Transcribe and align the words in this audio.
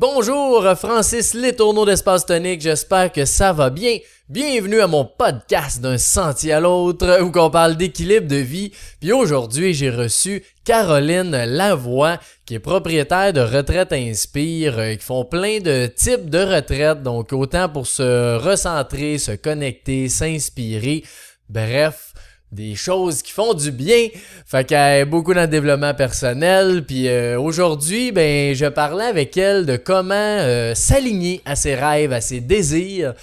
Bonjour, 0.00 0.66
Francis 0.78 1.34
Letourneau 1.34 1.84
d'Espace 1.84 2.24
Tonique, 2.24 2.62
j'espère 2.62 3.12
que 3.12 3.26
ça 3.26 3.52
va 3.52 3.68
bien. 3.68 3.98
Bienvenue 4.30 4.80
à 4.80 4.86
mon 4.86 5.04
podcast 5.04 5.82
d'un 5.82 5.98
sentier 5.98 6.54
à 6.54 6.60
l'autre 6.60 7.20
où 7.20 7.30
on 7.38 7.50
parle 7.50 7.76
d'équilibre 7.76 8.26
de 8.26 8.36
vie. 8.36 8.72
Puis 8.98 9.12
aujourd'hui, 9.12 9.74
j'ai 9.74 9.90
reçu 9.90 10.42
Caroline 10.64 11.44
Lavoie, 11.44 12.18
qui 12.46 12.54
est 12.54 12.60
propriétaire 12.60 13.34
de 13.34 13.42
Retraite 13.42 13.92
Inspire, 13.92 14.78
euh, 14.78 14.94
qui 14.94 15.04
font 15.04 15.26
plein 15.26 15.58
de 15.58 15.84
types 15.84 16.30
de 16.30 16.38
retraites, 16.38 17.02
donc 17.02 17.34
autant 17.34 17.68
pour 17.68 17.86
se 17.86 18.38
recentrer, 18.38 19.18
se 19.18 19.32
connecter, 19.32 20.08
s'inspirer. 20.08 21.04
Bref, 21.50 22.09
des 22.52 22.74
choses 22.74 23.22
qui 23.22 23.32
font 23.32 23.54
du 23.54 23.70
bien. 23.70 24.08
Fait 24.46 24.64
qu'elle 24.64 25.02
est 25.02 25.04
beaucoup 25.04 25.34
dans 25.34 25.42
le 25.42 25.48
développement 25.48 25.94
personnel. 25.94 26.84
Puis 26.84 27.08
euh, 27.08 27.40
aujourd'hui, 27.40 28.12
ben, 28.12 28.54
je 28.54 28.66
parlais 28.66 29.04
avec 29.04 29.36
elle 29.36 29.66
de 29.66 29.76
comment 29.76 30.14
euh, 30.14 30.74
s'aligner 30.74 31.40
à 31.44 31.56
ses 31.56 31.74
rêves, 31.74 32.12
à 32.12 32.20
ses 32.20 32.40
désirs. 32.40 33.14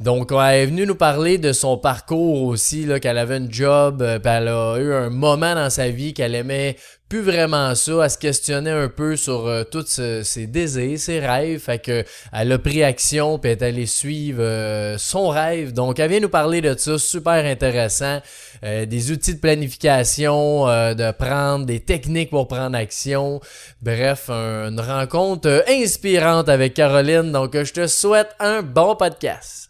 Donc, 0.00 0.32
elle 0.32 0.54
est 0.56 0.66
venue 0.66 0.86
nous 0.86 0.96
parler 0.96 1.38
de 1.38 1.52
son 1.52 1.78
parcours 1.78 2.42
aussi, 2.42 2.88
qu'elle 3.00 3.16
avait 3.16 3.36
un 3.36 3.48
job, 3.48 4.02
euh, 4.02 4.18
elle 4.24 4.48
a 4.48 4.76
eu 4.78 4.92
un 4.92 5.08
moment 5.08 5.54
dans 5.54 5.70
sa 5.70 5.88
vie 5.88 6.12
qu'elle 6.12 6.34
aimait 6.34 6.76
plus 7.08 7.22
vraiment 7.22 7.76
ça, 7.76 8.00
elle 8.02 8.10
se 8.10 8.18
questionnait 8.18 8.72
un 8.72 8.88
peu 8.88 9.14
sur 9.14 9.46
euh, 9.46 9.62
tous 9.62 10.00
ses 10.24 10.46
désirs, 10.48 10.98
ses 10.98 11.20
rêves, 11.20 11.60
fait 11.60 11.78
que 11.78 12.04
elle 12.32 12.50
a 12.50 12.58
pris 12.58 12.82
action 12.82 13.38
puis 13.38 13.52
elle 13.52 13.58
est 13.58 13.64
allée 13.64 13.86
suivre 13.86 14.42
euh, 14.42 14.98
son 14.98 15.28
rêve. 15.28 15.72
Donc, 15.72 16.00
elle 16.00 16.10
vient 16.10 16.18
nous 16.18 16.28
parler 16.28 16.60
de 16.60 16.76
ça, 16.76 16.98
super 16.98 17.44
intéressant, 17.44 18.20
des 18.62 19.12
outils 19.12 19.34
de 19.34 19.40
planification, 19.40 20.66
de 20.66 21.12
prendre 21.12 21.66
des 21.66 21.80
techniques 21.80 22.30
pour 22.30 22.48
prendre 22.48 22.76
action. 22.76 23.40
Bref, 23.82 24.28
une 24.30 24.80
rencontre 24.80 25.62
inspirante 25.68 26.48
avec 26.48 26.74
Caroline. 26.74 27.30
Donc, 27.30 27.52
je 27.52 27.72
te 27.72 27.86
souhaite 27.86 28.30
un 28.40 28.62
bon 28.62 28.96
podcast. 28.96 29.63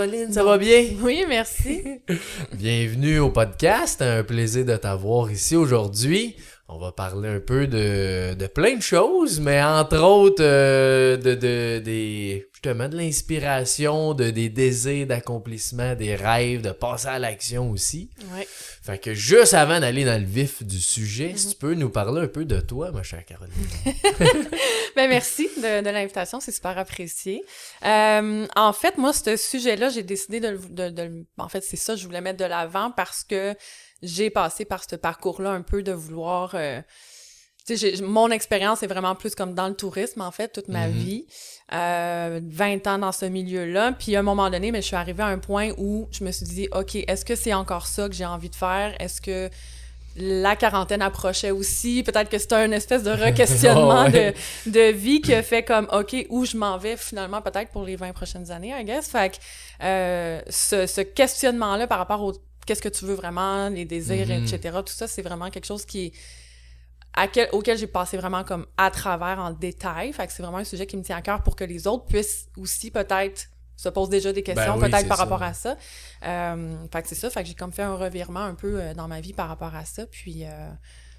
Caroline, 0.00 0.32
ça 0.32 0.42
va 0.42 0.56
bien? 0.56 0.82
Oui, 1.02 1.24
merci. 1.28 1.82
Bienvenue 2.54 3.18
au 3.18 3.28
podcast, 3.28 4.00
un 4.00 4.22
plaisir 4.22 4.64
de 4.64 4.74
t'avoir 4.76 5.30
ici 5.30 5.56
aujourd'hui. 5.56 6.36
On 6.72 6.78
va 6.78 6.92
parler 6.92 7.28
un 7.28 7.40
peu 7.40 7.66
de, 7.66 8.34
de 8.34 8.46
plein 8.46 8.76
de 8.76 8.82
choses, 8.82 9.40
mais 9.40 9.60
entre 9.62 9.98
autres 9.98 10.42
euh, 10.42 11.16
de, 11.16 11.34
de, 11.34 11.80
des, 11.80 12.46
justement 12.54 12.88
de 12.88 12.96
l'inspiration, 12.96 14.14
de, 14.14 14.30
des 14.30 14.48
désirs 14.48 15.06
d'accomplissement, 15.08 15.94
des 15.96 16.14
rêves, 16.14 16.62
de 16.62 16.70
passer 16.70 17.08
à 17.08 17.18
l'action 17.18 17.70
aussi. 17.70 18.10
Ouais. 18.36 18.46
Fait 18.82 18.98
que 18.98 19.14
juste 19.14 19.52
avant 19.54 19.80
d'aller 19.80 20.04
dans 20.04 20.20
le 20.20 20.26
vif 20.26 20.62
du 20.62 20.78
sujet, 20.80 21.32
si 21.36 21.46
Mhm. 21.46 21.52
tu 21.52 21.58
peux 21.58 21.74
nous 21.74 21.90
parler 21.90 22.20
un 22.22 22.28
peu 22.28 22.44
de 22.44 22.60
toi, 22.60 22.92
ma 22.92 23.02
chère 23.02 23.24
Caroline. 23.24 23.52
Ben 24.96 25.08
merci 25.08 25.48
de, 25.56 25.82
de 25.82 25.90
l'invitation, 25.90 26.40
c'est 26.40 26.50
super 26.52 26.76
apprécié. 26.76 27.42
Euh, 27.84 28.46
en 28.56 28.72
fait, 28.72 28.98
moi, 28.98 29.12
ce 29.12 29.36
sujet-là, 29.36 29.88
j'ai 29.88 30.02
décidé 30.02 30.40
de 30.40 30.48
le- 30.48 31.26
En 31.38 31.48
fait, 31.48 31.62
c'est 31.62 31.76
ça, 31.76 31.94
je 31.96 32.04
voulais 32.06 32.20
mettre 32.20 32.38
de 32.38 32.44
l'avant 32.44 32.90
parce 32.90 33.22
que 33.24 33.54
j'ai 34.02 34.30
passé 34.30 34.64
par 34.64 34.82
ce 34.88 34.96
parcours-là 34.96 35.50
un 35.50 35.62
peu 35.62 35.82
de 35.82 35.92
vouloir... 35.92 36.52
euh, 36.54 36.80
tu 37.66 37.76
sais, 37.76 37.96
j'ai- 37.96 38.02
mon 38.02 38.30
expérience 38.30 38.82
est 38.82 38.86
vraiment 38.86 39.14
plus 39.14 39.34
comme 39.34 39.54
dans 39.54 39.68
le 39.68 39.74
tourisme, 39.74 40.22
en 40.22 40.30
fait, 40.30 40.48
toute 40.48 40.68
ma 40.68 40.86
Mhm. 40.88 40.92
vie. 40.94 41.26
Euh, 41.74 42.40
20 42.42 42.86
ans 42.86 42.98
dans 42.98 43.12
ce 43.12 43.26
milieu-là. 43.26 43.92
Puis 43.92 44.16
à 44.16 44.20
un 44.20 44.22
moment 44.22 44.48
donné, 44.50 44.72
mais 44.72 44.80
je 44.80 44.86
suis 44.86 44.96
arrivée 44.96 45.22
à 45.22 45.26
un 45.26 45.38
point 45.38 45.70
où 45.76 46.08
je 46.10 46.24
me 46.24 46.32
suis 46.32 46.46
dit, 46.46 46.68
OK, 46.72 46.94
est-ce 46.96 47.24
que 47.24 47.34
c'est 47.36 47.52
encore 47.54 47.86
ça 47.86 48.08
que 48.08 48.14
j'ai 48.14 48.24
envie 48.24 48.48
de 48.50 48.56
faire? 48.56 48.94
Est-ce 48.98 49.20
que 49.20 49.50
la 50.16 50.56
quarantaine 50.56 51.02
approchait 51.02 51.50
aussi? 51.52 52.02
Peut-être 52.02 52.28
que 52.30 52.38
c'était 52.38 52.56
un 52.56 52.72
espèce 52.72 53.02
de 53.04 53.10
re-questionnement 53.24 54.06
Oh, 54.08 54.10
ouais. 54.10 54.34
de, 54.66 54.70
de 54.70 54.90
vie 54.90 55.20
qui 55.20 55.34
a 55.34 55.42
fait 55.42 55.62
comme, 55.62 55.86
OK, 55.92 56.16
où 56.30 56.44
je 56.46 56.56
m'en 56.56 56.78
vais 56.78 56.96
finalement 56.96 57.42
peut-être 57.42 57.70
pour 57.70 57.84
les 57.84 57.94
20 57.96 58.12
prochaines 58.12 58.50
années, 58.50 58.72
I 58.76 58.84
guess. 58.84 59.08
Fait 59.08 59.30
que 59.32 59.36
euh, 59.84 60.40
ce, 60.48 60.86
ce 60.86 61.02
questionnement-là 61.02 61.86
par 61.86 61.98
rapport 61.98 62.22
au 62.22 62.32
qu'est-ce 62.70 62.82
que 62.82 62.88
tu 62.88 63.04
veux 63.04 63.14
vraiment, 63.14 63.68
les 63.68 63.84
désirs, 63.84 64.28
Mhm. 64.28 64.44
etc., 64.44 64.78
tout 64.86 64.92
ça, 64.92 65.08
c'est 65.08 65.22
vraiment 65.22 65.50
quelque 65.50 65.66
chose 65.66 65.84
qui 65.84 66.06
est 66.06 66.12
à 67.14 67.26
quel- 67.26 67.48
auquel 67.50 67.76
j'ai 67.76 67.88
passé 67.88 68.16
vraiment 68.16 68.44
comme 68.44 68.64
à 68.76 68.92
travers 68.92 69.40
en 69.40 69.50
détail. 69.50 70.12
Fait 70.12 70.24
que 70.28 70.32
c'est 70.32 70.42
vraiment 70.44 70.58
un 70.58 70.64
sujet 70.64 70.86
qui 70.86 70.96
me 70.96 71.02
tient 71.02 71.16
à 71.16 71.22
cœur 71.22 71.42
pour 71.42 71.56
que 71.56 71.64
les 71.64 71.88
autres 71.88 72.04
puissent 72.06 72.46
aussi 72.56 72.92
peut-être 72.92 73.48
se 73.76 73.88
posent 73.88 74.10
déjà 74.10 74.32
des 74.32 74.44
questions, 74.44 74.76
Ben 74.76 74.84
oui, 74.84 74.90
peut-être 74.90 75.08
par 75.08 75.16
ça. 75.16 75.24
rapport 75.24 75.42
à 75.42 75.52
ça. 75.52 75.76
Euh, 76.24 76.76
fait 76.92 77.02
que 77.02 77.08
c'est 77.08 77.14
ça. 77.16 77.28
Fait 77.30 77.42
que 77.42 77.48
j'ai 77.48 77.54
comme 77.54 77.72
fait 77.72 77.82
un 77.82 77.96
revirement 77.96 78.44
un 78.44 78.54
peu 78.54 78.80
euh, 78.80 78.94
dans 78.94 79.08
ma 79.08 79.20
vie 79.20 79.32
par 79.32 79.48
rapport 79.48 79.74
à 79.74 79.84
ça. 79.84 80.06
Puis 80.06 80.44
euh, 80.44 80.68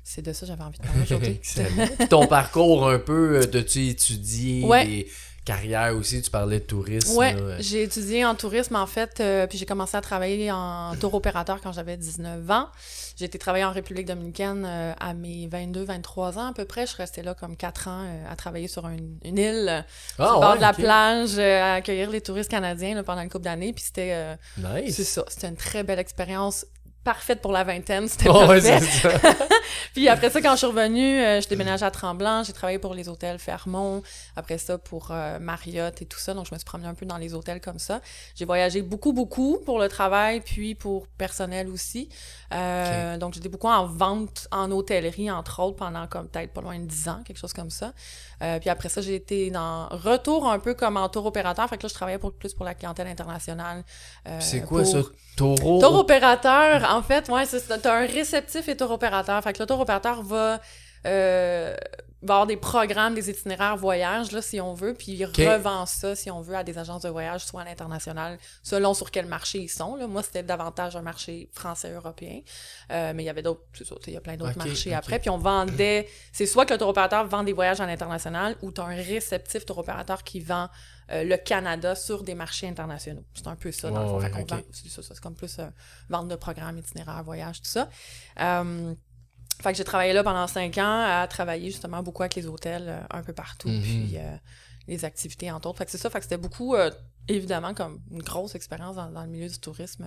c'est 0.03 0.21
de 0.21 0.31
ça 0.31 0.41
que 0.41 0.45
j'avais 0.47 0.63
envie 0.63 0.77
de 0.79 0.83
parler 0.83 1.01
aujourd'hui. 1.01 1.41
Ton 2.09 2.25
parcours 2.27 2.87
un 2.87 2.99
peu, 2.99 3.41
étudié 3.43 4.63
Ouais. 4.63 4.85
des 4.85 5.07
carrières 5.45 5.95
aussi, 5.95 6.21
tu 6.21 6.29
parlais 6.29 6.59
de 6.59 6.65
tourisme. 6.65 7.17
Ouais, 7.17 7.33
là. 7.33 7.59
j'ai 7.59 7.83
étudié 7.83 8.25
en 8.25 8.35
tourisme 8.35 8.75
en 8.75 8.85
fait, 8.85 9.19
euh, 9.19 9.47
puis 9.47 9.57
j'ai 9.57 9.65
commencé 9.65 9.97
à 9.97 10.01
travailler 10.01 10.51
en 10.51 10.95
tour 10.99 11.13
opérateur 11.13 11.59
quand 11.61 11.71
j'avais 11.71 11.97
19 11.97 12.49
ans. 12.51 12.69
J'ai 13.17 13.25
été 13.25 13.37
travailler 13.39 13.65
en 13.65 13.71
République 13.71 14.07
dominicaine 14.07 14.65
euh, 14.65 14.93
à 14.99 15.13
mes 15.13 15.47
22-23 15.47 16.37
ans 16.37 16.49
à 16.49 16.53
peu 16.53 16.65
près. 16.65 16.85
Je 16.85 16.95
restais 16.95 17.23
là 17.23 17.33
comme 17.33 17.55
4 17.57 17.87
ans 17.87 18.03
euh, 18.05 18.31
à 18.31 18.35
travailler 18.35 18.67
sur 18.67 18.87
une, 18.87 19.17
une 19.23 19.37
île, 19.37 19.85
Ah, 20.19 20.25
sur 20.25 20.33
le 20.35 20.39
bord 20.39 20.49
ouais, 20.51 20.55
de 20.57 20.61
la 20.61 20.73
plage, 20.73 21.39
à 21.39 21.73
accueillir 21.75 22.09
les 22.09 22.21
touristes 22.21 22.51
canadiens 22.51 22.95
là, 22.95 23.03
pendant 23.03 23.21
une 23.21 23.29
couple 23.29 23.45
d'années. 23.45 23.73
Puis 23.73 23.85
c'était, 23.85 24.37
Nice. 24.57 24.95
c'est 24.95 25.03
ça, 25.03 25.23
c'était 25.27 25.47
une 25.47 25.55
très 25.55 25.83
belle 25.83 25.99
expérience, 25.99 26.65
parfaite 27.03 27.41
pour 27.41 27.51
la 27.51 27.63
vingtaine, 27.63 28.07
c'était 28.07 28.29
Oh, 28.29 28.45
parfait. 28.45 28.79
Puis 29.93 30.07
après 30.07 30.29
ça, 30.29 30.41
quand 30.41 30.51
je 30.51 30.57
suis 30.57 30.67
revenue, 30.67 31.19
euh, 31.19 31.41
je 31.41 31.47
déménageais 31.47 31.85
à 31.85 31.91
Tremblant, 31.91 32.43
j'ai 32.43 32.53
travaillé 32.53 32.77
pour 32.79 32.93
les 32.93 33.09
hôtels 33.09 33.39
Fermont, 33.39 34.03
après 34.35 34.57
ça 34.57 34.77
pour 34.77 35.09
euh, 35.11 35.39
Marriott 35.39 36.01
et 36.01 36.05
tout 36.05 36.19
ça, 36.19 36.33
donc 36.33 36.45
je 36.47 36.53
me 36.53 36.59
suis 36.59 36.65
promenée 36.65 36.87
un 36.87 36.93
peu 36.93 37.05
dans 37.05 37.17
les 37.17 37.33
hôtels 37.33 37.59
comme 37.61 37.79
ça. 37.79 38.01
J'ai 38.35 38.45
voyagé 38.45 38.81
beaucoup, 38.81 39.13
beaucoup 39.13 39.59
pour 39.65 39.79
le 39.79 39.87
travail, 39.89 40.41
puis 40.41 40.75
pour 40.75 41.07
personnel 41.07 41.69
aussi. 41.69 42.09
Euh, 42.53 43.17
Donc 43.17 43.33
j'étais 43.33 43.49
beaucoup 43.49 43.67
en 43.69 43.85
vente 43.87 44.47
en 44.51 44.69
hôtellerie, 44.71 45.31
entre 45.31 45.61
autres, 45.61 45.77
pendant 45.77 46.05
comme 46.07 46.27
peut-être 46.27 46.53
pas 46.53 46.61
loin 46.61 46.77
de 46.79 46.85
10 46.85 47.07
ans, 47.09 47.21
quelque 47.25 47.37
chose 47.39 47.53
comme 47.53 47.69
ça. 47.69 47.93
Puis 48.59 48.69
après 48.69 48.89
ça, 48.89 49.01
j'ai 49.01 49.15
été 49.15 49.51
dans 49.51 49.87
retour 49.89 50.49
un 50.49 50.57
peu 50.59 50.73
comme 50.73 50.97
en 50.97 51.07
tour 51.09 51.25
opérateur, 51.25 51.67
fait 51.69 51.77
que 51.77 51.83
là, 51.83 51.89
je 51.89 51.93
travaillais 51.93 52.17
pour, 52.17 52.33
plus 52.33 52.53
pour 52.53 52.65
la 52.65 52.73
clientèle 52.73 53.07
internationale. 53.07 53.83
C'est 54.39 54.61
quoi 54.61 54.81
pour- 54.83 54.91
ça? 54.91 54.99
Taureau? 55.37 55.79
Tour 55.79 55.95
opérateur, 55.99 56.93
en 56.93 57.01
fait, 57.01 57.29
ouais, 57.29 57.45
c'est. 57.45 57.81
T'as 57.81 57.93
un 57.93 58.05
réceptif 58.05 58.67
et 58.67 58.77
tour 58.77 58.91
opérateur. 58.91 59.41
Fait 59.43 59.53
que 59.53 59.59
le 59.59 59.65
tour 59.65 59.79
opérateur 59.79 60.21
va, 60.23 60.59
euh, 61.05 61.75
va 62.21 62.35
avoir 62.35 62.47
des 62.47 62.57
programmes, 62.57 63.15
des 63.15 63.29
itinéraires 63.29 63.77
voyages, 63.77 64.31
là, 64.31 64.41
si 64.41 64.61
on 64.61 64.73
veut, 64.73 64.93
puis 64.93 65.13
il 65.13 65.25
revend 65.25 65.85
ça, 65.85 66.15
si 66.15 66.29
on 66.29 66.41
veut, 66.41 66.55
à 66.55 66.63
des 66.63 66.77
agences 66.77 67.01
de 67.01 67.09
voyage, 67.09 67.45
soit 67.45 67.61
à 67.61 67.65
l'international, 67.65 68.37
selon 68.63 68.93
sur 68.93 69.09
quel 69.11 69.25
marché 69.25 69.59
ils 69.59 69.69
sont. 69.69 69.95
Là. 69.95 70.07
Moi, 70.07 70.21
c'était 70.23 70.43
davantage 70.43 70.95
un 70.95 71.01
marché 71.01 71.49
français-européen, 71.53 72.41
euh, 72.91 73.13
mais 73.15 73.23
il 73.23 73.25
y 73.25 73.29
avait 73.29 73.41
d'autres, 73.41 73.61
il 74.07 74.13
y 74.13 74.17
a 74.17 74.21
plein 74.21 74.37
d'autres 74.37 74.57
marchés 74.57 74.93
après. 74.93 75.19
Puis 75.19 75.29
on 75.29 75.37
vendait, 75.37 76.07
c'est 76.31 76.45
soit 76.45 76.65
que 76.65 76.73
le 76.73 76.79
tour 76.79 76.89
opérateur 76.89 77.25
vend 77.27 77.43
des 77.43 77.53
voyages 77.53 77.81
à 77.81 77.85
l'international, 77.85 78.55
ou 78.61 78.71
t'as 78.71 78.83
un 78.83 78.95
réceptif 78.95 79.65
tour 79.65 79.79
opérateur 79.79 80.23
qui 80.23 80.39
vend 80.39 80.69
euh, 81.11 81.23
le 81.23 81.35
Canada 81.35 81.95
sur 81.95 82.23
des 82.23 82.35
marchés 82.35 82.67
internationaux. 82.67 83.25
C'est 83.33 83.47
un 83.47 83.55
peu 83.55 83.71
ça, 83.71 83.89
dans 83.89 84.03
le 84.03 84.07
fond. 84.07 84.19
Ouais, 84.19 84.65
c'est 84.71 85.19
comme 85.19 85.35
plus 85.35 85.59
euh, 85.59 85.65
vente 86.09 86.29
de 86.29 86.35
programmes, 86.35 86.77
itinéraires, 86.77 87.23
voyages, 87.23 87.61
tout 87.61 87.69
ça. 87.69 87.89
Euh, 88.39 88.93
fait 89.61 89.71
que 89.71 89.77
j'ai 89.77 89.83
travaillé 89.83 90.13
là 90.13 90.23
pendant 90.23 90.47
cinq 90.47 90.77
ans 90.77 91.03
à 91.05 91.27
travailler 91.27 91.69
justement 91.71 92.01
beaucoup 92.03 92.23
avec 92.23 92.35
les 92.35 92.47
hôtels 92.47 92.85
euh, 92.87 92.99
un 93.11 93.23
peu 93.23 93.33
partout, 93.33 93.69
Mhm. 93.69 93.81
puis 93.81 94.11
euh, 94.17 94.35
les 94.87 95.05
activités 95.05 95.51
entre 95.51 95.67
autres. 95.69 95.77
Fait 95.77 95.85
que 95.85 95.91
c'est 95.91 95.97
ça, 95.97 96.09
fait 96.09 96.19
que 96.19 96.25
c'était 96.25 96.37
beaucoup, 96.37 96.75
euh, 96.75 96.89
évidemment, 97.27 97.73
comme 97.73 98.01
une 98.11 98.23
grosse 98.23 98.55
expérience 98.55 98.95
dans, 98.95 99.09
dans 99.11 99.23
le 99.23 99.29
milieu 99.29 99.47
du 99.47 99.59
tourisme 99.59 100.05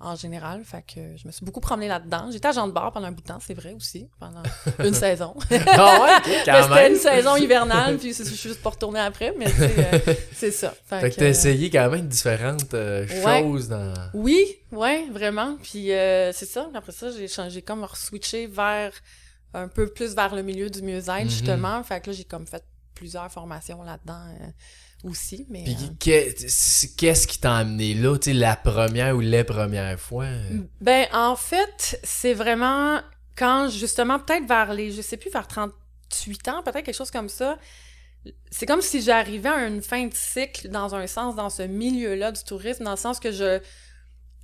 en 0.00 0.14
général. 0.14 0.62
Fait 0.64 0.82
que 0.82 1.16
je 1.16 1.26
me 1.26 1.32
suis 1.32 1.44
beaucoup 1.44 1.60
promenée 1.60 1.88
là-dedans. 1.88 2.30
J'étais 2.30 2.48
agent 2.48 2.66
de 2.68 2.72
bar 2.72 2.92
pendant 2.92 3.06
un 3.08 3.12
bout 3.12 3.22
de 3.22 3.26
temps, 3.26 3.38
c'est 3.44 3.54
vrai 3.54 3.72
aussi, 3.74 4.08
pendant 4.20 4.42
une 4.78 4.94
saison. 5.06 5.34
Ah 5.66 6.00
ouais, 6.02 6.34
c'était 6.44 6.90
une 6.90 6.96
saison 6.96 7.36
hivernale, 7.36 7.96
puis 7.98 8.12
je 8.14 8.22
suis 8.22 8.36
juste 8.48 8.62
pas 8.62 8.70
retournée 8.70 9.00
après, 9.00 9.34
mais 9.38 9.46
euh, 9.48 10.14
c'est 10.32 10.50
ça. 10.52 10.74
Fait 10.86 11.10
que 11.10 11.14
que, 11.14 11.20
t'as 11.20 11.28
essayé 11.28 11.70
quand 11.70 11.90
même 11.90 12.06
différentes 12.08 12.74
euh, 12.74 13.06
Ouais. 13.24 13.40
choses 13.42 13.68
dans... 13.68 13.92
Oui, 14.14 14.44
ouais, 14.72 15.06
vraiment. 15.10 15.56
Puis 15.62 15.92
euh, 15.92 16.32
c'est 16.32 16.46
ça. 16.46 16.68
Après 16.74 16.92
ça, 16.92 17.10
j'ai 17.10 17.28
changé, 17.28 17.62
comme 17.62 17.86
switché 17.94 18.46
vers 18.46 18.92
un 19.54 19.66
peu 19.68 19.88
plus 19.88 20.14
vers 20.14 20.34
le 20.34 20.42
milieu 20.42 20.68
du 20.70 20.82
mieux-être, 20.82 21.24
Mhm. 21.24 21.30
justement. 21.30 21.82
Fait 21.82 22.00
que 22.00 22.10
là, 22.10 22.12
j'ai 22.16 22.24
comme 22.24 22.46
fait 22.46 22.62
plusieurs 22.94 23.30
formations 23.30 23.82
là-dedans 23.82 24.20
euh, 24.40 24.46
aussi. 25.04 25.46
Mais 25.48 25.64
Puis 25.64 26.12
euh, 26.12 26.32
qu'est-ce 26.96 27.26
qui 27.26 27.38
t'a 27.38 27.56
amené 27.56 27.94
là, 27.94 28.16
tu 28.18 28.30
sais, 28.30 28.36
la 28.36 28.56
première 28.56 29.16
ou 29.16 29.20
les 29.20 29.44
premières 29.44 29.98
fois? 29.98 30.24
euh? 30.24 30.58
ben 30.80 31.06
en 31.12 31.36
fait, 31.36 32.00
c'est 32.02 32.34
vraiment 32.34 33.00
quand 33.36 33.68
justement 33.68 34.18
peut-être 34.18 34.46
vers 34.46 34.72
les, 34.72 34.90
je 34.90 35.02
sais 35.02 35.16
plus, 35.16 35.30
vers 35.30 35.46
38 35.46 36.48
ans, 36.48 36.62
peut-être 36.62 36.84
quelque 36.84 36.96
chose 36.96 37.10
comme 37.10 37.28
ça. 37.28 37.58
c'est 38.50 38.66
comme 38.66 38.82
si 38.82 39.00
j'arrivais 39.00 39.48
à 39.48 39.66
une 39.66 39.82
fin 39.82 40.06
de 40.06 40.14
cycle 40.14 40.68
dans 40.68 40.94
un 40.94 41.06
sens, 41.06 41.36
dans 41.36 41.50
ce 41.50 41.62
milieu-là 41.62 42.32
du 42.32 42.42
tourisme, 42.42 42.84
dans 42.84 42.92
le 42.92 42.96
sens 42.96 43.20
que 43.20 43.30
je, 43.30 43.60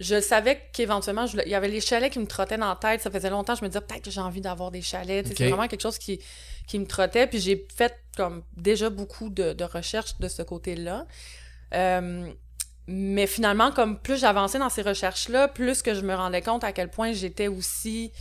je 0.01 0.21
savais 0.21 0.61
qu'éventuellement, 0.73 1.27
il 1.27 1.49
y 1.49 1.55
avait 1.55 1.69
les 1.69 1.81
chalets 1.81 2.13
qui 2.13 2.19
me 2.19 2.27
trottaient 2.27 2.57
dans 2.57 2.69
la 2.69 2.77
tête. 2.77 3.01
Ça 3.01 3.11
faisait 3.11 3.31
longtemps, 3.31 3.55
je 3.55 3.63
me 3.63 3.69
disais 3.69 3.81
peut-être 3.81 4.03
que 4.03 4.11
j'ai 4.11 4.21
envie 4.21 4.41
d'avoir 4.41 4.71
des 4.71 4.83
chalets. 4.83 5.27
C'est 5.27 5.49
vraiment 5.49 5.69
quelque 5.69 5.83
chose 5.83 5.99
qui, 5.99 6.21
qui 6.67 6.79
me 6.79 6.87
trottait. 6.87 7.27
Puis 7.27 7.39
j'ai 7.39 7.67
fait 7.75 7.95
comme 8.17 8.43
déjà 8.57 8.91
beaucoup 8.91 9.29
de, 9.29 9.53
de 9.53 9.65
recherches 9.65 10.19
de 10.19 10.29
ce 10.29 10.43
côté-là. 10.43 11.07
Euh, 11.75 12.29
mais 12.87 13.27
finalement, 13.27 13.71
comme 13.71 13.99
plus 13.99 14.19
j'avançais 14.19 14.59
dans 14.59 14.69
ces 14.69 14.83
recherches-là, 14.83 15.49
plus 15.49 15.81
que 15.81 15.95
je 15.95 16.01
me 16.01 16.15
rendais 16.15 16.43
compte 16.43 16.65
à 16.65 16.73
quel 16.73 16.91
point 16.91 17.13
j'étais 17.13 17.49
aussi 17.49 18.13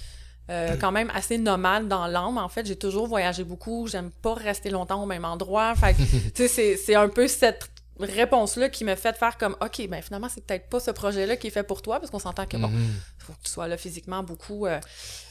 euh, 0.49 0.75
quand 0.79 0.91
même 0.91 1.09
assez 1.13 1.37
nomade 1.37 1.87
dans 1.87 2.05
l'âme. 2.05 2.37
En 2.37 2.49
fait, 2.49 2.65
j'ai 2.65 2.75
toujours 2.75 3.07
voyagé 3.07 3.43
beaucoup. 3.43 3.87
J'aime 3.87 4.11
pas 4.21 4.33
rester 4.33 4.69
longtemps 4.69 5.01
au 5.01 5.05
même 5.05 5.25
endroit. 5.25 5.73
Fait 5.75 5.95
tu 6.35 6.47
sais, 6.47 6.77
c'est 6.77 6.95
un 6.95 7.09
peu 7.09 7.27
cette 7.27 7.69
réponse-là 7.99 8.69
qui 8.69 8.85
me 8.85 8.95
fait 8.95 9.15
faire 9.15 9.37
comme, 9.37 9.55
OK, 9.61 9.87
ben 9.87 10.01
finalement, 10.01 10.29
c'est 10.29 10.45
peut-être 10.45 10.69
pas 10.69 10.79
ce 10.79 10.91
projet-là 10.91 11.37
qui 11.37 11.47
est 11.47 11.51
fait 11.51 11.63
pour 11.63 11.81
toi, 11.81 11.99
parce 11.99 12.11
qu'on 12.11 12.19
s'entend 12.19 12.45
que, 12.45 12.57
bon, 12.57 12.69
il 12.69 12.79
mhm. 12.79 12.93
faut 13.19 13.33
que 13.33 13.43
tu 13.43 13.51
sois 13.51 13.67
là 13.67 13.77
physiquement 13.77 14.23
beaucoup. 14.23 14.65
Euh, 14.65 14.79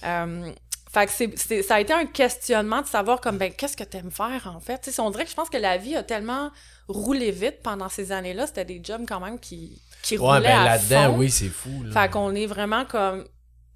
euh, 0.05 0.53
fait 0.93 1.07
que 1.07 1.13
c'est, 1.37 1.63
ça 1.63 1.77
a 1.77 1.81
été 1.81 1.93
un 1.93 2.05
questionnement 2.05 2.83
de 2.83 2.87
savoir 2.87 3.21
comme, 3.21 3.39
ben, 3.39 3.53
qu'est-ce 3.53 3.77
que 3.77 3.85
tu 3.85 3.97
aimes 3.97 4.11
faire, 4.11 4.53
en 4.55 4.61
fait? 4.61 4.79
Tu 4.83 4.93
sais, 4.93 5.01
on 5.01 5.11
dirait 5.11 5.25
que 5.25 5.31
je 5.31 5.37
pense 5.37 5.49
que 5.49 5.57
la 5.57 5.79
vie 5.79 5.97
a 5.97 6.03
tellement 6.03 6.51
roulé 6.87 7.31
vite 7.31 7.63
pendant 7.63 7.89
ces 7.89 8.13
années-là. 8.13 8.47
C'était 8.47 8.67
des 8.67 8.81
jobs 8.85 9.05
quand 9.09 9.21
même 9.21 9.39
qui, 9.39 9.81
qui 10.03 10.19
ouais, 10.19 10.37
roulaient 10.37 10.49
ben, 10.49 10.65
là-dedans, 10.65 11.17
oui, 11.17 11.31
c'est 11.31 11.49
fou. 11.49 11.71
Fait 11.93 12.11
qu'on 12.11 12.35
est 12.35 12.47
vraiment 12.47 12.85
comme 12.85 13.25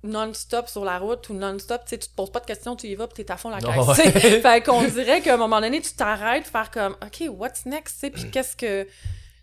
non-stop 0.07 0.69
sur 0.69 0.85
la 0.85 0.99
route 0.99 1.29
ou 1.29 1.35
non-stop, 1.35 1.83
tu 1.85 1.91
sais, 1.91 1.99
tu 1.99 2.09
te 2.09 2.15
poses 2.15 2.31
pas 2.31 2.41
de 2.41 2.47
questions, 2.47 2.77
tu 2.77 2.87
y 2.87 2.95
vas, 2.95 3.07
puis 3.07 3.25
t'es 3.25 3.33
à 3.33 3.37
fond 3.37 3.51
la 3.51 3.59
caisse. 3.59 4.41
fait 4.43 4.65
qu'on 4.65 4.83
dirait 4.85 5.21
qu'à 5.21 5.35
un 5.35 5.37
moment 5.37 5.61
donné, 5.61 5.81
tu 5.81 5.93
t'arrêtes, 5.93 6.47
faire 6.47 6.71
comme, 6.71 6.97
OK, 7.03 7.29
what's 7.31 7.67
next, 7.67 8.01
tu 8.01 8.11
puis 8.11 8.31
qu'est-ce 8.31 8.57
que... 8.57 8.87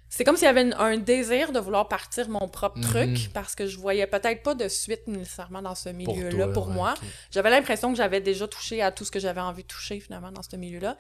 C'est 0.10 0.24
comme 0.24 0.36
s'il 0.36 0.46
y 0.46 0.48
avait 0.48 0.72
un 0.76 0.98
désir 0.98 1.52
de 1.52 1.60
vouloir 1.60 1.88
partir 1.88 2.30
mon 2.30 2.48
propre 2.48 2.78
mhm. 2.78 2.84
truc, 2.84 3.34
parce 3.34 3.56
que 3.56 3.66
je 3.66 3.80
voyais 3.80 4.06
peut-être 4.06 4.44
pas 4.44 4.54
de 4.54 4.68
suite 4.68 5.08
nécessairement 5.08 5.64
dans 5.64 5.74
ce 5.74 5.90
milieu-là 5.90 6.50
pour, 6.50 6.68
moi. 6.68 6.94
J'avais 7.32 7.50
l'impression 7.50 7.92
que 7.92 7.98
j'avais 7.98 8.22
déjà 8.22 8.48
touché 8.48 8.84
à 8.84 8.92
tout 8.92 9.06
ce 9.06 9.12
que 9.12 9.20
j'avais 9.20 9.42
envie 9.42 9.64
de 9.64 9.68
toucher, 9.68 10.00
finalement, 10.00 10.32
dans 10.32 10.44
ce 10.44 10.56
milieu-là. 10.56 10.98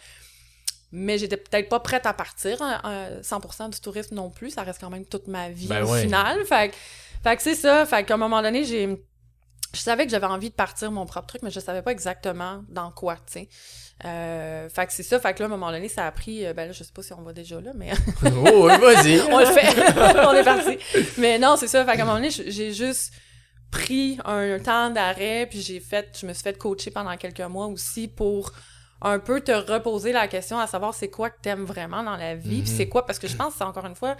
Mais 0.92 1.20
j'étais 1.20 1.38
peut-être 1.38 1.70
pas 1.70 1.80
prête 1.80 2.08
à 2.08 2.14
partir, 2.14 2.58
100% 2.60 3.24
hein, 3.60 3.70
du 3.70 3.80
tourisme 3.80 4.16
non 4.16 4.32
plus, 4.32 4.52
ça 4.52 4.64
reste 4.64 4.80
quand 4.80 4.90
même 4.90 5.06
toute 5.06 5.28
ma 5.28 5.50
vie 5.50 5.68
ben 5.68 5.84
au 5.84 5.94
final. 5.94 6.44
Fait, 6.46 6.74
fait 7.24 7.36
que 7.36 7.42
c'est 7.42 7.56
ça, 7.56 7.86
fait 7.86 8.04
qu'à 8.04 8.16
un 8.16 8.18
moment 8.18 8.42
donné, 8.42 8.64
j'ai 8.66 9.00
je 9.74 9.80
savais 9.80 10.06
que 10.06 10.12
j'avais 10.12 10.28
envie 10.28 10.50
de 10.50 10.56
partir 10.56 10.92
mon 10.92 11.06
propre 11.06 11.28
truc, 11.28 11.42
mais 11.42 11.50
je 11.50 11.60
savais 11.60 11.82
pas 11.82 11.92
exactement 11.92 12.64
dans 12.70 12.92
quoi, 12.92 13.16
tu 13.16 13.34
sais. 13.34 13.50
Euh, 14.06 14.70
fait 14.70 14.86
que 14.86 14.94
c'est 14.94 15.04
ça, 15.04 15.20
fait 15.20 15.34
que 15.34 15.40
là, 15.40 15.46
à 15.46 15.48
un 15.48 15.52
moment 15.52 15.72
donné, 15.72 15.88
ça 15.88 16.06
a 16.06 16.12
pris, 16.12 16.46
euh, 16.46 16.54
ben 16.54 16.68
là, 16.68 16.72
je 16.72 16.84
sais 16.84 16.92
pas 16.94 17.02
si 17.02 17.14
on 17.14 17.22
va 17.22 17.34
déjà 17.34 17.60
là, 17.60 17.72
mais... 17.76 17.92
oh, 18.26 18.68
vas-y! 18.68 19.22
on 19.32 19.40
le 19.40 19.46
fait! 19.46 20.20
on 20.28 20.34
est 20.34 20.44
parti! 20.44 20.78
Mais 21.18 21.40
non, 21.40 21.56
c'est 21.58 21.68
ça, 21.68 21.84
fait 21.86 21.96
qu'à 21.96 22.04
un 22.04 22.06
moment 22.06 22.18
donné, 22.18 22.30
j'ai 22.30 22.74
juste 22.74 23.14
pris 23.72 24.20
un 24.26 24.60
temps 24.60 24.92
d'arrêt, 24.92 25.48
puis 25.50 25.62
j'ai 25.62 25.80
fait, 25.80 26.18
je 26.20 26.28
me 26.28 26.34
suis 26.34 26.44
fait 26.44 26.58
coacher 26.58 26.92
pendant 26.92 27.16
quelques 27.18 27.40
mois 27.42 27.68
aussi 27.68 28.08
pour 28.08 28.52
un 29.02 29.20
peu 29.20 29.42
te 29.42 29.52
reposer 29.52 30.12
la 30.12 30.28
question 30.28 30.60
à 30.60 30.68
savoir 30.68 30.94
c'est 30.94 31.10
quoi 31.10 31.30
que 31.30 31.42
t'aimes 31.42 31.66
vraiment 31.66 32.04
dans 32.04 32.16
la 32.16 32.36
vie, 32.36 32.62
puis 32.62 32.72
c'est 32.72 32.86
mhm. 32.86 32.92
quoi, 32.92 33.06
parce 33.06 33.20
que 33.20 33.28
je 33.28 33.36
pense, 33.36 33.56
c'est 33.56 33.64
encore 33.64 33.86
une 33.86 33.96
fois, 33.96 34.16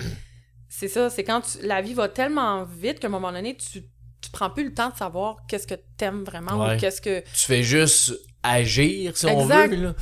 c'est 0.68 0.88
ça, 0.88 1.10
c'est 1.12 1.24
quand 1.24 1.58
la 1.62 1.82
vie 1.82 1.94
va 1.94 2.10
tellement 2.10 2.64
vite 2.64 3.00
qu'à 3.00 3.08
un 3.08 3.12
moment 3.12 3.32
donné, 3.32 3.56
tu 3.56 3.84
tu 4.24 4.32
prends 4.32 4.50
plus 4.50 4.64
le 4.64 4.74
temps 4.74 4.90
de 4.90 4.96
savoir 4.96 5.38
qu'est-ce 5.48 5.68
que 5.68 5.76
t'aimes 5.98 6.24
vraiment 6.24 6.66
ou 6.66 6.78
qu'est-ce 6.78 7.02
que... 7.02 7.20
Tu 7.20 7.46
fais 7.46 7.64
juste 7.64 8.14
agir, 8.42 9.18
si 9.18 9.26
on 9.26 9.46
veut, 9.46 9.76
là. 9.76 9.94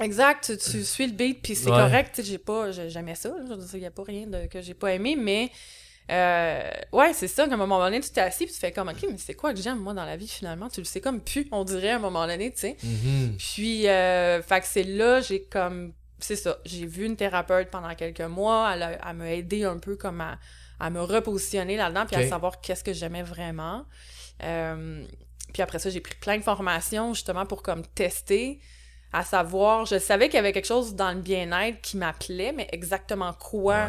Exact, 0.00 0.56
tu, 0.58 0.84
suis 0.84 1.06
le 1.06 1.12
beat, 1.12 1.42
puis 1.42 1.54
c'est 1.54 1.70
correct, 1.70 2.20
j'ai 2.24 2.38
pas... 2.38 2.70
J'aimais 2.72 3.14
ça, 3.14 3.30
il 3.74 3.80
y 3.80 3.86
a 3.86 3.90
pas 3.90 4.02
rien 4.02 4.26
de, 4.26 4.46
que 4.46 4.60
j'ai 4.60 4.74
pas 4.74 4.92
aimé, 4.92 5.16
mais... 5.16 5.50
Euh, 6.10 6.68
ouais, 6.92 7.12
c'est 7.12 7.28
ça, 7.28 7.46
qu'à 7.46 7.54
un 7.54 7.56
moment 7.56 7.78
donné, 7.78 8.00
tu 8.00 8.10
t'es 8.10 8.20
assis 8.20 8.44
puis 8.44 8.52
tu 8.52 8.58
fais 8.58 8.72
comme, 8.72 8.88
OK, 8.88 9.06
mais 9.08 9.16
c'est 9.16 9.34
quoi 9.34 9.54
que 9.54 9.60
j'aime, 9.60 9.78
moi, 9.78 9.94
dans 9.94 10.04
la 10.04 10.16
vie, 10.16 10.26
finalement? 10.26 10.68
Tu 10.68 10.80
le 10.80 10.84
sais 10.84 11.00
comme 11.00 11.20
plus, 11.20 11.46
on 11.52 11.62
dirait, 11.62 11.90
à 11.90 11.96
un 11.96 12.00
moment 12.00 12.26
donné, 12.26 12.50
tu 12.50 12.58
sais. 12.58 12.76
Mm-hmm. 12.84 13.36
Puis, 13.36 13.86
euh, 13.86 14.42
fait 14.42 14.60
que 14.60 14.66
c'est 14.66 14.82
là, 14.82 15.20
j'ai 15.20 15.44
comme, 15.44 15.92
c'est 16.18 16.34
ça, 16.34 16.58
j'ai 16.64 16.86
vu 16.86 17.04
une 17.04 17.16
thérapeute 17.16 17.70
pendant 17.70 17.94
quelques 17.94 18.20
mois, 18.22 18.72
elle, 18.74 18.82
a, 18.82 19.08
elle 19.08 19.16
m'a 19.16 19.32
aidé 19.32 19.62
un 19.62 19.78
peu 19.78 19.94
comme 19.94 20.20
à 20.20 20.38
à 20.80 20.90
me 20.90 21.00
repositionner 21.00 21.76
là-dedans, 21.76 22.06
puis 22.06 22.16
à 22.16 22.28
savoir 22.28 22.60
qu'est-ce 22.60 22.82
que 22.82 22.92
j'aimais 22.92 23.22
vraiment. 23.22 23.84
Euh, 24.42 25.04
puis 25.52 25.62
après 25.62 25.78
ça, 25.78 25.90
j'ai 25.90 26.00
pris 26.00 26.14
plein 26.14 26.38
de 26.38 26.42
formations 26.42 27.12
justement 27.14 27.44
pour 27.46 27.62
comme 27.62 27.84
tester, 27.86 28.60
à 29.12 29.24
savoir, 29.24 29.86
je 29.86 29.98
savais 29.98 30.26
qu'il 30.26 30.36
y 30.36 30.38
avait 30.38 30.52
quelque 30.52 30.66
chose 30.66 30.94
dans 30.94 31.12
le 31.12 31.20
bien-être 31.20 31.80
qui 31.80 31.96
m'appelait, 31.96 32.52
mais 32.52 32.68
exactement 32.72 33.32
quoi? 33.34 33.88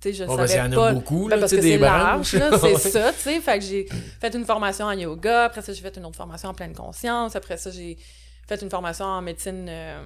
Tu 0.00 0.12
sais, 0.12 0.12
je 0.14 0.24
ne 0.24 0.46
savais 0.46 0.74
pas. 0.74 0.92
beaucoup, 0.92 1.28
ben, 1.28 1.40
parce 1.40 1.52
que 1.52 1.60
c'est 1.60 1.78
large, 1.78 2.28
c'est 2.60 2.78
ça, 2.78 3.12
tu 3.12 3.18
sais. 3.18 3.40
Fait 3.40 3.58
que 3.58 3.64
j'ai 3.64 3.86
fait 4.20 4.34
une 4.34 4.44
formation 4.44 4.86
en 4.86 4.92
yoga, 4.92 5.44
après 5.44 5.62
ça, 5.62 5.72
j'ai 5.72 5.82
fait 5.82 5.96
une 5.96 6.06
autre 6.06 6.16
formation 6.16 6.50
en 6.50 6.54
pleine 6.54 6.74
conscience, 6.74 7.34
après 7.34 7.56
ça, 7.56 7.70
j'ai 7.70 7.98
fait 8.46 8.62
une 8.62 8.70
formation 8.70 9.04
en 9.04 9.22
médecine 9.22 9.66
euh, 9.68 10.04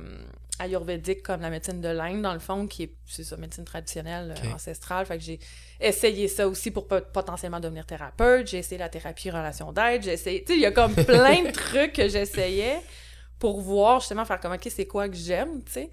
ayurvédique 0.58 1.22
comme 1.22 1.40
la 1.40 1.50
médecine 1.50 1.80
de 1.80 1.88
l'Inde, 1.88 2.22
dans 2.22 2.32
le 2.32 2.38
fond, 2.38 2.66
qui 2.66 2.84
est, 2.84 2.94
c'est 3.06 3.24
ça, 3.24 3.36
médecine 3.36 3.64
traditionnelle, 3.64 4.34
euh, 4.36 4.54
ancestrale. 4.54 5.06
Fait 5.06 5.18
que 5.18 5.24
j'ai 5.24 5.38
essayé 5.80 6.28
ça 6.28 6.46
aussi 6.46 6.70
pour 6.70 6.86
potentiellement 6.86 7.60
devenir 7.60 7.86
thérapeute. 7.86 8.46
J'ai 8.46 8.58
essayé 8.58 8.78
la 8.78 8.88
thérapie 8.88 9.30
relation 9.30 9.72
d'aide. 9.72 10.02
J'ai 10.02 10.12
essayé, 10.12 10.44
tu 10.44 10.52
sais, 10.52 10.58
il 10.58 10.62
y 10.62 10.66
a 10.66 10.72
comme 10.72 10.94
plein 10.94 11.44
de 11.44 11.50
trucs 11.52 11.94
que 11.94 12.08
j'essayais 12.08 12.80
pour 13.38 13.60
voir, 13.60 14.00
justement, 14.00 14.24
faire 14.24 14.38
comme, 14.38 14.52
OK, 14.52 14.68
c'est 14.70 14.86
quoi 14.86 15.08
que 15.08 15.16
j'aime, 15.16 15.62
tu 15.64 15.72
sais. 15.72 15.90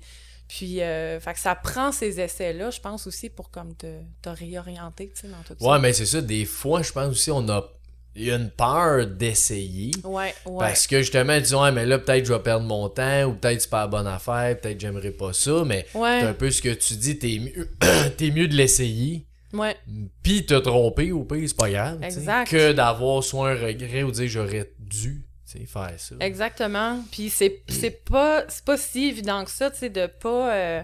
Puis, 0.47 0.81
euh, 0.81 1.19
fait 1.19 1.33
que 1.33 1.39
ça 1.39 1.55
prend 1.55 1.91
ces 1.91 2.21
essais-là, 2.21 2.69
je 2.69 2.79
pense 2.79 3.05
aussi, 3.07 3.29
pour 3.29 3.51
comme 3.51 3.75
te, 3.75 3.99
te 4.21 4.29
réorienter, 4.29 5.09
tu 5.09 5.21
sais, 5.21 5.27
dans 5.27 5.41
tout 5.45 5.55
ça. 5.59 5.69
Ouais, 5.69 5.79
mais 5.79 5.91
c'est 5.91 6.05
ça, 6.05 6.21
des 6.21 6.45
fois, 6.45 6.81
je 6.81 6.91
pense 6.91 7.09
aussi, 7.09 7.31
on 7.31 7.47
a 7.49 7.69
il 8.17 8.25
y 8.25 8.31
a 8.31 8.35
une 8.35 8.49
peur 8.49 9.05
d'essayer. 9.05 9.91
Ouais, 10.03 10.33
ouais. 10.45 10.57
Parce 10.59 10.87
que 10.87 10.99
justement, 10.99 11.39
disons, 11.39 11.63
ouais, 11.63 11.71
mais 11.71 11.85
là, 11.85 11.99
peut-être 11.99 12.25
je 12.25 12.33
vais 12.33 12.39
perdre 12.39 12.65
mon 12.65 12.89
temps, 12.89 13.25
ou 13.25 13.33
peut-être 13.33 13.61
c'est 13.61 13.69
pas 13.69 13.81
la 13.81 13.87
bonne 13.87 14.07
affaire, 14.07 14.59
peut-être 14.59 14.79
j'aimerais 14.79 15.11
pas 15.11 15.33
ça, 15.33 15.63
mais 15.65 15.85
c'est 15.91 15.99
un 16.03 16.33
peu 16.33 16.49
ce 16.49 16.61
que 16.61 16.73
tu 16.73 16.95
dis, 16.95 17.19
t'es 17.19 17.39
mieux, 17.39 17.69
es 18.19 18.31
mieux 18.31 18.47
de 18.47 18.55
l'essayer. 18.55 19.25
Ouais. 19.53 19.77
Puis 20.23 20.45
te 20.45 20.55
tromper 20.55 21.11
au 21.11 21.23
pire, 21.23 21.47
c'est 21.47 21.55
pas 21.55 21.69
grave. 21.69 22.03
Exact. 22.03 22.49
Que 22.49 22.73
d'avoir 22.73 23.23
soit 23.23 23.51
un 23.51 23.55
regret 23.55 24.03
ou 24.03 24.11
dire 24.11 24.27
j'aurais 24.27 24.71
dû 24.79 25.27
faire 25.65 25.93
ça. 25.97 26.15
Exactement. 26.19 27.03
Puis 27.11 27.29
c'est 27.29 27.63
pas, 28.05 28.45
pas 28.65 28.77
si 28.77 29.05
évident 29.05 29.43
que 29.43 29.51
ça, 29.51 29.71
tu 29.71 29.79
sais, 29.79 29.89
de 29.89 30.07
pas. 30.07 30.53
Euh, 30.53 30.83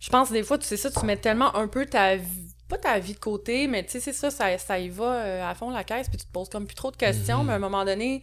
je 0.00 0.08
pense 0.10 0.30
des 0.30 0.42
fois, 0.42 0.58
tu 0.58 0.66
sais 0.66 0.76
ça, 0.76 0.90
tu 0.90 1.04
mets 1.04 1.16
tellement 1.16 1.54
un 1.56 1.68
peu 1.68 1.86
ta 1.86 2.16
vie 2.16 2.54
pas 2.70 2.78
ta 2.78 2.98
vie 2.98 3.12
de 3.12 3.18
côté, 3.18 3.66
mais 3.66 3.84
tu 3.84 3.90
sais, 3.90 4.00
c'est 4.00 4.12
ça, 4.12 4.30
ça, 4.30 4.56
ça 4.56 4.78
y 4.78 4.88
va 4.88 5.12
euh, 5.12 5.50
à 5.50 5.54
fond 5.54 5.70
la 5.70 5.84
caisse, 5.84 6.08
puis 6.08 6.16
tu 6.16 6.24
te 6.24 6.32
poses 6.32 6.48
comme 6.48 6.66
plus 6.66 6.76
trop 6.76 6.90
de 6.90 6.96
questions, 6.96 7.44
mais 7.44 7.52
à 7.52 7.56
un 7.56 7.58
moment 7.58 7.84
donné, 7.84 8.22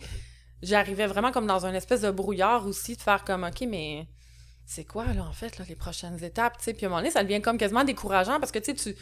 j'arrivais 0.63 1.05
vraiment 1.05 1.31
comme 1.31 1.45
dans 1.45 1.65
une 1.65 1.75
espèce 1.75 2.01
de 2.01 2.09
brouillard 2.09 2.65
aussi, 2.65 2.95
de 2.95 3.01
faire 3.01 3.23
comme, 3.23 3.43
OK, 3.43 3.61
mais 3.67 4.07
c'est 4.65 4.85
quoi, 4.85 5.05
là, 5.13 5.23
en 5.23 5.33
fait, 5.33 5.57
là, 5.59 5.65
les 5.69 5.75
prochaines 5.75 6.23
étapes, 6.23 6.57
tu 6.57 6.63
sais, 6.63 6.73
puis 6.73 6.85
à 6.85 6.87
un 6.87 6.89
moment 6.89 7.01
donné, 7.01 7.11
ça 7.11 7.23
devient 7.23 7.41
comme 7.41 7.57
quasiment 7.57 7.83
décourageant, 7.83 8.39
parce 8.39 8.51
que, 8.51 8.59
tu 8.59 8.75
sais, 8.75 8.75
tu 8.75 8.95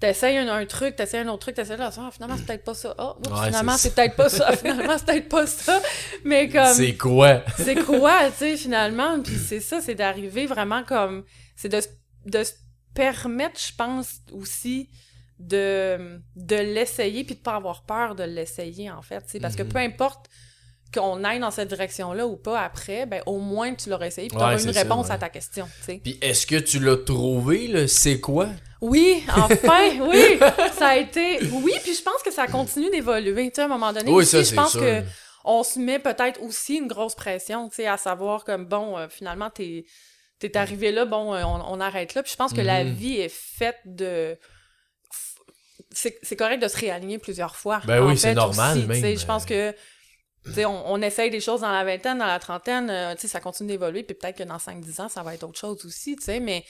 t'essayes 0.00 0.36
un, 0.36 0.48
un, 0.48 0.66
truc, 0.66 0.96
t'essayes 0.96 1.20
un 1.20 1.28
autre 1.28 1.40
truc, 1.40 1.54
t'essayes 1.54 1.76
là, 1.76 1.90
ah, 1.96 2.10
finalement, 2.12 2.36
c'est 2.36 2.46
peut-être 2.46 2.64
pas 2.64 2.74
ça. 2.74 2.94
Oh, 2.98 3.14
finalement, 3.44 3.76
c'est 3.76 3.94
peut-être 3.94 4.16
pas 4.16 4.28
ça. 4.28 4.52
finalement, 4.56 4.98
c'est 4.98 5.06
peut-être 5.06 5.28
pas 5.28 5.46
ça. 5.46 5.80
Mais 6.24 6.48
comme. 6.48 6.74
C'est 6.74 6.96
quoi? 6.96 7.42
c'est 7.56 7.76
quoi, 7.76 8.30
tu 8.30 8.38
sais, 8.38 8.56
finalement? 8.56 9.22
Puis 9.22 9.36
c'est 9.36 9.60
ça, 9.60 9.80
c'est 9.80 9.94
d'arriver 9.94 10.46
vraiment 10.46 10.82
comme. 10.82 11.24
C'est 11.54 11.68
de, 11.68 11.80
de 12.26 12.42
permettre, 12.94 13.60
je 13.60 13.74
pense, 13.74 14.20
aussi 14.32 14.88
de, 15.38 16.20
de 16.36 16.56
l'essayer 16.56 17.24
puis 17.24 17.34
de 17.34 17.40
pas 17.40 17.56
avoir 17.56 17.82
peur 17.82 18.14
de 18.14 18.24
l'essayer, 18.24 18.90
en 18.90 19.02
fait. 19.02 19.24
Parce 19.40 19.56
que 19.56 19.62
mhm. 19.62 19.68
peu 19.68 19.78
importe 19.78 20.28
qu'on 20.92 21.24
aille 21.24 21.40
dans 21.40 21.50
cette 21.50 21.68
direction-là 21.68 22.26
ou 22.26 22.36
pas 22.36 22.60
après, 22.60 23.06
ben 23.06 23.22
au 23.26 23.38
moins 23.38 23.74
tu 23.74 23.88
l'auras 23.88 24.06
essayé 24.06 24.28
puis 24.28 24.36
tu 24.36 24.42
auras 24.42 24.62
une 24.62 24.70
réponse 24.70 25.10
à 25.10 25.18
ta 25.18 25.28
question. 25.28 25.66
Puis 25.86 26.18
est-ce 26.20 26.46
que 26.46 26.56
tu 26.56 26.78
l'as 26.80 26.98
trouvé, 26.98 27.66
le 27.66 27.86
c'est 27.86 28.20
quoi? 28.20 28.48
Oui, 28.80 29.24
enfin, 29.28 30.00
oui! 30.00 30.38
Ça 30.76 30.88
a 30.88 30.96
été. 30.96 31.38
Oui, 31.50 31.72
puis 31.82 31.94
je 31.94 32.02
pense 32.02 32.22
que 32.22 32.32
ça 32.32 32.46
continue 32.46 32.90
d'évoluer. 32.90 33.48
Tu 33.50 33.56
sais, 33.56 33.62
à 33.62 33.64
un 33.66 33.68
moment 33.68 33.92
donné, 33.92 34.10
oui, 34.10 34.22
aussi, 34.22 34.44
je 34.44 34.54
pense 34.54 34.74
que 34.74 35.02
on 35.44 35.62
se 35.62 35.78
met 35.78 35.98
peut-être 35.98 36.40
aussi 36.42 36.76
une 36.76 36.88
grosse 36.88 37.14
pression, 37.14 37.68
tu 37.68 37.76
sais, 37.76 37.86
à 37.86 37.96
savoir 37.96 38.44
comme 38.44 38.66
bon, 38.66 38.96
euh, 38.96 39.08
finalement, 39.08 39.50
t'es 39.50 39.84
t'es 40.48 40.56
arrivé 40.56 40.90
là, 40.90 41.04
bon, 41.04 41.34
euh, 41.34 41.44
on, 41.44 41.80
arrête 41.80 42.14
là. 42.14 42.22
Puis 42.22 42.32
je 42.32 42.36
pense 42.36 42.52
que 42.52 42.60
la 42.60 42.84
mhm. 42.84 42.92
vie 42.92 43.16
est 43.20 43.32
faite 43.32 43.78
de. 43.84 44.36
C'est 45.90 46.36
correct 46.36 46.60
de 46.60 46.68
se 46.68 46.76
réaligner 46.76 47.18
plusieurs 47.18 47.54
fois. 47.54 47.80
Ben 47.86 48.04
oui, 48.04 48.16
c'est 48.18 48.34
normal. 48.34 48.78
Je 48.78 49.26
pense 49.26 49.44
que. 49.44 49.74
On, 50.58 50.82
on 50.86 51.02
essaye 51.02 51.30
des 51.30 51.38
choses 51.38 51.60
dans 51.60 51.70
la 51.70 51.84
vingtaine, 51.84 52.18
dans 52.18 52.26
la 52.26 52.40
trentaine, 52.40 52.90
euh, 52.90 53.14
ça 53.16 53.38
continue 53.38 53.68
d'évoluer, 53.68 54.02
puis 54.02 54.16
peut-être 54.16 54.38
que 54.38 54.42
dans 54.42 54.56
5-10 54.56 55.02
ans, 55.02 55.08
ça 55.08 55.22
va 55.22 55.34
être 55.34 55.44
autre 55.44 55.56
chose 55.56 55.84
aussi, 55.84 56.16
mais, 56.40 56.64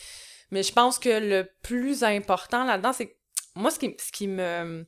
mais 0.51 0.63
je 0.63 0.73
pense 0.75 0.99
que 0.99 1.09
le 1.09 1.49
plus 1.63 2.05
important 2.05 2.67
là-dedans, 2.67 2.93
c'est 2.93 3.17
moi, 3.55 3.71
ce 3.71 3.79
qui, 3.79 3.97
ce 3.99 4.13
qui 4.13 4.29
me... 4.29 4.85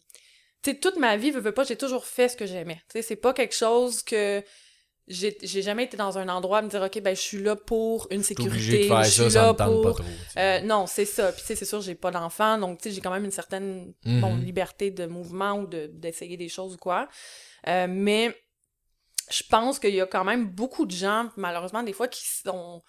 Tu 0.62 0.73
sais, 0.73 0.76
toute 0.76 0.97
ma 0.97 1.17
vie, 1.17 1.31
veux, 1.31 1.41
veux 1.41 1.53
pas, 1.53 1.64
j'ai 1.64 1.76
toujours 1.76 2.05
fait 2.05 2.29
ce 2.29 2.37
que 2.37 2.45
j'aimais. 2.45 2.83
Tu 2.91 2.99
sais, 2.99 3.03
c'est 3.03 3.17
pas 3.17 3.33
quelque 3.33 3.55
chose 3.55 4.03
que 4.03 4.45
j'ai 5.07 5.63
jamais 5.63 5.85
été 5.85 5.97
dans 5.99 6.17
un 6.17 6.29
endroit 6.29 6.59
à 6.59 6.63
me 6.63 6.69
dire 6.69 6.81
ok 6.83 7.01
ben 7.03 7.15
je 7.15 7.21
suis 7.21 7.43
là 7.43 7.57
pour 7.57 8.07
une 8.11 8.23
sécurité 8.23 8.89
je 9.05 9.11
suis 9.11 9.31
ça, 9.31 9.43
là 9.47 9.55
pour 9.55 9.95
trop. 9.97 10.05
euh, 10.39 10.61
non 10.61 10.87
c'est 10.87 11.05
ça 11.05 11.31
puis 11.33 11.43
tu 11.43 11.47
sais 11.49 11.57
c'est 11.57 11.67
sûr 11.67 11.81
j'ai 11.83 11.95
pas 11.95 12.11
d'enfant 12.11 12.57
donc 12.59 12.81
tu 12.81 12.89
sais 12.89 12.95
j'ai 12.95 13.01
quand 13.03 13.11
même 13.11 13.25
une 13.27 13.31
certaine 13.31 13.93
bon, 14.05 14.35
Mhm. 14.37 14.45
liberté 14.45 14.91
de 14.91 15.05
mouvement 15.07 15.53
ou 15.59 15.67
de 15.67 15.89
d'essayer 15.93 16.37
des 16.39 16.49
choses 16.49 16.75
ou 16.75 16.79
quoi 16.79 17.09
Euh, 17.67 17.87
mais 17.89 18.35
je 19.31 19.43
pense 19.49 19.79
qu'il 19.79 19.95
y 19.95 20.01
a 20.01 20.07
quand 20.07 20.25
même 20.25 20.47
beaucoup 20.51 20.87
de 20.87 20.91
gens 20.93 21.29
malheureusement 21.37 21.83
des 21.83 21.93
fois 21.93 22.09
qui 22.09 22.25
sont 22.27 22.83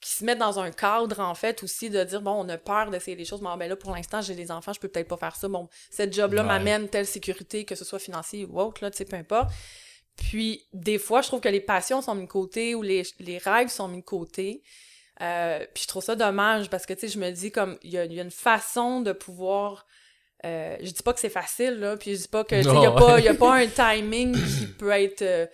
qui 0.00 0.10
se 0.10 0.24
mettent 0.24 0.38
dans 0.38 0.58
un 0.58 0.70
cadre 0.70 1.20
en 1.20 1.34
fait 1.34 1.62
aussi 1.62 1.88
de 1.88 2.04
dire 2.04 2.20
bon 2.20 2.32
on 2.44 2.48
a 2.50 2.58
peur 2.58 2.90
d'essayer 2.90 3.16
des 3.16 3.24
choses 3.24 3.40
mais 3.40 3.56
ben 3.58 3.68
là 3.70 3.76
pour 3.76 3.94
l'instant 3.94 4.20
j'ai 4.20 4.34
des 4.34 4.50
enfants 4.50 4.74
je 4.74 4.80
peux 4.80 4.88
peut-être 4.88 5.08
pas 5.08 5.16
faire 5.16 5.34
ça 5.36 5.48
bon 5.48 5.68
cette 5.90 6.12
job 6.14 6.34
là 6.34 6.42
Ouais. 6.42 6.48
m'amène 6.48 6.88
telle 6.90 7.06
sécurité 7.06 7.64
que 7.64 7.74
ce 7.74 7.86
soit 7.86 7.98
financier 7.98 8.44
ou 8.44 8.60
autre 8.60 8.82
là 8.84 8.90
tu 8.90 8.98
sais 8.98 9.06
peu 9.06 9.16
importe 9.16 9.50
puis, 10.16 10.66
des 10.72 10.98
fois, 10.98 11.22
je 11.22 11.28
trouve 11.28 11.40
que 11.40 11.48
les 11.48 11.60
passions 11.60 12.02
sont 12.02 12.14
mises 12.14 12.26
de 12.26 12.32
côté 12.32 12.74
ou 12.74 12.82
les, 12.82 13.02
les 13.18 13.38
rêves 13.38 13.68
sont 13.68 13.88
mis 13.88 14.00
de 14.00 14.04
côté. 14.04 14.62
Euh, 15.20 15.64
puis 15.74 15.84
je 15.84 15.88
trouve 15.88 16.02
ça 16.02 16.16
dommage 16.16 16.70
parce 16.70 16.86
que, 16.86 16.92
tu 16.92 17.00
sais, 17.00 17.08
je 17.08 17.18
me 17.18 17.30
dis 17.30 17.52
comme, 17.52 17.78
il 17.82 17.90
y 17.90 17.98
a, 17.98 18.04
il 18.04 18.12
y 18.12 18.20
a 18.20 18.22
une 18.22 18.30
façon 18.30 19.00
de 19.00 19.12
pouvoir... 19.12 19.86
euh, 20.44 20.76
je 20.80 20.90
dis 20.90 21.02
pas 21.02 21.12
que 21.12 21.20
c'est 21.20 21.28
facile, 21.28 21.78
là, 21.78 21.96
puis 21.96 22.14
je 22.16 22.22
dis 22.22 22.28
pas 22.28 22.44
que, 22.44 22.56
il 22.56 22.82
y 22.82 22.86
a 22.86 22.90
pas, 22.90 23.20
y 23.20 23.28
a 23.28 23.34
pas 23.34 23.54
un 23.54 23.66
timing 23.66 24.34
qui 24.34 24.66
peut 24.66 24.90
être 24.90 25.22
euh, 25.22 25.46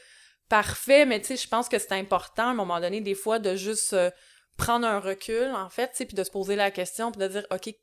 parfait, 0.49 1.07
mais 1.07 1.21
tu 1.21 1.27
sais, 1.27 1.37
je 1.37 1.47
pense 1.47 1.69
que 1.69 1.79
c'est 1.79 1.93
important, 1.93 2.49
à 2.49 2.51
un 2.51 2.55
moment 2.55 2.81
donné, 2.81 3.01
des 3.01 3.15
fois, 3.15 3.39
de 3.39 3.55
juste 3.55 3.93
euh, 3.93 4.11
prendre 4.57 4.87
un 4.87 4.99
recul, 4.99 5.51
en 5.55 5.69
fait, 5.69 5.89
tu 5.89 5.99
sais, 5.99 6.07
puis 6.07 6.17
de 6.17 6.25
se 6.25 6.31
poser 6.31 6.57
la 6.57 6.71
question, 6.71 7.13
puis 7.13 7.21
de 7.21 7.29
dire, 7.29 7.47
OK, 7.51 7.63
tu 7.63 7.75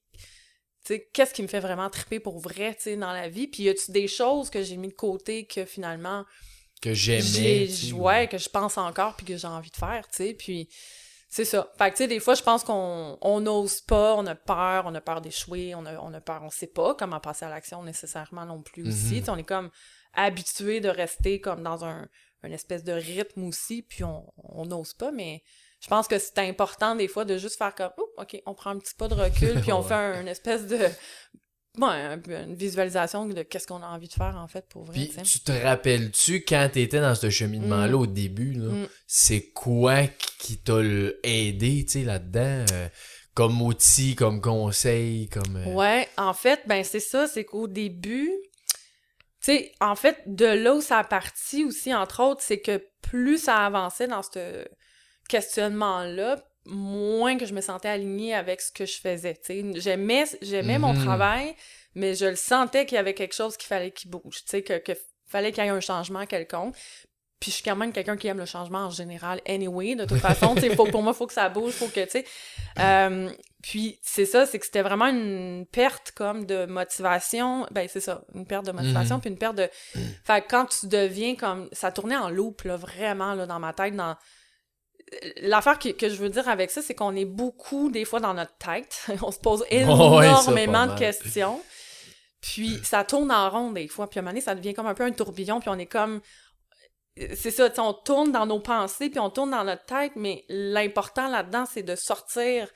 sais, 0.83 1.09
qu'est-ce 1.13 1.33
qui 1.33 1.43
me 1.43 1.47
fait 1.47 1.59
vraiment 1.59 1.89
triper 1.89 2.19
pour 2.19 2.39
vrai, 2.39 2.73
tu 2.75 2.83
sais, 2.83 2.97
dans 2.97 3.13
la 3.13 3.29
vie? 3.29 3.47
Puis 3.47 3.63
y 3.63 3.69
a-tu 3.69 3.91
des 3.91 4.07
choses 4.07 4.49
que 4.49 4.63
j'ai 4.63 4.77
mis 4.77 4.89
de 4.89 4.93
côté 4.93 5.45
que 5.45 5.65
finalement 5.65 6.25
Que 6.81 6.93
j'aimais. 6.93 7.67
ouais 7.93 8.27
que 8.27 8.37
je 8.37 8.49
pense 8.49 8.77
encore 8.77 9.15
puis 9.15 9.25
que 9.25 9.35
j'ai 9.37 9.47
envie 9.47 9.71
de 9.71 9.75
faire 9.77 10.07
tu 10.09 10.17
sais 10.17 10.33
puis 10.33 10.69
c'est 11.29 11.43
ça 11.45 11.67
fait 11.77 11.89
que 11.91 11.95
tu 11.97 12.03
sais 12.03 12.07
des 12.07 12.19
fois 12.19 12.35
je 12.35 12.43
pense 12.43 12.63
qu'on 12.63 13.17
on 13.21 13.41
n'ose 13.41 13.81
pas 13.81 14.15
on 14.15 14.25
a 14.27 14.35
peur 14.35 14.83
on 14.85 14.93
a 14.95 15.01
peur 15.01 15.19
d'échouer 15.21 15.73
on 15.75 15.85
a, 15.85 15.97
on 15.99 16.13
a 16.13 16.21
peur 16.21 16.41
on 16.43 16.49
sait 16.49 16.67
pas 16.67 16.93
comment 16.95 17.19
passer 17.19 17.45
à 17.45 17.49
l'action 17.49 17.81
nécessairement 17.83 18.45
non 18.45 18.61
plus 18.61 18.87
aussi 18.87 19.15
Mhm. 19.15 19.19
Tu 19.19 19.25
sais, 19.25 19.29
on 19.31 19.37
est 19.37 19.43
comme 19.43 19.69
habitué 20.13 20.79
de 20.79 20.89
rester 20.89 21.41
comme 21.41 21.63
dans 21.63 21.83
un 21.83 22.07
une 22.43 22.53
espèce 22.53 22.83
de 22.83 22.93
rythme 22.93 23.43
aussi 23.45 23.81
puis 23.81 24.03
on 24.03 24.23
on 24.37 24.65
n'ose 24.65 24.93
pas 24.93 25.11
mais 25.11 25.41
je 25.79 25.87
pense 25.87 26.07
que 26.07 26.17
c'est 26.19 26.37
important 26.39 26.95
des 26.95 27.07
fois 27.07 27.25
de 27.25 27.37
juste 27.37 27.57
faire 27.57 27.73
comme 27.75 27.91
oh, 27.97 28.09
ok 28.19 28.41
on 28.45 28.53
prend 28.53 28.69
un 28.69 28.77
petit 28.79 28.93
pas 28.95 29.07
de 29.07 29.15
recul 29.15 29.59
puis 29.61 29.71
on 29.73 29.81
Ouais. 29.81 29.87
fait 29.87 29.93
un- 29.95 30.21
une 30.21 30.27
espèce 30.27 30.67
de 30.67 30.77
ouais, 31.77 32.19
une 32.45 32.55
visualisation 32.55 33.25
de 33.27 33.43
qu'est-ce 33.43 33.67
qu'on 33.67 33.81
a 33.83 33.87
envie 33.87 34.07
de 34.07 34.13
faire 34.13 34.35
en 34.37 34.47
fait 34.47 34.65
pour 34.69 34.83
vrai 34.83 34.93
Puis 34.93 35.09
tu 35.23 35.39
te 35.41 35.51
rappelles-tu 35.51 36.43
quand 36.43 36.69
t'étais 36.73 36.99
dans 37.01 37.15
ce 37.15 37.29
cheminement-là 37.29 37.91
Mm. 37.91 37.95
au 37.95 38.07
début, 38.07 38.53
là, 38.53 38.69
Mm. 38.71 38.87
c'est 39.05 39.49
quoi 39.51 40.07
qui 40.39 40.57
t'a 40.57 40.79
aidé, 41.23 41.85
tu 41.85 41.91
sais, 41.99 42.03
là-dedans, 42.03 42.65
euh, 42.73 42.87
comme 43.33 43.61
outil, 43.61 44.15
comme 44.15 44.41
conseil, 44.41 45.29
comme... 45.29 45.55
euh, 45.57 45.73
Ouais, 45.73 46.07
en 46.17 46.33
fait, 46.33 46.61
ben 46.65 46.83
c'est 46.83 46.99
ça, 46.99 47.27
c'est 47.27 47.45
qu'au 47.45 47.67
début, 47.67 48.31
tu 49.43 49.51
sais, 49.53 49.71
en 49.79 49.95
fait, 49.95 50.17
de 50.25 50.45
là 50.45 50.73
où 50.73 50.81
ça 50.81 50.97
a 50.99 51.03
parti 51.03 51.63
aussi, 51.63 51.93
entre 51.93 52.23
autres, 52.23 52.41
c'est 52.43 52.59
que 52.59 52.83
plus 53.03 53.37
ça 53.43 53.57
avançait 53.65 54.07
dans 54.07 54.23
ce 54.23 54.65
questionnement-là, 55.29 56.37
moins 56.67 57.37
que 57.37 57.45
je 57.45 57.53
me 57.53 57.61
sentais 57.61 57.87
alignée 57.89 58.33
avec 58.35 58.61
ce 58.61 58.71
que 58.71 58.85
je 58.85 58.99
faisais. 58.99 59.39
J'aimais, 59.75 60.25
j'aimais 60.41 60.77
mon 60.79 60.93
Mhm. 60.93 61.03
travail, 61.03 61.55
mais 61.95 62.13
je 62.15 62.25
le 62.25 62.35
sentais 62.35 62.85
qu'il 62.85 62.95
y 62.95 62.99
avait 62.99 63.13
quelque 63.13 63.33
chose 63.35 63.57
qu'il 63.57 63.67
fallait 63.67 63.91
qu'il 63.91 64.09
bouge, 64.11 64.43
tu 64.43 64.49
sais, 64.49 64.61
que, 64.61 64.77
que 64.77 64.91
fallait 65.27 65.51
qu'il 65.51 65.63
y 65.63 65.67
ait 65.67 65.71
un 65.71 65.79
changement 65.79 66.25
quelconque. 66.25 66.75
Puis 67.39 67.51
je 67.51 67.55
suis 67.57 67.63
quand 67.63 67.75
même 67.75 67.93
quelqu'un 67.93 68.17
qui 68.17 68.25
aime 68.27 68.39
le 68.39 68.45
changement 68.47 68.79
en 68.85 68.89
général, 68.89 69.41
anyway, 69.47 69.93
de 69.95 70.05
toute 70.05 70.17
façon, 70.19 70.55
faut, 70.75 70.85
pour 70.85 71.03
moi, 71.03 71.13
il 71.13 71.17
faut 71.17 71.27
que 71.27 71.33
ça 71.33 71.49
bouge, 71.49 71.73
faut 71.73 71.87
que, 71.87 72.03
tu 72.03 72.09
sais... 72.09 72.25
Euh, 72.79 73.29
puis 73.61 73.99
c'est 74.01 74.25
ça, 74.25 74.45
c'est 74.47 74.57
que 74.59 74.65
c'était 74.65 74.81
vraiment 74.81 75.05
une 75.07 75.65
perte 75.71 76.11
comme 76.15 76.45
de 76.45 76.65
motivation. 76.65 77.67
Ben 77.71 77.87
c'est 77.89 77.99
ça, 77.99 78.23
une 78.33 78.45
perte 78.47 78.65
de 78.65 78.71
motivation, 78.71 79.15
Mhm. 79.15 79.21
puis 79.21 79.29
une 79.31 79.37
perte 79.37 79.55
de. 79.55 79.69
Fait 80.23 80.43
quand 80.47 80.65
tu 80.67 80.87
deviens 80.87 81.35
comme. 81.35 81.67
Ça 81.73 81.91
tournait 81.91 82.15
en 82.15 82.29
loop, 82.29 82.61
là, 82.63 82.75
vraiment, 82.77 83.33
là, 83.33 83.45
dans 83.45 83.59
ma 83.59 83.73
tête. 83.73 83.95
dans 83.95 84.15
L'affaire 85.37 85.79
que, 85.79 85.89
que 85.89 86.09
je 86.09 86.15
veux 86.15 86.29
dire 86.29 86.49
avec 86.49 86.69
ça, 86.69 86.81
c'est 86.81 86.93
qu'on 86.93 87.15
est 87.15 87.25
beaucoup, 87.25 87.89
des 87.89 88.05
fois, 88.05 88.19
dans 88.19 88.33
notre 88.33 88.57
tête. 88.57 89.07
On 89.21 89.31
se 89.31 89.39
pose 89.39 89.63
énormément 89.71 90.87
de 90.87 90.97
questions. 90.97 91.61
Puis 92.41 92.79
ça 92.83 93.03
tourne 93.03 93.31
en 93.31 93.49
rond, 93.49 93.71
des 93.71 93.87
fois. 93.87 94.09
Puis 94.09 94.19
à 94.19 94.21
un 94.21 94.23
moment 94.23 94.31
donné, 94.31 94.41
ça 94.41 94.55
devient 94.55 94.73
comme 94.73 94.87
un 94.87 94.93
peu 94.93 95.03
un 95.03 95.11
tourbillon, 95.11 95.59
puis 95.59 95.69
on 95.69 95.77
est 95.79 95.85
comme 95.85 96.21
c'est 97.33 97.51
ça, 97.51 97.71
on 97.79 97.93
tourne 97.93 98.31
dans 98.31 98.45
nos 98.45 98.59
pensées, 98.59 99.09
puis 99.09 99.19
on 99.19 99.29
tourne 99.29 99.51
dans 99.51 99.63
notre 99.63 99.85
tête, 99.85 100.13
mais 100.15 100.45
l'important 100.49 101.27
là-dedans, 101.27 101.65
c'est 101.65 101.83
de 101.83 101.95
sortir. 101.95 102.69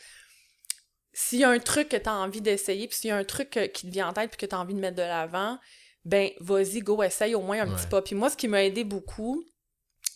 S'il 1.13 1.39
y 1.39 1.43
a 1.43 1.49
un 1.49 1.59
truc 1.59 1.89
que 1.89 1.97
tu 1.97 2.09
as 2.09 2.13
envie 2.13 2.41
d'essayer, 2.41 2.87
puis 2.87 2.97
s'il 2.97 3.09
y 3.09 3.11
a 3.11 3.17
un 3.17 3.23
truc 3.23 3.51
qui 3.73 3.87
te 3.87 3.91
vient 3.91 4.09
en 4.09 4.13
tête, 4.13 4.31
puis 4.31 4.37
que 4.37 4.45
tu 4.45 4.55
as 4.55 4.59
envie 4.59 4.73
de 4.73 4.79
mettre 4.79 4.95
de 4.95 5.01
l'avant, 5.01 5.59
ben, 6.05 6.29
vas-y, 6.39 6.79
go, 6.79 7.03
essaye 7.03 7.35
au 7.35 7.41
moins 7.41 7.61
un 7.61 7.75
petit 7.75 7.87
pas. 7.87 8.01
Puis 8.01 8.15
moi, 8.15 8.29
ce 8.29 8.37
qui 8.37 8.47
m'a 8.47 8.63
aidé 8.63 8.83
beaucoup, 8.83 9.43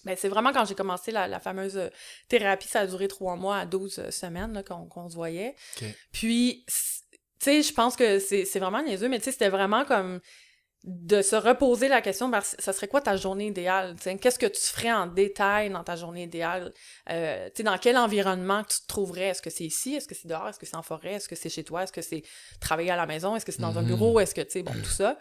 ben, 0.05 0.15
c'est 0.17 0.29
vraiment 0.29 0.53
quand 0.53 0.65
j'ai 0.65 0.75
commencé 0.75 1.11
la, 1.11 1.27
la 1.27 1.39
fameuse 1.39 1.77
euh, 1.77 1.89
thérapie, 2.29 2.67
ça 2.67 2.81
a 2.81 2.87
duré 2.87 3.07
trois 3.07 3.35
mois 3.35 3.57
à 3.57 3.65
12 3.65 3.99
euh, 3.99 4.11
semaines 4.11 4.53
là, 4.53 4.63
qu'on 4.63 5.09
se 5.09 5.15
voyait. 5.15 5.55
Ok. 5.81 5.87
Puis, 6.11 6.63
tu 6.67 6.73
sais, 7.39 7.61
je 7.61 7.73
pense 7.73 7.95
que 7.95 8.19
c'est 8.19 8.45
c'est 8.45 8.59
vraiment 8.59 8.81
niaiseux, 8.81 9.09
mais 9.09 9.17
tu 9.19 9.25
sais, 9.25 9.31
c'était 9.31 9.49
vraiment 9.49 9.83
comme 9.85 10.19
de 10.87 11.23
se 11.23 11.35
reposer 11.35 11.87
la 11.87 11.99
question, 11.99 12.29
ben, 12.29 12.41
ça 12.41 12.71
serait 12.71 12.87
quoi 12.87 13.01
ta 13.01 13.17
journée 13.17 13.47
idéale? 13.47 13.95
tu 13.97 14.03
sais? 14.03 14.17
Qu'est-ce 14.17 14.37
que 14.37 14.45
tu 14.45 14.61
ferais 14.61 14.91
en 14.91 15.07
détail 15.07 15.71
dans 15.71 15.83
ta 15.83 15.95
journée 15.95 16.21
idéale? 16.23 16.71
Euh, 17.09 17.47
tu 17.47 17.53
sais, 17.57 17.63
dans 17.63 17.79
quel 17.79 17.97
environnement 17.97 18.63
tu 18.63 18.81
te 18.81 18.85
trouverais? 18.87 19.29
Est-ce 19.29 19.41
que 19.41 19.49
c'est 19.49 19.63
ici? 19.63 19.95
Est-ce 19.95 20.07
que 20.07 20.13
c'est 20.13 20.27
dehors? 20.27 20.47
Est-ce 20.47 20.59
que 20.59 20.67
c'est 20.67 20.75
en 20.75 20.83
forêt? 20.83 21.13
Est-ce 21.13 21.27
que 21.27 21.35
c'est 21.35 21.49
chez 21.49 21.63
toi? 21.63 21.81
Est-ce 21.83 21.91
que 21.91 22.03
c'est 22.03 22.21
travailler 22.61 22.91
à 22.91 22.95
la 22.97 23.07
maison? 23.07 23.35
Est-ce 23.35 23.45
que 23.47 23.51
c'est 23.51 23.63
dans 23.63 23.79
un 23.79 23.81
Mhm. 23.81 23.87
bureau? 23.87 24.19
Est-ce 24.19 24.35
que, 24.35 24.41
tu 24.41 24.51
sais, 24.51 24.61
bon, 24.61 24.73
tout 24.73 24.91
ça. 24.91 25.17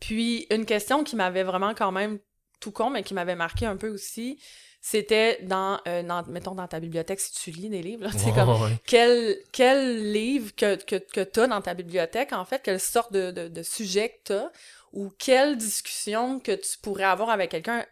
Puis, 0.00 0.46
une 0.50 0.64
question 0.64 1.04
qui 1.04 1.16
m'avait 1.16 1.42
vraiment 1.42 1.74
quand 1.74 1.92
même 1.92 2.18
tout 2.60 2.72
con, 2.72 2.90
mais 2.90 3.02
qui 3.02 3.14
m'avait 3.14 3.36
marqué 3.36 3.66
un 3.66 3.76
peu 3.76 3.88
aussi, 3.88 4.38
c'était 4.80 5.38
dans, 5.42 5.80
euh, 5.88 6.02
dans- 6.02 6.24
mettons, 6.28 6.54
dans 6.54 6.68
ta 6.68 6.80
bibliothèque, 6.80 7.20
si 7.20 7.32
tu 7.32 7.50
lis 7.50 7.68
des 7.68 7.82
livres, 7.82 8.04
là, 8.04 8.10
Ouais, 8.26 8.32
comme 8.32 8.62
ouais. 8.62 8.76
quel, 8.86 9.38
quel 9.52 10.12
livre 10.12 10.54
que, 10.56 10.76
que, 10.76 10.96
que 10.96 11.20
tu 11.24 11.40
as 11.40 11.46
dans 11.48 11.60
ta 11.60 11.74
bibliothèque, 11.74 12.32
en 12.32 12.44
fait, 12.44 12.62
quelle 12.62 12.80
sorte 12.80 13.12
de, 13.12 13.30
de, 13.30 13.48
de 13.48 13.62
sujet 13.62 14.10
que 14.10 14.22
tu 14.26 14.32
as, 14.34 14.52
ou 14.92 15.10
quelle 15.18 15.56
discussion 15.56 16.40
que 16.40 16.52
tu 16.52 16.78
pourrais 16.82 17.04
avoir 17.04 17.30
avec 17.30 17.50
quelqu'un 17.50 17.82
que, 17.82 17.86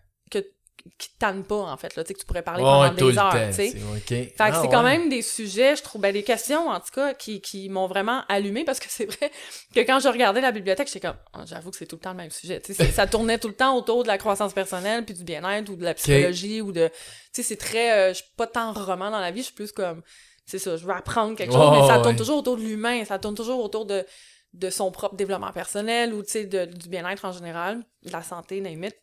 qui 0.99 1.09
te 1.09 1.19
tanne 1.19 1.45
pas, 1.45 1.57
en 1.57 1.77
fait, 1.77 1.97
là, 1.97 2.05
tu 2.05 2.09
sais, 2.09 2.15
que 2.15 2.21
tu 2.21 2.27
pourrais 2.27 2.43
parler 2.43 2.63
pendant 2.63 2.93
des 2.93 3.19
heures, 3.19 3.33
tu 3.49 3.55
sais. 3.55 3.71
Fait 3.71 4.27
que 4.29 4.35
Ah, 4.39 4.61
c'est 4.63 4.69
quand 4.69 4.83
même 4.83 5.09
des 5.09 5.23
sujets, 5.23 5.77
je 5.77 5.83
trouve, 5.83 6.01
ben 6.01 6.13
des 6.13 6.23
questions 6.23 6.69
en 6.69 6.81
tout 6.81 6.93
cas, 6.95 7.15
qui, 7.15 7.41
qui 7.41 7.69
m'ont 7.69 7.87
vraiment 7.87 8.23
allumé 8.29 8.65
parce 8.65 8.81
que 8.81 8.87
c'est 8.91 9.07
vrai 9.07 9.31
que 9.75 9.81
quand 9.81 10.01
je 10.01 10.09
regardais 10.09 10.41
la 10.41 10.53
bibliothèque, 10.53 10.89
j'étais 10.89 11.07
comme, 11.07 11.17
Ah, 11.33 11.45
j'avoue 11.47 11.71
que 11.71 11.77
c'est 11.77 11.87
tout 11.87 11.97
le 11.97 12.01
temps 12.01 12.11
le 12.13 12.17
même 12.17 12.31
sujet. 12.31 12.61
Tu 12.61 12.75
sais, 12.75 12.87
ça 12.91 13.07
tournait 13.07 13.39
tout 13.39 13.49
le 13.49 13.55
temps 13.55 13.77
autour 13.77 14.03
de 14.03 14.09
la 14.09 14.19
croissance 14.19 14.53
personnelle, 14.53 15.05
puis 15.05 15.15
du 15.15 15.25
bien-être, 15.25 15.69
ou 15.69 15.77
de 15.77 15.85
la 15.85 15.95
psychologie, 15.95 16.61
ou 16.61 16.73
de. 16.73 16.89
Tu 16.89 16.95
sais, 17.33 17.43
c'est 17.43 17.57
très. 17.57 17.93
euh, 17.93 18.09
je 18.11 18.23
suis 18.23 18.33
pas 18.37 18.47
tant 18.47 18.73
roman 18.73 19.11
dans 19.11 19.21
la 19.21 19.31
vie, 19.31 19.41
je 19.41 19.47
suis 19.47 19.55
plus 19.55 19.73
comme. 19.73 20.03
C'est 20.47 20.61
ça, 20.61 20.77
je 20.77 20.87
veux 20.87 20.93
apprendre 20.93 21.37
quelque 21.37 21.53
chose, 21.53 21.71
mais 21.73 21.87
ça 21.89 21.97
ouais. 21.97 22.03
tourne 22.03 22.17
toujours 22.17 22.39
autour 22.39 22.57
de 22.57 22.63
l'humain, 22.63 23.05
ça 23.05 23.19
tourne 23.19 23.35
toujours 23.35 23.63
autour 23.63 23.85
de, 23.85 24.07
de 24.53 24.71
son 24.71 24.93
propre 24.93 25.17
développement 25.17 25.53
personnel, 25.53 26.15
ou 26.15 26.23
tu 26.23 26.31
sais, 26.31 26.45
du 26.45 26.89
bien-être 26.89 27.25
en 27.25 27.33
général, 27.33 27.85
de 28.05 28.13
la 28.13 28.23
santé, 28.23 28.59
it. 28.59 28.97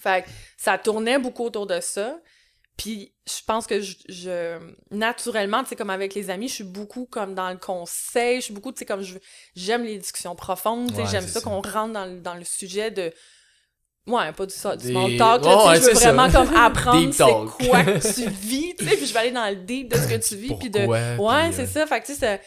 Fait 0.00 0.22
que 0.24 0.28
ça 0.56 0.78
tournait 0.78 1.18
beaucoup 1.18 1.44
autour 1.44 1.66
de 1.66 1.80
ça. 1.80 2.18
Puis 2.78 3.12
je 3.28 3.44
pense 3.46 3.66
que 3.66 3.80
je, 3.80 3.94
je- 4.08 4.58
naturellement, 4.90 5.62
tu 5.62 5.68
sais, 5.70 5.76
comme 5.76 5.90
avec 5.90 6.14
les 6.14 6.30
amis, 6.30 6.48
je 6.48 6.54
suis 6.54 6.64
beaucoup 6.64 7.04
comme 7.04 7.34
dans 7.34 7.50
le 7.50 7.58
conseil, 7.58 8.36
je 8.36 8.44
suis 8.46 8.54
beaucoup, 8.54 8.72
tu 8.72 8.78
sais, 8.78 8.86
comme 8.86 9.02
je 9.02 9.18
j'aime 9.54 9.84
les 9.84 9.98
discussions 9.98 10.34
profondes, 10.34 10.88
tu 10.88 10.94
sais, 10.96 11.02
Ouais, 11.02 11.08
j'aime 11.10 11.26
ça 11.26 11.40
ça. 11.40 11.40
qu'on 11.42 11.60
rentre 11.60 11.92
dans, 11.92 12.06
le- 12.06 12.20
dans 12.20 12.34
le 12.34 12.44
sujet 12.44 12.90
de 12.90 13.12
ouais, 14.06 14.32
pas 14.32 14.46
du 14.46 14.54
ça, 14.54 14.74
du 14.74 14.86
Des- 14.86 14.92
small 14.92 15.16
talk, 15.18 15.44
là, 15.44 15.66
Ouais, 15.66 15.74
tu 15.78 15.80
sais, 15.82 15.86
ouais, 15.88 15.90
je 15.92 15.94
veux 15.94 16.00
ça. 16.00 16.12
vraiment 16.12 16.32
comme 16.32 16.56
apprendre 16.56 17.12
c'est 17.12 17.66
quoi 17.68 17.84
que 17.84 18.14
tu 18.14 18.28
vis, 18.30 18.74
tu 18.76 18.86
sais, 18.88 18.96
puis 18.96 19.06
je 19.06 19.12
vais 19.12 19.18
aller 19.20 19.30
dans 19.32 19.48
le 19.50 19.56
deep 19.56 19.88
de 19.88 19.96
ce 19.96 20.08
que 20.08 20.16
tu 20.26 20.36
vis, 20.36 20.54
puis 20.58 20.70
de 20.70 20.80
Ouais, 20.86 21.50
c'est 21.52 21.62
euh, 21.62 21.66
ça. 21.66 21.86
Fait 21.86 22.00
que, 22.00 22.06
tu 22.06 22.14
sais, 22.14 22.18
c'est- 22.18 22.40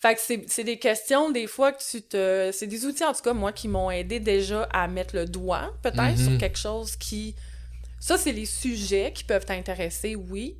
fait 0.00 0.14
que 0.14 0.20
c'est, 0.48 0.64
des 0.64 0.78
questions, 0.78 1.30
des 1.30 1.46
fois, 1.46 1.72
que 1.72 1.82
tu 1.82 2.00
te. 2.02 2.50
C'est 2.52 2.66
des 2.66 2.86
outils, 2.86 3.04
en 3.04 3.12
tout 3.12 3.22
cas, 3.22 3.32
moi, 3.34 3.52
qui 3.52 3.68
m'ont 3.68 3.90
aidé 3.90 4.18
déjà 4.20 4.62
à 4.72 4.88
mettre 4.88 5.14
le 5.14 5.26
doigt, 5.26 5.72
peut-être, 5.82 6.16
Mhm. 6.18 6.28
sur 6.30 6.38
quelque 6.38 6.58
chose 6.58 6.96
qui. 6.96 7.34
Ça, 7.98 8.16
c'est 8.16 8.32
les 8.32 8.46
sujets 8.46 9.12
qui 9.14 9.24
peuvent 9.24 9.44
t'intéresser, 9.44 10.16
oui. 10.16 10.56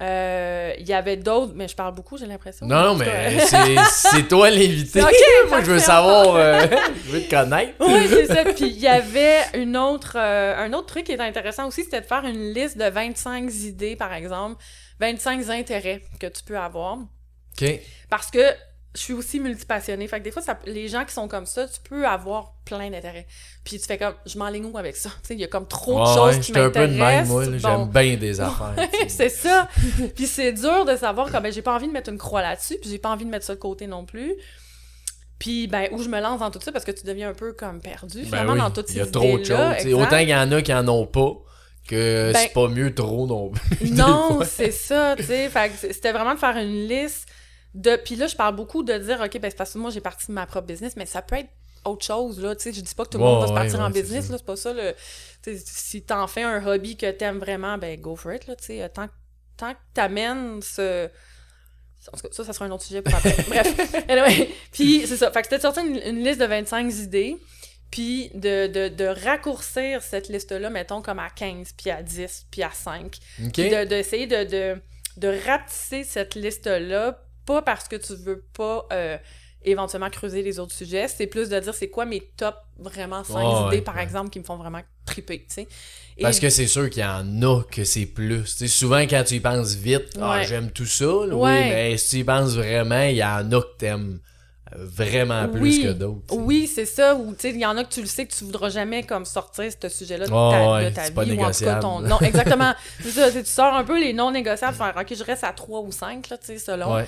Euh, 0.00 0.72
Il 0.78 0.88
y 0.88 0.92
avait 0.92 1.16
d'autres, 1.16 1.52
mais 1.54 1.68
je 1.68 1.76
parle 1.76 1.94
beaucoup, 1.94 2.16
j'ai 2.18 2.26
l'impression. 2.26 2.66
Non, 2.66 2.82
non, 2.82 2.94
mais 2.96 3.38
c'est 3.90 4.26
toi 4.28 4.50
l'invité. 4.50 5.00
Moi, 5.00 5.60
je 5.60 5.70
veux 5.70 5.78
savoir, 5.78 6.34
euh, 6.34 6.66
je 7.06 7.10
veux 7.12 7.22
te 7.22 7.30
connaître. 7.30 7.74
Oui, 7.80 8.06
c'est 8.08 8.26
ça. 8.26 8.44
Puis 8.44 8.66
il 8.66 8.78
y 8.80 8.88
avait 8.88 9.40
une 9.54 9.76
autre, 9.76 10.16
euh, 10.18 10.56
un 10.56 10.72
autre 10.72 10.86
truc 10.86 11.04
qui 11.04 11.12
est 11.12 11.20
intéressant 11.20 11.68
aussi, 11.68 11.84
c'était 11.84 12.00
de 12.00 12.06
faire 12.06 12.24
une 12.24 12.52
liste 12.52 12.76
de 12.76 12.86
25 12.90 13.52
idées, 13.54 13.94
par 13.94 14.12
exemple, 14.14 14.60
25 14.98 15.48
intérêts 15.50 16.02
que 16.18 16.26
tu 16.26 16.42
peux 16.42 16.58
avoir. 16.58 16.98
Parce 18.10 18.30
que 18.30 18.40
je 18.94 19.00
suis 19.00 19.12
aussi 19.12 19.40
multipassionnée. 19.40 20.06
Fait 20.06 20.20
que 20.20 20.24
des 20.24 20.30
fois, 20.30 20.40
ça, 20.40 20.56
les 20.66 20.86
gens 20.88 21.04
qui 21.04 21.12
sont 21.12 21.26
comme 21.26 21.46
ça, 21.46 21.66
tu 21.66 21.80
peux 21.88 22.06
avoir 22.06 22.54
plein 22.64 22.90
d'intérêts. 22.90 23.26
Puis 23.64 23.80
tu 23.80 23.86
fais 23.86 23.98
comme, 23.98 24.14
je 24.24 24.38
m'enligne 24.38 24.66
où 24.66 24.78
avec 24.78 24.94
ça? 24.96 25.10
Tu 25.22 25.28
sais, 25.28 25.34
il 25.34 25.40
y 25.40 25.44
a 25.44 25.48
comme 25.48 25.66
trop 25.66 26.00
de 26.00 26.06
choses 26.06 26.34
ouais, 26.36 26.40
qui 26.40 26.46
j'étais 26.48 26.60
un 26.60 26.70
peu 26.70 26.86
de 26.86 26.92
même, 26.92 27.26
m'intéressent. 27.26 27.28
moi. 27.28 27.44
Bon. 27.46 27.58
J'aime 27.58 27.88
bien 27.88 28.16
des 28.16 28.40
affaires. 28.40 28.74
c'est 29.08 29.28
ça. 29.28 29.68
puis 30.14 30.26
c'est 30.26 30.52
dur 30.52 30.84
de 30.84 30.94
savoir 30.96 31.30
comme 31.32 31.42
ben, 31.42 31.52
j'ai 31.52 31.62
pas 31.62 31.74
envie 31.74 31.88
de 31.88 31.92
mettre 31.92 32.10
une 32.10 32.18
croix 32.18 32.42
là-dessus, 32.42 32.76
puis 32.80 32.88
j'ai 32.88 32.98
pas 32.98 33.10
envie 33.10 33.24
de 33.24 33.30
mettre 33.30 33.44
ça 33.44 33.54
de 33.54 33.60
côté 33.60 33.88
non 33.88 34.04
plus. 34.04 34.34
Puis 35.40 35.66
ben 35.66 35.88
où 35.90 36.00
je 36.00 36.08
me 36.08 36.20
lance 36.20 36.38
dans 36.38 36.50
tout 36.52 36.60
ça 36.60 36.70
parce 36.70 36.84
que 36.84 36.92
tu 36.92 37.04
deviens 37.04 37.30
un 37.30 37.34
peu 37.34 37.52
comme 37.52 37.80
perdu 37.80 38.20
Ben 38.20 38.26
finalement 38.26 38.52
oui, 38.52 38.58
dans 38.60 38.70
toutes 38.70 38.86
ces 38.86 38.94
Il 38.94 38.98
y 38.98 39.02
a 39.02 39.06
trop 39.06 39.38
de 39.38 39.42
idées-là, 39.42 39.78
choses. 39.82 39.94
Autant 39.94 40.18
qu'il 40.18 40.28
y 40.28 40.34
en 40.36 40.52
a 40.52 40.62
qui 40.62 40.72
en 40.72 40.86
ont 40.86 41.06
pas, 41.06 41.32
que 41.88 42.32
Ben- 42.32 42.38
c'est 42.40 42.52
pas 42.52 42.68
mieux 42.68 42.94
trop 42.94 43.26
non 43.26 43.50
plus. 43.50 43.90
Non, 43.90 44.38
c'est 44.44 44.70
ça, 44.70 45.16
tu 45.16 45.24
sais. 45.24 45.48
Fait 45.50 45.70
que 45.70 45.92
c'était 45.92 46.12
vraiment 46.12 46.34
de 46.34 46.38
faire 46.38 46.56
une 46.56 46.86
liste 46.86 47.26
de. 47.74 47.96
Puis 47.96 48.16
là, 48.16 48.26
je 48.26 48.36
parle 48.36 48.56
beaucoup 48.56 48.82
de 48.82 48.96
dire, 48.98 49.20
OK, 49.20 49.38
ben 49.38 49.50
c'est 49.50 49.56
parce 49.56 49.72
que 49.72 49.78
moi, 49.78 49.90
j'ai 49.90 50.00
parti 50.00 50.26
de 50.28 50.32
ma 50.32 50.46
propre 50.46 50.66
business, 50.66 50.94
mais 50.96 51.06
ça 51.06 51.22
peut 51.22 51.36
être 51.36 51.50
autre 51.84 52.04
chose, 52.04 52.40
là. 52.40 52.56
Tu 52.56 52.62
sais, 52.62 52.72
je 52.72 52.80
dis 52.80 52.94
pas 52.94 53.04
que 53.04 53.10
tout 53.10 53.18
le 53.18 53.24
Ouais, 53.24 53.30
monde 53.30 53.42
va 53.42 53.48
se 53.48 53.52
partir 53.52 53.80
en 53.80 53.86
ouais, 53.92 54.00
business, 54.02 54.26
ça. 54.26 54.32
là. 54.32 54.38
C'est 54.38 54.46
pas 54.46 54.56
ça, 54.56 54.72
le. 54.72 54.94
Si 55.66 56.02
t'en 56.02 56.26
fais 56.26 56.42
un 56.42 56.64
hobby 56.66 56.96
que 56.96 57.10
t'aimes 57.10 57.38
vraiment, 57.38 57.76
ben 57.78 58.00
go 58.00 58.16
for 58.16 58.32
it, 58.32 58.46
là. 58.46 58.56
Tu 58.56 58.64
sais, 58.64 58.88
tant, 58.88 59.08
tant 59.56 59.72
que 59.74 59.78
t'amènes 59.92 60.62
ce. 60.62 61.08
En 62.12 62.16
tout 62.18 62.22
cas, 62.22 62.28
ça, 62.32 62.44
ça 62.44 62.52
sera 62.52 62.66
un 62.66 62.70
autre 62.70 62.84
sujet 62.84 63.00
pour 63.02 63.14
après. 63.14 63.34
Bref. 63.48 63.94
Anyway. 64.08 64.50
Puis, 64.72 65.06
c'est 65.06 65.16
ça. 65.16 65.30
Fait 65.30 65.40
que 65.40 65.46
c'était 65.46 65.56
de 65.56 65.62
sortir 65.62 65.84
une, 65.84 65.96
une 65.96 66.22
liste 66.24 66.38
de 66.40 66.44
25 66.44 66.92
idées, 66.94 67.36
puis 67.90 68.30
de, 68.34 68.66
de, 68.66 68.88
de 68.88 69.04
raccourcir 69.06 70.02
cette 70.02 70.28
liste-là, 70.28 70.68
mettons, 70.70 71.00
comme 71.00 71.18
à 71.18 71.30
15, 71.30 71.72
puis 71.72 71.90
à 71.90 72.02
10, 72.02 72.46
puis 72.50 72.62
à 72.62 72.70
5. 72.70 73.16
OK? 73.44 73.52
Puis 73.52 73.70
de- 73.70 73.84
d'essayer 73.84 74.26
de, 74.26 74.44
de, 74.44 74.80
de 75.16 75.38
rapetisser 75.46 76.04
cette 76.04 76.34
liste-là, 76.34 77.23
pas 77.46 77.62
parce 77.62 77.88
que 77.88 77.96
tu 77.96 78.14
veux 78.14 78.44
pas 78.56 78.86
euh, 78.92 79.16
éventuellement 79.64 80.10
creuser 80.10 80.42
les 80.42 80.58
autres 80.58 80.74
sujets, 80.74 81.08
c'est 81.08 81.26
plus 81.26 81.48
de 81.48 81.58
dire 81.58 81.74
c'est 81.74 81.88
quoi 81.88 82.04
mes 82.04 82.20
top 82.36 82.54
vraiment 82.78 83.24
5 83.24 83.34
Ouais, 83.34 83.66
idées, 83.68 83.76
ouais, 83.76 83.82
par 83.82 83.96
ouais. 83.96 84.02
exemple, 84.02 84.30
qui 84.30 84.38
me 84.38 84.44
font 84.44 84.56
vraiment 84.56 84.82
triper, 85.06 85.38
tu 85.40 85.54
sais. 85.54 85.68
Et- 86.16 86.22
Parce 86.22 86.38
que 86.38 86.48
c'est 86.50 86.66
sûr 86.66 86.88
qu'il 86.90 87.02
y 87.02 87.06
en 87.06 87.42
a 87.42 87.62
que 87.64 87.82
c'est 87.84 88.06
plus. 88.06 88.46
Souvent, 88.68 88.98
quand 89.00 89.24
tu 89.26 89.34
y 89.34 89.40
penses 89.40 89.74
vite, 89.74 90.16
ah, 90.20 90.42
j'aime 90.44 90.70
tout 90.70 90.86
ça. 90.86 91.04
là. 91.04 91.34
Oui, 91.34 91.50
mais 91.50 91.96
si 91.96 92.08
tu 92.10 92.16
y 92.18 92.24
penses 92.24 92.54
vraiment, 92.54 93.02
il 93.02 93.16
y 93.16 93.24
en 93.24 93.50
a 93.50 93.60
que 93.60 93.76
t'aimes 93.78 94.20
euh, 94.76 94.84
vraiment 94.86 95.48
plus 95.48 95.60
Oui. 95.60 95.82
que 95.82 95.92
d'autres. 95.92 96.34
Oui, 96.36 96.70
c'est 96.72 96.86
ça. 96.86 97.16
Ou 97.16 97.32
tu 97.34 97.40
sais, 97.40 97.50
il 97.50 97.58
y 97.58 97.66
en 97.66 97.76
a 97.76 97.82
que 97.84 97.92
tu 97.92 98.00
le 98.00 98.06
sais 98.06 98.26
que 98.26 98.32
tu 98.34 98.44
voudras 98.44 98.68
jamais 98.68 99.02
comme 99.02 99.24
sortir 99.24 99.64
ce 99.82 99.88
sujet-là 99.88 100.26
de, 100.26 100.30
ta, 100.30 100.72
ouais, 100.72 100.90
de 100.90 100.94
ta 100.94 101.02
vie. 101.08 101.10
pas 101.10 101.24
ou 101.24 101.42
en 101.44 101.50
tout 101.50 101.64
cas 101.64 101.80
ton. 101.80 102.00
Non, 102.00 102.18
exactement. 102.22 102.74
ça. 103.02 103.32
Tu 103.32 103.44
sors 103.46 103.74
un 103.74 103.82
peu 103.84 103.98
les 104.00 104.12
non 104.12 104.30
négociables, 104.30 104.76
faire 104.76 104.94
OK, 104.96 105.14
je 105.16 105.24
reste 105.24 105.42
à 105.42 105.52
3 105.52 105.80
ou 105.80 105.90
5, 105.90 106.28
là, 106.28 106.38
tu 106.38 106.46
sais, 106.46 106.58
selon. 106.58 106.94
Ouais. 106.94 107.06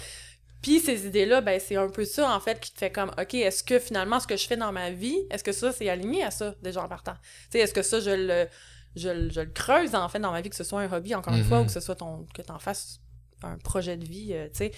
Puis 0.66 0.80
ces 0.80 1.06
idées-là, 1.06 1.42
ben 1.42 1.60
c'est 1.60 1.76
un 1.76 1.88
peu 1.88 2.04
ça 2.04 2.34
en 2.34 2.40
fait 2.40 2.58
qui 2.58 2.72
te 2.72 2.78
fait 2.78 2.90
comme 2.90 3.12
OK, 3.20 3.34
est-ce 3.34 3.62
que 3.62 3.78
finalement 3.78 4.18
ce 4.18 4.26
que 4.26 4.36
je 4.36 4.48
fais 4.48 4.56
dans 4.56 4.72
ma 4.72 4.90
vie, 4.90 5.16
est-ce 5.30 5.44
que 5.44 5.52
ça 5.52 5.70
c'est 5.70 5.88
aligné 5.88 6.24
à 6.24 6.32
ça 6.32 6.56
déjà 6.60 6.82
en 6.82 6.88
partant? 6.88 7.12
Tu 7.14 7.20
sais, 7.52 7.58
est-ce 7.60 7.72
que 7.72 7.82
ça 7.82 8.00
je 8.00 8.10
le 8.10 8.48
je, 8.96 9.08
le- 9.10 9.30
je 9.30 9.40
le 9.42 9.50
creuse 9.50 9.94
en 9.94 10.08
fait 10.08 10.18
dans 10.18 10.32
ma 10.32 10.40
vie 10.40 10.50
que 10.50 10.56
ce 10.56 10.64
soit 10.64 10.80
un 10.80 10.92
hobby 10.92 11.14
encore 11.14 11.34
une 11.34 11.42
Mhm. 11.42 11.46
fois 11.46 11.60
ou 11.60 11.66
que 11.66 11.70
ce 11.70 11.78
soit 11.78 11.94
ton 11.94 12.26
que 12.34 12.42
t'en 12.42 12.58
fasses 12.58 12.98
un 13.44 13.58
projet 13.58 13.96
de 13.96 14.04
vie, 14.04 14.30
euh, 14.32 14.48
tu 14.48 14.56
sais. 14.56 14.72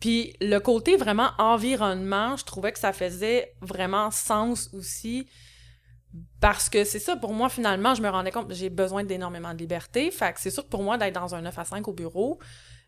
Puis 0.00 0.34
le 0.40 0.58
côté 0.58 0.96
vraiment 0.96 1.30
environnement, 1.38 2.36
je 2.36 2.44
trouvais 2.44 2.72
que 2.72 2.80
ça 2.80 2.92
faisait 2.92 3.54
vraiment 3.60 4.10
sens 4.10 4.68
aussi 4.72 5.28
parce 6.40 6.68
que 6.68 6.84
c'est 6.84 6.98
ça, 6.98 7.16
pour 7.16 7.32
moi, 7.32 7.48
finalement, 7.48 7.94
je 7.94 8.02
me 8.02 8.08
rendais 8.08 8.30
compte, 8.30 8.52
j'ai 8.52 8.70
besoin 8.70 9.04
d'énormément 9.04 9.52
de 9.52 9.58
liberté. 9.58 10.10
Fait 10.10 10.32
que 10.32 10.40
c'est 10.40 10.50
sûr 10.50 10.64
que 10.64 10.68
pour 10.68 10.82
moi, 10.82 10.96
d'être 10.98 11.14
dans 11.14 11.34
un 11.34 11.42
9 11.42 11.58
à 11.58 11.64
5 11.64 11.86
au 11.88 11.92
bureau, 11.92 12.38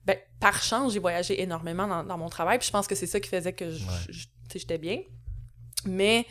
ben, 0.06 0.16
par 0.40 0.62
chance, 0.62 0.92
j'ai 0.92 0.98
voyagé 1.00 1.42
énormément 1.42 1.86
dans, 1.86 2.04
dans 2.04 2.16
mon 2.18 2.28
travail. 2.28 2.58
Puis 2.58 2.68
je 2.68 2.72
pense 2.72 2.86
que 2.86 2.94
c'est 2.94 3.06
ça 3.06 3.18
qui 3.20 3.28
faisait 3.28 3.52
que 3.52 3.64
Ouais. 3.64 4.14
j'étais 4.54 4.78
bien. 4.78 5.00
Mais 5.84 6.26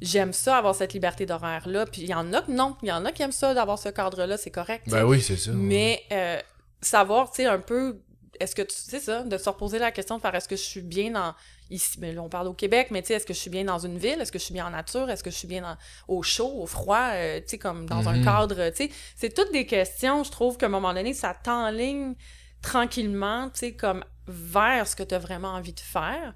j'aime 0.00 0.32
ça, 0.32 0.56
avoir 0.58 0.74
cette 0.74 0.92
liberté 0.92 1.26
d'horaire-là. 1.26 1.86
Puis 1.86 2.02
il 2.02 2.08
y 2.08 2.14
en 2.14 2.32
a 2.32 2.42
que 2.42 2.50
non. 2.50 2.76
Il 2.82 2.88
y 2.88 2.92
en 2.92 3.04
a 3.04 3.12
qui 3.12 3.22
aiment 3.22 3.32
ça, 3.32 3.54
d'avoir 3.54 3.78
ce 3.78 3.88
cadre-là, 3.88 4.36
c'est 4.36 4.50
correct. 4.50 4.88
Ben 4.88 5.04
oui, 5.04 5.20
c'est 5.20 5.36
ça. 5.36 5.52
Mais 5.52 6.02
euh, 6.12 6.40
savoir, 6.80 7.30
tu 7.30 7.36
sais, 7.42 7.46
un 7.46 7.58
peu, 7.60 8.00
est-ce 8.40 8.54
que 8.54 8.62
tu 8.62 8.74
sais 8.74 9.00
ça, 9.00 9.22
de 9.22 9.38
se 9.38 9.48
reposer 9.48 9.78
la 9.78 9.92
question 9.92 10.16
de 10.16 10.20
faire 10.22 10.34
est-ce 10.34 10.48
que 10.48 10.56
je 10.56 10.62
suis 10.62 10.82
bien 10.82 11.12
dans. 11.12 11.34
Ici, 11.70 11.96
mais 12.00 12.12
là, 12.12 12.22
on 12.22 12.28
parle 12.28 12.48
au 12.48 12.52
Québec, 12.52 12.88
mais 12.90 13.00
tu 13.00 13.08
sais, 13.08 13.14
est-ce 13.14 13.24
que 13.24 13.32
je 13.32 13.38
suis 13.38 13.48
bien 13.48 13.64
dans 13.64 13.78
une 13.78 13.96
ville? 13.96 14.20
Est-ce 14.20 14.30
que 14.30 14.38
je 14.38 14.44
suis 14.44 14.52
bien 14.52 14.66
en 14.66 14.70
nature? 14.70 15.08
Est-ce 15.08 15.22
que 15.24 15.30
je 15.30 15.36
suis 15.36 15.48
bien 15.48 15.62
dans, 15.62 15.76
au 16.06 16.22
chaud, 16.22 16.52
au 16.60 16.66
froid? 16.66 17.08
euh, 17.12 17.38
tu 17.40 17.48
sais, 17.50 17.58
comme 17.58 17.86
dans 17.88 18.08
un 18.10 18.18
Mhm. 18.18 18.24
cadre, 18.24 18.68
tu 18.70 18.76
sais? 18.88 18.90
C'est 19.16 19.32
toutes 19.32 19.52
des 19.52 19.64
questions, 19.64 20.22
je 20.22 20.30
trouve 20.30 20.58
qu'à 20.58 20.66
un 20.66 20.68
moment 20.68 20.92
donné, 20.92 21.14
ça 21.14 21.32
t'enligne 21.34 22.14
tranquillement, 22.62 23.50
tu 23.50 23.58
sais, 23.60 23.72
comme 23.72 24.04
vers 24.26 24.86
ce 24.86 24.96
que 24.96 25.02
tu 25.02 25.14
as 25.14 25.18
vraiment 25.18 25.48
envie 25.48 25.72
de 25.72 25.80
faire. 25.80 26.34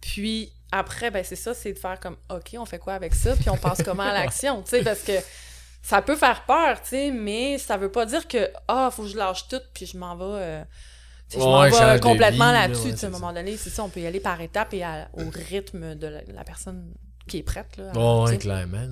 Puis 0.00 0.52
après, 0.72 1.10
ben 1.10 1.24
c'est 1.24 1.36
ça, 1.36 1.52
c'est 1.54 1.72
de 1.72 1.78
faire 1.78 1.98
comme, 2.00 2.16
OK, 2.30 2.54
on 2.58 2.64
fait 2.64 2.78
quoi 2.78 2.94
avec 2.94 3.14
ça? 3.14 3.34
Puis 3.36 3.50
on 3.50 3.56
passe 3.56 3.82
comment 3.82 4.02
à 4.04 4.12
l'action, 4.22 4.62
tu 4.62 4.70
sais, 4.70 4.82
parce 4.82 5.00
que 5.00 5.12
ça 5.82 6.02
peut 6.02 6.16
faire 6.16 6.44
peur, 6.44 6.80
tu 6.82 6.88
sais, 6.90 7.10
mais 7.10 7.58
ça 7.58 7.76
veut 7.76 7.90
pas 7.90 8.06
dire 8.06 8.28
que, 8.28 8.50
ah, 8.68 8.90
faut 8.92 9.02
que 9.02 9.08
je 9.08 9.16
lâche 9.16 9.48
tout, 9.48 9.60
puis 9.74 9.86
je 9.86 9.96
m'en 9.96 10.14
vais, 10.16 10.24
euh, 10.24 10.64
je 11.32 11.38
m'en 11.38 11.60
Ouais, 11.60 11.70
vais 11.70 12.00
complètement 12.00 12.52
là-dessus, 12.52 12.88
ouais, 12.88 12.92
tu 12.92 12.98
sais, 12.98 13.06
à 13.06 13.08
un 13.08 13.12
moment 13.12 13.32
donné, 13.32 13.56
c'est 13.56 13.70
ça, 13.70 13.82
on 13.84 13.88
peut 13.88 14.00
y 14.00 14.06
aller 14.06 14.20
par 14.20 14.40
étapes 14.40 14.74
et 14.74 14.82
à- 14.84 15.08
au 15.14 15.28
rythme 15.30 15.94
de 15.94 16.06
la, 16.06 16.20
la 16.28 16.44
personne 16.44 16.94
qui 17.30 17.38
est 17.38 17.42
prête, 17.42 17.76
là. 17.78 17.92
Ouais, 17.96 18.32
sais, 18.32 18.38
clairement. 18.38 18.86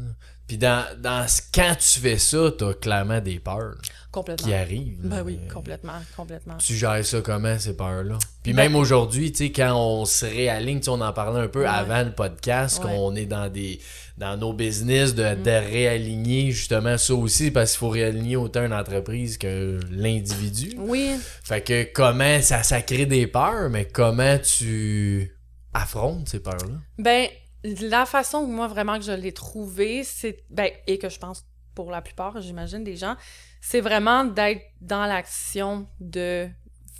Puis 0.46 0.56
dans, 0.56 0.82
dans 0.98 1.26
quand 1.54 1.74
tu 1.78 2.00
fais 2.00 2.16
ça, 2.16 2.50
t'as 2.56 2.72
clairement 2.72 3.20
des 3.20 3.38
peurs 3.38 3.74
complètement. 4.10 4.46
qui 4.48 4.54
arrivent. 4.54 5.00
Ben 5.06 5.22
oui, 5.22 5.38
complètement, 5.52 6.00
complètement. 6.16 6.56
Tu 6.56 6.74
gères 6.74 7.04
ça 7.04 7.20
comment, 7.20 7.58
ces 7.58 7.76
peurs-là? 7.76 8.18
Puis 8.42 8.54
Ben- 8.54 8.62
même 8.62 8.74
aujourd'hui, 8.76 9.30
tu 9.30 9.44
sais, 9.44 9.52
quand 9.52 9.74
on 9.76 10.06
se 10.06 10.24
réaligne, 10.24 10.80
on 10.88 11.02
en 11.02 11.12
parlait 11.12 11.40
un 11.42 11.48
peu 11.48 11.60
Ouais. 11.64 11.66
avant 11.66 12.02
le 12.02 12.12
podcast, 12.12 12.82
Ouais. 12.82 12.90
qu'on 12.90 13.14
est 13.14 13.26
dans 13.26 13.50
des 13.52 13.78
dans 14.16 14.36
nos 14.36 14.52
business, 14.52 15.14
de, 15.14 15.22
Mm. 15.22 15.42
de 15.44 15.50
réaligner 15.50 16.50
justement 16.50 16.98
ça 16.98 17.14
aussi, 17.14 17.52
parce 17.52 17.70
qu'il 17.72 17.78
faut 17.78 17.88
réaligner 17.90 18.34
autant 18.36 18.64
une 18.64 18.72
entreprise 18.72 19.38
que 19.38 19.78
l'individu. 19.92 20.72
Oui, 20.78 21.10
Fait 21.44 21.60
que 21.60 21.84
comment 21.92 22.40
ça, 22.42 22.62
ça 22.64 22.80
crée 22.82 23.06
des 23.06 23.26
peurs, 23.28 23.68
mais 23.70 23.84
comment 23.84 24.36
tu 24.38 25.36
affrontes 25.72 26.28
ces 26.30 26.40
peurs-là? 26.40 26.74
Ben, 26.98 27.28
la 27.64 28.06
façon 28.06 28.46
moi 28.46 28.68
vraiment 28.68 28.98
que 28.98 29.04
je 29.04 29.12
l'ai 29.12 29.32
trouvé, 29.32 30.04
c'est 30.04 30.44
ben 30.50 30.70
et 30.86 30.98
que 30.98 31.08
je 31.08 31.18
pense 31.18 31.44
pour 31.74 31.90
la 31.90 32.02
plupart, 32.02 32.40
j'imagine 32.40 32.82
des 32.82 32.96
gens, 32.96 33.16
c'est 33.60 33.80
vraiment 33.80 34.24
d'être 34.24 34.62
dans 34.80 35.06
l'action 35.06 35.88
de 36.00 36.48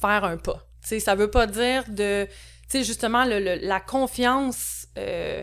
faire 0.01 0.25
un 0.25 0.37
pas. 0.37 0.67
Tu 0.83 0.89
sais, 0.89 1.01
ça 1.01 1.15
veut 1.15 1.31
pas 1.31 1.47
dire 1.47 1.85
de 1.89 2.27
tu 2.27 2.79
sais 2.79 2.85
justement 2.85 3.25
le, 3.25 3.41
le- 3.41 3.67
la 3.67 3.81
confiance 3.81 4.87
euh, 4.99 5.43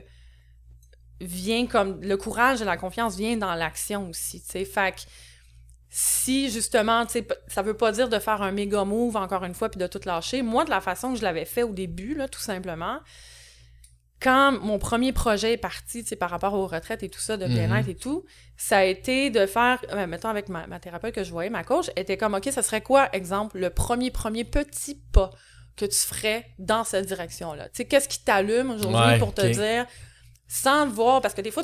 vient 1.22 1.66
comme 1.66 2.02
le 2.02 2.18
courage 2.18 2.62
et 2.62 2.66
la 2.66 2.78
confiance 2.78 3.16
vient 3.16 3.38
dans 3.38 3.56
l'action 3.56 4.10
aussi, 4.10 4.42
tu 4.42 4.52
sais. 4.52 4.66
Fait 4.66 5.08
si 5.90 6.50
justement, 6.52 7.06
tu 7.06 7.14
sais, 7.14 7.28
ça 7.48 7.62
veut 7.62 7.76
pas 7.76 7.92
dire 7.94 8.10
de 8.10 8.20
faire 8.20 8.42
un 8.42 8.52
méga 8.52 8.84
move 8.84 9.16
encore 9.16 9.46
une 9.46 9.54
fois 9.54 9.70
puis 9.70 9.80
de 9.80 9.88
tout 9.88 10.02
lâcher. 10.06 10.42
Moi, 10.42 10.66
de 10.66 10.70
la 10.70 10.82
façon 10.82 11.14
que 11.14 11.20
je 11.20 11.24
l'avais 11.24 11.46
fait 11.46 11.64
au 11.64 11.72
début, 11.72 12.16
là, 12.16 12.28
tout 12.28 12.42
simplement, 12.42 13.00
quand 14.22 14.54
mon 14.62 14.80
premier 14.80 15.12
projet 15.12 15.54
est 15.54 15.58
parti, 15.58 16.04
tu 16.04 16.10
sais, 16.10 16.16
par 16.16 16.30
rapport 16.30 16.54
aux 16.54 16.68
retraites 16.68 17.04
et 17.04 17.10
tout 17.10 17.20
ça, 17.20 17.38
de 17.38 17.46
bien-être 17.48 17.86
Mhm. 17.86 17.92
et 17.92 17.96
tout, 17.96 18.24
ça 18.58 18.78
a 18.78 18.84
été 18.84 19.30
de 19.30 19.46
faire, 19.46 19.80
euh, 19.92 20.08
mettons 20.08 20.30
avec 20.30 20.50
ma, 20.50 20.66
ma 20.68 20.80
thérapeute 20.80 21.14
que 21.14 21.24
je 21.24 21.32
voyais, 21.32 21.50
ma 21.50 21.64
coach, 21.64 21.88
était 21.96 22.18
comme, 22.18 22.34
OK, 22.34 22.48
ça 22.52 22.64
serait 22.64 22.82
quoi, 22.82 23.10
exemple, 23.14 23.60
le 23.60 23.70
premier, 23.70 24.12
premier 24.12 24.44
petit 24.46 24.96
pas 25.12 25.32
que 25.76 25.86
tu 25.86 25.98
ferais 25.98 26.46
dans 26.60 26.84
cette 26.86 27.06
direction-là? 27.06 27.66
Tu 27.66 27.72
sais, 27.74 27.86
qu'est-ce 27.86 28.08
qui 28.08 28.24
t'allume 28.24 28.72
aujourd'hui 28.72 28.96
Ouais, 28.98 29.20
pour 29.20 29.34
te 29.34 29.46
dire, 29.46 29.86
sans 30.48 30.88
voir, 30.88 31.22
parce 31.22 31.34
que 31.34 31.42
des 31.42 31.52
fois, 31.52 31.64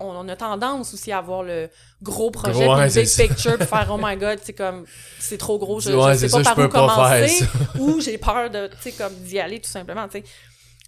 on 0.00 0.28
a 0.28 0.36
tendance 0.36 0.94
aussi 0.94 1.10
à 1.10 1.20
voir 1.20 1.42
le 1.42 1.68
gros 2.00 2.30
projet, 2.30 2.64
Gros, 2.66 2.76
ouais, 2.76 2.86
le 2.88 2.92
big 2.92 3.28
picture, 3.28 3.56
puis 3.58 3.66
faire, 3.66 3.88
oh 3.90 3.98
my 4.00 4.16
god, 4.16 4.38
c'est 4.42 4.52
comme, 4.52 4.84
c'est 5.18 5.38
trop 5.38 5.58
gros, 5.58 5.80
je, 5.80 5.90
Ouais, 5.90 6.14
je 6.14 6.28
sais 6.28 6.30
pas 6.30 6.44
ça, 6.44 6.54
par 6.54 6.64
où 6.64 6.68
commencer, 6.68 7.44
ou 7.80 8.00
j'ai 8.00 8.18
peur 8.18 8.48
de, 8.50 8.68
tu 8.68 8.76
sais, 8.80 8.92
comme 8.92 9.14
d'y 9.14 9.40
aller 9.40 9.60
tout 9.60 9.70
simplement, 9.70 10.06
tu 10.06 10.18
sais. 10.18 10.24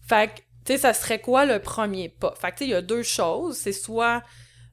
Fait 0.07 0.29
que, 0.29 0.41
tu 0.65 0.73
sais, 0.73 0.79
ça 0.79 0.93
serait 0.95 1.21
quoi 1.21 1.45
le 1.47 1.59
premier 1.59 2.09
pas? 2.09 2.35
Fait 2.41 2.51
que, 2.51 2.57
tu 2.57 2.59
sais, 2.59 2.65
il 2.67 2.71
y 2.71 2.75
a 2.75 2.83
deux 2.83 3.03
choses. 3.03 3.57
C'est 3.57 3.73
soit, 3.73 4.23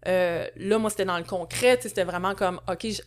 euh, 0.08 0.48
là, 0.56 0.78
moi, 0.80 0.90
c'était 0.90 1.06
dans 1.06 1.18
le 1.18 1.24
concret, 1.24 1.78
tu 1.78 1.84
sais, 1.84 1.90
c'était 1.90 2.04
vraiment 2.04 2.36
comme, 2.36 2.60
OK, 2.68 2.88
je- 2.90 3.02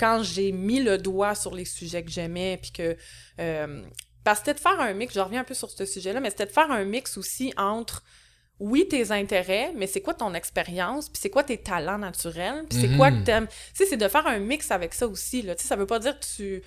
quand 0.00 0.22
j'ai 0.22 0.50
mis 0.52 0.80
le 0.82 0.98
doigt 0.98 1.34
sur 1.34 1.54
les 1.54 1.64
sujets 1.64 2.02
que 2.02 2.10
j'aimais, 2.10 2.58
puis 2.60 2.72
que... 2.72 2.96
euh, 3.40 3.82
parce 4.24 4.40
que 4.40 4.46
c'était 4.46 4.58
de 4.58 4.62
faire 4.62 4.80
un 4.80 4.92
mix, 4.94 5.14
je 5.14 5.20
reviens 5.20 5.40
un 5.40 5.44
peu 5.44 5.54
sur 5.54 5.70
ce 5.70 5.84
sujet-là, 5.84 6.20
mais 6.20 6.30
c'était 6.30 6.46
de 6.46 6.50
faire 6.52 6.70
un 6.70 6.84
mix 6.84 7.16
aussi 7.16 7.52
entre, 7.56 8.02
oui, 8.58 8.86
tes 8.88 9.10
intérêts, 9.10 9.72
mais 9.76 9.86
c'est 9.86 10.00
quoi 10.00 10.14
ton 10.14 10.32
expérience, 10.34 11.08
puis 11.08 11.20
c'est 11.20 11.30
quoi 11.30 11.42
tes 11.44 11.58
talents 11.58 11.98
naturels, 11.98 12.64
puis 12.68 12.78
c'est 12.80 12.96
quoi 12.96 13.10
que 13.10 13.24
t'aimes. 13.24 13.46
Tu 13.48 13.54
sais, 13.74 13.86
c'est 13.86 13.96
de 13.96 14.08
faire 14.08 14.26
un 14.26 14.38
mix 14.38 14.70
avec 14.70 14.94
ça 14.94 15.06
aussi, 15.06 15.42
là. 15.42 15.54
Tu 15.56 15.62
sais, 15.62 15.68
ça 15.68 15.76
veut 15.76 15.86
pas 15.86 15.98
dire 15.98 16.18
que 16.18 16.24
tu 16.36 16.62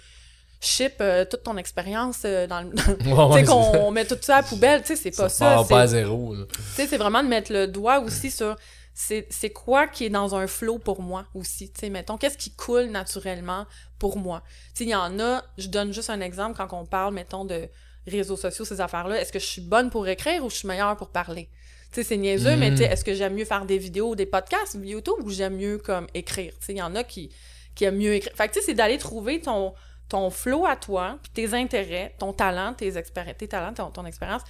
ship 0.62 0.96
euh, 1.02 1.26
toute 1.26 1.44
ton 1.44 1.58
expérience 1.58 2.22
euh, 2.26 2.48
dans 2.48 2.62
le... 2.62 2.70
Ouais, 3.06 3.42
tu 3.42 3.46
sais, 3.46 3.52
qu'on 3.52 3.92
met 3.92 4.06
tout 4.06 4.18
ça 4.22 4.38
à 4.38 4.42
la 4.42 4.48
poubelle, 4.48 4.82
tu 4.82 4.88
sais, 4.88 4.96
c'est 4.96 5.12
pas 5.12 5.30
Ça 5.30 5.58
ça. 5.58 5.64
pas 5.68 5.82
à 5.82 5.88
zéro. 5.88 6.36
là. 6.36 6.46
tu 6.50 6.62
sais, 6.74 6.88
c'est 6.88 6.98
vraiment 6.98 7.24
de 7.24 7.28
mettre 7.28 7.52
le 7.54 7.68
doigt 7.68 8.00
aussi 8.00 8.32
sur 8.32 8.56
c'est 8.98 9.50
quoi 9.50 9.88
qui 9.88 10.06
est 10.06 10.10
dans 10.10 10.36
un 10.36 10.48
flow 10.48 10.80
pour 10.80 11.02
moi 11.02 11.26
aussi. 11.34 11.70
Tu 11.70 11.82
sais, 11.82 11.90
mettons, 11.90 12.18
qu'est-ce 12.18 12.38
qui 12.38 12.52
coule 12.52 12.86
naturellement 12.86 13.66
pour 14.00 14.18
moi? 14.18 14.42
Tu 14.74 14.80
sais, 14.80 14.84
il 14.86 14.90
y 14.92 14.96
en 14.96 15.20
a, 15.20 15.44
je 15.58 15.68
donne 15.68 15.94
juste 15.94 16.10
un 16.10 16.22
exemple 16.22 16.56
quand 16.58 16.80
on 16.80 16.86
parle, 16.86 17.14
mettons, 17.14 17.44
de 17.44 17.68
réseaux 18.08 18.38
sociaux, 18.38 18.64
ces 18.64 18.80
affaires-là, 18.80 19.20
est-ce 19.20 19.34
que 19.34 19.40
je 19.40 19.46
suis 19.46 19.62
bonne 19.62 19.90
pour 19.90 20.08
écrire 20.08 20.46
ou 20.46 20.50
je 20.50 20.56
suis 20.56 20.68
meilleure 20.68 20.96
pour 20.96 21.10
parler? 21.10 21.50
Tu 21.92 22.02
sais, 22.02 22.04
c'est 22.04 22.18
niaiseux, 22.18 22.56
mais 22.56 22.72
tu 22.72 22.78
sais, 22.78 22.84
est-ce 22.86 23.04
que 23.04 23.14
j'aime 23.14 23.34
mieux 23.34 23.46
faire 23.46 23.66
des 23.66 23.78
vidéos, 23.78 24.16
des 24.16 24.26
podcasts, 24.26 24.78
YouTube 24.82 25.16
ou 25.24 25.30
j'aime 25.30 25.58
mieux 25.58 25.78
comme 25.78 26.08
écrire? 26.14 26.54
Tu 26.60 26.66
sais, 26.68 26.74
il 26.74 26.78
y 26.78 26.82
en 26.82 26.96
a 26.96 27.04
qui, 27.04 27.30
qui 27.74 27.84
aiment 27.84 27.98
mieux 27.98 28.14
écrire. 28.14 28.34
Fait 28.36 28.48
que 28.48 28.54
tu 28.54 28.60
sais, 28.60 28.66
c'est 28.68 28.74
d'aller 28.76 28.98
trouver 28.98 29.42
ton, 29.42 29.74
ton 30.10 30.30
flow 30.30 30.66
à 30.66 30.76
toi, 30.76 31.18
puis 31.24 31.32
tes 31.34 31.54
intérêts, 31.56 32.14
ton 32.20 32.32
talent, 32.34 32.74
tes, 32.74 32.92
expéri- 32.92 33.36
tes 33.36 33.48
talents, 33.48 33.74
ton, 33.74 33.90
ton 33.90 34.06
expérience, 34.06 34.42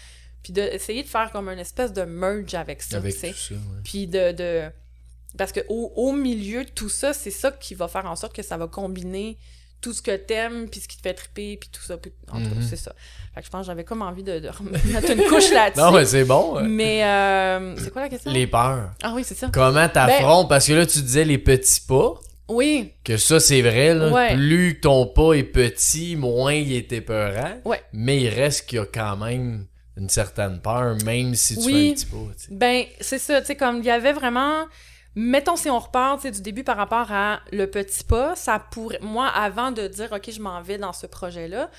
puis 0.43 0.51
d'essayer 0.53 1.01
de 1.03 1.07
faire 1.07 1.31
comme 1.31 1.47
une 1.49 1.59
espèce 1.59 1.93
de 1.93 2.03
merge 2.03 2.53
avec 2.55 2.81
ça, 2.81 2.97
Avec 2.97 3.13
tu 3.13 3.19
sais. 3.21 3.29
tout 3.31 3.37
ça, 3.37 3.53
ouais. 3.55 3.81
Puis 3.83 4.07
de, 4.07 4.31
de... 4.31 4.63
Parce 5.37 5.51
que 5.51 5.61
au, 5.69 5.91
au 5.95 6.11
milieu 6.13 6.63
de 6.65 6.69
tout 6.69 6.89
ça, 6.89 7.13
c'est 7.13 7.31
ça 7.31 7.51
qui 7.51 7.73
va 7.75 7.87
faire 7.87 8.05
en 8.05 8.15
sorte 8.15 8.33
que 8.35 8.43
ça 8.43 8.57
va 8.57 8.67
combiner 8.67 9.37
tout 9.81 9.91
ce 9.93 10.01
que 10.01 10.15
t'aimes, 10.15 10.67
puis 10.69 10.79
ce 10.79 10.87
qui 10.87 10.97
te 10.97 11.01
fait 11.03 11.13
triper, 11.13 11.57
puis 11.57 11.69
tout 11.71 11.81
ça. 11.81 11.97
Puis, 11.97 12.11
en 12.31 12.39
tout 12.41 12.49
cas, 12.49 12.55
Mhm. 12.55 12.61
c'est 12.67 12.75
ça. 12.77 12.93
Fait 13.35 13.41
que 13.41 13.45
je 13.45 13.51
pense 13.51 13.61
que 13.61 13.67
j'avais 13.67 13.83
comme 13.83 14.01
envie 14.01 14.23
de, 14.23 14.39
de 14.39 14.47
remettre 14.49 15.11
une 15.11 15.23
couche 15.29 15.51
là-dessus. 15.51 15.79
Non, 15.79 15.91
mais 15.91 16.05
c'est 16.05 16.23
bon. 16.23 16.61
Mais, 16.63 17.03
euh, 17.05 17.75
c'est 17.77 17.91
quoi 17.91 18.01
la 18.03 18.09
question? 18.09 18.31
Les 18.31 18.47
peurs. 18.47 18.91
Ah 19.03 19.11
oui, 19.13 19.23
c'est 19.23 19.35
ça. 19.35 19.49
Comment 19.53 19.87
t'affrontes? 19.89 20.49
Parce 20.49 20.65
que 20.67 20.73
là, 20.73 20.85
tu 20.85 21.01
disais 21.01 21.23
les 21.25 21.37
petits 21.37 21.81
pas. 21.81 22.13
Oui, 22.47 22.93
Que 23.03 23.17
ça, 23.17 23.39
c'est 23.39 23.61
vrai. 23.61 23.93
Là. 23.95 24.09
Ouais. 24.11 24.35
Plus 24.35 24.79
ton 24.79 25.07
pas 25.07 25.33
est 25.33 25.43
petit, 25.43 26.15
moins 26.15 26.53
il 26.53 26.73
est 26.73 26.91
épeurant. 26.93 27.55
Ouais. 27.65 27.81
Mais 27.93 28.21
il 28.21 28.29
reste 28.29 28.67
qu'il 28.67 28.77
y 28.77 28.81
a 28.81 28.85
quand 28.85 29.17
même 29.17 29.65
une 29.97 30.09
certaine 30.09 30.59
peur, 30.61 30.95
même 31.05 31.33
si 31.35 31.55
tu 31.57 31.65
Oui. 31.65 31.73
fais 31.73 31.89
un 31.89 31.93
petit 31.93 32.05
pas. 32.05 32.51
Ben, 32.51 32.83
c'est 33.01 33.17
ça, 33.19 33.41
tu 33.41 33.47
sais, 33.47 33.55
comme 33.55 33.79
il 33.79 33.85
y 33.85 33.89
avait 33.91 34.13
vraiment. 34.13 34.65
Mettons, 35.17 35.55
si 35.55 35.69
on 35.69 35.79
repart, 35.79 36.27
du 36.27 36.41
début 36.41 36.65
par 36.65 36.75
rapport 36.75 37.09
à 37.11 37.39
le 37.53 37.67
petit 37.67 38.03
pas, 38.03 38.35
ça 38.35 38.59
pourrait. 38.59 38.99
Moi, 39.01 39.27
avant 39.27 39.71
de 39.71 39.87
dire, 39.87 40.11
OK, 40.11 40.29
je 40.29 40.41
m'en 40.41 40.61
vais 40.61 40.77
dans 40.77 40.91
ce 40.91 41.07
projet-là, 41.07 41.71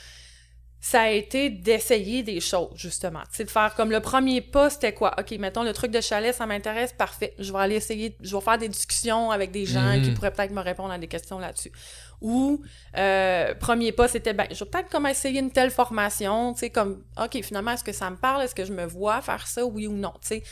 ça 0.88 1.00
a 1.02 1.08
été 1.10 1.50
d'essayer 1.50 2.22
des 2.22 2.38
choses, 2.40 2.70
justement. 2.76 3.22
Tu 3.30 3.38
sais, 3.38 3.44
de 3.44 3.50
faire 3.50 3.74
comme 3.74 3.90
le 3.90 3.98
premier 4.00 4.40
pas, 4.40 4.70
c'était 4.70 4.92
quoi? 4.92 5.14
OK, 5.18 5.32
mettons, 5.32 5.64
le 5.64 5.72
truc 5.72 5.90
de 5.90 6.00
chalet, 6.00 6.32
ça 6.32 6.46
m'intéresse, 6.46 6.92
parfait. 6.92 7.34
Je 7.40 7.52
vais 7.52 7.58
aller 7.58 7.74
essayer, 7.74 8.16
je 8.20 8.36
vais 8.36 8.40
faire 8.42 8.56
des 8.58 8.68
discussions 8.68 9.32
avec 9.32 9.50
des 9.50 9.64
gens 9.66 9.96
Mhm. 9.96 10.02
qui 10.02 10.10
pourraient 10.12 10.30
peut-être 10.32 10.52
me 10.52 10.60
répondre 10.60 10.92
à 10.92 10.98
des 10.98 11.08
questions 11.08 11.40
là-dessus. 11.40 11.72
Ou, 12.20 12.62
euh, 12.96 13.52
premier 13.56 13.90
pas, 13.90 14.06
c'était, 14.06 14.32
ben, 14.32 14.46
je 14.52 14.62
vais 14.62 14.70
peut-être 14.70 14.88
comme 14.88 15.06
essayer 15.06 15.40
une 15.40 15.50
telle 15.50 15.72
formation, 15.72 16.52
tu 16.54 16.60
sais, 16.60 16.70
comme, 16.70 17.02
OK, 17.20 17.42
finalement, 17.42 17.72
est-ce 17.72 17.82
que 17.84 17.92
ça 17.92 18.08
me 18.08 18.16
parle? 18.16 18.42
Est-ce 18.44 18.54
que 18.54 18.64
je 18.64 18.72
me 18.72 18.84
vois 18.84 19.20
faire 19.22 19.44
ça, 19.48 19.64
oui 19.66 19.88
ou 19.88 19.92
non, 19.92 20.12
tu 20.22 20.28
sais? 20.28 20.42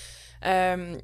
Euh, 0.47 0.97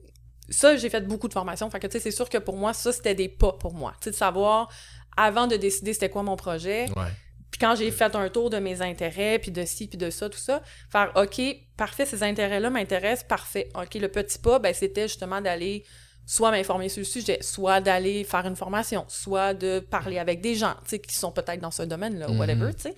ça, 0.49 0.77
j'ai 0.77 0.91
fait 0.91 1.03
beaucoup 1.07 1.29
de 1.29 1.33
formations. 1.35 1.71
Fait 1.71 1.79
que, 1.79 1.87
tu 1.87 1.93
sais, 1.93 2.01
c'est 2.01 2.11
sûr 2.11 2.29
que 2.29 2.39
pour 2.39 2.57
moi, 2.57 2.73
ça, 2.73 2.93
c'était 2.93 3.15
des 3.15 3.29
pas 3.29 3.53
pour 3.53 3.75
moi. 3.75 3.93
Tu 4.01 4.07
sais, 4.07 4.11
de 4.11 4.17
savoir, 4.17 4.69
avant 5.17 5.47
de 5.47 5.55
décider 5.57 5.93
c'était 5.93 6.09
quoi 6.11 6.25
mon 6.25 6.35
projet, 6.37 6.87
Ouais. 6.97 7.07
Puis 7.51 7.59
quand 7.59 7.75
j'ai 7.75 7.91
fait 7.91 8.15
un 8.15 8.29
tour 8.29 8.51
de 8.51 8.59
mes 8.59 8.81
intérêts, 8.83 9.39
puis 9.39 9.51
de 9.51 9.65
ci, 9.65 9.87
puis 9.89 9.99
de 9.99 10.11
ça, 10.11 10.29
tout 10.29 10.39
ça, 10.39 10.63
faire 10.91 11.13
OK, 11.17 11.41
parfait, 11.77 12.07
ces 12.07 12.23
intérêts-là 12.23 12.71
m'intéressent, 12.71 13.27
parfait. 13.29 13.69
OK, 13.75 13.95
le 13.95 14.09
petit 14.09 14.39
pas, 14.39 14.59
ben, 14.59 14.73
c'était 14.73 15.09
justement 15.09 15.41
d'aller 15.41 15.85
soit 16.27 16.53
m'informer 16.53 16.89
sur 16.89 17.01
le 17.01 17.05
sujet, 17.07 17.39
soit 17.43 17.81
d'aller 17.81 18.23
faire 18.23 18.47
une 18.47 18.55
formation, 18.55 19.05
soit 19.09 19.53
de 19.53 19.81
parler 19.81 20.19
avec 20.19 20.41
des 20.41 20.55
gens, 20.55 20.75
tu 20.85 20.91
sais, 20.91 20.99
qui 21.01 21.15
sont 21.17 21.33
peut-être 21.33 21.61
dans 21.61 21.73
ce 21.73 21.83
domaine-là, 21.83 22.29
Mhm. 22.29 22.39
whatever, 22.39 22.73
tu 22.75 22.83
sais. 22.83 22.95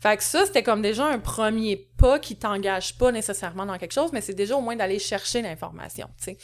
Fait 0.00 0.16
que 0.16 0.22
ça, 0.22 0.46
c'était 0.46 0.62
comme 0.62 0.80
déjà 0.80 1.04
un 1.06 1.18
premier 1.18 1.76
pas 1.98 2.18
qui 2.18 2.36
t'engage 2.36 2.96
pas 2.96 3.12
nécessairement 3.12 3.66
dans 3.66 3.76
quelque 3.76 3.92
chose, 3.92 4.12
mais 4.14 4.22
c'est 4.22 4.32
déjà 4.32 4.56
au 4.56 4.62
moins 4.62 4.76
d'aller 4.76 4.98
chercher 4.98 5.42
l'information, 5.42 6.08
tu 6.16 6.24
sais. 6.24 6.38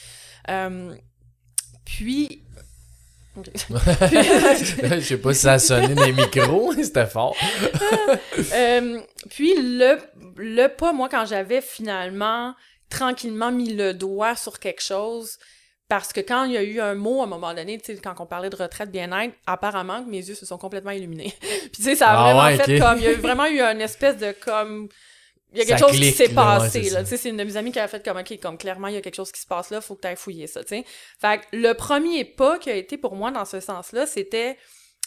Euh, 0.51 0.95
puis... 1.87 2.43
Je 3.71 5.01
sais 5.01 5.19
pas 5.19 5.35
si 5.35 5.41
ça 5.41 5.53
a 5.55 5.59
sonné 5.59 5.95
dans 5.95 6.05
les 6.05 6.13
micros, 6.13 6.73
c'était 6.73 7.07
fort. 7.07 7.37
Euh, 8.53 9.01
puis 9.31 9.55
le, 9.57 9.99
le 10.37 10.67
pas, 10.69 10.93
moi, 10.93 11.09
quand 11.09 11.25
j'avais 11.25 11.61
finalement 11.61 12.55
tranquillement 12.91 13.51
mis 13.51 13.75
le 13.75 13.95
doigt 13.95 14.37
sur 14.37 14.59
quelque 14.59 14.83
chose, 14.83 15.39
parce 15.89 16.13
que 16.13 16.21
quand 16.21 16.45
il 16.45 16.53
y 16.53 16.57
a 16.57 16.63
eu 16.63 16.81
un 16.81 16.95
mot 16.95 17.21
à 17.21 17.25
un 17.25 17.29
moment 17.29 17.55
donné, 17.55 17.79
tu 17.79 17.95
sais, 17.95 18.01
quand 18.01 18.15
on 18.19 18.27
parlait 18.27 18.51
de 18.51 18.57
retraite 18.57 18.91
bien-être, 18.91 19.35
apparemment 19.47 20.03
que 20.05 20.11
mes 20.11 20.19
yeux 20.19 20.35
se 20.35 20.45
sont 20.45 20.59
complètement 20.59 20.91
illuminés. 20.91 21.33
puis 21.41 21.71
tu 21.77 21.83
sais, 21.83 21.95
ça 21.95 22.11
a 22.11 22.13
Ah 22.13 22.23
vraiment 22.23 22.45
ouais, 22.45 22.57
fait 22.57 22.79
comme, 22.79 22.99
il 22.99 23.05
y 23.05 23.07
a 23.07 23.13
eu 23.13 23.17
vraiment 23.17 23.47
eu 23.47 23.61
une 23.61 23.81
espèce 23.81 24.17
de 24.19 24.33
comme... 24.33 24.89
Il 25.53 25.59
y 25.59 25.63
a 25.63 25.65
quelque 25.65 25.79
Ça 25.79 25.89
chose 25.89 25.97
qui 25.97 26.13
s'est 26.13 26.25
là, 26.25 26.31
ouais, 26.31 26.35
passé, 26.35 26.91
là. 26.91 27.03
Tu 27.03 27.11
sais, 27.11 27.17
c'est 27.17 27.29
une 27.29 27.37
de 27.37 27.45
mes 27.45 27.57
amies 27.57 27.73
qui 27.73 27.79
a 27.79 27.89
fait 27.89 28.05
comme, 28.05 28.19
OK, 28.19 28.39
comme 28.41 28.59
clairement, 28.59 28.89
il 28.89 28.95
y 28.95 28.97
a 28.97 29.01
quelque 29.01 29.15
chose 29.15 29.33
qui 29.33 29.41
se 29.41 29.47
passe 29.47 29.71
là, 29.71 29.81
faut 29.81 29.95
que 29.95 30.03
tu 30.03 30.09
ailles 30.09 30.17
fouiller 30.17 30.47
ça, 30.47 30.63
tu 30.63 30.71
sais. 30.71 30.85
Fait 31.21 31.41
que 31.41 31.57
le 31.57 31.73
premier 31.75 32.25
pas 32.25 32.59
qui 32.59 32.71
a 32.71 32.75
été 32.75 32.99
pour 32.99 33.15
moi 33.15 33.31
dans 33.31 33.45
ce 33.45 33.61
sens-là, 33.61 34.07
c'était 34.07 34.59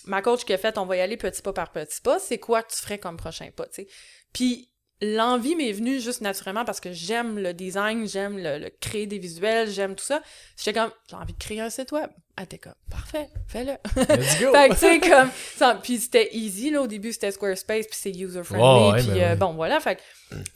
ma 0.05 0.21
coach 0.21 0.45
qui 0.45 0.53
a 0.53 0.57
fait, 0.57 0.77
on 0.77 0.85
va 0.85 0.95
y 0.95 1.01
aller 1.01 1.17
petit 1.17 1.41
pas 1.41 1.53
par 1.53 1.71
petit 1.71 2.01
pas, 2.01 2.19
c'est 2.19 2.39
quoi 2.39 2.63
que 2.63 2.73
tu 2.73 2.79
ferais 2.79 2.99
comme 2.99 3.17
prochain 3.17 3.49
pas, 3.55 3.65
tu 3.65 3.83
sais. 3.83 3.87
Puis 4.33 4.68
l'envie 5.01 5.55
m'est 5.55 5.71
venue 5.71 5.99
juste 5.99 6.21
naturellement 6.21 6.65
parce 6.65 6.79
que 6.79 6.91
j'aime 6.91 7.39
le 7.39 7.53
design, 7.53 8.07
j'aime 8.07 8.37
le, 8.37 8.57
le 8.57 8.69
créer 8.81 9.07
des 9.07 9.17
visuels, 9.19 9.69
j'aime 9.69 9.95
tout 9.95 10.03
ça. 10.03 10.21
J'étais 10.57 10.73
comme, 10.77 10.91
j'ai 11.09 11.15
envie 11.15 11.33
de 11.33 11.37
créer 11.39 11.61
un 11.61 11.69
site 11.69 11.91
web. 11.91 12.09
Elle 12.37 12.43
était 12.45 12.57
comme, 12.57 12.73
parfait, 12.89 13.29
fais-le. 13.47 13.73
Let's 13.95 14.39
go. 14.39 14.51
Fait 14.53 14.69
que, 14.69 14.73
tu 14.73 14.79
sais, 14.79 14.99
comme, 14.99 15.29
ça- 15.57 15.79
puis 15.81 15.97
c'était 15.99 16.29
easy, 16.35 16.69
là, 16.71 16.81
au 16.81 16.87
début, 16.87 17.11
c'était 17.11 17.31
Squarespace, 17.31 17.85
puis 17.87 17.97
c'est 17.99 18.11
user-friendly, 18.11 18.91
ouais, 18.93 18.99
puis 19.01 19.19
ben 19.19 19.31
euh, 19.31 19.35
bon, 19.35 19.53
voilà, 19.53 19.79
fait 19.81 19.99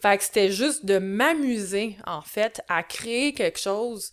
fait 0.01 0.17
que 0.17 0.23
c'était 0.23 0.51
juste 0.51 0.85
de 0.85 0.97
m'amuser, 0.97 1.97
en 2.05 2.21
fait, 2.21 2.61
à 2.69 2.83
créer 2.83 3.33
quelque 3.33 3.59
chose. 3.59 4.11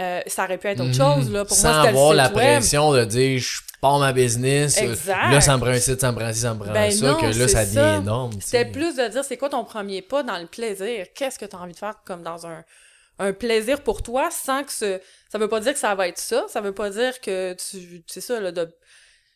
Euh, 0.00 0.20
ça 0.26 0.44
aurait 0.44 0.58
pu 0.58 0.66
être 0.66 0.80
autre 0.80 0.88
Mhm. 0.88 0.94
chose, 0.94 1.30
là, 1.30 1.44
pour 1.44 1.56
Sans 1.56 1.68
moi, 1.68 1.76
c'était 1.82 1.92
le 1.92 1.98
avoir 1.98 2.08
site 2.10 2.16
la 2.16 2.24
web. 2.24 2.34
pression 2.58 2.92
de 2.92 3.04
dire 3.04 3.38
je 3.38 3.60
pars 3.80 3.98
ma 4.00 4.12
business. 4.12 4.76
euh, 4.78 4.90
Exact. 4.90 5.30
Là, 5.30 5.40
ça 5.40 5.54
me 5.56 5.60
prend 5.60 5.70
un 5.70 5.78
site, 5.78 6.00
ça 6.00 6.10
me 6.10 6.16
prend 6.18 6.32
ci, 6.32 6.40
ça 6.40 6.54
me 6.54 6.58
prend 6.58 6.72
Ben 6.72 6.90
ça. 6.90 7.06
non, 7.06 7.16
que 7.20 7.26
là, 7.38 7.48
ça 7.48 7.64
devient 7.64 7.74
ça. 7.76 7.96
énorme. 7.98 8.32
C'était 8.40 8.64
plus 8.64 8.96
de 8.96 9.06
dire, 9.08 9.24
c'est 9.24 9.36
quoi 9.36 9.48
ton 9.50 9.64
premier 9.64 10.02
pas 10.02 10.22
dans 10.24 10.38
le 10.38 10.46
plaisir? 10.46 11.06
Qu'est-ce 11.14 11.38
que 11.38 11.44
tu 11.44 11.54
as 11.54 11.60
envie 11.60 11.74
de 11.74 11.78
faire 11.78 11.94
comme 12.04 12.22
dans 12.22 12.44
un, 12.46 12.64
un 13.20 13.32
plaisir 13.32 13.82
pour 13.82 14.02
toi 14.02 14.30
sans 14.32 14.64
que 14.64 14.72
ce... 14.72 15.00
Ça 15.30 15.38
veut 15.38 15.48
pas 15.48 15.60
dire 15.60 15.72
que 15.74 15.78
ça 15.78 15.94
va 15.94 16.08
être 16.08 16.18
ça, 16.18 16.44
ça 16.48 16.60
veut 16.60 16.74
pas 16.74 16.90
dire 16.90 17.20
que 17.20 17.54
tu... 17.54 18.02
C'est 18.08 18.20
ça, 18.20 18.40
là, 18.40 18.50
de... 18.50 18.74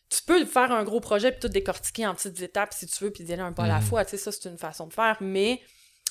Tu 0.09 0.23
peux 0.25 0.43
faire 0.45 0.71
un 0.71 0.83
gros 0.83 0.99
projet 0.99 1.31
puis 1.31 1.39
tout 1.39 1.47
décortiquer 1.49 2.07
en 2.07 2.15
petites 2.15 2.41
étapes 2.41 2.73
si 2.73 2.87
tu 2.87 3.03
veux 3.03 3.11
puis 3.11 3.23
d'y 3.23 3.31
aller 3.33 3.43
un 3.43 3.53
pas 3.53 3.63
à 3.63 3.67
la 3.67 3.75
Mhm. 3.75 3.83
fois, 3.83 4.03
tu 4.03 4.11
sais, 4.11 4.17
ça 4.17 4.31
c'est 4.31 4.49
une 4.49 4.57
façon 4.57 4.87
de 4.87 4.93
faire, 4.93 5.15
mais 5.21 5.61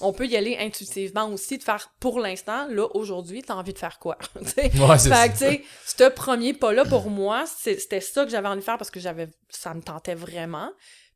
on 0.01 0.13
peut 0.13 0.27
y 0.27 0.37
aller 0.37 0.57
intuitivement 0.59 1.27
aussi, 1.29 1.59
de 1.59 1.63
faire 1.63 1.91
pour 2.01 2.21
l'instant, 2.21 2.67
là, 2.69 2.87
aujourd'hui, 2.95 3.43
t'as 3.43 3.55
envie 3.55 3.73
de 3.73 3.79
faire 3.79 3.99
quoi? 3.99 4.17
Ouais, 4.57 4.99
c'est 4.99 5.13
Fait 5.13 5.29
que, 5.29 5.33
tu 5.33 5.39
sais, 5.39 5.65
ce 5.85 6.09
premier 6.09 6.55
pas-là, 6.55 6.85
pour 6.85 7.11
moi, 7.11 7.45
c'était 7.47 8.01
ça 8.01 8.25
que 8.25 8.31
j'avais 8.31 8.49
envie 8.49 8.61
de 8.61 8.65
faire 8.65 8.79
parce 8.79 8.91
que 8.91 9.01
j'avais, 9.01 9.29
ça 9.49 9.75
me 9.75 9.83
tentait 9.83 10.15
vraiment. 10.15 10.71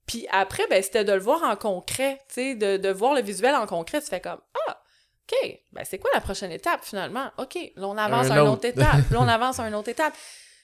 Puis 0.06 0.26
après, 0.30 0.66
ben, 0.68 0.82
c'était 0.82 1.04
de 1.04 1.12
le 1.12 1.20
voir 1.20 1.42
en 1.44 1.54
concret, 1.56 2.18
tu 2.28 2.34
sais, 2.34 2.54
de, 2.54 2.76
de 2.76 2.88
voir 2.88 3.14
le 3.14 3.22
visuel 3.22 3.54
en 3.54 3.66
concret. 3.66 4.00
Tu 4.00 4.08
fais 4.08 4.20
comme, 4.20 4.40
ah, 4.68 4.82
OK, 5.30 5.60
ben, 5.72 5.84
c'est 5.84 5.98
quoi 5.98 6.10
la 6.12 6.20
prochaine 6.20 6.50
étape, 6.50 6.80
finalement? 6.82 7.30
OK, 7.38 7.56
là, 7.76 7.86
on 7.88 7.96
avance 7.96 8.26
Un 8.26 8.36
à 8.36 8.40
une 8.40 8.48
autre. 8.48 8.64
étape. 8.66 9.10
Là, 9.10 9.18
on 9.20 9.28
avance 9.28 9.60
à 9.60 9.68
une 9.68 9.74
autre 9.74 9.88
étape. 9.88 10.14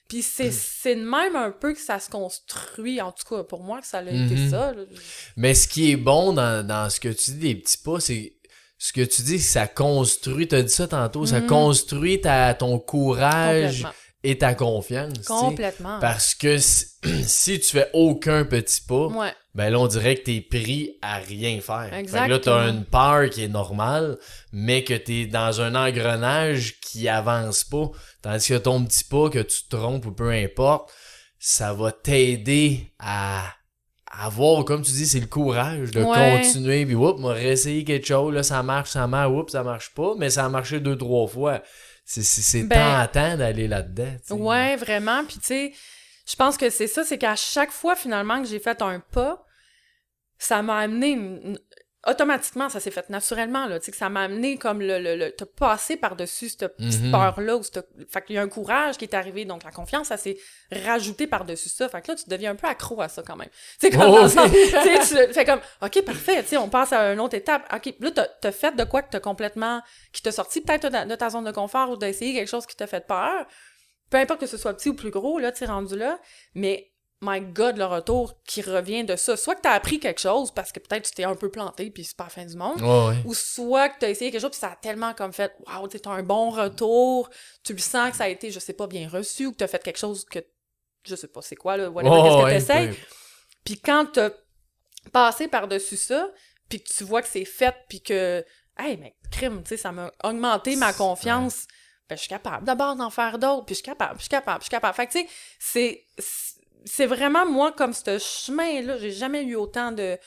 Puis 0.09 0.23
c'est, 0.23 0.51
c'est 0.51 0.95
de 0.95 1.03
même 1.05 1.35
un 1.35 1.51
peu 1.51 1.73
que 1.73 1.79
ça 1.79 1.99
se 1.99 2.09
construit, 2.09 2.99
en 2.99 3.11
tout 3.11 3.23
cas, 3.35 3.43
pour 3.43 3.63
moi, 3.63 3.79
que 3.79 3.87
ça 3.87 3.99
a 3.99 4.01
été 4.01 4.15
Mhm. 4.35 4.49
ça. 4.49 4.73
là. 4.73 4.81
Mais 5.37 5.53
ce 5.53 5.67
qui 5.67 5.91
est 5.91 5.97
bon 5.97 6.33
dans, 6.33 6.65
dans 6.65 6.89
ce 6.89 6.99
que 6.99 7.09
tu 7.09 7.31
dis 7.31 7.37
des 7.37 7.55
petits 7.55 7.77
pas, 7.77 7.99
c'est 7.99 8.33
ce 8.79 8.91
que 8.91 9.01
tu 9.01 9.21
dis, 9.21 9.39
ça 9.39 9.67
construit, 9.67 10.47
t'as 10.47 10.63
dit 10.63 10.73
ça 10.73 10.87
tantôt, 10.87 11.25
ça 11.25 11.41
Mhm. 11.41 11.47
construit 11.47 12.21
ta, 12.21 12.53
ton 12.55 12.79
courage 12.79 13.85
et 14.23 14.37
ta 14.37 14.53
confiance. 14.55 15.13
tu. 15.13 15.25
Complètement. 15.25 15.99
Parce 15.99 16.33
que 16.33 16.57
si, 16.57 16.85
si 17.23 17.59
tu 17.59 17.67
fais 17.67 17.89
aucun 17.93 18.45
petit 18.45 18.81
pas, 18.81 19.07
Ouais, 19.07 19.33
ben 19.53 19.69
là, 19.69 19.79
on 19.79 19.87
dirait 19.87 20.15
que 20.15 20.23
t'es 20.23 20.41
pris 20.41 20.97
à 21.01 21.17
rien 21.17 21.59
faire. 21.61 21.89
Fait 21.91 22.03
que 22.03 22.11
là, 22.13 22.25
Exactement. 22.25 22.39
t'as 22.39 22.69
une 22.69 22.85
peur 22.85 23.29
qui 23.29 23.43
est 23.43 23.47
normale, 23.47 24.17
mais 24.51 24.83
que 24.83 24.93
t'es 24.93 25.25
dans 25.27 25.61
un 25.61 25.75
engrenage 25.75 26.79
qui 26.81 27.07
avance 27.07 27.63
pas. 27.63 27.91
Tandis 28.21 28.47
que 28.49 28.57
ton 28.57 28.83
petit 28.85 29.03
pas, 29.05 29.29
que 29.29 29.39
tu 29.39 29.63
te 29.63 29.75
trompes 29.75 30.05
ou 30.05 30.11
peu 30.11 30.29
importe, 30.31 30.91
ça 31.39 31.73
va 31.73 31.91
t'aider 31.91 32.91
à 32.99 33.43
avoir, 34.11 34.65
comme 34.65 34.81
tu 34.81 34.91
dis, 34.91 35.05
c'est 35.07 35.19
le 35.19 35.27
courage 35.27 35.91
de 35.91 36.03
Ouais. 36.03 36.37
continuer, 36.41 36.85
puis 36.85 36.95
whoop, 36.95 37.19
m'a 37.19 37.31
réessayé 37.31 37.83
quelque 37.83 38.07
chose, 38.07 38.33
là, 38.33 38.43
ça 38.43 38.61
marche, 38.63 38.89
ça 38.89 39.07
marche, 39.07 39.31
whoop, 39.31 39.49
ça 39.49 39.63
marche 39.63 39.93
pas, 39.93 40.15
mais 40.17 40.29
ça 40.29 40.45
a 40.45 40.49
marché 40.49 40.79
deux, 40.79 40.97
trois 40.97 41.27
fois. 41.27 41.61
C'est, 42.03 42.63
Ben, 42.63 43.05
tentant 43.07 43.37
d'aller 43.37 43.67
là-dedans. 43.67 44.15
Ouais, 44.31 44.75
vraiment. 44.75 45.23
Puis 45.25 45.35
tu 45.37 45.45
sais, 45.45 45.73
je 46.27 46.35
pense 46.35 46.57
que 46.57 46.71
c'est 46.71 46.87
ça, 46.87 47.03
c'est 47.03 47.19
qu'à 47.19 47.35
chaque 47.35 47.71
fois 47.71 47.95
finalement 47.95 48.41
que 48.41 48.47
j'ai 48.47 48.59
fait 48.59 48.81
un 48.81 48.99
pas, 48.99 49.45
ça 50.39 50.63
m'a 50.63 50.77
amené 50.79 51.09
une- 51.11 51.59
automatiquement, 52.07 52.69
ça 52.69 52.79
s'est 52.79 52.91
fait 52.91 53.09
naturellement 53.09 53.65
là, 53.67 53.79
tu 53.79 53.85
sais 53.85 53.91
que 53.91 53.97
ça 53.97 54.07
m'a 54.09 54.21
amené 54.21 54.57
comme 54.57 54.79
le 54.79 54.99
le, 54.99 55.15
le 55.15 55.31
t'as 55.31 55.45
passé 55.45 55.97
par-dessus 55.97 56.49
cette 56.49 56.77
petite 56.77 57.01
Mhm. 57.03 57.11
peur 57.11 57.41
là 57.41 57.57
ou 57.57 57.63
cette... 57.63 57.85
fait 58.09 58.21
qu'il 58.23 58.35
y 58.35 58.39
a 58.39 58.41
un 58.41 58.47
courage 58.47 58.97
qui 58.97 59.03
est 59.05 59.13
arrivé 59.13 59.43
donc 59.43 59.63
la 59.65 59.71
confiance 59.71 60.07
ça 60.07 60.15
s'est 60.17 60.37
rajouté 60.71 61.27
par-dessus 61.27 61.67
ça. 61.69 61.89
Fait 61.89 62.01
que 62.01 62.09
là 62.11 62.15
tu 62.15 62.29
deviens 62.29 62.51
un 62.51 62.55
peu 62.55 62.67
accro 62.67 63.01
à 63.01 63.09
ça 63.09 63.21
quand 63.21 63.35
même. 63.35 63.49
Tu 63.79 63.87
sais 63.87 63.89
comme 63.91 64.01
Oh, 64.01 64.11
dans 64.27 64.45
le 64.45 64.51
oui. 64.51 64.99
sens- 65.01 65.09
tu 65.27 65.33
fais 65.33 65.45
comme 65.45 65.59
OK, 65.81 66.01
parfait, 66.03 66.41
tu 66.43 66.49
sais 66.49 66.57
on 66.57 66.69
passe 66.69 66.93
à 66.93 67.11
une 67.13 67.19
autre 67.19 67.35
étape. 67.35 67.63
OK, 67.75 67.93
là 67.99 68.11
t'as 68.11 68.27
t'as 68.41 68.51
fait 68.53 68.75
de 68.75 68.83
quoi 68.85 69.01
que 69.01 69.09
t'as 69.11 69.19
complètement 69.19 69.81
qui 70.13 70.21
t'a 70.21 70.31
sorti 70.31 70.61
peut-être 70.61 70.87
de, 70.89 71.09
de 71.09 71.15
ta 71.15 71.29
zone 71.29 71.43
de 71.45 71.51
confort 71.51 71.89
ou 71.89 71.97
d'essayer 71.97 72.33
quelque 72.33 72.49
chose 72.49 72.65
qui 72.65 72.75
t'a 72.77 72.87
fait 72.87 73.05
peur 73.05 73.45
peu 74.09 74.17
importe 74.17 74.39
que 74.39 74.47
ce 74.47 74.57
soit 74.57 74.73
petit 74.73 74.89
ou 74.89 74.95
plus 74.95 75.11
gros, 75.11 75.37
là, 75.37 75.51
tu 75.51 75.59
sais, 75.59 75.65
rendu 75.67 75.95
là, 75.95 76.17
mais 76.55 76.91
my 77.21 77.41
God, 77.41 77.77
le 77.77 77.85
retour 77.85 78.33
qui 78.45 78.61
revient 78.61 79.03
de 79.03 79.15
ça. 79.15 79.35
Soit 79.35 79.55
que 79.55 79.61
t'as 79.61 79.73
appris 79.73 79.99
quelque 79.99 80.21
chose 80.21 80.51
parce 80.51 80.71
que 80.71 80.79
peut-être 80.79 81.05
tu 81.05 81.11
t'es 81.13 81.25
un 81.25 81.35
peu 81.35 81.49
planté 81.49 81.89
puis 81.91 82.05
c'est 82.05 82.15
pas 82.15 82.25
la 82.25 82.29
fin 82.29 82.45
du 82.45 82.55
monde. 82.55 82.81
Ou 83.25 83.33
soit 83.33 83.89
que 83.89 83.99
t'as 83.99 84.09
essayé 84.09 84.31
quelque 84.31 84.41
chose 84.41 84.51
puis 84.51 84.59
ça 84.59 84.71
a 84.71 84.75
tellement 84.75 85.13
comme 85.13 85.33
fait 85.33 85.53
Waouh, 85.67 85.87
t'as 85.87 86.11
un 86.11 86.23
bon 86.23 86.49
retour, 86.49 87.29
tu 87.63 87.73
le 87.73 87.79
sens 87.79 88.11
que 88.11 88.17
ça 88.17 88.25
a 88.25 88.29
été, 88.29 88.51
je 88.51 88.59
sais 88.59 88.73
pas, 88.73 88.87
bien 88.87 89.09
reçu, 89.09 89.47
ou 89.47 89.51
que 89.51 89.57
t'as 89.57 89.67
fait 89.67 89.83
quelque 89.83 89.99
chose 89.99 90.25
que 90.25 90.39
je 91.03 91.15
sais 91.15 91.27
pas 91.27 91.41
c'est 91.41 91.55
quoi, 91.55 91.77
là, 91.77 91.89
whatever, 91.89 92.15
Ouais, 92.15 92.51
qu'est-ce 92.51 92.65
que 92.65 92.73
t'essayes. 92.73 92.99
Puis 93.65 93.79
quand 93.79 94.05
t'as 94.13 94.29
passé 95.11 95.47
par-dessus 95.47 95.97
ça, 95.97 96.29
puis 96.69 96.81
que 96.81 96.89
tu 96.89 97.03
vois 97.03 97.21
que 97.21 97.27
c'est 97.27 97.45
fait, 97.45 97.75
puis 97.89 98.01
que, 98.01 98.45
hey, 98.77 98.97
mais 98.97 99.15
crime, 99.31 99.61
tu 99.63 99.69
sais, 99.69 99.77
ça 99.77 99.91
m'a 99.91 100.11
augmenté 100.23 100.75
ma 100.75 100.93
confiance, 100.93 101.67
ben, 102.07 102.15
je 102.15 102.21
suis 102.21 102.29
capable 102.29 102.65
d'abord 102.65 102.95
d'en 102.95 103.09
faire 103.09 103.37
d'autres, 103.37 103.65
puis 103.65 103.75
je 103.75 103.79
suis 103.79 103.85
capable, 103.85 104.15
je 104.15 104.23
suis 104.23 104.29
capable, 104.29 104.59
je 104.61 104.65
suis 104.65 104.71
capable. 104.71 104.95
Fait 104.95 105.07
que, 105.07 105.11
tu 105.11 105.19
sais, 105.19 106.05
c'est, 106.17 106.58
c'est 106.85 107.05
vraiment, 107.05 107.45
moi, 107.45 107.71
comme 107.71 107.93
ce 107.93 108.17
chemin-là, 108.17 108.97
j'ai 108.97 109.11
jamais 109.11 109.43
eu 109.43 109.55
autant 109.55 109.91
de... 109.91 110.17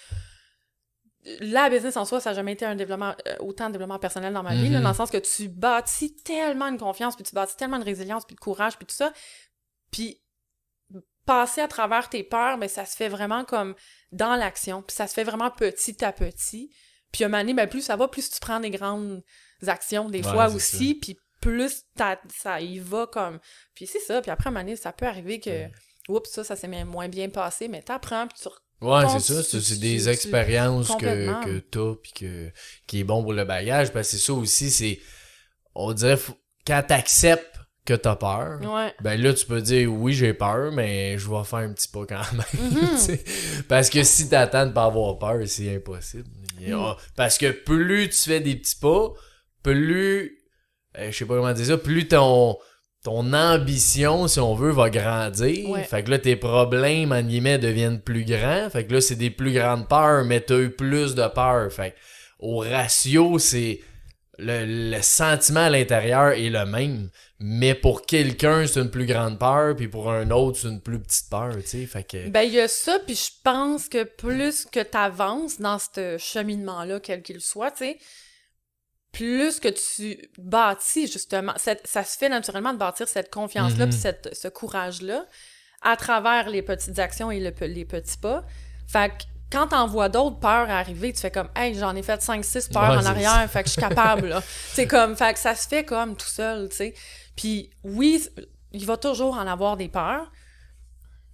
La 1.40 1.70
business 1.70 1.96
en 1.96 2.04
soi, 2.04 2.20
ça 2.20 2.30
n'a 2.30 2.34
jamais 2.34 2.52
été 2.52 2.64
un 2.64 2.74
développement, 2.74 3.14
euh, 3.28 3.36
autant 3.38 3.68
de 3.68 3.72
développement 3.72 4.00
personnel 4.00 4.32
dans 4.32 4.42
ma 4.42 4.54
vie, 4.56 4.68
là, 4.68 4.78
Mhm. 4.78 4.82
dans 4.82 4.88
le 4.90 4.94
sens 4.96 5.10
que 5.10 5.18
tu 5.18 5.48
bâtis 5.48 6.16
tellement 6.16 6.72
de 6.72 6.78
confiance, 6.78 7.14
puis 7.14 7.22
tu 7.24 7.32
bâtis 7.34 7.56
tellement 7.56 7.78
de 7.78 7.84
résilience, 7.84 8.24
puis 8.24 8.34
de 8.34 8.40
courage, 8.40 8.76
puis 8.76 8.86
tout 8.86 8.94
ça. 8.94 9.12
Puis 9.92 10.20
passer 11.24 11.60
à 11.60 11.68
travers 11.68 12.08
tes 12.08 12.24
peurs, 12.24 12.58
mais 12.58 12.66
ça 12.66 12.84
se 12.84 12.96
fait 12.96 13.08
vraiment 13.08 13.44
comme 13.44 13.76
dans 14.10 14.34
l'action, 14.34 14.82
puis 14.82 14.96
ça 14.96 15.06
se 15.06 15.14
fait 15.14 15.22
vraiment 15.22 15.52
petit 15.52 16.04
à 16.04 16.12
petit. 16.12 16.74
Puis 17.12 17.22
un 17.22 17.28
moment 17.28 17.42
donné, 17.42 17.54
ben, 17.54 17.68
plus 17.68 17.82
ça 17.82 17.94
va, 17.94 18.08
plus 18.08 18.28
tu 18.28 18.40
prends 18.40 18.58
des 18.58 18.70
grandes 18.70 19.22
actions 19.64 20.08
des 20.08 20.24
Ouais, 20.26 20.32
fois 20.32 20.48
aussi, 20.48 20.96
puis 20.96 21.16
plus 21.40 21.84
ça 22.34 22.60
y 22.60 22.80
va 22.80 23.06
comme... 23.06 23.38
Puis 23.74 23.86
c'est 23.86 24.00
ça, 24.00 24.20
puis 24.20 24.30
après 24.32 24.48
un 24.48 24.50
moment 24.50 24.64
donné, 24.64 24.74
ça 24.76 24.92
peut 24.92 25.06
arriver 25.06 25.38
que... 25.38 25.66
Oups, 26.08 26.28
ça, 26.30 26.44
ça 26.44 26.56
s'est 26.56 26.68
moins 26.84 27.08
bien 27.08 27.28
passé, 27.28 27.68
mais 27.68 27.82
t'apprends, 27.82 28.26
puis 28.26 28.38
tu 28.42 28.48
Ouais, 28.84 29.04
c'est 29.08 29.20
ça. 29.20 29.42
C'est 29.60 29.78
des 29.78 30.08
expériences 30.08 30.88
que, 30.96 31.44
que 31.44 31.58
t'as 31.60 31.94
puis 32.02 32.12
que, 32.12 32.50
qui 32.88 33.00
est 33.00 33.04
bon 33.04 33.22
pour 33.22 33.32
le 33.32 33.44
bagage. 33.44 33.92
Parce 33.92 34.08
que 34.10 34.16
c'est 34.16 34.24
ça 34.24 34.32
aussi, 34.32 34.70
c'est. 34.72 34.98
On 35.76 35.92
dirait, 35.92 36.18
quand 36.66 36.82
t'acceptes 36.88 37.56
que 37.84 37.94
t'as 37.94 38.16
peur, 38.16 38.60
Ouais. 38.62 38.92
ben 39.00 39.20
là, 39.20 39.32
tu 39.34 39.46
peux 39.46 39.60
dire 39.62 39.92
oui, 39.92 40.12
j'ai 40.14 40.34
peur, 40.34 40.72
mais 40.72 41.16
je 41.18 41.30
vais 41.30 41.44
faire 41.44 41.60
un 41.60 41.72
petit 41.72 41.86
pas 41.88 42.06
quand 42.06 42.32
même. 42.32 42.70
Mhm. 42.72 42.96
sais. 42.98 43.22
Parce 43.68 43.88
que 43.88 44.02
si 44.02 44.28
t'attends 44.28 44.66
de 44.66 44.72
pas 44.72 44.84
avoir 44.86 45.16
peur, 45.18 45.38
c'est 45.46 45.76
impossible. 45.76 46.24
A- 46.58 46.70
Mm. 46.70 46.96
Parce 47.16 47.38
que 47.38 47.50
plus 47.50 48.08
tu 48.08 48.18
fais 48.18 48.40
des 48.40 48.54
petits 48.56 48.76
pas, 48.76 49.12
plus. 49.62 50.38
euh, 50.98 51.10
je 51.10 51.16
sais 51.16 51.24
pas 51.24 51.34
comment 51.36 51.52
dire 51.52 51.66
ça, 51.66 51.78
plus 51.78 52.06
ton. 52.08 52.56
Ton 53.02 53.32
ambition, 53.32 54.28
si 54.28 54.38
on 54.38 54.54
veut, 54.54 54.70
va 54.70 54.88
grandir. 54.88 55.68
Ouais. 55.68 55.82
Fait 55.82 56.04
que 56.04 56.10
là, 56.10 56.18
tes 56.18 56.36
problèmes, 56.36 57.10
en 57.10 57.20
guillemets, 57.22 57.58
deviennent 57.58 58.00
plus 58.00 58.24
grands. 58.24 58.70
Fait 58.70 58.86
que 58.86 58.92
là, 58.92 59.00
c'est 59.00 59.16
des 59.16 59.30
plus 59.30 59.52
grandes 59.52 59.88
peurs, 59.88 60.24
mais 60.24 60.40
t'as 60.40 60.58
eu 60.58 60.70
plus 60.70 61.16
de 61.16 61.26
peur. 61.26 61.72
Fait 61.72 61.90
que 61.90 61.96
au 62.38 62.58
ratio, 62.58 63.38
c'est. 63.38 63.80
Le, 64.38 64.90
le 64.90 65.02
sentiment 65.02 65.60
à 65.60 65.70
l'intérieur 65.70 66.30
est 66.30 66.48
le 66.48 66.64
même. 66.64 67.10
Mais 67.38 67.74
pour 67.74 68.06
quelqu'un, 68.06 68.66
c'est 68.68 68.80
une 68.80 68.90
plus 68.90 69.04
grande 69.04 69.36
peur, 69.36 69.74
puis 69.74 69.88
pour 69.88 70.10
un 70.10 70.30
autre, 70.30 70.58
c'est 70.60 70.68
une 70.68 70.80
plus 70.80 71.00
petite 71.00 71.28
peur, 71.28 71.52
tu 71.56 71.66
sais. 71.66 71.86
Fait 71.86 72.04
que. 72.04 72.28
Ben, 72.28 72.42
il 72.42 72.52
y 72.52 72.60
a 72.60 72.68
ça, 72.68 72.98
puis 73.04 73.16
je 73.16 73.30
pense 73.42 73.88
que 73.88 74.04
plus 74.04 74.64
que 74.64 74.78
t'avances 74.80 75.60
dans 75.60 75.78
ce 75.78 76.18
cheminement-là, 76.18 77.00
quel 77.00 77.22
qu'il 77.22 77.40
soit, 77.40 77.72
tu 77.72 77.78
sais, 77.78 77.98
plus 79.12 79.61
que 79.61 79.68
tu 79.68 80.18
bâtis, 80.38 81.07
justement, 81.07 81.53
cette- 81.57 81.87
ça 81.87 82.03
se 82.03 82.16
fait 82.16 82.29
naturellement 82.31 82.72
de 82.72 82.79
bâtir 82.79 83.07
cette 83.09 83.31
confiance-là, 83.31 83.85
Mhm. 83.87 83.90
puis 83.90 84.01
cette- 84.01 84.35
ce 84.35 84.48
courage-là, 84.48 85.27
à 85.83 85.96
travers 85.96 86.48
les 86.48 86.62
petites 86.62 86.98
actions 86.98 87.31
et 87.31 87.38
le 87.40 87.53
les 87.66 87.85
petits 87.85 88.16
pas. 88.16 88.42
Fait 88.88 89.11
que 89.11 89.25
quand 89.51 89.66
t'en 89.68 89.87
vois 89.87 90.09
d'autres 90.09 90.38
peurs 90.38 90.70
arriver, 90.70 91.12
tu 91.12 91.20
fais 91.20 91.31
comme, 91.31 91.51
hey, 91.55 91.75
j'en 91.75 91.94
ai 91.94 92.03
fait 92.03 92.22
5-6 92.22 92.68
peurs 92.68 92.83
Ouais, 92.92 92.96
en 92.96 93.05
arrière, 93.05 93.51
fait 93.51 93.62
que 93.62 93.68
je 93.68 93.72
suis 93.75 93.83
capable, 93.83 94.29
là. 94.29 94.42
C'est 94.72 94.87
comme, 94.87 95.14
fait 95.14 95.35
que 95.35 95.38
ça 95.38 95.55
se 95.55 95.68
fait 95.68 95.85
comme 95.85 96.16
tout 96.16 96.27
seul, 96.27 96.68
tu 96.70 96.77
sais. 96.77 96.94
Puis 97.37 97.68
oui, 97.85 98.27
il 98.72 98.87
va 98.87 98.96
toujours 98.96 99.35
en 99.35 99.46
avoir 99.46 99.77
des 99.77 99.88
peurs. 99.88 100.31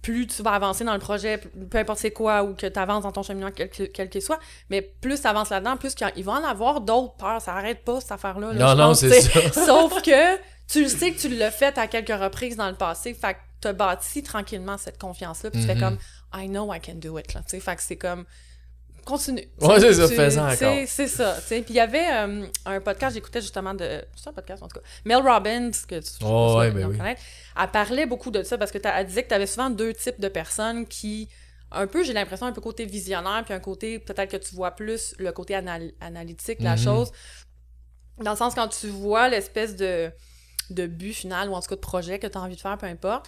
Plus 0.01 0.27
tu 0.27 0.41
vas 0.43 0.51
avancer 0.51 0.83
dans 0.85 0.93
le 0.93 0.99
projet, 0.99 1.39
peu 1.69 1.77
importe 1.77 1.99
c'est 1.99 2.11
quoi, 2.11 2.43
ou 2.43 2.53
que 2.53 2.65
tu 2.67 2.79
avances 2.79 3.03
dans 3.03 3.11
ton 3.11 3.21
cheminement, 3.23 3.51
quel 3.53 3.69
que- 3.69 3.83
quel 3.83 4.09
qu'il 4.09 4.21
soit, 4.21 4.39
mais 4.69 4.81
plus 4.81 5.19
tu 5.21 5.27
avances 5.27 5.49
là-dedans, 5.49 5.75
plus 5.75 5.93
il 6.15 6.23
va 6.23 6.31
en 6.33 6.43
avoir 6.43 6.79
d'autres 6.81 7.15
peurs. 7.15 7.41
Ça 7.41 7.53
arrête 7.53 7.83
pas, 7.83 7.99
cette 7.99 8.13
affaire-là. 8.13 8.53
là, 8.53 8.75
Non, 8.75 8.87
non, 8.87 8.93
c'est 8.93 9.21
ça. 9.21 9.41
Sauf 9.65 10.01
que 10.01 10.37
tu 10.67 10.83
le 10.83 10.87
sais 10.89 11.11
que 11.11 11.19
tu 11.19 11.27
l'as 11.29 11.51
fait 11.51 11.77
à 11.77 11.87
quelques 11.87 12.17
reprises 12.17 12.55
dans 12.55 12.69
le 12.69 12.75
passé, 12.75 13.13
fait 13.13 13.33
que 13.33 13.39
tu 13.61 13.67
as 13.67 13.73
bâti 13.73 14.23
tranquillement 14.23 14.77
cette 14.77 14.97
confiance-là, 14.97 15.51
puis 15.51 15.59
tu 15.61 15.67
fais 15.67 15.75
Mhm. 15.75 15.81
comme 15.81 15.97
I 16.33 16.47
know 16.47 16.73
I 16.73 16.79
can 16.79 16.95
do 16.95 17.17
it. 17.19 17.33
Là, 17.33 17.41
t'sais. 17.45 17.59
fait 17.59 17.75
que 17.75 17.81
c'est 17.81 17.97
comme 17.97 18.23
continue. 19.09 19.47
Ouais, 19.61 19.79
c'est 19.79 19.93
ça, 19.93 20.07
fais-en 20.07 20.45
encore. 20.51 20.75
C'est 20.87 21.07
ça. 21.07 21.37
Puis 21.47 21.63
il 21.69 21.75
y 21.75 21.79
avait 21.79 22.07
euh, 22.11 22.45
un 22.65 22.79
podcast, 22.81 23.13
j'écoutais 23.15 23.41
justement 23.41 23.73
de. 23.73 24.03
C'est 24.15 24.29
un 24.29 24.33
podcast 24.33 24.63
en 24.63 24.67
tout 24.67 24.79
cas. 24.79 24.85
Mel 25.05 25.17
Robbins, 25.17 25.71
que 25.87 25.99
tu 25.99 26.09
Oh, 26.23 26.55
ouais, 26.59 26.71
ben 26.71 26.87
oui. 26.87 26.97
connaître, 26.97 27.21
elle 27.59 27.67
parlait 27.71 28.05
beaucoup 28.05 28.31
de 28.31 28.43
ça 28.43 28.57
parce 28.57 28.71
que 28.71 28.77
elle 28.83 29.05
disait 29.07 29.23
que 29.23 29.29
tu 29.29 29.33
avais 29.33 29.47
souvent 29.47 29.69
deux 29.69 29.93
types 29.93 30.19
de 30.21 30.27
personnes 30.29 30.85
qui. 30.85 31.27
Un 31.71 31.85
peu, 31.85 32.03
j'ai 32.03 32.13
l'impression, 32.13 32.47
un 32.47 32.51
peu 32.51 32.61
côté 32.61 32.85
visionnaire, 32.85 33.43
puis 33.45 33.53
un 33.53 33.59
côté, 33.59 33.99
peut-être 33.99 34.31
que 34.31 34.37
tu 34.37 34.55
vois 34.55 34.71
plus 34.71 35.13
le 35.19 35.31
côté 35.31 35.53
anal- 35.53 35.91
analytique 36.01 36.57
de 36.59 36.63
la 36.63 36.75
Mhm. 36.75 36.83
chose. 36.83 37.11
Dans 38.23 38.31
le 38.31 38.37
sens, 38.37 38.55
quand 38.55 38.67
tu 38.69 38.87
vois 38.87 39.29
l'espèce 39.29 39.75
de, 39.75 40.09
de 40.71 40.87
but 40.87 41.13
final, 41.13 41.47
ou 41.49 41.53
en 41.53 41.61
tout 41.61 41.69
cas 41.69 41.75
de 41.75 41.81
projet 41.81 42.17
que 42.17 42.25
tu 42.25 42.37
as 42.37 42.41
envie 42.41 42.55
de 42.55 42.61
faire, 42.61 42.75
peu 42.77 42.87
importe, 42.87 43.27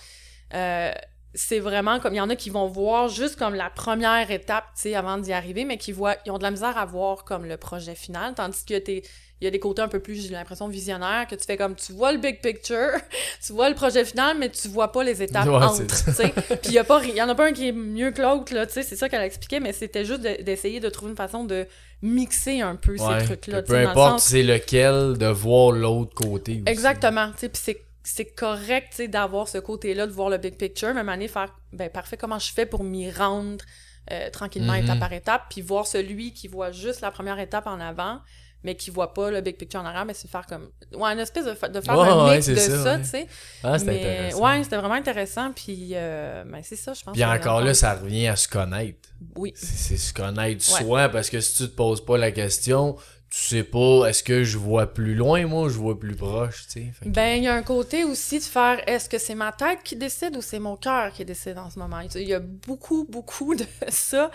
euh, 0.55 0.91
c'est 1.33 1.59
vraiment 1.59 1.99
comme. 1.99 2.13
Il 2.13 2.17
y 2.17 2.21
en 2.21 2.29
a 2.29 2.35
qui 2.35 2.49
vont 2.49 2.67
voir 2.67 3.07
juste 3.09 3.37
comme 3.37 3.55
la 3.55 3.69
première 3.69 4.29
étape, 4.31 4.65
tu 4.75 4.81
sais, 4.83 4.95
avant 4.95 5.17
d'y 5.17 5.33
arriver, 5.33 5.65
mais 5.65 5.77
qui 5.77 5.91
voient. 5.91 6.15
Ils 6.25 6.31
ont 6.31 6.37
de 6.37 6.43
la 6.43 6.51
misère 6.51 6.77
à 6.77 6.85
voir 6.85 7.23
comme 7.23 7.45
le 7.45 7.57
projet 7.57 7.95
final, 7.95 8.33
tandis 8.35 8.65
que 8.65 8.77
t'es. 8.77 9.03
Il 9.39 9.45
y 9.45 9.47
a 9.47 9.49
des 9.49 9.59
côtés 9.59 9.81
un 9.81 9.87
peu 9.87 9.99
plus, 9.99 10.21
j'ai 10.27 10.29
l'impression, 10.29 10.67
visionnaires, 10.67 11.25
que 11.27 11.33
tu 11.33 11.43
fais 11.45 11.57
comme, 11.57 11.73
tu 11.75 11.93
vois 11.93 12.11
le 12.11 12.19
big 12.19 12.41
picture, 12.41 12.91
tu 13.43 13.53
vois 13.53 13.69
le 13.69 13.75
projet 13.75 14.05
final, 14.05 14.37
mais 14.37 14.49
tu 14.49 14.67
vois 14.67 14.91
pas 14.91 15.03
les 15.03 15.23
étapes 15.23 15.47
Ouais, 15.47 15.55
entre, 15.55 15.87
tu 16.05 16.11
sais. 16.13 16.31
Puis 16.31 16.59
il 16.65 16.73
y 16.73 16.77
a 16.77 16.83
pas, 16.83 16.99
ri- 16.99 17.09
il 17.09 17.15
y 17.17 17.21
en 17.23 17.27
a 17.29 17.33
pas 17.33 17.47
un 17.47 17.51
qui 17.51 17.69
est 17.69 17.71
mieux 17.71 18.11
que 18.11 18.21
l'autre, 18.21 18.53
là, 18.53 18.67
tu 18.67 18.73
sais, 18.73 18.83
c'est 18.83 18.95
ça 18.95 19.09
qu'elle 19.09 19.23
expliquait, 19.23 19.59
mais 19.59 19.73
c'était 19.73 20.05
juste 20.05 20.21
de- 20.21 20.43
d'essayer 20.43 20.79
de 20.79 20.89
trouver 20.89 21.09
une 21.09 21.17
façon 21.17 21.43
de 21.43 21.65
mixer 22.03 22.61
un 22.61 22.75
peu 22.75 22.91
Ouais, 22.91 23.19
ces 23.19 23.25
trucs-là, 23.25 23.63
peu 23.63 23.73
importe 23.77 24.19
sens- 24.19 24.25
c'est 24.25 24.43
lequel, 24.43 25.17
de 25.17 25.25
voir 25.25 25.71
l'autre 25.71 26.13
côté 26.13 26.53
aussi. 26.57 26.63
Exactement, 26.67 27.31
tu 27.31 27.39
sais, 27.39 27.49
puis 27.49 27.61
c'est 27.63 27.81
c'est 28.03 28.25
correct, 28.33 29.01
d'avoir 29.09 29.47
ce 29.47 29.57
côté-là, 29.59 30.07
de 30.07 30.11
voir 30.11 30.29
le 30.29 30.37
big 30.37 30.55
picture, 30.57 30.93
mais 30.93 31.03
donné, 31.03 31.27
faire, 31.27 31.53
ben 31.73 31.89
parfait, 31.89 32.17
comment 32.17 32.39
je 32.39 32.51
fais 32.51 32.65
pour 32.65 32.83
m'y 32.83 33.09
rendre 33.11 33.63
euh, 34.11 34.29
tranquillement, 34.31 34.73
Mhm. 34.73 34.83
étape 34.83 34.99
par 34.99 35.13
étape, 35.13 35.43
puis 35.49 35.61
voir 35.61 35.85
celui 35.85 36.33
qui 36.33 36.47
voit 36.47 36.71
juste 36.71 37.01
la 37.01 37.11
première 37.11 37.37
étape 37.39 37.67
en 37.67 37.79
avant, 37.79 38.19
mais 38.63 38.75
qui 38.75 38.89
voit 38.89 39.13
pas 39.13 39.29
le 39.29 39.41
big 39.41 39.57
picture 39.57 39.79
en 39.79 39.85
arrière, 39.85 40.05
mais 40.05 40.15
c'est 40.15 40.27
faire 40.29 40.45
comme... 40.47 40.69
Ouais, 40.93 41.13
une 41.13 41.19
espèce 41.19 41.45
de, 41.45 41.53
fa- 41.53 41.69
de 41.69 41.79
faire 41.81 41.99
un 41.99 42.27
ouais, 42.27 42.35
mix 42.37 42.47
de 42.47 42.55
ça, 42.55 42.83
ça, 42.83 42.93
ouais. 42.95 43.01
tu 43.01 43.07
sais. 43.07 43.27
Ah, 43.63 43.77
c'est 43.77 43.85
mais 43.85 43.99
intéressant. 43.99 44.43
ouais, 44.43 44.63
c'était 44.63 44.77
vraiment 44.77 44.95
intéressant, 44.95 45.51
puis 45.53 45.89
euh, 45.93 46.43
ben 46.45 46.61
c'est 46.63 46.75
ça, 46.75 46.93
je 46.93 47.03
pense. 47.03 47.13
Puis 47.13 47.23
encore 47.23 47.61
là, 47.61 47.73
ça 47.75 47.93
revient 47.93 48.27
à 48.27 48.35
se 48.35 48.47
connaître. 48.47 49.09
Oui, 49.35 49.53
C'est 49.55 49.97
se 49.97 50.11
connaître 50.13 50.63
soi, 50.63 51.09
parce 51.09 51.29
que 51.29 51.39
si 51.39 51.55
tu 51.63 51.69
te 51.69 51.75
poses 51.75 52.03
pas 52.03 52.17
la 52.17 52.31
question, 52.31 52.97
tu 53.31 53.39
sais 53.39 53.63
pas, 53.63 54.07
est-ce 54.07 54.23
que 54.23 54.43
je 54.43 54.57
vois 54.57 54.87
plus 54.93 55.15
loin, 55.15 55.45
moi, 55.47 55.63
ou 55.63 55.69
je 55.69 55.77
vois 55.77 55.97
plus 55.97 56.15
proche, 56.15 56.65
tu 56.67 56.71
sais? 56.73 56.91
Que- 57.01 57.07
Ben, 57.09 57.37
il 57.37 57.43
y 57.45 57.47
a 57.47 57.53
un 57.55 57.63
côté 57.63 58.03
aussi 58.03 58.39
de 58.39 58.43
faire 58.43 58.83
est-ce 58.87 59.07
que 59.09 59.17
c'est 59.17 59.35
ma 59.35 59.53
tête 59.53 59.79
qui 59.83 59.95
décide 59.95 60.35
ou 60.35 60.41
c'est 60.41 60.59
mon 60.59 60.75
cœur 60.75 61.13
qui 61.13 61.23
décide 61.25 61.57
en 61.57 61.69
ce 61.69 61.79
moment? 61.79 62.01
Il 62.13 62.27
y 62.27 62.33
a 62.33 62.39
beaucoup, 62.41 63.05
beaucoup 63.09 63.55
de 63.55 63.65
ça 63.89 64.31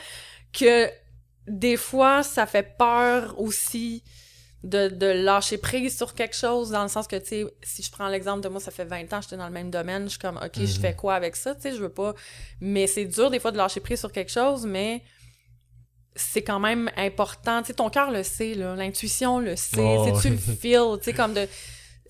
que 0.52 0.88
des 1.46 1.76
fois, 1.76 2.22
ça 2.22 2.46
fait 2.46 2.76
peur 2.78 3.38
aussi 3.38 4.02
de, 4.64 4.88
de 4.88 5.06
lâcher 5.06 5.58
prise 5.58 5.96
sur 5.96 6.14
quelque 6.14 6.34
chose, 6.34 6.70
dans 6.70 6.82
le 6.82 6.88
sens 6.88 7.06
que, 7.06 7.16
tu 7.16 7.26
sais, 7.26 7.46
si 7.62 7.82
je 7.82 7.90
prends 7.92 8.08
l'exemple 8.08 8.40
de 8.40 8.48
moi, 8.48 8.60
ça 8.60 8.70
fait 8.72 8.84
20 8.86 9.12
ans, 9.12 9.20
j'étais 9.20 9.36
dans 9.36 9.46
le 9.46 9.52
même 9.52 9.70
domaine, 9.70 10.04
je 10.04 10.10
suis 10.10 10.18
comme, 10.18 10.38
OK, 10.38 10.52
je 10.56 10.62
Mhm. 10.62 10.68
fais 10.80 10.94
quoi 10.96 11.14
avec 11.14 11.36
ça? 11.36 11.54
Tu 11.54 11.60
sais, 11.62 11.72
je 11.72 11.80
veux 11.82 11.90
pas. 11.90 12.14
Mais 12.60 12.86
c'est 12.88 13.04
dur 13.04 13.30
des 13.30 13.38
fois 13.38 13.52
de 13.52 13.58
lâcher 13.58 13.80
prise 13.80 14.00
sur 14.00 14.10
quelque 14.10 14.32
chose, 14.32 14.66
mais 14.66 15.02
c'est 16.16 16.42
quand 16.42 16.58
même 16.58 16.90
important. 16.96 17.60
Tu 17.62 17.68
sais, 17.68 17.74
ton 17.74 17.90
cœur 17.90 18.10
le 18.10 18.22
sait, 18.22 18.54
là. 18.54 18.74
L'intuition 18.74 19.38
le 19.38 19.54
sait. 19.56 19.76
Oh, 19.80 20.08
Tu 20.20 20.22
tu 20.22 20.30
le 20.30 20.36
feels, 20.60 20.98
tu 20.98 21.04
sais, 21.04 21.12
comme 21.12 21.34
de 21.34 21.46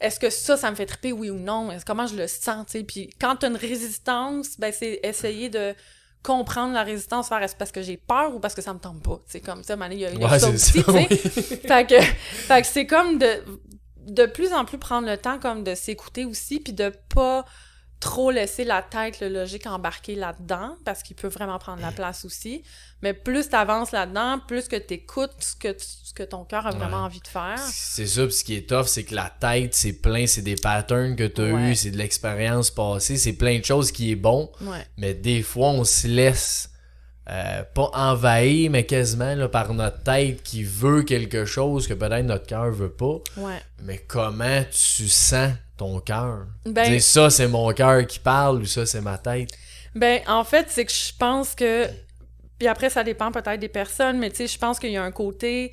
est-ce 0.01 0.21
que 0.21 0.31
ça, 0.31 0.57
ça 0.57 0.71
me 0.71 0.77
fait 0.77 0.87
triper, 0.87 1.13
oui 1.13 1.31
ou 1.31 1.39
non? 1.39 1.69
Comment 1.87 2.07
je 2.07 2.17
le 2.17 2.27
sens, 2.27 2.67
tu 2.67 2.73
sais? 2.73 2.85
Puis 2.85 3.11
quand 3.21 3.37
t'as 3.37 3.49
une 3.49 3.57
résistance, 3.57 4.59
ben 4.59 4.73
c'est 4.73 5.01
essayer 5.03 5.49
de 5.49 5.75
comprendre 6.23 6.75
la 6.75 6.83
résistance, 6.83 7.29
faire 7.29 7.43
est-ce 7.43 7.55
parce 7.57 7.71
que 7.73 7.83
j'ai 7.83 7.97
peur 7.97 8.35
ou 8.35 8.41
parce 8.41 8.55
que 8.55 8.61
ça 8.63 8.75
me 8.75 8.79
tombe 8.79 9.01
pas? 9.03 9.21
Tu 9.27 9.33
sais, 9.33 9.41
comme 9.41 9.63
ça, 9.63 9.77
il 9.91 9.99
y 9.99 10.05
a, 10.05 10.11
a 10.11 10.13
Ouais, 10.13 10.45
aussi, 10.45 10.83
ça, 10.83 10.83
tu 10.83 10.93
sais. 10.93 11.07
fait 11.69 11.89
que, 11.89 12.01
fait 12.01 12.63
que 12.63 12.67
c'est 12.67 12.87
comme 12.87 13.19
de, 13.19 13.45
de 14.09 14.27
plus 14.27 14.53
en 14.53 14.65
plus 14.65 14.79
prendre 14.79 15.09
le 15.09 15.17
temps 15.17 15.39
comme 15.39 15.65
de 15.65 15.75
s'écouter 15.75 16.25
aussi, 16.25 16.61
puis 16.61 16.73
de 16.73 16.93
pas 17.15 17.45
trop 18.01 18.31
laisser 18.31 18.65
la 18.65 18.83
tête, 18.83 19.21
le 19.21 19.29
logique 19.29 19.67
embarquer 19.67 20.15
là-dedans, 20.15 20.77
parce 20.85 21.03
qu'il 21.03 21.17
peut 21.17 21.29
vraiment 21.29 21.59
prendre 21.59 21.81
la 21.81 21.93
place 21.93 22.25
aussi. 22.25 22.63
Mais 23.03 23.15
plus 23.15 23.49
tu 23.49 23.55
avances 23.57 23.93
là-dedans, 23.93 24.39
plus 24.47 24.69
que 24.69 24.77
tu 24.77 24.95
écoutes 24.95 25.33
ce 25.41 25.57
que, 25.57 25.75
ce 25.79 26.13
que 26.15 26.23
ton 26.23 26.45
cœur 26.45 26.67
a 26.67 26.71
vraiment 26.71 26.99
envie 27.05 27.21
de 27.21 27.27
faire. 27.29 27.59
C'est 27.59 28.07
ça, 28.07 28.25
puis 28.27 28.35
ce 28.35 28.45
qui 28.45 28.55
est 28.55 28.69
tough, 28.69 28.87
c'est 28.87 29.05
que 29.05 29.15
la 29.15 29.31
tête, 29.31 29.75
c'est 29.75 29.95
plein, 29.95 30.27
c'est 30.27 30.43
des 30.43 30.57
patterns 30.57 31.17
que 31.17 31.27
tu 31.27 31.41
as 31.41 31.45
Ouais. 31.55 31.71
eu, 31.71 31.75
c'est 31.75 31.91
de 31.91 31.99
l'expérience 31.99 32.71
passée, 32.71 33.17
c'est 33.17 33.33
plein 33.33 33.59
de 33.59 33.65
choses 33.65 33.91
qui 33.93 34.13
est 34.13 34.17
bon, 34.17 34.51
Ouais. 34.61 34.87
mais 34.99 35.15
des 35.15 35.43
fois, 35.43 35.69
on 35.69 35.85
se 35.85 36.07
laisse 36.07 36.71
euh, 37.29 37.63
pas 37.75 37.91
envahir, 37.95 38.71
mais 38.71 38.85
quasiment 38.87 39.35
là, 39.35 39.49
par 39.49 39.75
notre 39.75 40.03
tête 40.03 40.43
qui 40.43 40.63
veut 40.63 41.03
quelque 41.03 41.45
chose 41.45 41.87
que 41.89 41.95
peut-être 41.95 42.25
notre 42.25 42.47
cœur 42.47 42.71
veut 42.71 42.91
pas. 42.93 43.19
Ouais. 43.37 43.61
Mais 43.83 43.99
comment 43.99 44.63
tu 44.71 45.09
sens 45.09 45.53
ton 45.77 45.99
cœur? 46.01 46.47
Ben, 46.65 46.91
Dire 46.91 47.03
ça, 47.03 47.29
c'est 47.31 47.49
mon 47.49 47.73
cœur 47.73 48.07
qui 48.07 48.19
parle 48.21 48.59
ou 48.63 48.65
ça, 48.67 48.87
c'est 48.87 49.01
ma 49.01 49.19
tête. 49.19 49.51
Ben, 49.95 50.21
en 50.29 50.45
fait, 50.45 50.67
c'est 50.71 50.85
que 50.85 50.93
je 50.93 51.13
pense 51.19 51.55
que. 51.55 51.87
Puis 52.59 52.69
après, 52.69 52.91
ça 52.91 53.03
dépend 53.05 53.33
peut-être 53.33 53.61
des 53.61 53.69
personnes, 53.69 54.19
mais 54.19 54.31
tu 54.31 54.37
sais, 54.37 54.47
je 54.47 54.59
pense 54.59 54.79
qu'il 54.79 54.91
y 54.93 54.97
a 54.97 55.03
un 55.03 55.11
côté. 55.13 55.73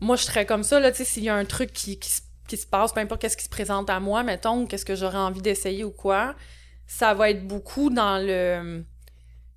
Moi, 0.00 0.16
je 0.16 0.22
serais 0.24 0.46
comme 0.46 0.62
ça, 0.64 0.80
là, 0.80 0.90
tu 0.90 0.98
sais, 0.98 1.04
s'il 1.04 1.24
y 1.24 1.28
a 1.28 1.34
un 1.34 1.44
truc 1.44 1.72
qui, 1.72 1.98
qui, 1.98 2.10
se- 2.10 2.20
qui 2.48 2.56
se 2.56 2.66
passe, 2.66 2.92
peu 2.92 3.00
importe 3.00 3.20
qu'est-ce 3.20 3.36
qui 3.36 3.44
se 3.44 3.48
présente 3.50 3.90
à 3.90 4.00
moi, 4.00 4.22
mettons, 4.22 4.62
ou 4.62 4.66
qu'est-ce 4.66 4.84
que 4.84 4.94
j'aurais 4.94 5.18
envie 5.18 5.42
d'essayer 5.42 5.84
ou 5.84 5.90
quoi, 5.90 6.34
ça 6.86 7.14
va 7.14 7.30
être 7.30 7.46
beaucoup 7.46 7.90
dans 7.90 8.18
le. 8.24 8.84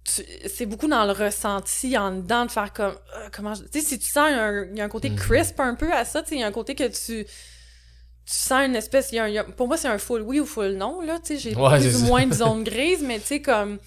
C'est 0.05 0.65
beaucoup 0.65 0.87
dans 0.87 1.05
le 1.05 1.13
ressenti 1.13 1.97
en 1.97 2.11
dedans 2.11 2.45
de 2.45 2.51
faire 2.51 2.73
comme. 2.73 2.95
euh, 3.17 3.29
comment 3.31 3.53
je- 3.53 3.63
Tu 3.63 3.79
sais, 3.79 3.85
si 3.85 3.99
tu 3.99 4.09
sens 4.11 4.29
un- 4.29 4.65
il 4.71 4.77
y 4.77 4.81
a 4.81 4.83
un 4.83 4.89
côté 4.89 5.09
Mhm. 5.09 5.15
crisp 5.15 5.59
un 5.59 5.75
peu 5.75 5.91
à 5.93 6.03
ça, 6.05 6.21
tu 6.21 6.29
sais, 6.29 6.35
il 6.35 6.41
y 6.41 6.43
a 6.43 6.47
un 6.47 6.51
côté 6.51 6.75
que 6.75 6.83
tu. 6.87 7.25
Tu 7.25 8.33
sens 8.33 8.65
une 8.65 8.75
espèce. 8.75 9.11
y 9.11 9.19
a 9.19 9.23
un- 9.23 9.27
il 9.27 9.33
y 9.33 9.37
a- 9.37 9.43
pour 9.43 9.67
moi, 9.67 9.77
c'est 9.77 9.87
un 9.87 9.97
full 9.97 10.21
oui 10.21 10.39
ou 10.39 10.45
full 10.45 10.73
non, 10.73 11.01
là, 11.01 11.19
tu 11.19 11.37
sais, 11.37 11.37
j'ai 11.37 11.55
Ouais, 11.55 11.79
plus 11.79 11.95
ou 12.03 12.05
moins 12.05 12.25
de 12.27 12.33
zone 12.33 12.63
grise, 12.63 13.01
mais 13.01 13.19
tu 13.19 13.27
sais, 13.27 13.41
comme. 13.41 13.79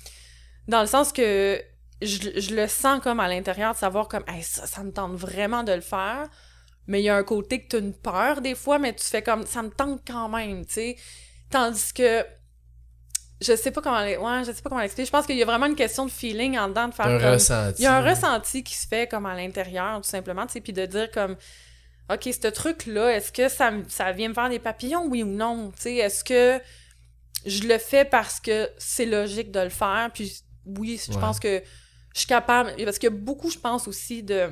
Dans 0.68 0.80
le 0.80 0.86
sens 0.86 1.12
que 1.12 1.62
je, 2.02 2.40
je 2.40 2.54
le 2.54 2.66
sens 2.66 3.00
comme 3.02 3.20
à 3.20 3.28
l'intérieur 3.28 3.72
de 3.74 3.78
savoir 3.78 4.08
comme 4.08 4.24
Hey, 4.26 4.42
ça, 4.42 4.66
ça 4.66 4.82
me 4.82 4.92
tente 4.92 5.14
vraiment 5.16 5.62
de 5.64 5.72
le 5.72 5.80
faire. 5.80 6.28
Mais 6.88 7.00
il 7.00 7.04
y 7.04 7.08
a 7.08 7.16
un 7.16 7.24
côté 7.24 7.62
que 7.62 7.68
tu 7.68 7.76
as 7.76 7.78
une 7.80 7.92
peur 7.94 8.40
des 8.40 8.54
fois, 8.54 8.78
mais 8.78 8.94
tu 8.94 9.04
fais 9.04 9.22
comme 9.22 9.44
ça 9.44 9.62
me 9.62 9.70
tente 9.70 10.00
quand 10.06 10.28
même, 10.28 10.64
tu 10.66 10.72
sais. 10.74 10.96
Tandis 11.50 11.92
que 11.92 12.24
je 13.40 13.54
sais 13.54 13.70
pas 13.70 13.80
comment 13.82 14.00
les- 14.00 14.16
ouais, 14.16 14.44
je 14.46 14.52
sais 14.52 14.62
pas 14.62 14.68
comment 14.70 14.80
l'expliquer. 14.80 15.06
Je 15.06 15.10
pense 15.12 15.26
qu'il 15.26 15.36
y 15.36 15.42
a 15.42 15.46
vraiment 15.46 15.66
une 15.66 15.74
question 15.76 16.06
de 16.06 16.10
feeling 16.10 16.58
en 16.58 16.68
dedans 16.68 16.88
de 16.88 16.94
faire 16.94 17.06
Un 17.06 17.18
comme 17.18 17.32
ressenti. 17.32 17.80
il 17.80 17.84
y 17.84 17.86
a 17.86 17.96
un 17.96 18.02
ressenti 18.08 18.64
qui 18.64 18.74
se 18.74 18.86
fait 18.86 19.08
comme 19.08 19.26
à 19.26 19.34
l'intérieur 19.34 20.00
tout 20.00 20.08
simplement, 20.08 20.46
tu 20.46 20.54
sais, 20.54 20.60
puis 20.60 20.72
de 20.72 20.86
dire 20.86 21.10
comme 21.10 21.36
OK, 22.10 22.22
ce 22.24 22.48
truc 22.48 22.86
là, 22.86 23.10
est-ce 23.14 23.32
que 23.32 23.48
ça 23.48 23.72
ça 23.88 24.12
vient 24.12 24.28
me 24.28 24.34
faire 24.34 24.48
des 24.48 24.58
papillons 24.60 25.06
oui 25.08 25.22
ou 25.22 25.26
non, 25.26 25.70
tu 25.76 25.82
sais, 25.82 25.94
est-ce 25.96 26.22
que 26.24 26.60
je 27.44 27.62
le 27.64 27.78
fais 27.78 28.04
parce 28.04 28.40
que 28.40 28.68
c'est 28.78 29.06
logique 29.06 29.50
de 29.52 29.60
le 29.60 29.68
faire, 29.68 30.10
puis 30.14 30.40
oui, 30.64 31.00
je 31.04 31.12
Ouais. 31.12 31.20
pense 31.20 31.38
que 31.38 31.62
je 32.14 32.18
suis 32.20 32.26
capable 32.28 32.72
parce 32.84 32.98
que 32.98 33.08
beaucoup 33.08 33.50
je 33.50 33.58
pense 33.58 33.86
aussi 33.86 34.22
de 34.22 34.48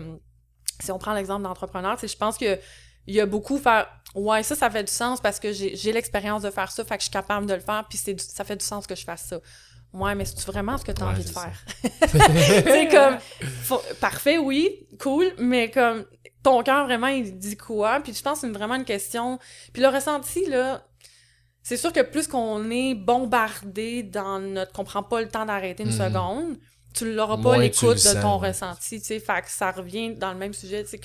si 0.80 0.90
on 0.92 0.98
prend 0.98 1.14
l'exemple 1.14 1.42
d'entrepreneur, 1.44 1.96
je 2.00 2.16
pense 2.16 2.36
que 2.36 2.58
il 3.06 3.14
y 3.14 3.20
a 3.20 3.26
beaucoup 3.26 3.58
faire 3.58 3.86
ouais, 4.14 4.42
ça 4.42 4.54
ça 4.54 4.70
fait 4.70 4.84
du 4.84 4.92
sens 4.92 5.20
parce 5.20 5.40
que 5.40 5.52
j'ai 5.52 5.74
j'ai 5.76 5.92
l'expérience 5.92 6.42
de 6.42 6.50
faire 6.50 6.70
ça, 6.70 6.84
fait 6.84 6.96
que 6.96 7.00
je 7.02 7.06
suis 7.06 7.12
capable 7.12 7.46
de 7.46 7.54
le 7.54 7.60
faire, 7.60 7.84
puis 7.88 7.98
c'est 7.98 8.14
du- 8.14 8.22
ça 8.24 8.44
fait 8.44 8.56
du 8.56 8.64
sens 8.64 8.86
que 8.86 8.94
je 8.94 9.04
fasse 9.04 9.24
ça. 9.24 9.40
Ouais, 9.92 10.14
mais 10.16 10.24
c'est 10.24 10.44
vraiment 10.46 10.76
ce 10.76 10.84
que 10.84 10.90
tu 10.92 11.02
as 11.02 11.06
Ouais, 11.06 11.12
envie 11.12 11.22
de 11.24 11.28
ça. 11.28 11.42
faire? 11.42 11.64
c'est 12.64 12.88
comme 12.88 13.18
faut- 13.62 13.82
parfait, 14.00 14.38
oui, 14.38 14.86
cool, 15.00 15.26
mais 15.38 15.70
comme 15.70 16.04
ton 16.42 16.62
cœur 16.62 16.84
vraiment 16.86 17.06
il 17.08 17.38
dit 17.38 17.56
quoi? 17.56 18.00
Puis 18.00 18.12
je 18.14 18.22
pense 18.22 18.40
que 18.40 18.46
c'est 18.48 18.52
vraiment 18.52 18.74
une 18.74 18.84
question. 18.84 19.38
Puis 19.72 19.82
le 19.82 19.88
ressenti 19.88 20.46
là, 20.46 20.84
c'est 21.62 21.76
sûr 21.76 21.92
que 21.92 22.00
plus 22.02 22.26
qu'on 22.26 22.70
est 22.70 22.94
bombardé 22.94 24.02
dans 24.02 24.38
notre 24.40 24.72
qu'on 24.72 24.84
prend 24.84 25.02
pas 25.02 25.20
le 25.22 25.28
temps 25.28 25.46
d'arrêter 25.46 25.84
une 25.84 25.90
Mhm. 25.90 25.98
seconde, 25.98 26.56
tu 26.94 27.12
l'auras 27.12 27.36
pas 27.42 27.56
l'écoute 27.58 27.96
de 28.14 28.22
ton 28.22 28.38
ressenti, 28.38 29.00
tu 29.00 29.06
sais, 29.06 29.20
fait 29.20 29.42
que 29.42 29.50
ça 29.50 29.70
revient 29.72 30.14
dans 30.14 30.32
le 30.32 30.38
même 30.38 30.54
sujet, 30.54 30.82
tu 30.84 30.90
sais 30.90 31.00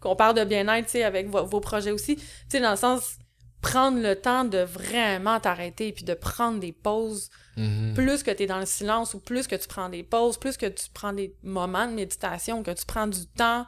qu'on 0.00 0.14
parle 0.16 0.36
de 0.36 0.44
bien-être, 0.44 0.86
tu 0.86 0.92
sais 0.92 1.02
avec 1.04 1.28
vo- 1.28 1.44
vos 1.44 1.60
projets 1.60 1.90
aussi, 1.90 2.16
tu 2.16 2.22
sais 2.48 2.60
dans 2.60 2.70
le 2.70 2.76
sens 2.76 3.16
prendre 3.60 3.98
le 4.00 4.14
temps 4.14 4.44
de 4.44 4.58
vraiment 4.58 5.40
t'arrêter 5.40 5.90
puis 5.92 6.04
de 6.04 6.14
prendre 6.14 6.60
des 6.60 6.72
pauses 6.72 7.30
Mhm. 7.56 7.94
plus 7.94 8.22
que 8.22 8.30
tu 8.30 8.42
es 8.42 8.46
dans 8.46 8.58
le 8.58 8.66
silence 8.66 9.14
ou 9.14 9.20
plus 9.20 9.46
que 9.46 9.54
tu 9.56 9.66
prends 9.68 9.88
des 9.88 10.02
pauses, 10.02 10.36
plus 10.38 10.56
que 10.56 10.66
tu 10.66 10.84
prends 10.92 11.12
des 11.12 11.34
moments 11.42 11.86
de 11.86 11.92
méditation, 11.94 12.62
que 12.62 12.72
tu 12.72 12.84
prends 12.84 13.06
du 13.06 13.26
temps 13.26 13.64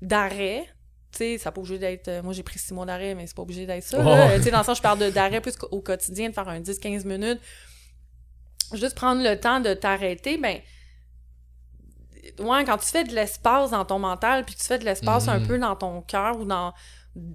d'arrêt. 0.00 0.64
Tu 1.12 1.18
sais, 1.18 1.38
ça 1.38 1.48
n'a 1.48 1.52
pas 1.52 1.60
obligé 1.60 1.78
d'être. 1.78 2.08
euh, 2.08 2.22
moi, 2.22 2.32
j'ai 2.32 2.42
pris 2.42 2.58
six 2.58 2.72
mois 2.72 2.86
d'arrêt, 2.86 3.14
mais 3.14 3.26
c'est 3.26 3.34
pas 3.36 3.42
obligé 3.42 3.66
d'être 3.66 3.84
ça. 3.84 3.98
Euh, 3.98 4.36
Tu 4.38 4.44
sais, 4.44 4.50
dans 4.50 4.58
le 4.58 4.64
sens, 4.64 4.76
je 4.78 4.82
parle 4.82 5.10
d'arrêt 5.10 5.40
plus 5.40 5.56
qu'au 5.56 5.80
quotidien, 5.80 6.28
de 6.28 6.34
faire 6.34 6.48
un 6.48 6.60
10-15 6.60 7.04
minutes. 7.04 7.40
Juste 8.74 8.94
prendre 8.94 9.22
le 9.22 9.38
temps 9.38 9.60
de 9.60 9.74
t'arrêter, 9.74 10.38
ben. 10.38 10.58
Ouais, 12.38 12.64
quand 12.64 12.78
tu 12.78 12.86
fais 12.86 13.04
de 13.04 13.12
l'espace 13.14 13.70
dans 13.70 13.84
ton 13.84 13.98
mental, 13.98 14.44
puis 14.44 14.54
tu 14.54 14.64
fais 14.64 14.78
de 14.78 14.84
l'espace 14.84 15.28
un 15.28 15.40
Mhm. 15.40 15.46
peu 15.46 15.58
dans 15.58 15.76
ton 15.76 16.00
cœur 16.02 16.38
ou 16.38 16.44
dans. 16.44 16.72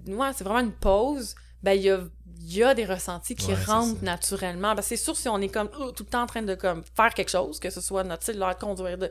Ouais, 0.08 0.28
c'est 0.34 0.44
vraiment 0.44 0.60
une 0.60 0.72
pause, 0.72 1.34
ben, 1.62 1.72
il 1.72 1.82
y 1.82 1.90
a, 1.90 2.00
y 2.40 2.62
a 2.62 2.74
des 2.74 2.84
ressentis 2.84 3.34
qui 3.34 3.48
Ouais, 3.52 3.64
rentrent 3.66 4.02
naturellement. 4.02 4.74
Que 4.74 4.82
c'est 4.82 4.96
sûr, 4.96 5.16
si 5.16 5.28
on 5.28 5.40
est 5.40 5.48
comme 5.48 5.68
oh, 5.78 5.90
tout 5.92 6.04
le 6.04 6.10
temps 6.10 6.22
en 6.22 6.26
train 6.26 6.42
de 6.42 6.54
comme, 6.54 6.82
faire 6.96 7.12
quelque 7.14 7.30
chose, 7.30 7.58
que 7.60 7.70
ce 7.70 7.80
soit 7.80 8.02
notre 8.04 8.22
style 8.22 8.36
de 8.38 8.54
conduire, 8.60 8.96
de 8.98 9.10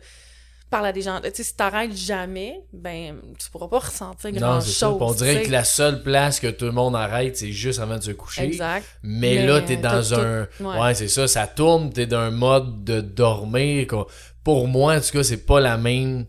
parler 0.70 0.90
à 0.90 0.92
des 0.92 1.02
gens, 1.02 1.22
tu 1.22 1.30
sais, 1.34 1.44
si 1.44 1.56
t'arrêtes 1.56 1.96
jamais, 1.96 2.62
ben, 2.74 3.16
tu 3.40 3.50
pourras 3.50 3.70
pas 3.70 3.80
ressentir 3.80 4.32
Non, 4.34 4.40
grand 4.40 4.62
c'est 4.62 4.72
ça. 4.72 4.88
chose. 4.88 4.98
Puis 4.98 5.08
On 5.08 5.14
dirait 5.14 5.44
que 5.44 5.52
la 5.52 5.64
seule 5.64 6.04
place 6.04 6.42
que 6.42 6.48
tout 6.48 6.66
le 6.66 6.72
monde 6.74 6.94
arrête, 6.96 7.38
c'est 7.38 7.54
juste 7.54 7.80
avant 7.80 7.96
de 7.98 8.04
se 8.04 8.12
coucher. 8.12 8.44
Exact. 8.44 8.86
Mais, 9.04 9.36
Mais, 9.36 9.46
là, 9.48 9.62
t'es 9.62 9.78
euh, 9.78 9.82
dans 9.82 10.14
un. 10.16 10.46
tout- 10.58 10.64
Ouais, 10.66 10.80
ouais. 10.80 10.94
c'est 10.96 11.08
ça, 11.08 11.26
ça 11.30 11.48
tourne, 11.48 11.94
t'es 11.94 12.06
dans 12.08 12.18
un 12.20 12.32
mode 12.32 12.84
de 12.84 13.00
dormir. 13.00 13.88
quoi. 13.88 14.08
Pour 14.48 14.66
moi, 14.68 14.96
en 14.96 15.02
tout 15.02 15.12
cas, 15.12 15.24
c'est 15.24 15.46
pas 15.46 15.60
la 15.60 15.78
même. 15.78 16.26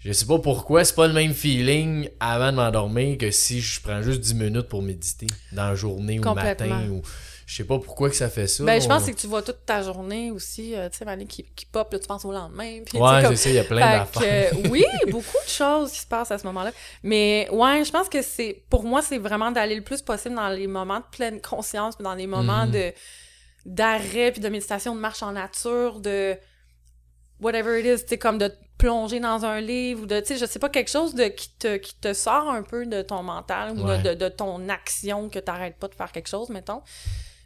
Je 0.00 0.10
sais 0.12 0.26
pas 0.26 0.40
pourquoi, 0.40 0.84
c'est 0.84 0.96
pas 0.96 1.06
le 1.06 1.12
même 1.12 1.32
feeling 1.32 2.08
avant 2.18 2.50
de 2.50 2.56
m'endormir 2.56 3.16
que 3.18 3.30
si 3.30 3.60
je 3.60 3.80
prends 3.80 4.02
juste 4.02 4.18
10 4.20 4.34
minutes 4.34 4.68
pour 4.68 4.82
méditer 4.82 5.28
dans 5.52 5.68
la 5.68 5.74
journée 5.76 6.18
ou 6.18 6.24
le 6.24 6.34
matin. 6.34 6.88
Ou... 6.90 7.02
Je 7.46 7.54
sais 7.54 7.64
pas 7.64 7.78
pourquoi 7.78 8.10
que 8.10 8.16
ça 8.16 8.28
fait 8.28 8.48
ça. 8.48 8.64
Ben, 8.64 8.80
je 8.82 8.88
pense 8.88 9.02
on- 9.02 9.04
c'est 9.06 9.12
que 9.12 9.20
tu 9.20 9.28
vois 9.28 9.42
toute 9.42 9.64
ta 9.64 9.80
journée 9.82 10.32
aussi, 10.32 10.74
euh, 10.74 10.88
tu 10.88 10.98
sais, 10.98 11.04
Mané, 11.04 11.24
qui, 11.26 11.44
qui 11.54 11.66
pop, 11.66 11.92
là, 11.92 12.00
tu 12.00 12.06
penses 12.08 12.24
au 12.24 12.32
lendemain. 12.32 12.80
Puis, 12.84 12.98
Ouais, 12.98 13.22
comme- 13.22 13.36
c'est 13.36 13.44
ça, 13.44 13.50
il 13.50 13.54
y 13.54 13.58
a 13.60 13.64
plein 13.64 13.98
d'affaires. 13.98 14.52
oui, 14.70 14.84
beaucoup 15.10 15.38
de 15.46 15.50
choses 15.50 15.92
qui 15.92 16.00
se 16.00 16.06
passent 16.06 16.32
à 16.32 16.38
ce 16.38 16.46
moment-là. 16.48 16.72
Mais 17.04 17.46
ouais, 17.52 17.84
je 17.84 17.92
pense 17.92 18.08
que 18.08 18.22
c'est 18.22 18.64
pour 18.70 18.82
moi, 18.82 19.02
c'est 19.02 19.18
vraiment 19.18 19.52
d'aller 19.52 19.76
le 19.76 19.82
plus 19.84 20.02
possible 20.02 20.34
dans 20.34 20.48
les 20.48 20.66
moments 20.66 20.98
de 20.98 21.04
pleine 21.16 21.40
conscience, 21.40 21.96
dans 21.98 22.14
les 22.14 22.26
moments 22.26 22.66
Mhm. 22.66 22.72
de 22.72 22.92
d'arrêt, 23.66 24.32
puis 24.32 24.40
de 24.40 24.48
méditation, 24.48 24.94
de 24.96 25.00
marche 25.00 25.22
en 25.22 25.30
nature, 25.32 26.00
de 26.00 26.36
whatever 27.42 27.78
it 27.78 27.86
is, 27.86 28.04
tu 28.04 28.10
sais, 28.10 28.18
comme 28.18 28.38
de 28.38 28.48
te 28.48 28.56
plonger 28.78 29.20
dans 29.20 29.44
un 29.44 29.60
livre 29.60 30.02
ou 30.02 30.06
de, 30.06 30.20
tu 30.20 30.26
sais, 30.26 30.36
je 30.38 30.46
sais 30.46 30.58
pas, 30.58 30.68
quelque 30.68 30.90
chose 30.90 31.14
de 31.14 31.24
qui 31.24 31.50
te, 31.58 31.76
qui 31.76 31.94
te 31.94 32.12
sort 32.14 32.50
un 32.50 32.62
peu 32.62 32.86
de 32.86 33.02
ton 33.02 33.22
mental 33.22 33.72
ou 33.72 33.82
de, 33.82 34.14
de 34.14 34.28
ton 34.28 34.68
action 34.68 35.28
que 35.28 35.38
t'arrêtes 35.38 35.76
pas 35.76 35.88
de 35.88 35.94
faire 35.94 36.10
quelque 36.10 36.28
chose, 36.28 36.48
mettons. 36.48 36.82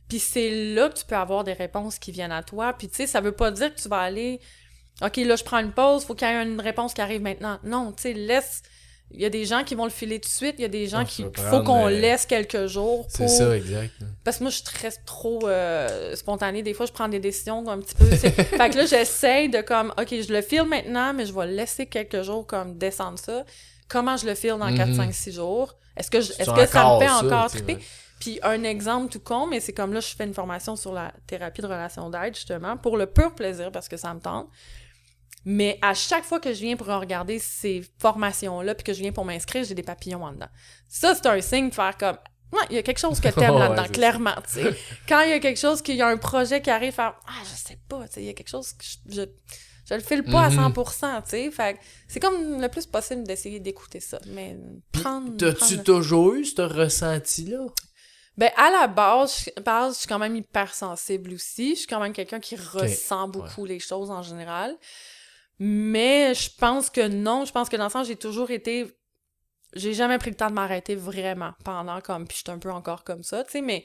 Puis 0.09 0.19
c'est 0.21 0.51
là 0.75 0.89
que 0.89 0.95
tu 0.95 1.05
peux 1.05 1.17
avoir 1.17 1.43
des 1.43 1.53
réponses 1.53 1.99
qui 1.99 2.13
viennent 2.13 2.33
à 2.33 2.43
toi. 2.43 2.73
Puis 2.73 2.89
tu 2.89 2.97
sais, 2.97 3.07
ça 3.07 3.21
veut 3.21 3.33
pas 3.33 3.51
dire 3.51 3.75
que 3.75 3.81
tu 3.81 3.89
vas 3.89 4.01
aller 4.01 4.41
OK, 5.03 5.17
là, 5.19 5.37
je 5.37 5.45
prends 5.45 5.59
une 5.59 5.73
pause, 5.73 6.05
faut 6.05 6.15
qu'il 6.15 6.27
y 6.27 6.31
ait 6.31 6.43
une 6.43 6.61
réponse 6.61 6.95
qui 6.95 7.01
arrive 7.03 7.21
maintenant. 7.21 7.59
Non, 7.65 7.93
tu 7.93 8.03
sais, 8.03 8.13
laisse. 8.15 8.63
Il 9.12 9.21
y 9.21 9.25
a 9.25 9.31
des 9.31 9.45
gens 9.45 9.62
qui 9.64 9.75
vont 9.77 9.85
le 9.85 9.90
filer 9.90 10.19
tout 10.21 10.29
de 10.29 10.35
suite, 10.35 10.57
il 10.59 10.62
y 10.62 10.64
a 10.64 10.69
des 10.69 10.88
gens 10.88 10.99
Ah, 11.03 11.05
qui. 11.05 11.25
faut 11.37 11.62
qu'on 11.62 11.87
laisse 11.87 12.27
quelques 12.27 12.66
jours 12.66 13.07
C'est 13.09 13.29
ça, 13.29 13.57
exact. 13.57 13.92
Parce 14.25 14.38
que 14.38 14.42
moi, 14.45 14.51
je 14.51 14.57
suis 14.57 14.64
très 14.64 14.90
trop 15.07 15.47
euh, 15.49 16.14
spontanée. 16.16 16.62
Des 16.62 16.75
fois, 16.75 16.87
je 16.87 16.92
prends 16.92 17.09
des 17.09 17.21
décisions 17.21 17.66
un 17.69 17.79
petit 17.79 17.95
peu. 17.95 18.05
fait 18.16 18.31
que 18.71 18.77
là, 18.77 18.85
j'essaye 18.85 19.49
de 19.49 19.61
comme, 19.61 19.92
OK, 19.99 20.09
je 20.11 20.33
le 20.33 20.42
file 20.42 20.64
maintenant, 20.64 21.14
mais 21.14 21.25
je 21.25 21.33
vais 21.33 21.47
laisser 21.47 21.87
quelques 21.87 22.23
jours 22.23 22.47
comme 22.47 22.77
descendre 22.77 23.19
ça. 23.19 23.45
Comment 23.88 24.16
je 24.16 24.27
le 24.27 24.35
file 24.35 24.57
dans 24.59 24.75
4, 24.75 24.88
Mhm. 24.88 24.97
5, 24.97 25.14
6 25.14 25.33
jours? 25.33 25.77
Est-ce 25.97 26.11
que, 26.11 26.21
je- 26.21 26.33
est-ce 26.33 26.51
que 26.51 26.66
ça 26.66 26.95
me 26.95 26.99
fait 27.01 27.07
ça, 27.07 27.19
encore 27.25 27.47
triper? 27.49 27.79
Puis 28.19 28.40
un 28.42 28.64
exemple 28.64 29.12
tout 29.12 29.21
con, 29.21 29.47
mais 29.47 29.61
c'est 29.61 29.73
comme 29.73 29.92
là, 29.92 30.01
je 30.01 30.14
fais 30.16 30.25
une 30.25 30.35
formation 30.35 30.75
sur 30.75 30.92
la 30.92 31.12
thérapie 31.27 31.62
de 31.62 31.66
relation 31.66 32.11
d'aide, 32.11 32.35
justement, 32.35 32.77
pour 32.77 32.97
le 32.97 33.07
pur 33.07 33.35
plaisir, 33.35 33.71
parce 33.71 33.88
que 33.88 33.97
ça 33.97 34.12
me 34.12 34.21
tente. 34.21 34.49
Mais 35.49 35.79
à 35.81 35.95
chaque 35.95 36.25
fois 36.25 36.41
que 36.41 36.53
je 36.53 36.61
viens 36.61 36.77
pour 36.77 36.89
regarder 36.89 37.39
ces 37.39 37.83
formations-là, 38.01 38.75
puis 38.75 38.83
que 38.83 38.93
je 38.93 38.99
viens 39.01 39.13
pour 39.13 39.25
m'inscrire, 39.25 39.63
j'ai 39.65 39.75
des 39.77 39.85
papillons 39.85 40.25
en 40.25 40.33
dedans. 40.33 40.49
Ça, 40.89 41.15
c'est 41.15 41.27
un 41.27 41.41
signe 41.41 41.71
de 41.71 41.75
faire 41.75 41.97
comme, 41.97 42.19
ouais, 42.53 42.67
il 42.71 42.75
y 42.75 42.79
a 42.79 42.83
quelque 42.83 42.99
chose 42.99 43.21
que 43.21 43.29
t'aimes 43.35 43.55
Ouais, 43.55 43.61
là-dedans, 43.61 43.87
clairement, 43.93 44.35
tu 44.45 44.55
sais. 44.61 44.77
Quand 45.09 45.21
il 45.23 45.31
y 45.31 45.33
a 45.35 45.39
quelque 45.39 45.61
chose, 45.61 45.83
qu'il 45.83 45.95
y 45.97 46.03
a 46.03 46.09
un 46.09 46.17
projet 46.17 46.61
qui 46.61 46.69
arrive, 46.69 46.93
faire, 46.93 47.15
ah, 47.29 47.43
je 47.45 47.57
sais 47.69 47.79
pas, 47.89 48.09
tu 48.09 48.15
sais, 48.15 48.23
il 48.23 48.27
y 48.27 48.29
a 48.29 48.33
quelque 48.33 48.49
chose 48.51 48.73
que 48.73 48.85
je, 48.85 49.15
je, 49.21 49.23
je 49.89 49.95
le 49.95 50.01
file 50.01 50.25
pas 50.25 50.51
Mhm. 50.51 50.59
à 50.59 50.69
100%, 50.69 51.23
tu 51.23 51.31
sais. 51.31 51.51
Fait 51.53 51.79
c'est 52.09 52.19
comme 52.19 52.61
le 52.61 52.69
plus 52.69 52.87
possible 52.87 53.23
d'essayer 53.23 53.61
d'écouter 53.61 54.01
ça. 54.01 54.19
Mais 54.27 54.59
prendre. 54.91 55.37
T'as-tu 55.37 55.79
toujours 55.85 56.35
eu 56.35 56.45
ce 56.45 56.61
ressenti-là? 56.63 57.67
ben, 58.37 58.51
à 58.57 58.71
la 58.73 58.89
base, 58.89 59.45
je, 59.57 59.63
base, 59.63 59.95
je 59.95 59.99
suis 60.01 60.09
quand 60.09 60.19
même 60.19 60.35
hypersensible 60.35 61.33
aussi. 61.35 61.71
Je 61.77 61.79
suis 61.79 61.87
quand 61.87 62.01
même 62.01 62.13
quelqu'un 62.13 62.41
qui 62.41 62.57
ressent 62.57 63.29
beaucoup 63.29 63.65
les 63.65 63.79
choses 63.79 64.11
en 64.11 64.23
général. 64.23 64.75
Mais 65.59 66.35
je 66.35 66.50
pense 66.59 66.90
que 66.90 67.07
non. 67.09 67.44
Je 67.44 67.52
pense 67.52 67.69
que 67.69 67.77
dans 67.77 67.85
le 67.85 67.90
sens, 67.90 68.07
j'ai 68.07 68.17
toujours 68.17 68.50
été. 68.50 68.87
J'ai 69.75 69.94
jamais 69.94 70.19
pris 70.19 70.31
le 70.31 70.37
temps 70.37 70.48
de 70.48 70.54
m'arrêter 70.54 70.94
vraiment 70.94 71.52
pendant 71.65 72.00
comme. 72.00 72.27
Puis 72.27 72.38
je 72.38 72.42
suis 72.42 72.50
un 72.54 72.59
peu 72.59 72.71
encore 72.71 73.04
comme 73.04 73.23
ça, 73.23 73.44
tu 73.44 73.52
sais, 73.52 73.61
mais. 73.63 73.85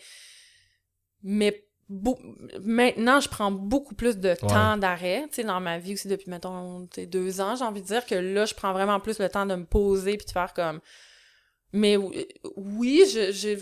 Mais 1.24 1.65
beau- 1.88 2.19
maintenant, 2.63 3.19
je 3.19 3.30
prends 3.30 3.51
beaucoup 3.51 3.93
plus 3.95 4.17
de 4.17 4.34
temps 4.34 4.78
d'arrêt, 4.78 5.24
tu 5.30 5.36
sais, 5.36 5.43
dans 5.43 5.59
ma 5.59 5.78
vie 5.78 5.93
aussi 5.93 6.07
depuis, 6.07 6.30
mettons, 6.30 6.88
tu 6.88 7.01
sais, 7.01 7.05
deux 7.05 7.41
ans, 7.41 7.55
j'ai 7.55 7.63
envie 7.63 7.82
de 7.82 7.86
dire 7.88 8.05
que 8.05 8.15
là, 8.15 8.45
je 8.45 8.53
prends 8.55 8.74
vraiment 8.74 8.99
plus 8.99 9.19
le 9.19 9.30
temps 9.30 9.45
de 9.45 9.53
me 9.55 9.65
poser 9.65 10.17
puis 10.17 10.26
de 10.26 10.32
faire 10.32 10.53
comme... 10.53 10.80
Mais 11.74 11.95
oui, 12.57 13.03
je, 13.13 13.32
je, 13.32 13.55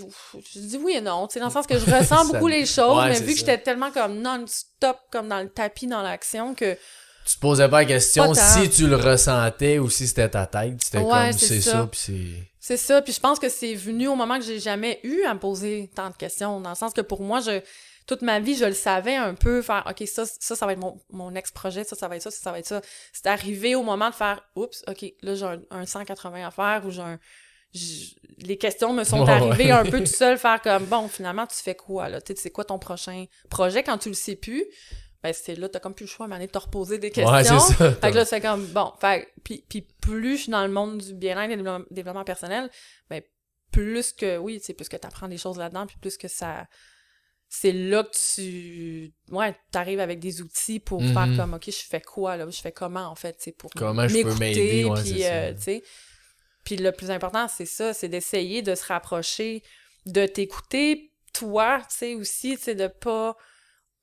je 0.51 0.59
dis 0.59 0.77
oui 0.77 0.93
et 0.93 1.01
non, 1.01 1.27
tu 1.27 1.33
sais, 1.33 1.39
dans 1.39 1.47
le 1.47 1.51
sens 1.51 1.67
que 1.67 1.77
je 1.77 1.85
ressens 1.97 2.25
beaucoup 2.31 2.47
les 2.47 2.65
choses, 2.65 2.97
Ouais, 2.99 3.09
mais 3.09 3.19
vu 3.19 3.33
que 3.33 3.39
j'étais 3.39 3.57
tellement 3.59 3.91
comme 3.91 4.19
non-stop, 4.21 4.97
comme 5.11 5.27
dans 5.27 5.41
le 5.41 5.49
tapis, 5.49 5.87
dans 5.87 6.01
l'action, 6.01 6.55
que... 6.55 6.77
Tu 7.29 7.35
te 7.35 7.41
posais 7.41 7.69
pas 7.69 7.81
la 7.81 7.85
question 7.85 8.33
Pas 8.33 8.59
si 8.59 8.69
tu 8.71 8.87
le 8.87 8.95
ressentais 8.95 9.77
ou 9.77 9.87
si 9.89 10.07
c'était 10.07 10.29
ta 10.29 10.47
tête. 10.47 10.81
C'était 10.81 10.97
Ouais, 10.97 11.29
comme 11.29 11.33
c'est 11.33 11.61
ça. 11.61 11.71
ça, 11.71 11.87
puis 11.91 11.99
c'est. 12.01 12.49
C'est 12.59 12.77
ça, 12.77 13.01
puis 13.01 13.13
je 13.13 13.19
pense 13.19 13.39
que 13.39 13.49
c'est 13.49 13.75
venu 13.75 14.07
au 14.07 14.15
moment 14.15 14.37
que 14.39 14.43
j'ai 14.45 14.59
jamais 14.59 14.99
eu 15.03 15.23
à 15.23 15.33
me 15.33 15.39
poser 15.39 15.89
tant 15.95 16.09
de 16.09 16.15
questions, 16.15 16.59
dans 16.59 16.69
le 16.71 16.75
sens 16.75 16.93
que 16.93 17.01
pour 17.01 17.21
moi, 17.21 17.39
je 17.39 17.61
toute 18.07 18.23
ma 18.23 18.39
vie, 18.39 18.55
je 18.55 18.65
le 18.65 18.73
savais 18.73 19.15
un 19.15 19.35
peu, 19.35 19.61
faire 19.61 19.83
OK, 19.87 20.07
ça, 20.07 20.25
ça, 20.25 20.55
ça 20.55 20.65
va 20.65 20.73
être 20.73 20.79
mon, 20.79 20.99
mon 21.11 21.35
ex-projet, 21.35 21.83
ça, 21.83 21.95
ça 21.95 22.07
va 22.07 22.15
être 22.15 22.23
ça, 22.23 22.31
ça, 22.31 22.37
ça 22.41 22.51
va 22.51 22.57
être 22.57 22.65
ça. 22.65 22.81
C'est 23.13 23.27
arrivé 23.27 23.75
au 23.75 23.83
moment 23.83 24.09
de 24.09 24.15
faire 24.15 24.41
Oups, 24.55 24.83
OK, 24.87 25.05
là, 25.21 25.35
j'ai 25.35 25.45
un, 25.45 25.59
un 25.69 25.85
180 25.85 26.47
à 26.47 26.49
faire 26.49 26.81
ou 26.85 26.89
j'ai 26.89 27.01
un. 27.01 27.19
Les 28.39 28.57
questions 28.57 28.93
me 28.93 29.03
sont 29.03 29.21
arrivées 29.27 29.65
ouais. 29.65 29.71
un 29.71 29.85
peu 29.85 29.99
tout 29.99 30.07
seul, 30.07 30.39
faire 30.39 30.59
comme 30.61 30.85
bon, 30.85 31.07
finalement, 31.07 31.45
tu 31.45 31.57
fais 31.57 31.75
quoi 31.75 32.09
là? 32.09 32.19
Tu 32.19 32.33
sais, 32.33 32.41
c'est 32.41 32.49
quoi 32.49 32.65
ton 32.65 32.79
prochain 32.79 33.25
projet 33.51 33.83
quand 33.83 33.99
tu 33.99 34.09
le 34.09 34.15
sais 34.15 34.35
plus? 34.35 34.65
Ben, 35.21 35.33
c'est 35.33 35.55
là, 35.55 35.67
t'as 35.67 35.79
comme 35.79 35.93
plus 35.93 36.05
le 36.05 36.09
choix 36.09 36.27
à 36.27 36.29
donné, 36.29 36.47
de 36.47 36.51
te 36.51 36.57
reposer 36.57 36.97
des 36.97 37.11
questions. 37.11 37.33
Ouais, 37.33 37.43
c'est 37.43 37.73
ça. 37.73 37.91
Fait 37.93 38.11
que 38.11 38.15
là, 38.15 38.25
c'est 38.25 38.39
comme, 38.39 38.65
bon, 38.67 38.93
fait 39.01 39.27
puis, 39.43 39.65
puis 39.67 39.85
plus 40.01 40.37
je 40.37 40.41
suis 40.43 40.51
dans 40.51 40.65
le 40.65 40.71
monde 40.71 40.99
du 40.99 41.13
bien-être 41.13 41.51
et 41.51 41.57
du 41.57 41.63
développement- 41.91 42.23
personnel, 42.23 42.69
ben, 43.09 43.21
plus 43.71 44.13
que, 44.13 44.37
oui, 44.37 44.59
tu 44.59 44.67
sais, 44.67 44.73
plus 44.73 44.87
que 44.87 44.95
t'apprends 44.95 45.27
des 45.27 45.37
choses 45.37 45.57
là-dedans, 45.57 45.85
puis 45.87 45.97
plus 46.01 46.17
que 46.17 46.27
ça... 46.27 46.67
C'est 47.51 47.71
là 47.71 48.03
que 48.03 48.11
tu... 48.35 49.11
Ouais, 49.31 49.55
t'arrives 49.71 49.99
avec 49.99 50.19
des 50.19 50.41
outils 50.41 50.79
pour 50.79 51.01
faire 51.03 51.27
comme, 51.35 51.55
OK, 51.55 51.65
je 51.65 51.71
fais 51.71 51.99
quoi, 52.01 52.37
là? 52.37 52.47
Je 52.49 52.61
fais 52.61 52.71
comment, 52.71 53.07
en 53.07 53.15
fait, 53.15 53.33
tu 53.33 53.45
sais, 53.45 53.51
pour 53.51 53.71
Comment 53.75 54.07
je 54.07 54.13
peux 54.21 54.23
m'écouter, 54.23 54.39
m'aider, 54.39 54.85
ouais, 54.85 55.01
puis, 55.01 55.09
c'est 55.21 55.31
euh, 55.31 55.53
tu 55.53 55.61
sais... 55.61 55.83
Puis 56.63 56.77
le 56.77 56.91
plus 56.91 57.09
important, 57.09 57.47
c'est 57.47 57.65
ça, 57.65 57.93
c'est 57.93 58.07
d'essayer 58.07 58.61
de 58.61 58.75
se 58.75 58.85
rapprocher, 58.85 59.63
de 60.05 60.27
t'écouter, 60.27 61.11
toi, 61.33 61.79
tu 61.89 61.95
sais, 61.97 62.15
aussi, 62.15 62.55
tu 62.55 62.63
sais, 62.63 62.75
de 62.75 62.87
pas... 62.87 63.35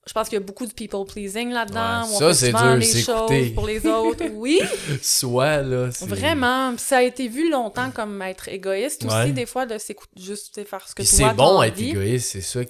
Je 0.06 0.12
pense 0.12 0.28
qu'il 0.28 0.38
y 0.38 0.42
a 0.42 0.44
beaucoup 0.44 0.66
de 0.66 0.72
people 0.72 1.04
pleasing 1.04 1.50
là-dedans. 1.50 2.06
Ouais, 2.08 2.18
ça, 2.18 2.34
c'est 2.34 2.52
dur, 2.52 2.76
les 2.76 3.02
choses 3.02 3.54
pour 3.54 3.66
les 3.66 3.86
autres. 3.86 4.24
Oui, 4.32 4.60
Soit, 5.02 5.62
là. 5.62 5.88
Vraiment, 6.02 6.70
Puis 6.76 6.84
ça 6.84 6.98
a 6.98 7.02
été 7.02 7.26
vu 7.28 7.50
longtemps 7.50 7.90
comme 7.90 8.22
être 8.22 8.48
égoïste 8.48 9.04
aussi, 9.04 9.32
des 9.32 9.46
fois, 9.46 9.66
de 9.66 9.78
s'écouter, 9.78 10.12
juste 10.20 10.54
tu 10.54 10.60
sais, 10.60 10.66
faire 10.66 10.86
ce 10.86 10.94
que 10.94 11.02
Puis 11.02 11.16
toi, 11.16 11.28
c'est 11.30 11.34
bon 11.34 11.62
être 11.62 11.80
égoïste, 11.80 12.30
c'est 12.32 12.40
ça. 12.40 12.60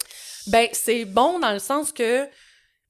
Ben, 0.47 0.69
c'est 0.73 1.05
bon 1.05 1.39
dans 1.39 1.53
le 1.53 1.59
sens 1.59 1.93
que 1.93 2.27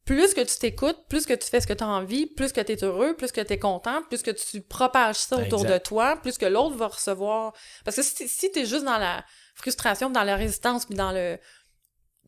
plus 0.05 0.35
que 0.35 0.41
tu 0.41 0.59
t'écoutes, 0.59 0.99
plus 1.09 1.27
que 1.27 1.35
tu 1.35 1.49
fais 1.49 1.61
ce 1.61 1.67
que 1.67 1.73
tu 1.73 1.83
as 1.83 1.89
envie, 1.89 2.27
plus 2.27 2.53
que 2.53 2.61
tu 2.61 2.73
es 2.73 2.85
heureux, 2.85 3.17
plus 3.17 3.33
que 3.33 3.41
tu 3.41 3.53
es 3.53 3.59
content, 3.59 4.03
plus 4.09 4.23
que 4.23 4.31
tu 4.31 4.61
propages 4.61 5.17
ça 5.17 5.37
autour 5.37 5.63
Exact. 5.63 5.73
de 5.73 5.79
toi, 5.79 6.17
plus 6.17 6.39
que 6.39 6.47
l'autre 6.47 6.77
va 6.77 6.87
recevoir. 6.87 7.53
Parce 7.85 7.97
que 7.97 8.03
si, 8.03 8.29
si 8.29 8.53
tu 8.53 8.61
es 8.61 8.67
juste 8.67 8.85
dans 8.85 8.99
la 8.99 9.25
frustration, 9.57 10.09
dans 10.09 10.23
la 10.23 10.37
résistance, 10.37 10.87
puis 10.87 10.95
dans 10.95 11.11
le. 11.11 11.39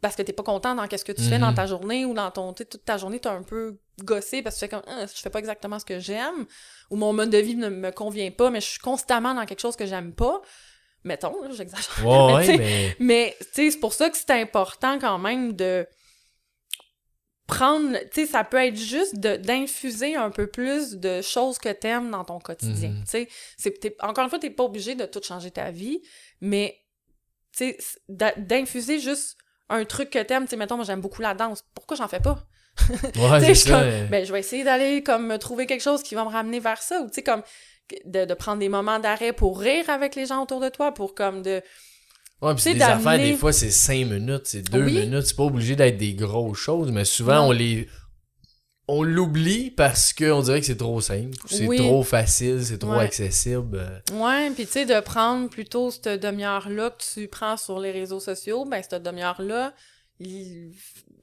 Parce 0.01 0.15
que 0.15 0.23
t'es 0.23 0.33
pas 0.33 0.43
content 0.45 0.75
dans 0.75 0.87
qu'est-ce 0.87 1.05
que 1.05 1.13
tu 1.13 1.23
fais 1.23 1.37
Mhm. 1.39 1.41
dans 1.41 1.55
ta 1.55 1.67
journée 1.67 2.05
ou 2.05 2.15
dans 2.15 2.31
ton. 2.31 2.53
toute 2.53 2.85
ta 2.85 2.97
journée, 2.99 3.19
t'es 3.19 3.29
un 3.29 3.43
peu 3.43 3.79
gossé 4.05 4.43
parce 4.43 4.55
que 4.57 4.61
tu 4.61 4.67
fais 4.67 4.77
comme. 4.77 4.83
Ah, 4.87 5.07
je 5.07 5.21
fais 5.21 5.31
pas 5.31 5.39
exactement 5.41 5.79
ce 5.79 5.85
que 5.85 5.99
j'aime 5.99 6.47
ou 6.91 6.97
mon 6.97 7.13
mode 7.13 7.31
de 7.31 7.39
vie 7.39 7.57
ne 7.57 7.69
me 7.69 7.91
convient 7.91 8.31
pas, 8.31 8.51
mais 8.51 8.61
je 8.61 8.67
suis 8.67 8.79
constamment 8.81 9.35
dans 9.35 9.45
quelque 9.47 9.61
chose 9.61 9.75
que 9.77 9.87
j'aime 9.87 10.13
pas. 10.15 10.41
Mettons, 11.05 11.43
là, 11.43 11.51
j'exagère. 11.53 11.95
Mais 12.03 12.35
ouais, 12.35 12.57
mais. 12.59 12.97
mais, 12.99 13.37
c'est 13.53 13.71
pour 13.81 13.93
ça 13.93 14.11
que 14.11 14.17
c'est 14.17 14.31
important 14.31 14.99
quand 14.99 15.19
même 15.19 15.53
de 15.55 15.87
prendre, 17.47 17.97
tu 18.13 18.21
sais, 18.23 18.27
ça 18.27 18.45
peut 18.45 18.59
être 18.59 18.77
juste 18.77 19.17
d'infuser 19.17 20.17
un 20.17 20.31
peu 20.31 20.47
plus 20.49 20.97
de 20.97 21.23
choses 21.23 21.59
que 21.59 21.71
t'aimes 21.71 22.11
dans 22.11 22.25
ton 22.25 22.39
quotidien, 22.41 22.91
Mhm. 22.91 23.05
tu 23.11 23.27
sais. 23.61 23.97
Encore 24.01 24.25
une 24.25 24.31
fois, 24.31 24.39
t'es 24.39 24.51
pas 24.51 24.65
obligé 24.65 24.95
de 24.95 25.07
tout 25.07 25.23
changer 25.23 25.51
ta 25.51 25.71
vie, 25.71 26.03
mais, 26.43 26.79
tu 27.57 27.75
sais, 27.75 27.79
d'infuser 28.09 29.01
juste 29.01 29.39
un 29.71 29.85
truc 29.85 30.11
que 30.11 30.23
t'aimes, 30.23 30.45
tu 30.45 30.51
sais, 30.51 30.57
mettons, 30.57 30.77
moi, 30.77 30.85
j'aime 30.85 31.01
beaucoup 31.01 31.23
la 31.23 31.35
danse. 31.35 31.65
Pourquoi 31.75 31.97
j'en 31.97 32.09
fais 32.09 32.21
pas? 32.21 32.39
Ouais, 32.91 33.55
je 33.55 33.69
comme, 33.69 34.09
ben, 34.11 34.25
je 34.25 34.33
vais 34.33 34.41
essayer 34.41 34.65
d'aller 34.65 35.03
comme 35.03 35.27
me 35.27 35.37
trouver 35.37 35.67
quelque 35.67 35.83
chose 35.83 36.03
qui 36.03 36.15
va 36.15 36.25
me 36.25 36.31
ramener 36.31 36.61
vers 36.61 36.81
ça, 36.83 37.01
ou 37.01 37.09
tu 37.09 37.15
sais, 37.15 37.23
comme 37.23 37.43
de, 38.05 38.25
de 38.25 38.35
prendre 38.35 38.59
des 38.59 38.69
moments 38.69 38.99
d'arrêt 38.99 39.33
pour 39.33 39.59
rire 39.61 39.89
avec 39.91 40.15
les 40.15 40.27
gens 40.27 40.43
autour 40.43 40.61
de 40.61 40.69
toi, 40.69 40.93
pour 40.93 41.15
comme 41.15 41.43
de... 41.43 41.63
Ouais, 42.41 42.55
puis 42.55 42.73
des 42.75 42.83
affaires, 42.83 43.19
des 43.19 43.35
fois, 43.35 43.53
c'est 43.53 43.71
5 43.73 44.07
minutes, 44.07 44.43
c'est 44.45 44.63
2 44.63 44.85
Oui. 44.85 44.93
minutes. 45.01 45.27
C'est 45.27 45.37
pas 45.37 45.43
obligé 45.43 45.75
d'être 45.75 45.97
des 45.97 46.15
grosses 46.15 46.59
choses, 46.59 46.93
mais 46.93 47.05
souvent, 47.05 47.49
on 47.49 47.51
les. 47.51 47.89
On 48.91 49.03
l'oublie 49.03 49.71
parce 49.71 50.15
qu'on 50.15 50.41
dirait 50.41 50.61
que 50.61 50.67
c'est 50.67 50.77
trop 50.79 51.01
simple, 51.03 51.37
c'est 51.47 51.67
Oui. 51.67 51.77
trop 51.77 52.03
facile, 52.03 52.65
c'est 52.65 52.79
trop 52.79 52.93
Ouais. 52.93 53.05
accessible. 53.05 54.03
Ouais, 54.13 54.51
puis 54.55 54.65
tu 54.67 54.73
sais, 54.73 54.87
de 54.87 54.99
prendre 55.01 55.51
plutôt 55.51 55.91
cette 55.91 56.09
demi-heure-là 56.09 56.91
que 56.91 57.03
tu 57.15 57.29
prends 57.29 57.57
sur 57.59 57.79
les 57.81 57.91
réseaux 57.91 58.21
sociaux, 58.21 58.65
ben 58.65 58.83
cette 58.83 59.03
demi-heure-là, 59.03 59.75
lis, 60.21 60.73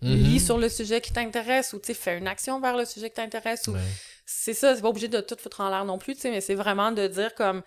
lis 0.01 0.39
sur 0.39 0.57
le 0.59 0.69
sujet 0.69 1.01
qui 1.01 1.11
t'intéresse, 1.11 1.73
ou 1.73 1.79
tu 1.79 1.87
sais, 1.87 1.93
fais 1.95 2.17
une 2.19 2.27
action 2.27 2.59
vers 2.61 2.77
le 2.77 2.85
sujet 2.85 3.09
qui 3.09 3.15
t'intéresse, 3.15 3.67
ou 3.67 3.71
Ouais. 3.71 3.79
c'est 4.27 4.53
ça, 4.53 4.75
c'est 4.75 4.81
pas 4.81 4.89
obligé 4.89 5.07
de 5.07 5.19
tout 5.21 5.35
foutre 5.39 5.61
en 5.61 5.69
l'air 5.69 5.85
non 5.85 5.97
plus, 5.97 6.13
tu 6.13 6.21
sais, 6.21 6.29
mais 6.31 6.41
c'est 6.41 6.55
vraiment 6.55 6.91
de 6.91 7.07
dire 7.07 7.33
comme 7.33 7.63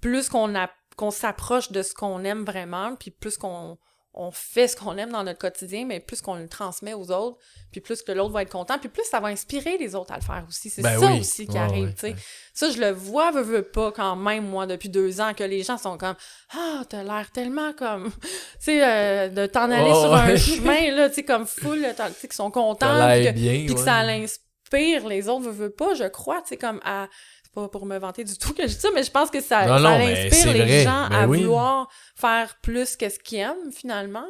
plus 0.00 0.28
qu'on 0.28 0.54
a 0.54 0.70
qu'on 0.96 1.10
s'approche 1.10 1.72
de 1.72 1.82
ce 1.82 1.94
qu'on 1.94 2.22
aime 2.24 2.44
vraiment, 2.44 2.94
puis 2.94 3.10
plus 3.10 3.36
qu'on 3.38 3.78
on 4.12 4.32
fait 4.32 4.66
ce 4.66 4.76
qu'on 4.76 4.96
aime 4.98 5.10
dans 5.10 5.22
notre 5.22 5.38
quotidien, 5.38 5.84
mais 5.86 6.00
plus 6.00 6.20
qu'on 6.20 6.34
le 6.34 6.48
transmet 6.48 6.94
aux 6.94 7.12
autres, 7.12 7.38
puis 7.70 7.80
plus 7.80 8.02
que 8.02 8.10
l'autre 8.10 8.32
va 8.32 8.42
être 8.42 8.50
content, 8.50 8.76
puis 8.78 8.88
plus 8.88 9.04
ça 9.04 9.20
va 9.20 9.28
inspirer 9.28 9.78
les 9.78 9.94
autres 9.94 10.12
à 10.12 10.16
le 10.16 10.22
faire 10.22 10.44
aussi. 10.48 10.68
C'est 10.68 10.82
Ben 10.82 10.98
ça 10.98 11.06
oui. 11.12 11.20
aussi 11.20 11.46
qui 11.46 11.56
arrive, 11.56 11.94
tu 11.94 12.00
sais. 12.08 12.16
Ça, 12.52 12.70
je 12.70 12.78
le 12.78 12.90
vois, 12.90 13.30
veux, 13.30 13.42
veux 13.42 13.62
pas, 13.62 13.92
quand 13.92 14.16
même, 14.16 14.46
moi, 14.48 14.66
depuis 14.66 14.88
deux 14.88 15.20
ans, 15.20 15.32
que 15.32 15.44
les 15.44 15.62
gens 15.62 15.78
sont 15.78 15.96
comme 15.96 16.16
«Ah, 16.52 16.82
t'as 16.88 17.04
l'air 17.04 17.30
tellement 17.32 17.72
comme...» 17.72 18.10
Tu 18.20 18.28
sais, 18.58 18.84
euh, 18.84 19.28
de 19.28 19.46
t'en 19.46 19.70
aller 19.70 19.92
Oh, 19.94 20.02
sur 20.02 20.14
un 20.14 20.36
chemin, 20.36 20.90
là, 20.90 21.08
tu 21.08 21.16
sais, 21.16 21.22
comme 21.24 21.46
full, 21.46 21.86
tu 21.96 22.02
sais, 22.20 22.28
qui 22.28 22.36
sont 22.36 22.50
contents, 22.50 23.08
puis 23.12 23.26
que, 23.26 23.30
bien. 23.30 23.52
puis 23.52 23.66
que 23.66 23.78
ouais. 23.78 23.84
ça 23.84 24.02
l'inspire 24.02 25.06
les 25.06 25.28
autres, 25.28 25.44
veux, 25.44 25.66
veux 25.66 25.70
pas, 25.70 25.94
je 25.94 26.04
crois, 26.04 26.42
tu 26.42 26.48
sais, 26.48 26.56
comme 26.56 26.80
à... 26.84 27.08
C'est 27.52 27.60
pas 27.62 27.68
pour 27.68 27.84
me 27.84 27.98
vanter 27.98 28.22
du 28.22 28.36
tout 28.38 28.52
que 28.54 28.62
je 28.62 28.74
dis 28.74 28.80
ça, 28.80 28.90
mais 28.94 29.02
je 29.02 29.10
pense 29.10 29.28
que 29.28 29.40
ça, 29.40 29.66
Non, 29.66 29.78
ça 29.78 29.82
non, 29.82 29.98
mais 29.98 30.26
inspire 30.28 30.52
les 30.52 30.60
vrai. 30.62 30.84
gens 30.84 31.08
Ben 31.08 31.16
à 31.22 31.26
oui. 31.26 31.38
vouloir 31.38 31.88
faire 32.14 32.56
plus 32.62 32.96
que 32.96 33.08
ce 33.08 33.18
qu'ils 33.18 33.38
aiment, 33.40 33.72
finalement. 33.72 34.26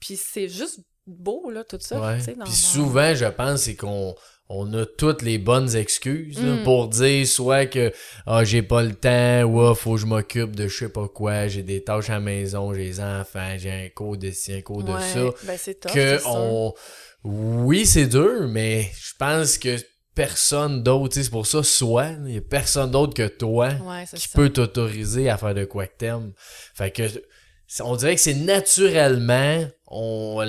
Puis 0.00 0.16
c'est 0.16 0.48
juste 0.48 0.80
beau, 1.06 1.50
là, 1.50 1.64
tout 1.64 1.78
ça, 1.80 2.00
Ouais. 2.00 2.34
dans- 2.36 2.44
Puis 2.44 2.52
souvent, 2.52 3.12
je 3.14 3.24
pense, 3.26 3.62
c'est 3.62 3.74
qu'on 3.74 4.14
on 4.48 4.72
a 4.74 4.84
toutes 4.84 5.22
les 5.22 5.38
bonnes 5.38 5.74
excuses 5.74 6.38
là, 6.40 6.56
Mm. 6.56 6.62
pour 6.64 6.88
dire 6.88 7.26
soit 7.26 7.64
que 7.66 7.90
ah, 8.26 8.44
j'ai 8.44 8.62
pas 8.62 8.82
le 8.82 8.94
temps 8.94 9.42
ou 9.44 9.60
ah, 9.62 9.74
faut 9.74 9.94
que 9.94 10.00
je 10.00 10.06
m'occupe 10.06 10.54
de 10.54 10.68
je 10.68 10.76
sais 10.78 10.88
pas 10.90 11.08
quoi, 11.08 11.48
j'ai 11.48 11.62
des 11.62 11.82
tâches 11.82 12.10
à 12.10 12.14
la 12.14 12.20
maison, 12.20 12.72
j'ai 12.74 12.84
des 12.84 13.00
enfants, 13.00 13.54
j'ai 13.56 13.70
un 13.70 13.88
cours 13.88 14.16
de 14.18 14.30
ci, 14.30 14.52
un 14.52 14.60
cours 14.60 14.84
de 14.84 14.92
ça. 15.00 15.24
ben 15.44 15.56
c'est 15.58 15.80
que 15.90 16.20
on 16.26 16.74
oui 17.24 17.86
c'est 17.86 18.06
dur 18.06 18.46
mais 18.48 18.90
je 19.00 19.12
pense 19.18 19.56
que 19.56 19.76
personne 20.14 20.82
d'autre 20.82 21.14
tu 21.14 21.22
c'est 21.24 21.30
pour 21.30 21.46
ça 21.46 21.62
soit 21.62 22.10
il 22.26 22.34
y 22.34 22.38
a 22.38 22.40
personne 22.40 22.90
d'autre 22.90 23.14
que 23.14 23.26
toi 23.28 23.68
Ouais, 23.86 24.04
qui 24.14 24.20
ça. 24.28 24.28
peut 24.34 24.50
t'autoriser 24.50 25.30
à 25.30 25.36
faire 25.38 25.54
de 25.54 25.64
quoi 25.64 25.86
que 25.86 25.96
t'aimes 25.98 26.32
fait 26.74 26.90
que 26.90 27.02
on 27.80 27.96
dirait 27.96 28.14
que 28.16 28.20
c'est 28.20 28.34
naturellement 28.34 29.64
on 29.86 30.42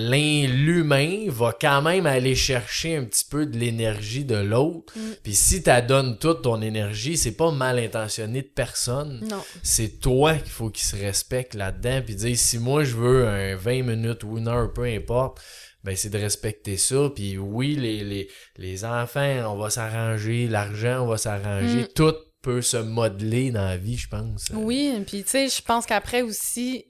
l'humain 0.47 1.26
va 1.30 1.55
quand 1.59 1.82
même 1.82 2.05
aller 2.05 2.36
chercher 2.36 2.95
un 2.97 3.03
petit 3.05 3.24
peu 3.26 3.45
de 3.45 3.57
l'énergie 3.57 4.26
de 4.26 4.36
l'autre 4.36 4.93
Mm. 4.97 4.99
puis 5.24 5.34
si 5.34 5.64
t'adonnes 5.64 6.18
toute 6.18 6.41
ton 6.41 6.61
énergie 6.61 7.16
c'est 7.18 7.32
pas 7.38 7.51
mal 7.51 7.80
intentionné 7.80 8.41
de 8.41 8.47
personne 8.47 9.22
Non. 9.30 9.41
c'est 9.61 9.99
toi 10.01 10.34
qu'il 10.36 10.51
faut 10.51 10.70
qu'il 10.70 10.86
se 10.86 10.95
respecte 10.97 11.53
là-dedans 11.55 12.01
puis 12.05 12.16
dire 12.16 12.38
si 12.38 12.57
moi 12.59 12.84
je 12.84 12.95
veux 12.95 13.28
un 13.28 13.55
20 13.55 13.84
minutes 13.84 14.24
ou 14.24 14.38
une 14.38 14.47
heure 14.49 14.72
peu 14.74 14.84
importe 14.84 15.41
ben 15.84 15.96
c'est 15.96 16.10
de 16.10 16.18
respecter 16.18 16.78
ça 16.78 17.10
puis 17.14 17.38
oui 17.38 17.76
les, 17.76 18.04
les, 18.04 18.30
les 18.58 18.86
enfants 18.86 19.54
on 19.54 19.58
va 19.58 19.70
s'arranger 19.70 20.48
l'argent 20.48 21.04
on 21.04 21.08
va 21.08 21.18
s'arranger 21.18 21.84
Mm. 21.84 21.88
tout 21.96 22.16
peut 22.42 22.62
se 22.62 22.78
modeler 22.78 23.52
dans 23.52 23.64
la 23.66 23.78
vie 23.78 23.98
je 23.98 24.08
pense 24.10 24.52
Oui, 24.54 24.94
puis 25.08 25.24
tu 25.24 25.30
sais, 25.30 25.48
je 25.48 25.62
pense 25.62 25.86
qu'après 25.86 26.22
aussi, 26.24 26.86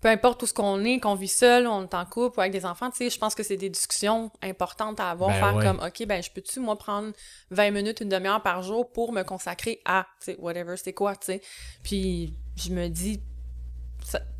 peu 0.00 0.08
importe 0.08 0.42
où 0.42 0.46
ce 0.46 0.54
qu'on 0.54 0.82
est, 0.84 0.98
qu'on 1.00 1.14
vit 1.14 1.28
seul, 1.28 1.66
on 1.66 1.82
est 1.82 1.92
en 1.92 2.06
couple 2.06 2.38
ou 2.38 2.40
avec 2.40 2.52
des 2.52 2.64
enfants, 2.64 2.90
tu 2.90 2.96
sais, 2.96 3.10
je 3.10 3.18
pense 3.18 3.34
que 3.34 3.42
c'est 3.42 3.58
des 3.58 3.68
discussions 3.68 4.30
importantes 4.42 4.98
à 4.98 5.10
avoir, 5.10 5.28
Ben 5.28 5.38
faire 5.38 5.56
ouais. 5.56 5.64
comme, 5.66 5.80
OK, 5.86 6.06
ben 6.06 6.22
je 6.22 6.30
peux-tu, 6.30 6.60
moi, 6.60 6.78
prendre 6.78 7.12
20 7.50 7.70
minutes, 7.72 8.00
une 8.00 8.08
demi-heure 8.08 8.42
par 8.42 8.62
jour 8.62 8.90
pour 8.90 9.12
me 9.12 9.22
consacrer 9.22 9.82
à, 9.84 10.06
tu 10.20 10.32
sais, 10.32 10.36
whatever, 10.38 10.76
c'est 10.78 10.94
quoi, 10.94 11.14
tu 11.16 11.26
sais. 11.26 11.42
Puis 11.82 12.32
je 12.56 12.70
me 12.72 12.88
dis, 12.88 13.20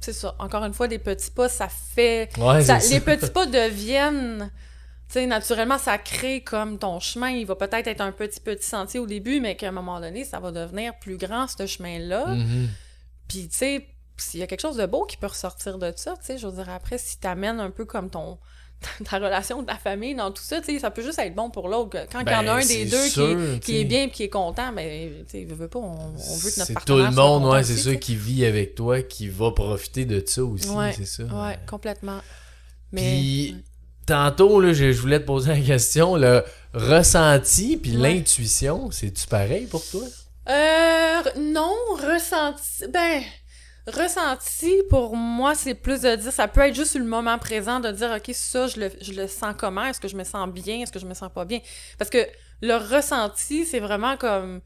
c'est 0.00 0.12
ça, 0.12 0.34
encore 0.38 0.64
une 0.64 0.72
fois, 0.74 0.88
des 0.88 0.98
petits 0.98 1.30
pas, 1.30 1.48
ça 1.48 1.68
fait... 1.68 2.30
ouais 2.38 2.62
ça- 2.64 2.80
c'est 2.80 2.94
les 2.94 3.00
petits 3.00 3.30
pas 3.30 3.46
deviennent... 3.84 4.50
Tu 5.08 5.14
sais, 5.14 5.26
naturellement, 5.26 5.76
ça 5.78 5.98
crée 5.98 6.40
comme 6.44 6.78
ton 6.78 7.00
chemin. 7.00 7.30
Il 7.30 7.44
va 7.44 7.56
peut-être 7.56 7.88
être 7.88 8.00
un 8.00 8.12
petit, 8.12 8.38
petit 8.38 8.64
sentier 8.66 9.00
au 9.00 9.06
début, 9.06 9.40
mais 9.40 9.56
qu'à 9.56 9.68
un 9.68 9.72
moment 9.72 10.00
donné, 10.00 10.24
ça 10.24 10.38
va 10.38 10.52
devenir 10.52 10.96
plus 11.00 11.16
grand, 11.16 11.48
ce 11.48 11.66
chemin-là. 11.66 12.26
Mhm. 12.26 12.68
Puis, 13.26 13.48
tu 13.48 13.56
sais, 13.56 13.88
s'il 14.16 14.38
y 14.38 14.42
a 14.44 14.46
quelque 14.46 14.60
chose 14.60 14.76
de 14.76 14.86
beau 14.86 15.04
qui 15.06 15.16
peut 15.16 15.26
ressortir 15.26 15.78
de 15.78 15.92
ça, 15.96 16.12
tu 16.20 16.26
sais, 16.26 16.38
je 16.38 16.46
veux 16.46 16.52
dire, 16.62 16.70
après, 16.70 16.96
si 16.96 17.18
t'amènes 17.18 17.58
un 17.58 17.70
peu 17.70 17.84
comme 17.86 18.08
ton 18.08 18.38
ta 19.04 19.18
relation, 19.18 19.62
ta 19.62 19.76
famille, 19.76 20.14
dans 20.14 20.30
tout 20.30 20.42
ça, 20.42 20.56
ça 20.80 20.90
peut 20.90 21.02
juste 21.02 21.18
être 21.18 21.34
bon 21.34 21.50
pour 21.50 21.68
l'autre. 21.68 21.98
Quand 22.10 22.20
il 22.20 22.30
y 22.30 22.34
en 22.34 22.38
a 22.38 22.42
Ben, 22.42 22.62
un 22.62 22.66
des 22.66 22.86
deux 22.86 23.04
qui, 23.04 23.10
sûr, 23.10 23.40
est, 23.40 23.60
qui 23.60 23.80
est 23.80 23.84
bien 23.84 24.04
et 24.04 24.10
qui 24.10 24.24
est 24.24 24.28
content, 24.28 24.72
mais 24.72 25.10
veux, 25.32 25.54
veux 25.54 25.68
pas, 25.68 25.78
on, 25.78 26.14
on 26.16 26.36
veut 26.36 26.50
que 26.50 26.58
notre 26.58 26.66
C'est 26.66 26.74
tout 26.74 26.74
partenaire 26.74 27.10
le 27.10 27.16
monde, 27.16 27.52
ouais, 27.52 27.62
c'est 27.62 27.76
sais. 27.76 27.98
qui 27.98 28.16
vit 28.16 28.44
avec 28.44 28.74
toi, 28.74 29.02
qui 29.02 29.28
va 29.28 29.50
profiter 29.50 30.04
de 30.04 30.22
ça 30.24 30.44
aussi, 30.44 30.68
Ouais, 30.70 30.92
c'est 30.96 31.04
ça. 31.06 31.24
Ouais, 31.24 31.58
complètement. 31.68 32.20
Mais. 32.92 33.02
Puis, 33.02 33.56
tantôt, 34.06 34.60
là, 34.60 34.72
je, 34.72 34.92
je 34.92 35.00
voulais 35.00 35.20
te 35.20 35.26
poser 35.26 35.50
la 35.50 35.60
question, 35.60 36.16
le 36.16 36.42
ressenti 36.74 37.76
puis 37.76 37.92
l'intuition, 37.92 38.90
c'est-tu 38.90 39.26
pareil 39.26 39.66
pour 39.66 39.84
toi? 39.86 40.02
Euh, 40.48 41.22
non, 41.38 41.74
ressenti. 41.96 42.86
Ben, 42.92 43.22
ressenti, 43.90 44.72
pour 44.88 45.16
moi, 45.16 45.54
c'est 45.54 45.74
plus 45.74 46.00
de 46.00 46.16
dire, 46.16 46.32
ça 46.32 46.48
peut 46.48 46.60
être 46.62 46.74
juste 46.74 46.96
le 46.96 47.04
moment 47.04 47.38
présent, 47.38 47.80
de 47.80 47.90
dire, 47.90 48.10
OK, 48.16 48.30
ça, 48.34 48.66
je 48.66 48.80
le, 48.80 48.90
je 49.00 49.12
le 49.12 49.26
sens 49.28 49.54
comment? 49.58 49.84
Est-ce 49.84 50.00
que 50.00 50.08
je 50.08 50.16
me 50.16 50.24
sens 50.24 50.48
bien? 50.48 50.80
Est-ce 50.80 50.92
que 50.92 50.98
je 50.98 51.06
me 51.06 51.14
sens 51.14 51.30
pas 51.32 51.44
bien? 51.44 51.60
Parce 51.98 52.10
que 52.10 52.26
le 52.62 52.76
ressenti, 52.76 53.64
c'est 53.64 53.80
vraiment 53.80 54.16
comme. 54.16 54.60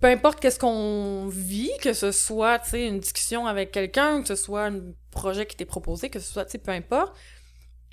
Peu 0.00 0.08
importe 0.08 0.40
qu'est-ce 0.40 0.58
qu'on 0.58 1.28
vit, 1.28 1.70
que 1.80 1.94
ce 1.94 2.12
soit, 2.12 2.58
tu 2.58 2.78
une 2.78 3.00
discussion 3.00 3.46
avec 3.46 3.72
quelqu'un, 3.72 4.20
que 4.20 4.28
ce 4.28 4.36
soit 4.36 4.66
un 4.66 4.80
projet 5.10 5.46
qui 5.46 5.56
t'est 5.56 5.64
proposé, 5.64 6.10
que 6.10 6.20
ce 6.20 6.30
soit, 6.30 6.44
tu 6.44 6.58
peu 6.58 6.72
importe. 6.72 7.16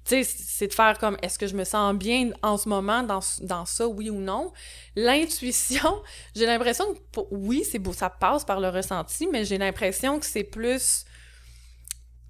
Tu 0.04 0.24
sais, 0.24 0.36
c'est 0.48 0.68
de 0.68 0.74
faire 0.74 0.98
comme, 0.98 1.16
est-ce 1.22 1.38
que 1.38 1.46
je 1.46 1.56
me 1.56 1.64
sens 1.64 1.94
bien 1.96 2.32
en 2.42 2.58
ce 2.58 2.68
moment 2.68 3.04
dans, 3.04 3.20
dans 3.42 3.66
ça, 3.66 3.88
oui 3.88 4.10
ou 4.10 4.20
non? 4.20 4.52
L'intuition, 4.96 6.02
j'ai 6.36 6.46
l'impression 6.48 6.86
que, 6.94 7.20
oui, 7.30 7.64
c'est 7.70 7.78
beau, 7.80 7.94
ça 7.94 8.10
passe 8.10 8.44
par 8.44 8.60
le 8.60 8.70
ressenti, 8.70 9.28
mais 9.32 9.46
j'ai 9.46 9.58
l'impression 9.60 10.20
que 10.20 10.26
c'est 10.26 10.44
plus 10.44 11.06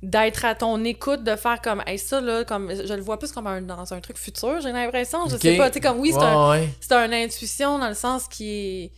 d'être 0.03 0.45
à 0.45 0.55
ton 0.55 0.84
écoute, 0.84 1.24
de 1.24 1.36
faire 1.36 1.61
comme, 1.61 1.84
hey, 1.86 1.97
ça, 1.99 2.19
là, 2.19 2.43
comme, 2.43 2.74
je 2.74 2.93
le 2.93 3.01
vois 3.01 3.19
plus 3.19 3.32
comme 3.32 3.45
un, 3.47 3.61
dans 3.61 3.93
un 3.93 4.01
truc 4.01 4.17
futur, 4.17 4.59
j'ai 4.59 4.72
l'impression, 4.72 5.28
je 5.30 5.38
sais 5.38 5.55
pas, 5.57 5.69
tu 5.69 5.76
sais, 5.76 5.80
comme, 5.82 5.99
oui, 5.99 6.09
c'est 6.11 6.17
Ouais, 6.17 6.26
un, 6.26 6.49
ouais. 6.49 6.69
c'est 6.82 6.93
une 6.93 7.13
intuition 7.13 7.78
dans 7.80 7.88
le 7.89 7.93
sens 7.95 8.28
qui 8.28 8.49
est 8.49 8.91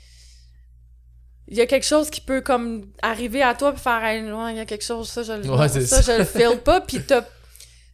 il 1.50 1.58
y 1.58 1.62
a 1.62 1.66
quelque 1.66 1.86
chose 1.86 2.10
qui 2.10 2.22
peut 2.22 2.40
comme 2.40 2.86
arriver 3.02 3.42
à 3.44 3.54
toi 3.54 3.74
puis 3.74 3.82
faire 3.82 4.02
Hey, 4.02 4.22
il 4.24 4.56
y 4.56 4.60
a 4.62 4.66
quelque 4.66 4.84
chose 4.84 5.10
ça 5.10 5.24
je 5.24 5.34
le 5.34 5.50
Ouais, 5.52 5.68
ça. 5.68 6.02
je 6.02 6.20
le 6.20 6.24
feel 6.24 6.58
pas 6.60 6.80
puis 6.80 7.02
t'as- 7.06 7.26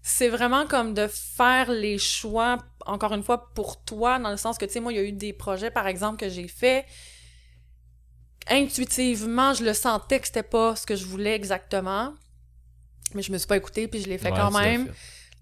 c'est 0.01 0.29
vraiment 0.29 0.65
comme 0.65 0.93
de 0.93 1.07
faire 1.07 1.69
les 1.71 1.97
choix 1.97 2.57
encore 2.85 3.13
une 3.13 3.23
fois 3.23 3.53
pour 3.53 3.83
toi 3.83 4.17
dans 4.19 4.31
le 4.31 4.37
sens 4.37 4.57
que 4.57 4.65
tu 4.65 4.71
sais 4.73 4.79
moi 4.79 4.93
il 4.93 4.95
y 4.95 4.99
a 4.99 5.03
eu 5.03 5.11
des 5.11 5.33
projets 5.33 5.71
par 5.71 5.87
exemple 5.87 6.17
que 6.17 6.29
j'ai 6.29 6.47
fait 6.47 6.85
intuitivement 8.49 9.53
je 9.53 9.63
le 9.63 9.73
sentais 9.73 10.19
que 10.19 10.27
c'était 10.27 10.43
pas 10.43 10.75
ce 10.75 10.85
que 10.85 10.95
je 10.95 11.05
voulais 11.05 11.35
exactement 11.35 12.13
mais 13.13 13.21
je 13.21 13.31
me 13.31 13.37
suis 13.37 13.47
pas 13.47 13.57
écoutée 13.57 13.87
puis 13.87 14.01
je 14.01 14.07
l'ai 14.07 14.17
fait 14.17 14.31
Ouais, 14.31 14.37
quand 14.37 14.51
même 14.51 14.85
fait. 14.87 14.93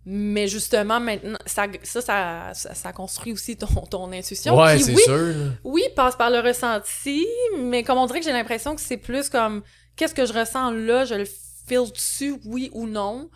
mais 0.05 0.47
justement, 0.47 1.01
maintenant, 1.01 1.37
ça, 1.45 1.65
ça, 1.83 2.01
ça, 2.01 2.51
ça, 2.53 2.73
ça 2.73 2.93
construit 2.93 3.33
aussi 3.33 3.57
ton, 3.57 3.67
ton 3.91 4.09
intuition. 4.13 4.57
Ouais, 4.57 4.75
Puis 4.75 4.85
c'est 4.85 4.93
oui, 4.95 5.01
sûr. 5.03 5.35
oui, 5.65 5.83
passe 5.93 6.15
par 6.15 6.29
le 6.29 6.39
ressenti, 6.39 7.27
mais 7.59 7.83
comme 7.83 7.97
on 7.97 8.05
dirait 8.05 8.19
que 8.19 8.25
j'ai 8.25 8.31
l'impression 8.31 8.73
que 8.73 8.79
c'est 8.79 8.95
plus 8.95 9.27
comme 9.29 9.63
qu'est-ce 9.97 10.13
que 10.15 10.25
je 10.25 10.31
ressens 10.31 10.71
là, 10.71 11.03
je 11.03 11.15
le 11.15 11.25
feel 11.67 11.91
dessus, 11.91 12.35
oui 12.45 12.69
ou 12.73 12.87
non? 12.87 13.29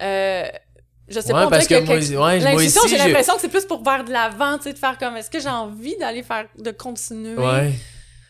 Euh, 0.00 0.44
je 1.08 1.20
sais 1.20 1.26
Ouais, 1.28 1.32
pas, 1.32 1.46
on 1.46 1.50
parce 1.50 1.66
que 1.66 1.74
que, 1.74 2.14
moi, 2.16 2.26
ouais, 2.26 2.40
l'intuition, 2.40 2.82
j'ai 2.88 2.98
l'impression 2.98 3.34
que 3.34 3.40
c'est 3.40 3.48
plus 3.48 3.64
pour 3.64 3.82
vers 3.84 4.04
de 4.04 4.10
l'avant, 4.12 4.56
tu 4.58 4.64
sais, 4.64 4.72
de 4.72 4.78
faire 4.78 4.98
comme 4.98 5.16
est-ce 5.16 5.30
que 5.30 5.38
j'ai 5.40 5.48
envie 5.48 5.96
d'aller 5.98 6.22
faire, 6.24 6.46
de 6.58 6.70
continuer 6.72 7.36
Ouais. 7.36 7.72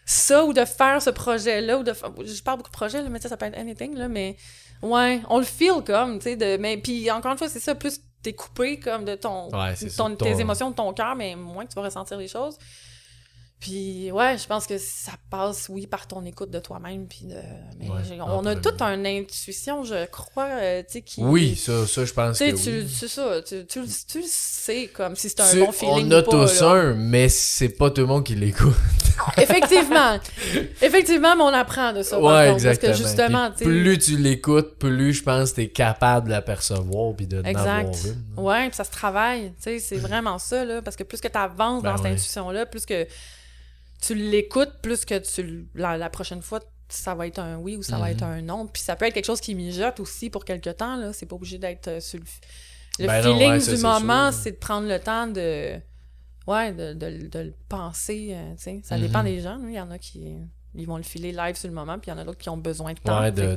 ça 0.05 0.45
ou 0.45 0.53
de 0.53 0.65
faire 0.65 1.01
ce 1.01 1.11
projet-là 1.11 1.79
ou 1.79 1.83
de. 1.83 1.93
Je 2.25 2.43
parle 2.43 2.59
beaucoup 2.59 2.71
de 2.71 2.77
projets, 2.77 3.03
là, 3.03 3.09
mais 3.09 3.19
sais, 3.19 3.29
ça 3.29 3.37
peut 3.37 3.47
être 3.47 3.59
anything, 3.59 3.97
là, 3.97 4.09
mais 4.09 4.37
ouais, 4.83 5.23
on 5.31 5.39
le 5.39 5.45
feel 5.45 5.83
comme, 5.87 6.19
tu 6.19 6.25
sais, 6.25 6.37
de... 6.37 6.59
mais 6.59 6.77
puis 6.77 7.11
encore 7.11 7.33
une 7.33 7.39
fois, 7.39 7.49
c'est 7.49 7.61
ça, 7.61 7.75
plus 7.75 7.99
t'es 8.23 8.35
coupé 8.35 8.79
comme 8.79 9.05
de 9.05 9.15
ton, 9.15 9.47
Ouais, 9.51 9.75
ton- 9.75 9.89
ça, 9.89 10.05
tes 10.11 10.17
ton- 10.17 10.39
émotions, 10.39 10.71
de 10.71 10.75
ton 10.75 10.93
cœur, 10.93 11.15
mais 11.17 11.35
moins 11.35 11.65
que 11.65 11.71
tu 11.71 11.77
vas 11.77 11.83
ressentir 11.83 12.19
les 12.19 12.29
choses. 12.29 12.59
Puis 13.59 14.13
ouais, 14.13 14.37
je 14.37 14.47
pense 14.47 14.67
que 14.67 14.77
ça 14.77 15.13
passe, 15.31 15.69
oui, 15.71 15.87
par 15.87 16.07
ton 16.07 16.25
écoute 16.27 16.51
de 16.51 16.59
toi-même, 16.59 17.09
puis 17.09 17.23
de... 17.25 17.37
Mais 17.81 17.89
Ouais, 17.89 18.01
j'ai- 18.07 18.21
en 18.21 18.43
on 18.43 18.47
a 18.47 18.55
toute 18.55 18.81
une 18.83 19.07
intuition, 19.07 19.83
je 19.83 20.05
crois, 20.07 20.45
euh, 20.61 20.83
tu 20.83 20.93
sais, 20.93 21.03
qui... 21.03 21.23
Oui, 21.25 21.57
ça, 21.57 21.87
ça, 21.87 22.05
je 22.05 22.13
pense 22.13 22.39
que 22.39 22.51
tu, 22.51 22.81
oui. 22.83 22.89
c'est 22.95 23.09
ça, 23.09 23.41
tu, 23.41 23.65
tu, 23.67 23.81
le- 23.81 23.87
tu 24.07 24.19
le 24.21 24.27
sais, 24.29 24.91
comme 24.95 25.17
si 25.17 25.31
c'est 25.31 25.41
un 25.41 25.55
bon 25.65 25.73
feeling 25.73 26.07
on 26.09 26.11
a 26.13 26.23
tous 26.23 26.63
un, 26.63 26.95
mais 26.95 27.31
c'est 27.31 27.71
pas 27.71 27.89
tout 27.91 28.03
le 28.03 28.07
monde 28.09 28.25
qui 28.25 28.35
l'écoute. 28.35 28.75
Effectivement. 29.39 30.19
Effectivement, 30.83 31.35
mais 31.37 31.43
on 31.43 31.47
apprend 31.55 31.95
de 31.95 32.03
ça. 32.03 32.17
par 32.21 32.25
ouais, 32.27 32.47
contre, 32.49 32.67
exactement. 32.67 32.91
Parce 32.93 33.01
que 33.03 33.09
justement, 33.09 33.47
Puis 33.51 33.59
tu 33.59 33.65
sais. 33.65 33.71
plus 33.71 33.99
tu 33.99 34.17
l'écoutes, 34.19 34.79
plus 34.79 35.13
je 35.15 35.23
pense 35.23 35.51
que 35.53 35.57
t'es 35.57 35.69
capable 35.69 36.27
de 36.27 36.33
l'apercevoir 36.33 37.15
puis 37.17 37.27
de 37.27 37.43
Exact. 37.45 37.97
une. 38.37 38.45
Ouais, 38.45 38.69
puis 38.69 38.77
ça 38.77 38.85
se 38.85 38.91
travaille. 38.91 39.53
Tu 39.57 39.63
sais, 39.63 39.79
c'est 39.79 39.97
vraiment 39.97 40.39
ça, 40.39 40.65
là. 40.65 40.83
Parce 40.83 40.97
que 40.97 41.05
plus 41.05 41.21
que 41.23 41.29
tu 41.29 41.39
avances 41.39 41.83
Ben 41.83 41.93
dans 41.93 41.97
cette 41.97 42.13
intuition-là, 42.13 42.67
plus 42.67 42.85
que 42.85 43.07
tu 44.01 44.15
l'écoutes, 44.15 44.73
plus 44.83 45.05
que 45.05 45.19
tu 45.19 45.69
la, 45.75 45.97
la 45.97 46.11
prochaine 46.11 46.43
fois, 46.43 46.61
ça 46.89 47.15
va 47.15 47.27
être 47.27 47.39
un 47.41 47.57
oui 47.57 47.77
ou 47.77 47.83
ça 47.83 47.99
va 47.99 48.07
Mhm. 48.07 48.13
être 48.13 48.23
un 48.23 48.43
non. 48.43 48.67
Puis 48.67 48.83
ça 48.83 48.95
peut 48.97 49.07
être 49.07 49.15
quelque 49.15 49.25
chose 49.27 49.41
qui 49.41 49.55
mijote 49.55 49.99
aussi 50.01 50.31
pour 50.31 50.45
quelque 50.45 50.71
temps, 50.71 50.97
là. 50.97 51.13
C'est 51.13 51.27
pas 51.27 51.37
obligé 51.37 51.59
d'être 51.59 51.89
euh, 51.89 52.01
sur 52.01 52.19
le. 52.19 52.25
Le 52.99 53.07
Ben 53.09 53.23
non, 53.23 53.35
feeling 53.35 53.51
ouais, 53.53 53.61
ça, 53.61 53.75
du 53.75 53.83
moment, 53.83 54.33
c'est 54.33 54.53
de 54.53 54.57
prendre 54.57 54.89
le 54.89 54.99
temps 54.99 55.27
de. 55.27 55.75
Ouais, 56.47 56.73
de, 56.73 56.95
de, 56.95 57.27
de 57.27 57.39
le 57.41 57.55
penser, 57.69 58.31
euh, 58.33 58.53
tu 58.57 58.63
sais. 58.63 58.81
Ça 58.85 58.97
Mhm. 58.97 59.03
dépend 59.07 59.23
des 59.25 59.41
gens. 59.41 59.59
Il 59.67 59.75
y 59.75 59.81
en 59.81 59.91
a 59.91 59.99
qui 59.99 60.37
ils 60.79 60.87
vont 60.87 60.97
le 60.99 61.03
filer 61.03 61.33
live 61.33 61.57
sur 61.57 61.69
le 61.69 61.75
moment, 61.75 61.99
puis 61.99 62.11
il 62.11 62.15
y 62.15 62.17
en 62.17 62.19
a 62.19 62.25
d'autres 62.25 62.39
qui 62.39 62.49
ont 62.51 62.57
besoin 62.59 62.93
de 62.93 62.99
temps. 63.01 63.21
Ouais, 63.21 63.33
de- 63.33 63.57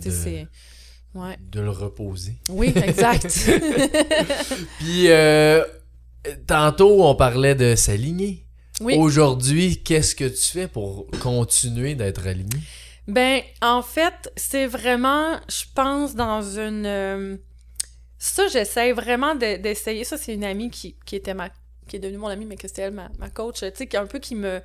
Ouais. 1.16 1.38
De 1.40 1.60
le 1.60 1.70
reposer. 1.72 2.36
Oui, 2.50 2.72
exact. 2.76 3.26
Puis, 4.80 5.10
euh, 5.10 5.64
tantôt, 6.48 7.04
on 7.04 7.16
parlait 7.16 7.56
de 7.56 7.76
s'aligner. 7.76 8.46
Oui. 8.80 8.95
Aujourd'hui, 8.97 9.82
qu'est-ce 9.84 10.15
que 10.15 10.25
tu 10.25 10.51
fais 10.51 10.67
pour 10.67 11.07
continuer 11.21 11.95
d'être 11.95 12.25
aligné? 12.27 12.59
Ben, 13.07 13.41
en 13.61 13.82
fait, 13.82 14.32
c'est 14.36 14.67
vraiment, 14.67 15.39
je 15.49 15.63
pense, 15.73 16.15
dans 16.15 16.41
une... 16.41 16.86
euh, 16.86 17.38
ça, 18.17 18.47
j'essaie 18.47 18.91
vraiment 18.91 19.36
de- 19.36 19.57
d'essayer. 19.57 20.03
Ça, 20.03 20.17
c'est 20.17 20.34
une 20.34 20.43
amie 20.43 20.69
qui, 20.69 20.95
qui 21.05 21.15
était 21.15 21.34
ma... 21.34 21.49
qui 21.88 21.95
est 21.95 21.99
devenue 21.99 22.19
mon 22.19 22.27
amie, 22.27 22.45
mais 22.45 22.55
que 22.55 22.67
c'était 22.67 22.84
elle, 22.84 22.93
ma, 22.93 23.09
ma 23.17 23.30
coach, 23.30 23.61
tu 23.61 23.65
sais, 23.73 23.88
qui 23.88 23.95
est 23.95 23.99
un 23.99 24.05
peu 24.05 24.19
qui 24.19 24.36
me... 24.36 24.61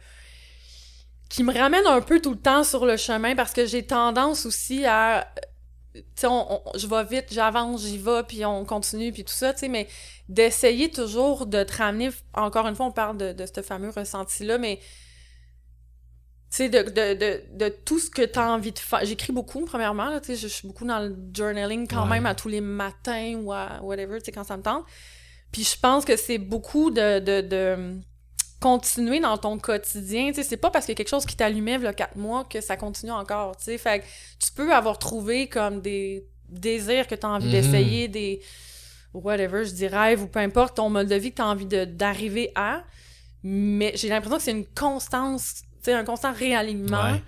qui 1.30 1.42
me 1.42 1.52
ramène 1.52 1.86
un 1.86 2.00
peu 2.02 2.20
tout 2.20 2.32
le 2.32 2.38
temps 2.38 2.64
sur 2.64 2.84
le 2.84 2.96
chemin 2.96 3.34
parce 3.34 3.52
que 3.52 3.66
j'ai 3.66 3.84
tendance 3.86 4.44
aussi 4.46 4.84
à... 4.84 5.26
Tu 5.94 6.02
sais, 6.16 6.26
on- 6.26 6.52
on- 6.52 6.62
je 6.76 6.86
vais 6.88 7.04
vite, 7.04 7.26
j'avance, 7.32 7.82
j'y 7.86 7.98
vais, 7.98 8.24
puis 8.26 8.44
on 8.44 8.64
continue, 8.64 9.12
puis 9.12 9.24
tout 9.24 9.32
ça, 9.32 9.52
tu 9.52 9.60
sais, 9.60 9.68
mais 9.68 9.86
d'essayer 10.28 10.90
toujours 10.90 11.46
de 11.46 11.62
te 11.62 11.76
ramener... 11.76 12.10
Encore 12.34 12.66
une 12.66 12.74
fois, 12.74 12.86
on 12.86 12.92
parle 12.92 13.16
de, 13.16 13.32
de 13.32 13.46
ce 13.46 13.62
fameux 13.62 13.90
ressenti-là, 13.90 14.58
mais 14.58 14.80
tu 16.50 16.56
sais, 16.56 16.68
de, 16.68 16.82
de, 16.82 17.14
de, 17.14 17.42
de 17.52 17.68
tout 17.68 17.98
ce 17.98 18.10
que 18.10 18.22
tu 18.22 18.38
as 18.38 18.50
envie 18.52 18.72
de 18.72 18.78
faire. 18.78 19.04
J'écris 19.04 19.32
beaucoup, 19.32 19.64
premièrement, 19.64 20.06
là, 20.06 20.20
tu 20.20 20.26
sais, 20.28 20.36
je, 20.36 20.48
je 20.48 20.52
suis 20.52 20.66
beaucoup 20.68 20.84
dans 20.84 20.98
le 21.00 21.16
journaling 21.32 21.86
quand 21.88 22.02
Ouais. 22.04 22.10
même 22.10 22.26
à 22.26 22.34
tous 22.34 22.48
les 22.48 22.60
matins 22.60 23.40
ou 23.42 23.52
à 23.52 23.80
whatever, 23.82 24.18
tu 24.18 24.26
sais, 24.26 24.32
quand 24.32 24.44
ça 24.44 24.56
me 24.56 24.62
tente. 24.62 24.84
Puis 25.52 25.62
je 25.64 25.78
pense 25.78 26.04
que 26.04 26.16
c'est 26.16 26.38
beaucoup 26.38 26.90
de, 26.90 27.20
de, 27.20 27.40
de 27.40 28.00
continuer 28.64 29.20
dans 29.20 29.36
ton 29.36 29.58
quotidien, 29.58 30.28
tu 30.28 30.36
sais, 30.36 30.42
c'est 30.42 30.56
pas 30.56 30.70
parce 30.70 30.86
qu'il 30.86 30.92
y 30.92 30.96
a 30.96 30.96
quelque 30.96 31.10
chose 31.10 31.26
qui 31.26 31.36
t'allumait 31.36 31.74
il 31.74 31.82
y 31.82 31.86
a 31.86 31.92
quatre 31.92 32.16
mois 32.16 32.44
que 32.44 32.62
ça 32.62 32.78
continue 32.78 33.12
encore, 33.12 33.56
tu 33.58 33.64
sais, 33.64 33.76
fait 33.76 34.00
que 34.00 34.04
tu 34.42 34.50
peux 34.52 34.72
avoir 34.72 34.98
trouvé 34.98 35.48
comme 35.48 35.82
des 35.82 36.26
désirs 36.48 37.06
que 37.06 37.14
tu 37.14 37.26
as 37.26 37.28
envie 37.28 37.44
Mhm. 37.46 37.52
d'essayer, 37.52 38.08
des 38.08 38.40
whatever, 39.12 39.66
je 39.66 39.72
dis 39.72 39.86
rêve 39.86 40.22
ou 40.22 40.28
peu 40.28 40.38
importe, 40.40 40.76
ton 40.76 40.88
mode 40.88 41.08
de 41.08 41.14
vie 41.14 41.30
que 41.30 41.36
tu 41.36 41.42
as 41.42 41.46
envie 41.46 41.66
d'arriver 41.66 42.52
à, 42.54 42.82
mais 43.42 43.92
j'ai 43.96 44.08
l'impression 44.08 44.38
que 44.38 44.42
c'est 44.42 44.50
une 44.52 44.66
constance, 44.66 45.56
tu 45.82 45.90
sais, 45.90 45.92
un 45.92 46.04
constant 46.04 46.32
réalignement 46.32 47.12
Ouais. 47.12 47.22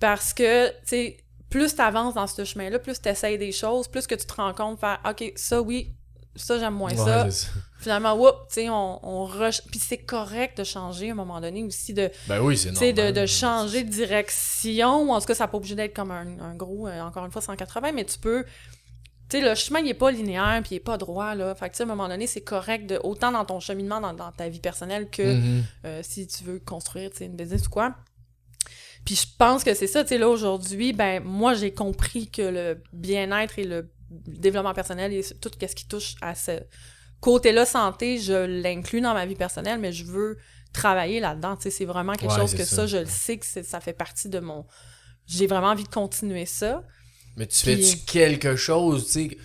parce 0.00 0.34
que, 0.34 0.68
tu 0.68 0.74
sais, 0.84 1.16
plus 1.48 1.74
tu 1.74 1.80
avances 1.80 2.12
dans 2.12 2.26
ce 2.26 2.44
chemin-là, 2.44 2.78
plus 2.78 3.00
tu 3.00 3.08
essayes 3.08 3.38
des 3.38 3.52
choses, 3.52 3.88
plus 3.88 4.06
que 4.06 4.14
tu 4.14 4.26
te 4.26 4.34
rends 4.34 4.52
compte, 4.52 4.78
faire 4.80 5.00
OK, 5.08 5.32
ça 5.36 5.62
oui, 5.62 5.94
ça 6.36 6.58
j'aime 6.58 6.74
moins. 6.74 6.90
Ouais, 6.90 6.96
ça. 6.96 7.26
Finalement, 7.84 8.14
whoop, 8.14 8.34
tu 8.48 8.54
sais, 8.54 8.68
on, 8.68 8.98
on 9.06 9.24
rush. 9.26 9.62
Puis 9.70 9.78
c'est 9.78 9.98
correct 9.98 10.58
de 10.58 10.64
changer 10.64 11.10
à 11.10 11.12
un 11.12 11.14
moment 11.14 11.40
donné 11.40 11.62
aussi, 11.62 11.94
de, 11.94 12.10
Ben 12.26 12.40
oui, 12.40 12.56
c'est 12.56 12.70
tu 12.70 12.76
sais, 12.76 12.92
normal. 12.92 13.12
de, 13.12 13.20
de 13.20 13.26
changer 13.26 13.84
de 13.84 13.90
direction, 13.90 15.02
ou 15.02 15.10
en 15.12 15.20
tout 15.20 15.26
cas, 15.26 15.34
ça 15.34 15.44
n'a 15.44 15.48
pas 15.48 15.58
obligé 15.58 15.74
d'être 15.76 15.94
comme 15.94 16.10
un, 16.10 16.38
un 16.40 16.54
gros, 16.56 16.88
euh, 16.88 17.00
encore 17.02 17.24
une 17.26 17.30
fois, 17.30 17.42
180, 17.42 17.92
mais 17.92 18.04
tu 18.04 18.18
peux. 18.18 18.44
Tu 19.28 19.38
sais, 19.38 19.48
le 19.48 19.54
chemin, 19.54 19.78
il 19.80 19.84
n'est 19.86 19.94
pas 19.94 20.10
linéaire, 20.10 20.60
puis 20.62 20.72
il 20.72 20.74
n'est 20.74 20.80
pas 20.80 20.98
droit, 20.98 21.34
là. 21.34 21.54
Fait 21.54 21.66
que, 21.68 21.74
tu 21.74 21.76
sais, 21.78 21.82
à 21.82 21.86
un 21.86 21.88
moment 21.88 22.08
donné, 22.08 22.26
c'est 22.26 22.42
correct, 22.42 22.86
de, 22.86 22.98
autant 23.04 23.32
dans 23.32 23.44
ton 23.44 23.60
cheminement, 23.60 24.00
dans, 24.00 24.12
dans 24.12 24.32
ta 24.32 24.48
vie 24.48 24.60
personnelle, 24.60 25.08
que 25.10 25.34
Mhm. 25.34 25.62
euh, 25.84 26.00
si 26.02 26.26
tu 26.26 26.44
veux 26.44 26.58
construire, 26.60 27.10
tu 27.10 27.18
sais, 27.18 27.24
une 27.26 27.36
business 27.36 27.66
ou 27.66 27.70
quoi. 27.70 27.94
Puis 29.04 29.16
je 29.16 29.26
pense 29.38 29.64
que 29.64 29.74
c'est 29.74 29.86
ça, 29.86 30.02
tu 30.02 30.08
sais, 30.10 30.18
là, 30.18 30.28
aujourd'hui, 30.28 30.92
ben, 30.94 31.22
moi, 31.22 31.54
j'ai 31.54 31.72
compris 31.72 32.30
que 32.30 32.40
le 32.42 32.82
bien-être 32.92 33.58
et 33.58 33.64
le 33.64 33.90
développement 34.10 34.72
personnel 34.74 35.12
et 35.12 35.22
tout 35.40 35.50
ce 35.60 35.74
qui 35.74 35.86
touche 35.88 36.14
à 36.22 36.34
ce 36.34 36.52
côté-là 37.24 37.64
santé, 37.64 38.18
je 38.18 38.44
l'inclus 38.62 39.00
dans 39.00 39.14
ma 39.14 39.24
vie 39.24 39.34
personnelle, 39.34 39.80
mais 39.80 39.92
je 39.92 40.04
veux 40.04 40.36
travailler 40.74 41.20
là-dedans, 41.20 41.56
tu 41.56 41.62
sais, 41.62 41.70
c'est 41.70 41.84
vraiment 41.86 42.12
quelque 42.14 42.32
Ouais, 42.32 42.38
chose 42.40 42.54
que 42.54 42.64
ça. 42.64 42.76
ça, 42.76 42.86
je 42.86 42.98
le 42.98 43.06
sais 43.06 43.38
que 43.38 43.46
ça 43.46 43.80
fait 43.80 43.92
partie 43.94 44.28
de 44.28 44.40
mon... 44.40 44.66
J'ai 45.26 45.46
vraiment 45.46 45.68
envie 45.68 45.84
de 45.84 45.88
continuer 45.88 46.44
ça. 46.46 46.82
Mais 47.36 47.46
tu 47.46 47.64
Puis- 47.64 47.76
fais-tu 47.82 48.04
quelque 48.04 48.56
chose, 48.56 49.06
tu 49.06 49.12
sais, 49.30 49.38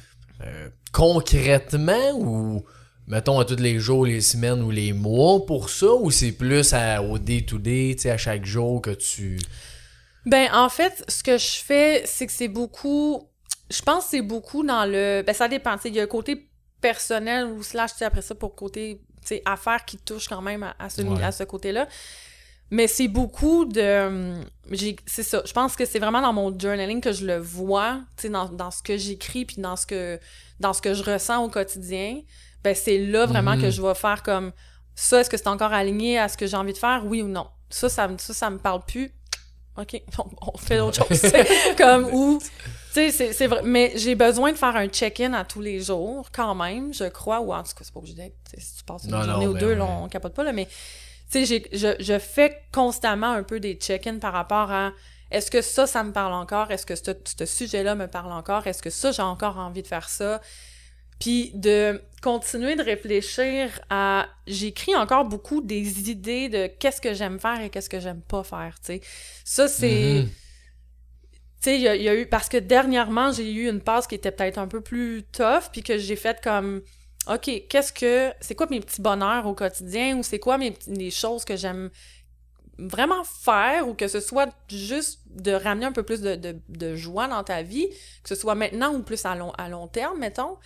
euh, 0.43 0.69
concrètement 0.91 2.11
ou 2.15 2.65
mettons 3.07 3.39
à 3.39 3.45
tous 3.45 3.55
les 3.55 3.79
jours, 3.79 4.05
les 4.05 4.21
semaines 4.21 4.61
ou 4.61 4.71
les 4.71 4.91
mois 4.93 5.45
pour 5.45 5.69
ça 5.69 5.93
ou 5.93 6.11
c'est 6.11 6.31
plus 6.33 6.73
à, 6.73 7.01
au 7.01 7.17
day-to-day, 7.17 7.93
tu 7.95 8.01
sais, 8.03 8.11
à 8.11 8.17
chaque 8.17 8.45
jour 8.45 8.81
que 8.81 8.91
tu. 8.91 9.39
Ben, 10.25 10.49
en 10.53 10.67
fait, 10.69 11.03
ce 11.07 11.23
que 11.23 11.37
je 11.37 11.55
fais, 11.63 12.03
c'est 12.05 12.27
que 12.27 12.33
c'est 12.33 12.49
beaucoup. 12.49 13.27
Je 13.71 13.81
pense 13.81 14.03
que 14.05 14.09
c'est 14.11 14.21
beaucoup 14.21 14.63
dans 14.65 14.85
le. 14.85 15.23
Ben, 15.25 15.33
ça 15.33 15.47
dépend. 15.47 15.75
Il 15.85 15.93
y 15.95 15.99
a 15.99 16.03
un 16.03 16.07
côté 16.07 16.48
personnel 16.81 17.45
ou 17.45 17.63
slash, 17.63 17.91
tu 17.91 17.97
sais, 17.99 18.05
après 18.05 18.21
ça, 18.21 18.35
pour 18.35 18.55
côté, 18.55 19.01
tu 19.21 19.27
sais, 19.27 19.41
affaires 19.45 19.83
qui 19.85 19.97
touchent 19.97 20.27
quand 20.27 20.41
même 20.41 20.63
à, 20.63 20.75
à 20.79 20.89
ce, 20.89 21.01
Ouais. 21.01 21.23
à 21.23 21.31
ce 21.31 21.43
côté-là. 21.43 21.87
Mais 22.71 22.87
c'est 22.87 23.07
beaucoup 23.07 23.65
de. 23.65 24.07
hum, 24.07 24.45
C'est 25.07 25.23
ça. 25.23 25.41
Je 25.45 25.51
pense 25.53 25.75
que 25.75 25.85
c'est 25.85 25.97
vraiment 25.97 26.21
dans 26.21 26.33
mon 26.33 26.57
journaling 26.57 27.01
que 27.01 27.11
je 27.11 27.25
le 27.25 27.37
vois, 27.39 27.99
tu 28.15 28.23
sais, 28.23 28.29
dans, 28.29 28.45
dans 28.47 28.69
ce 28.69 28.83
que 28.83 28.95
j'écris 28.95 29.45
puis 29.45 29.57
dans 29.59 29.75
ce 29.75 29.87
que 29.87 30.19
dans 30.59 30.73
ce 30.73 30.81
que 30.81 30.93
je 30.93 31.03
ressens 31.03 31.43
au 31.43 31.49
quotidien. 31.49 32.21
Ben, 32.63 32.75
c'est 32.75 32.97
là 32.99 33.25
vraiment 33.25 33.55
Mhm. 33.55 33.61
que 33.63 33.69
je 33.71 33.81
vais 33.81 33.95
faire 33.95 34.21
comme 34.21 34.51
ça, 34.93 35.21
est-ce 35.21 35.29
que 35.29 35.37
c'est 35.37 35.47
encore 35.47 35.71
aligné 35.73 36.19
à 36.19 36.27
ce 36.27 36.37
que 36.37 36.45
j'ai 36.45 36.57
envie 36.57 36.73
de 36.73 36.77
faire, 36.77 37.03
oui 37.05 37.21
ou 37.23 37.27
non. 37.27 37.47
Ça, 37.69 37.87
ça, 37.89 38.07
me- 38.07 38.17
ça, 38.17 38.33
ça 38.33 38.49
me 38.49 38.57
parle 38.59 38.83
plus. 38.85 39.11
OK, 39.77 40.01
on, 40.19 40.51
on 40.53 40.57
fait 40.57 40.77
d'autres 40.77 40.97
choses. 41.07 41.17
C'est 41.17 41.75
comme 41.77 42.05
où. 42.13 42.39
Tu 42.93 43.11
sais, 43.11 43.33
c'est- 43.33 43.47
vrai. 43.47 43.61
Mais 43.63 43.91
j'ai 43.95 44.15
besoin 44.15 44.51
de 44.51 44.57
faire 44.57 44.75
un 44.75 44.87
check-in 44.87 45.33
à 45.33 45.45
tous 45.45 45.61
les 45.61 45.79
jours, 45.79 46.29
quand 46.31 46.55
même, 46.55 46.93
je 46.93 47.03
crois. 47.05 47.39
Ou 47.41 47.53
en 47.53 47.61
tout 47.63 47.73
cas, 47.73 47.81
c'est 47.83 47.93
pas 47.93 47.99
obligé 47.99 48.15
d'être. 48.15 48.35
Si 48.57 48.77
tu 48.77 48.83
passes 48.83 49.03
une 49.03 49.11
Non, 49.11 49.19
non, 49.19 49.25
journée 49.25 49.47
ou 49.47 49.53
ben 49.53 49.59
deux, 49.59 49.73
là, 49.75 49.85
on 49.85 50.07
capote 50.09 50.33
pas, 50.33 50.43
là. 50.43 50.51
Mais, 50.53 50.65
tu 50.65 50.71
sais, 51.29 51.45
j'ai- 51.45 51.69
je, 51.77 51.95
je 51.99 52.17
fais 52.19 52.61
constamment 52.71 53.31
un 53.31 53.43
peu 53.43 53.59
des 53.59 53.75
check-in 53.75 54.17
par 54.17 54.33
rapport 54.33 54.71
à. 54.71 54.91
Est-ce 55.31 55.51
que 55.51 55.61
ça, 55.61 55.85
ça 55.85 56.03
me 56.03 56.11
parle 56.11 56.33
encore? 56.33 56.71
Est-ce 56.71 56.87
que 56.87 56.95
ce, 56.95 57.11
ce 57.37 57.45
sujet-là 57.45 57.93
me 57.93 58.07
parle 58.07 58.31
encore? 58.31 58.65
Est-ce 58.65 58.81
que 58.81 58.89
ça, 58.89 59.11
j'ai 59.11 59.21
encore 59.21 59.57
envie 59.59 59.83
de 59.83 59.87
faire 59.87 60.09
ça? 60.09 60.41
Puis 61.19 61.51
de 61.53 62.01
continuer 62.23 62.75
de 62.77 62.81
réfléchir 62.81 63.79
à... 63.89 64.25
J'écris 64.47 64.95
encore 64.95 65.25
beaucoup 65.25 65.61
des 65.61 66.09
idées 66.09 66.47
de 66.49 66.67
qu'est-ce 66.79 67.01
que 67.01 67.13
j'aime 67.13 67.39
faire 67.39 67.59
et 67.61 67.69
qu'est-ce 67.69 67.89
que 67.89 67.99
j'aime 67.99 68.21
pas 68.21 68.43
faire, 68.43 68.75
tu 68.79 68.93
sais. 68.93 69.01
Ça, 69.43 69.67
c'est... 69.67 70.23
Mhm. 70.23 70.29
Tu 71.61 71.71
sais, 71.71 71.75
il 71.75 71.81
y, 71.81 71.87
a- 71.87 71.95
il 71.95 72.01
y 72.03 72.09
a 72.09 72.15
eu... 72.15 72.25
Parce 72.25 72.47
que 72.49 72.57
dernièrement, 72.57 73.31
j'ai 73.31 73.51
eu 73.51 73.69
une 73.69 73.81
passe 73.81 74.07
qui 74.07 74.15
était 74.15 74.31
peut-être 74.31 74.57
un 74.57 74.67
peu 74.67 74.81
plus 74.81 75.23
tough, 75.31 75.69
puis 75.71 75.83
que 75.83 75.97
j'ai 75.97 76.15
fait 76.15 76.41
comme... 76.41 76.81
OK, 77.27 77.49
qu'est-ce 77.69 77.91
que... 77.93 78.31
C'est 78.41 78.55
quoi 78.55 78.67
mes 78.69 78.79
petits 78.79 79.01
bonheurs 79.01 79.45
au 79.45 79.53
quotidien, 79.53 80.17
ou 80.17 80.23
c'est 80.23 80.39
quoi 80.39 80.57
mes, 80.57 80.73
les 80.87 81.11
choses 81.11 81.43
que 81.45 81.55
j'aime 81.57 81.89
vraiment 82.77 83.23
faire, 83.25 83.89
ou 83.89 83.93
que 83.93 84.07
ce 84.07 84.21
soit 84.21 84.49
juste 84.69 85.19
de 85.29 85.51
ramener 85.51 85.85
un 85.85 85.91
peu 85.91 86.03
plus 86.03 86.21
de, 86.21 86.35
de, 86.35 86.55
de 86.69 86.95
joie 86.95 87.27
dans 87.27 87.43
ta 87.43 87.61
vie, 87.61 87.89
que 88.23 88.29
ce 88.29 88.35
soit 88.35 88.55
maintenant 88.55 88.93
ou 88.93 89.03
plus 89.03 89.25
à 89.25 89.35
long, 89.35 89.51
à 89.57 89.67
long 89.67 89.87
terme, 89.87 90.17
mettons 90.19 90.57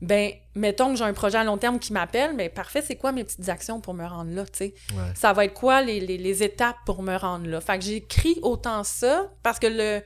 ben, 0.00 0.30
mettons 0.54 0.92
que 0.92 0.96
j'ai 0.96 1.04
un 1.04 1.12
projet 1.12 1.38
à 1.38 1.42
long 1.42 1.58
terme 1.58 1.80
qui 1.80 1.92
m'appelle, 1.92 2.32
mais 2.36 2.48
parfait, 2.48 2.82
c'est 2.82 2.94
quoi 2.94 3.10
mes 3.10 3.24
petites 3.24 3.48
actions 3.48 3.80
pour 3.80 3.94
me 3.94 4.06
rendre 4.06 4.32
là, 4.32 4.44
tu 4.44 4.50
sais? 4.58 4.74
Ouais. 4.92 5.12
Ça 5.16 5.32
va 5.32 5.44
être 5.44 5.54
quoi 5.54 5.82
les, 5.82 5.98
les, 5.98 6.16
les 6.16 6.42
étapes 6.44 6.76
pour 6.86 7.02
me 7.02 7.16
rendre 7.16 7.48
là? 7.48 7.60
Fait 7.60 7.80
que 7.80 7.84
j'écris 7.84 8.38
autant 8.42 8.84
ça, 8.84 9.28
parce 9.42 9.58
que 9.58 9.66
le... 9.66 10.00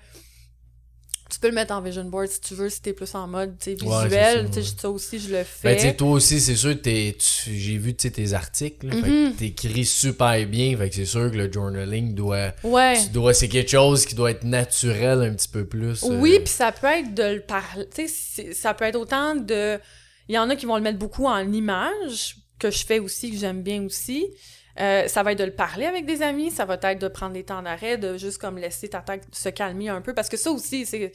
Tu 1.32 1.38
peux 1.38 1.48
le 1.48 1.54
mettre 1.54 1.72
en 1.72 1.80
vision 1.80 2.04
board 2.04 2.28
si 2.28 2.40
tu 2.42 2.54
veux, 2.54 2.68
si 2.68 2.82
t'es 2.82 2.92
plus 2.92 3.14
en 3.14 3.26
mode, 3.26 3.54
Ouais, 3.66 3.74
visuel, 3.74 4.48
c'est 4.52 4.62
ça, 4.62 4.88
ouais. 4.90 4.94
aussi, 4.94 5.18
je 5.18 5.28
le 5.28 5.34
Ben, 5.38 5.44
fais. 5.46 5.76
tu 5.76 5.82
sais, 5.82 5.96
toi 5.96 6.10
aussi, 6.10 6.40
c'est 6.40 6.54
sûr, 6.56 6.76
j'ai 6.84 7.78
vu 7.78 7.94
tes 7.94 8.34
articles. 8.34 8.86
là, 8.86 9.30
t'écris 9.38 9.86
super 9.86 10.46
bien. 10.46 10.76
Fait 10.76 10.90
que 10.90 10.94
c'est 10.94 11.06
sûr 11.06 11.30
que 11.30 11.36
le 11.36 11.50
journaling 11.50 12.14
doit. 12.14 12.52
ouais. 12.64 12.98
Tu 13.02 13.08
dois, 13.08 13.32
c'est 13.32 13.48
quelque 13.48 13.70
chose 13.70 14.04
qui 14.04 14.14
doit 14.14 14.30
être 14.30 14.44
naturel 14.44 15.22
un 15.22 15.32
petit 15.32 15.48
peu 15.48 15.64
plus. 15.64 16.02
euh, 16.04 16.18
Oui, 16.20 16.38
puis 16.40 16.48
ça 16.52 16.70
peut 16.70 16.86
être 16.88 17.14
de 17.14 17.22
le 17.36 17.40
parler. 17.40 17.86
Tu 17.94 18.06
sais, 18.06 18.14
c'est- 18.14 18.52
ça 18.54 18.74
peut 18.74 18.84
être 18.84 18.96
autant 18.96 19.34
de. 19.34 19.78
Il 20.28 20.34
y 20.34 20.38
en 20.38 20.50
a 20.50 20.54
qui 20.56 20.66
vont 20.66 20.76
le 20.76 20.82
mettre 20.82 20.98
beaucoup 20.98 21.24
en 21.26 21.50
image, 21.52 22.36
que 22.58 22.70
je 22.70 22.84
fais 22.84 22.98
aussi, 22.98 23.30
que 23.30 23.38
j'aime 23.38 23.62
bien 23.62 23.82
aussi. 23.84 24.26
Euh, 24.80 25.06
ça 25.08 25.22
va 25.22 25.32
être 25.32 25.38
de 25.38 25.44
le 25.44 25.54
parler 25.54 25.86
avec 25.86 26.06
des 26.06 26.22
amis, 26.22 26.50
ça 26.50 26.64
va 26.64 26.78
être 26.82 27.00
de 27.00 27.08
prendre 27.08 27.32
des 27.34 27.44
temps 27.44 27.62
d'arrêt, 27.62 27.98
de 27.98 28.16
juste 28.16 28.38
comme 28.38 28.56
laisser 28.58 28.88
ta 28.88 29.00
tête 29.00 29.24
se 29.32 29.48
calmer 29.50 29.88
un 29.90 30.00
peu. 30.00 30.14
Parce 30.14 30.28
que 30.28 30.36
ça 30.36 30.50
aussi, 30.50 30.86
c'est. 30.86 31.12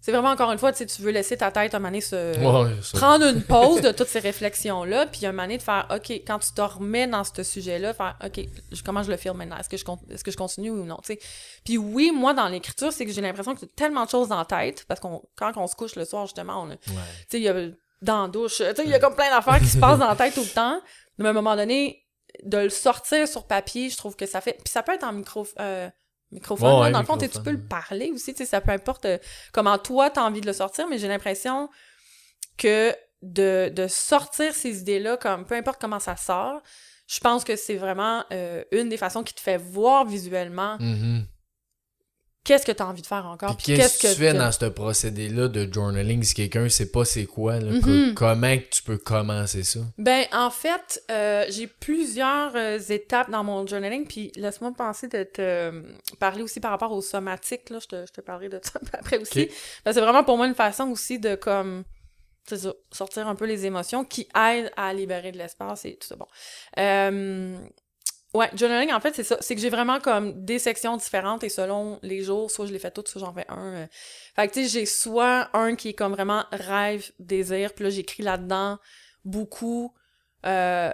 C'est 0.00 0.12
vraiment 0.12 0.28
encore 0.30 0.52
une 0.52 0.58
fois, 0.58 0.70
tu 0.70 0.78
sais, 0.78 0.86
tu 0.86 1.02
veux 1.02 1.10
laisser 1.10 1.36
ta 1.36 1.50
tête 1.50 1.74
un 1.74 1.80
moment 1.80 1.88
donné 1.88 2.00
se. 2.00 2.14
Ouais. 2.38 2.70
Prendre 2.92 3.26
une 3.26 3.42
pause 3.42 3.80
de 3.80 3.90
toutes 3.90 4.06
ces 4.06 4.20
réflexions-là, 4.20 5.06
puis 5.06 5.26
un 5.26 5.32
moment 5.32 5.42
donné 5.42 5.58
de 5.58 5.62
faire, 5.62 5.88
OK, 5.92 6.10
quand 6.24 6.38
tu 6.38 6.52
te 6.52 6.60
remets 6.60 7.08
dans 7.08 7.24
ce 7.24 7.42
sujet-là, 7.42 7.92
faire, 7.94 8.16
OK, 8.24 8.40
je- 8.70 8.82
comment 8.84 9.02
je 9.02 9.10
le 9.10 9.16
file 9.16 9.32
maintenant? 9.34 9.56
Est-ce 9.58 9.68
que 9.68 9.76
je, 9.76 9.84
est-ce 10.14 10.22
que 10.22 10.30
je 10.30 10.36
continue 10.36 10.70
ou 10.70 10.84
non? 10.84 10.98
tu 11.04 11.14
sais? 11.14 11.18
Puis 11.64 11.78
oui, 11.78 12.12
moi, 12.14 12.32
dans 12.32 12.46
l'écriture, 12.46 12.92
c'est 12.92 13.06
que 13.06 13.10
j'ai 13.12 13.20
l'impression 13.20 13.54
que 13.54 13.60
j'ai 13.62 13.66
tellement 13.66 14.04
de 14.04 14.10
choses 14.10 14.28
dans 14.28 14.38
la 14.38 14.44
tête, 14.44 14.84
parce 14.86 15.00
qu'on 15.00 15.20
quand 15.34 15.50
on 15.56 15.66
se 15.66 15.74
couche 15.74 15.96
le 15.96 16.04
soir, 16.04 16.26
justement, 16.26 16.62
on 16.62 16.70
a- 16.70 16.76
tu 16.76 16.90
Ouais. 16.90 16.96
sais, 17.28 17.38
il 17.38 17.42
y 17.42 17.48
a 17.48 17.54
dans 18.00 18.22
la 18.22 18.28
douche, 18.28 18.58
tu 18.58 18.62
sais, 18.64 18.74
il 18.84 18.90
y 18.90 18.94
a 18.94 19.00
comme 19.00 19.16
plein 19.16 19.30
d'affaires 19.30 19.58
qui 19.58 19.66
se 19.66 19.78
passent 19.78 19.98
dans 19.98 20.06
la 20.08 20.14
tête 20.14 20.32
tout 20.32 20.42
le 20.44 20.54
temps. 20.54 20.80
Mais 21.18 21.26
à 21.26 21.30
un 21.30 21.34
moment 21.34 21.56
donné, 21.56 22.04
de 22.44 22.58
le 22.58 22.70
sortir 22.70 23.26
sur 23.28 23.46
papier, 23.46 23.90
je 23.90 23.96
trouve 23.96 24.16
que 24.16 24.26
ça 24.26 24.40
fait... 24.40 24.54
Puis 24.54 24.70
ça 24.72 24.82
peut 24.82 24.92
être 24.94 25.04
en 25.04 25.12
micro... 25.12 25.46
euh, 25.60 25.88
microphone, 26.30 26.66
Ouais, 26.68 26.74
là, 26.74 26.80
ouais, 26.86 26.90
dans 26.92 26.98
le 27.00 27.04
fond, 27.06 27.16
tu 27.28 27.38
peux 27.42 27.50
le 27.52 27.66
parler 27.66 28.10
aussi, 28.12 28.32
tu 28.34 28.38
sais, 28.38 28.44
ça 28.44 28.60
peu 28.60 28.70
importe 28.70 29.04
euh, 29.06 29.18
comment 29.52 29.78
toi, 29.78 30.10
t'as 30.10 30.22
envie 30.22 30.40
de 30.42 30.46
le 30.46 30.52
sortir, 30.52 30.86
mais 30.88 30.98
j'ai 30.98 31.08
l'impression 31.08 31.68
que 32.56 32.94
de, 33.22 33.70
de 33.74 33.86
sortir 33.88 34.54
ces 34.54 34.80
idées-là, 34.80 35.16
comme 35.16 35.44
peu 35.46 35.54
importe 35.54 35.80
comment 35.80 36.00
ça 36.00 36.16
sort, 36.16 36.60
je 37.06 37.18
pense 37.20 37.44
que 37.44 37.56
c'est 37.56 37.76
vraiment 37.76 38.24
euh, 38.32 38.62
une 38.72 38.88
des 38.90 38.98
façons 38.98 39.22
qui 39.22 39.32
te 39.34 39.40
fait 39.40 39.56
voir 39.56 40.04
visuellement 40.04 40.76
Mhm. 40.78 41.26
Qu'est-ce 42.48 42.64
que 42.64 42.72
tu 42.72 42.82
as 42.82 42.86
envie 42.88 43.02
de 43.02 43.06
faire 43.06 43.26
encore? 43.26 43.54
Puis 43.56 43.66
Puis 43.66 43.76
qu'est-ce 43.76 43.98
que 43.98 44.06
tu 44.14 44.18
fais 44.20 44.32
dans 44.32 44.50
ce 44.50 44.64
procédé-là 44.64 45.48
de 45.48 45.70
journaling 45.70 46.22
si 46.22 46.32
quelqu'un 46.32 46.66
sait 46.70 46.90
pas 46.90 47.04
c'est 47.04 47.26
quoi? 47.26 47.60
Là, 47.60 47.70
Mhm. 47.72 48.14
comment 48.14 48.56
tu 48.70 48.82
peux 48.82 48.96
commencer 48.96 49.62
ça? 49.64 49.80
Ben, 49.98 50.24
en 50.32 50.48
fait, 50.50 51.02
euh, 51.10 51.44
j'ai 51.50 51.66
plusieurs 51.66 52.56
euh, 52.56 52.78
étapes 52.78 53.30
dans 53.30 53.44
mon 53.44 53.66
journaling, 53.66 54.06
puis 54.06 54.32
laisse-moi 54.36 54.72
penser 54.76 55.08
de 55.08 55.24
te 55.24 55.42
euh, 55.42 55.82
parler 56.18 56.42
aussi 56.42 56.58
par 56.58 56.70
rapport 56.70 56.92
aux 56.92 57.02
somatiques, 57.02 57.68
là, 57.68 57.78
je 57.82 57.86
te, 57.86 58.06
je 58.06 58.12
te 58.12 58.20
parlerai 58.22 58.48
de 58.48 58.60
ça 58.62 58.80
après 58.94 59.18
aussi. 59.18 59.48
Que 59.48 59.92
c'est 59.92 60.00
vraiment 60.00 60.24
pour 60.24 60.38
moi 60.38 60.46
une 60.46 60.54
façon 60.54 60.84
aussi 60.88 61.18
de, 61.18 61.34
comme, 61.34 61.84
ça, 62.48 62.56
sortir 62.92 63.28
un 63.28 63.34
peu 63.34 63.44
les 63.44 63.66
émotions 63.66 64.04
qui 64.04 64.26
aident 64.34 64.70
à 64.74 64.94
libérer 64.94 65.32
de 65.32 65.36
l'espace 65.38 65.84
et 65.84 65.96
tout 65.96 66.06
ça. 66.08 66.16
Bon. 66.16 66.26
Ouais, 68.34 68.50
journaling, 68.54 68.92
en 68.92 69.00
fait, 69.00 69.14
c'est 69.14 69.24
ça. 69.24 69.38
C'est 69.40 69.54
que 69.54 69.60
j'ai 69.60 69.70
vraiment 69.70 70.00
comme 70.00 70.44
des 70.44 70.58
sections 70.58 70.96
différentes 70.98 71.44
et 71.44 71.48
selon 71.48 71.98
les 72.02 72.22
jours, 72.22 72.50
soit 72.50 72.66
je 72.66 72.72
les 72.72 72.78
fais 72.78 72.90
toutes, 72.90 73.08
soit 73.08 73.20
j'en 73.20 73.32
fais 73.32 73.46
un. 73.48 73.74
euh. 73.74 73.86
Fait 74.36 74.48
que, 74.48 74.52
tu 74.52 74.64
sais, 74.64 74.68
j'ai 74.68 74.86
soit 74.86 75.48
un 75.54 75.74
qui 75.76 75.88
est 75.90 75.94
comme 75.94 76.12
vraiment 76.12 76.44
rêve, 76.52 77.10
désir, 77.18 77.72
puis 77.72 77.84
là, 77.84 77.90
j'écris 77.90 78.22
là-dedans 78.22 78.78
beaucoup. 79.24 79.94
euh, 80.46 80.92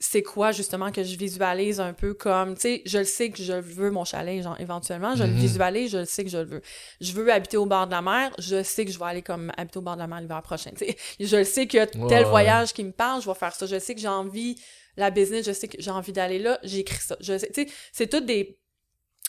c'est 0.00 0.22
quoi 0.24 0.50
justement 0.50 0.90
que 0.90 1.04
je 1.04 1.16
visualise 1.16 1.78
un 1.80 1.92
peu 1.92 2.12
comme, 2.14 2.54
tu 2.54 2.60
sais, 2.62 2.82
je 2.86 2.98
le 2.98 3.04
sais 3.04 3.30
que 3.30 3.42
je 3.42 3.52
veux 3.52 3.90
mon 3.92 4.04
chalet, 4.04 4.42
genre, 4.42 4.60
éventuellement, 4.60 5.14
je 5.14 5.22
le 5.24 5.30
Mhm. 5.30 5.36
visualise, 5.38 5.92
je 5.92 5.98
le 5.98 6.04
sais 6.06 6.24
que 6.24 6.30
je 6.30 6.38
le 6.38 6.44
veux. 6.44 6.62
Je 7.00 7.12
veux 7.12 7.32
habiter 7.32 7.56
au 7.56 7.66
bord 7.66 7.86
de 7.86 7.92
la 7.92 8.02
mer, 8.02 8.32
je 8.38 8.62
sais 8.64 8.84
que 8.84 8.90
je 8.90 8.98
vais 8.98 9.04
aller 9.04 9.22
comme 9.22 9.52
habiter 9.56 9.78
au 9.78 9.82
bord 9.82 9.94
de 9.94 10.00
la 10.00 10.08
mer 10.08 10.20
l'hiver 10.20 10.42
prochain, 10.42 10.72
tu 10.76 10.86
sais. 10.86 10.96
Je 11.20 11.36
le 11.36 11.44
sais 11.44 11.68
qu'il 11.68 11.78
y 11.78 11.80
a 11.80 11.86
Ouais, 11.86 12.00
tel 12.08 12.24
ouais. 12.24 12.28
voyage 12.30 12.72
qui 12.72 12.82
me 12.82 12.90
parle, 12.92 13.22
je 13.22 13.28
vais 13.28 13.34
faire 13.36 13.54
ça. 13.54 13.66
Je 13.66 13.78
sais 13.78 13.94
que 13.94 14.00
j'ai 14.00 14.08
envie, 14.08 14.60
la 14.96 15.10
business, 15.10 15.46
je 15.46 15.52
sais 15.52 15.68
que 15.68 15.80
j'ai 15.80 15.90
envie 15.90 16.12
d'aller 16.12 16.38
là, 16.38 16.58
j'écris 16.62 17.00
ça. 17.02 17.16
Je 17.20 17.38
sais, 17.38 17.48
tu 17.48 17.66
sais, 17.66 17.74
c'est 17.92 18.08
toutes 18.08 18.26
des, 18.26 18.58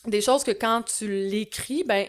des 0.07 0.21
choses 0.21 0.43
que 0.43 0.51
quand 0.51 0.83
tu 0.83 1.07
l'écris, 1.07 1.83
ben, 1.85 2.07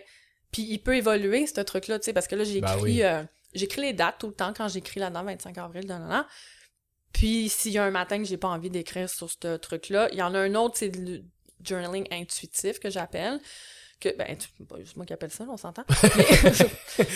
puis 0.50 0.62
il 0.62 0.78
peut 0.78 0.96
évoluer, 0.96 1.46
ce 1.46 1.60
truc-là, 1.60 1.98
tu 1.98 2.06
sais, 2.06 2.12
parce 2.12 2.26
que 2.26 2.36
là, 2.36 2.44
Ben 2.60 2.78
oui. 2.80 3.02
euh, 3.02 3.22
j'écris 3.54 3.82
les 3.82 3.92
dates 3.92 4.16
tout 4.18 4.28
le 4.28 4.34
temps 4.34 4.52
quand 4.56 4.68
j'écris 4.68 5.00
là-dedans, 5.00 5.24
25 5.24 5.58
avril, 5.58 5.86
nanana. 5.86 6.26
Puis 7.12 7.48
s'il 7.48 7.72
y 7.72 7.78
a 7.78 7.84
un 7.84 7.90
matin 7.92 8.18
que 8.18 8.24
j'ai 8.24 8.36
pas 8.36 8.48
envie 8.48 8.70
d'écrire 8.70 9.08
sur 9.08 9.30
ce 9.30 9.56
truc-là, 9.56 10.08
il 10.12 10.18
y 10.18 10.22
en 10.22 10.34
a 10.34 10.38
un 10.40 10.54
autre, 10.56 10.76
c'est 10.78 10.94
le 10.96 11.22
journaling 11.64 12.06
intuitif 12.10 12.80
que 12.80 12.90
j'appelle. 12.90 13.40
Que, 14.00 14.14
ben, 14.16 14.36
c'est 14.36 14.66
pas 14.66 14.78
juste 14.80 14.96
moi 14.96 15.06
qui 15.06 15.12
appelle 15.12 15.30
ça, 15.30 15.44
on 15.48 15.56
s'entend. 15.56 15.84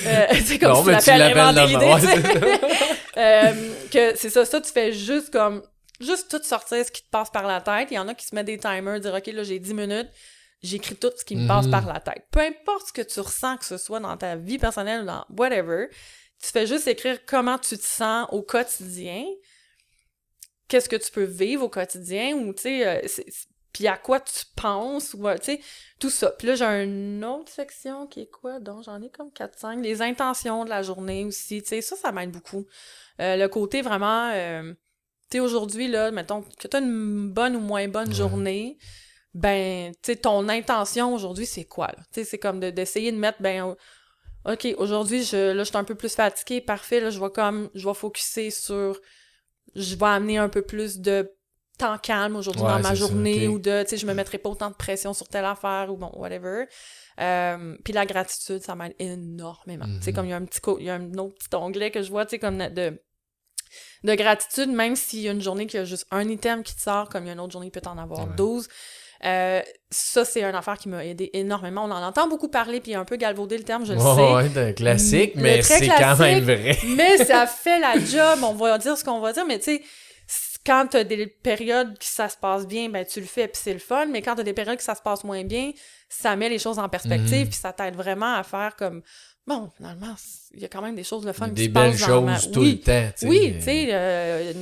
Euh, 0.06 0.26
c'est 0.44 0.58
comme 0.58 0.72
Non, 0.72 0.98
si 0.98 1.04
tu 1.04 1.18
l'appelles 1.18 1.38
inventer 1.38 1.66
l'idée, 1.66 1.86
ouais. 1.86 2.60
Euh, 3.16 3.72
que 3.90 4.16
c'est 4.16 4.30
ça, 4.30 4.44
ça, 4.44 4.60
tu 4.60 4.70
fais 4.70 4.92
juste 4.92 5.30
comme, 5.32 5.62
juste 6.00 6.30
tout 6.30 6.42
sortir 6.42 6.84
ce 6.84 6.90
qui 6.90 7.02
te 7.02 7.10
passe 7.10 7.30
par 7.30 7.46
la 7.46 7.60
tête. 7.60 7.88
Il 7.90 7.94
y 7.94 7.98
en 7.98 8.08
a 8.08 8.14
qui 8.14 8.26
se 8.26 8.34
mettent 8.34 8.46
des 8.46 8.58
timers, 8.58 9.00
dire, 9.00 9.14
OK, 9.14 9.26
là, 9.26 9.42
j'ai 9.42 9.58
10 9.58 9.74
minutes, 9.74 10.08
j'écris 10.62 10.96
tout 10.96 11.10
ce 11.16 11.24
qui 11.24 11.36
me 11.36 11.46
passe 11.48 11.66
Mhm. 11.66 11.70
par 11.72 11.86
la 11.86 12.00
tête. 12.00 12.24
Peu 12.30 12.40
importe 12.40 12.88
ce 12.88 12.92
que 12.92 13.02
tu 13.02 13.20
ressens, 13.20 13.56
que 13.58 13.64
ce 13.64 13.78
soit 13.78 14.00
dans 14.00 14.16
ta 14.16 14.36
vie 14.36 14.58
personnelle 14.58 15.02
ou 15.02 15.06
dans 15.06 15.24
whatever, 15.36 15.88
tu 16.42 16.50
fais 16.50 16.66
juste 16.66 16.86
écrire 16.86 17.24
comment 17.26 17.58
tu 17.58 17.76
te 17.76 17.84
sens 17.84 18.26
au 18.30 18.42
quotidien, 18.42 19.24
qu'est-ce 20.68 20.88
que 20.88 20.96
tu 20.96 21.10
peux 21.10 21.24
vivre 21.24 21.64
au 21.64 21.68
quotidien, 21.68 22.34
ou, 22.36 22.52
tu 22.52 22.62
sais, 22.62 22.86
euh, 22.86 23.00
puis 23.72 23.86
à 23.86 23.96
quoi 23.96 24.20
tu 24.20 24.44
penses, 24.56 25.14
ou, 25.14 25.26
euh, 25.28 25.36
tu 25.38 25.44
sais, 25.56 25.60
tout 25.98 26.10
ça. 26.10 26.30
Puis 26.32 26.46
là, 26.48 26.54
j'ai 26.54 26.64
une 26.64 27.24
autre 27.24 27.50
section 27.52 28.06
qui 28.06 28.22
est 28.22 28.30
quoi, 28.30 28.60
donc 28.60 28.82
j'en 28.84 29.00
ai 29.02 29.10
comme 29.10 29.30
4-5, 29.32 29.82
les 29.82 30.02
intentions 30.02 30.64
de 30.64 30.70
la 30.70 30.82
journée 30.82 31.24
aussi, 31.24 31.62
tu 31.62 31.68
sais, 31.68 31.80
ça, 31.80 31.96
ça 31.96 32.12
m'aide 32.12 32.30
beaucoup. 32.30 32.66
Euh, 33.20 33.36
le 33.36 33.48
côté 33.48 33.82
vraiment, 33.82 34.30
euh, 34.34 34.72
tu 35.30 35.36
sais, 35.36 35.40
aujourd'hui, 35.40 35.88
là, 35.88 36.10
mettons, 36.10 36.42
que 36.42 36.68
tu 36.68 36.76
as 36.76 36.80
une 36.80 37.30
bonne 37.30 37.56
ou 37.56 37.60
moins 37.60 37.86
bonne 37.88 38.08
Ouais. 38.08 38.14
journée, 38.14 38.78
ben, 39.34 39.92
tu 40.02 40.12
sais, 40.12 40.16
ton 40.16 40.48
intention 40.48 41.14
aujourd'hui, 41.14 41.46
c'est 41.46 41.64
quoi, 41.64 41.86
là? 41.88 41.98
Tu 42.12 42.20
sais, 42.20 42.24
c'est 42.24 42.38
comme 42.38 42.60
de- 42.60 42.70
d'essayer 42.70 43.12
de 43.12 43.16
mettre, 43.18 43.40
ben, 43.42 43.74
OK, 44.44 44.66
aujourd'hui, 44.78 45.22
je, 45.24 45.52
là, 45.52 45.62
je 45.64 45.68
suis 45.68 45.76
un 45.76 45.84
peu 45.84 45.94
plus 45.94 46.14
fatiguée. 46.14 46.60
Parfait, 46.60 47.00
là, 47.00 47.10
je 47.10 47.20
vais 47.20 47.30
comme, 47.30 47.68
je 47.74 47.86
vais 47.86 47.94
focuser 47.94 48.50
sur, 48.50 48.98
je 49.74 49.94
vais 49.96 50.06
amener 50.06 50.38
un 50.38 50.48
peu 50.48 50.62
plus 50.62 50.98
de 51.00 51.30
temps 51.76 51.98
calme 51.98 52.34
aujourd'hui 52.34 52.62
Ouais, 52.64 52.68
dans 52.70 52.78
ma 52.80 52.88
ça, 52.88 52.94
journée 52.94 53.46
ou 53.46 53.58
de, 53.58 53.82
tu 53.82 53.90
sais, 53.90 53.96
je 53.98 54.06
me 54.06 54.14
mettrai 54.14 54.38
pas 54.38 54.48
autant 54.48 54.70
de 54.70 54.74
pression 54.74 55.12
sur 55.12 55.28
telle 55.28 55.44
affaire 55.44 55.88
ou 55.92 55.96
bon, 55.96 56.10
whatever. 56.16 56.64
Euh, 57.20 57.76
puis 57.84 57.92
la 57.92 58.06
gratitude, 58.06 58.62
ça 58.62 58.74
m'aide 58.74 58.94
énormément. 58.98 59.84
Tu 59.98 60.02
sais, 60.04 60.12
comme 60.12 60.24
il 60.26 60.30
y 60.30 60.32
a 60.32 60.36
un 60.36 60.44
petit, 60.44 60.60
il 60.80 60.86
y 60.86 60.90
a 60.90 60.94
un 60.94 61.12
autre 61.18 61.34
petit 61.34 61.54
onglet 61.54 61.90
que 61.90 62.02
je 62.02 62.10
vois, 62.10 62.24
tu 62.26 62.30
sais, 62.30 62.38
comme 62.38 62.58
de, 62.58 63.00
de 64.04 64.14
gratitude, 64.14 64.70
même 64.70 64.94
s'il 64.96 65.20
y 65.20 65.28
a 65.28 65.32
une 65.32 65.40
journée 65.42 65.66
qui 65.66 65.76
a 65.78 65.84
juste 65.84 66.06
un 66.10 66.28
item 66.28 66.62
qui 66.62 66.74
te 66.74 66.80
sort, 66.80 67.08
comme 67.08 67.24
il 67.24 67.26
y 67.28 67.30
a 67.30 67.32
une 67.34 67.40
autre 67.40 67.52
journée, 67.52 67.68
il 67.68 67.70
peut 67.70 67.80
en 67.86 67.98
avoir 67.98 68.20
Ouais. 68.28 68.34
12. 68.36 68.68
Euh, 69.24 69.60
ça, 69.90 70.24
c'est 70.24 70.42
une 70.44 70.54
affaire 70.54 70.78
qui 70.78 70.88
m'a 70.88 71.04
aidé 71.04 71.30
énormément. 71.32 71.84
On 71.84 71.90
en 71.90 72.02
entend 72.06 72.28
beaucoup 72.28 72.48
parler, 72.48 72.80
puis 72.80 72.94
un 72.94 73.04
peu 73.04 73.16
galvaudé 73.16 73.58
le 73.58 73.64
terme, 73.64 73.84
je 73.84 73.94
le 73.94 73.98
sais. 73.98 74.04
ouais, 74.04 74.48
c'est 74.54 74.60
un 74.68 74.72
classique, 74.72 75.34
Le 75.34 75.42
mais 75.42 75.62
c'est 75.62 75.88
quand 75.88 76.16
même 76.18 76.44
vrai. 76.44 76.78
Mais 76.86 77.16
ça 77.24 77.46
fait 77.46 77.80
la 77.80 77.98
job, 77.98 78.38
on 78.44 78.52
va 78.54 78.78
dire 78.78 78.96
ce 78.96 79.02
qu'on 79.02 79.18
va 79.18 79.32
dire, 79.32 79.44
mais 79.44 79.58
tu 79.58 79.64
sais, 79.76 79.82
quand 80.64 80.86
t'as 80.90 81.02
des 81.04 81.26
périodes 81.26 81.98
qui 81.98 82.08
ça 82.08 82.28
se 82.28 82.36
passe 82.36 82.66
bien, 82.66 82.88
ben 82.90 83.04
tu 83.04 83.20
le 83.20 83.26
fais 83.26 83.48
puis 83.48 83.60
c'est 83.64 83.72
le 83.72 83.78
fun, 83.78 84.06
mais 84.06 84.20
quand 84.22 84.34
t'as 84.36 84.42
des 84.42 84.52
périodes 84.52 84.76
que 84.76 84.82
ça 84.84 84.94
se 84.94 85.00
passe 85.02 85.24
moins 85.24 85.42
bien, 85.42 85.72
ça 86.10 86.36
met 86.36 86.48
les 86.48 86.58
choses 86.58 86.78
en 86.78 86.88
perspective 86.88 87.40
Mhm. 87.44 87.48
puis 87.48 87.58
ça 87.58 87.72
t'aide 87.72 87.96
vraiment 87.96 88.34
à 88.34 88.42
faire 88.42 88.76
comme 88.76 89.02
bon, 89.48 89.70
finalement, 89.76 90.14
il 90.54 90.60
y 90.60 90.64
a 90.64 90.68
quand 90.68 90.82
même 90.82 90.94
des 90.94 91.04
choses 91.04 91.24
le 91.26 91.32
fun 91.32 91.48
qui 91.48 91.54
Des 91.54 91.64
se 91.64 91.68
belles 91.70 91.90
passent 91.92 92.06
dans 92.08 92.22
ma- 92.22 92.36
choses 92.38 92.50
tout 92.52 92.60
oui. 92.60 92.72
le 92.72 92.78
temps. 92.80 93.12
tu 93.16 93.20
sais. 93.20 93.26
Oui, 93.26 93.54
tu 93.56 93.62
sais, 93.62 93.88
euh, 93.90 94.52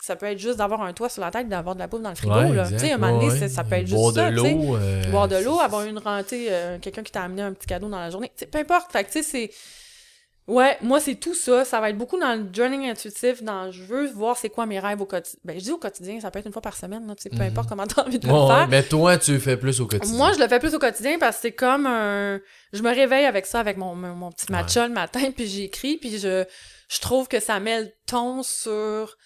ça 0.00 0.16
peut 0.16 0.26
être 0.26 0.38
juste 0.38 0.58
d'avoir 0.58 0.82
un 0.82 0.92
toit 0.92 1.08
sur 1.08 1.20
la 1.22 1.30
tête, 1.30 1.48
d'avoir 1.48 1.74
de 1.76 1.80
la 1.80 1.86
bouffe 1.86 2.02
dans 2.02 2.08
le 2.10 2.16
frigo, 2.16 2.34
Ouais, 2.34 2.52
là. 2.54 2.68
Tu 2.68 2.78
sais, 2.78 2.92
un 2.92 2.98
moment 2.98 3.20
donné, 3.20 3.32
ouais, 3.40 3.48
ça 3.48 3.62
peut 3.62 3.76
être 3.76 3.88
Boire 3.90 4.12
juste 4.12 4.16
ça, 4.24 4.30
de 4.30 4.36
l'eau. 4.36 4.76
euh, 4.76 5.10
Boire 5.10 5.28
de 5.28 5.36
l'eau, 5.36 5.60
avoir 5.60 5.84
une 5.84 5.98
rentée, 5.98 6.46
euh, 6.50 6.78
quelqu'un 6.80 7.02
qui 7.04 7.12
t'a 7.12 7.22
amené 7.22 7.42
un 7.42 7.52
petit 7.52 7.66
cadeau 7.66 7.88
dans 7.88 7.98
la 8.00 8.10
journée. 8.10 8.32
Peu 8.50 8.58
importe. 8.58 8.90
Fait 8.90 9.04
que, 9.04 9.12
tu 9.12 9.22
sais, 9.22 9.22
c'est. 9.22 9.50
Ouais, 10.52 10.76
moi, 10.82 11.00
c'est 11.00 11.14
tout 11.14 11.34
ça. 11.34 11.64
Ça 11.64 11.80
va 11.80 11.90
être 11.90 11.96
beaucoup 11.96 12.18
dans 12.18 12.34
le 12.34 12.46
journaling 12.52 12.90
intuitif, 12.90 13.42
dans 13.42 13.70
je 13.70 13.82
veux 13.84 14.06
voir 14.08 14.36
c'est 14.36 14.50
quoi 14.50 14.66
mes 14.66 14.78
rêves 14.78 15.00
au 15.00 15.06
quotidien. 15.06 15.40
Ben, 15.44 15.58
je 15.58 15.64
dis 15.64 15.70
au 15.72 15.78
quotidien, 15.78 16.20
ça 16.20 16.30
peut 16.30 16.38
être 16.40 16.46
une 16.46 16.52
fois 16.52 16.60
par 16.62 16.76
semaine, 16.76 17.06
là, 17.06 17.14
tu 17.14 17.22
sais, 17.22 17.30
peu 17.30 17.36
Mhm. 17.36 17.42
importe 17.42 17.68
comment 17.68 17.86
t'as 17.86 18.02
envie 18.04 18.18
de 18.18 18.26
Ouais, 18.26 18.32
le 18.32 18.38
ouais, 18.40 18.46
faire. 18.48 18.68
mais 18.68 18.82
toi, 18.82 19.16
tu 19.18 19.32
le 19.32 19.38
fais 19.38 19.56
plus 19.56 19.80
au 19.80 19.86
quotidien. 19.86 20.16
Moi, 20.16 20.32
je 20.34 20.38
le 20.38 20.48
fais 20.48 20.58
plus 20.58 20.74
au 20.74 20.78
quotidien 20.78 21.18
parce 21.18 21.36
que 21.36 21.42
c'est 21.42 21.52
comme 21.52 21.86
un. 21.86 22.38
Je 22.72 22.82
me 22.82 22.90
réveille 22.94 23.24
avec 23.24 23.46
ça, 23.46 23.60
avec 23.60 23.76
mon, 23.78 24.30
petit 24.30 24.50
matcha 24.52 24.86
le 24.86 24.92
matin, 24.92 25.30
puis 25.34 25.46
j'écris, 25.46 25.96
puis 25.96 26.18
je, 26.18 26.44
je 26.88 27.00
trouve 27.00 27.28
que 27.28 27.40
ça 27.40 27.58
met 27.60 27.80
le 27.82 27.90
ton 28.06 28.42
sur. 28.42 29.16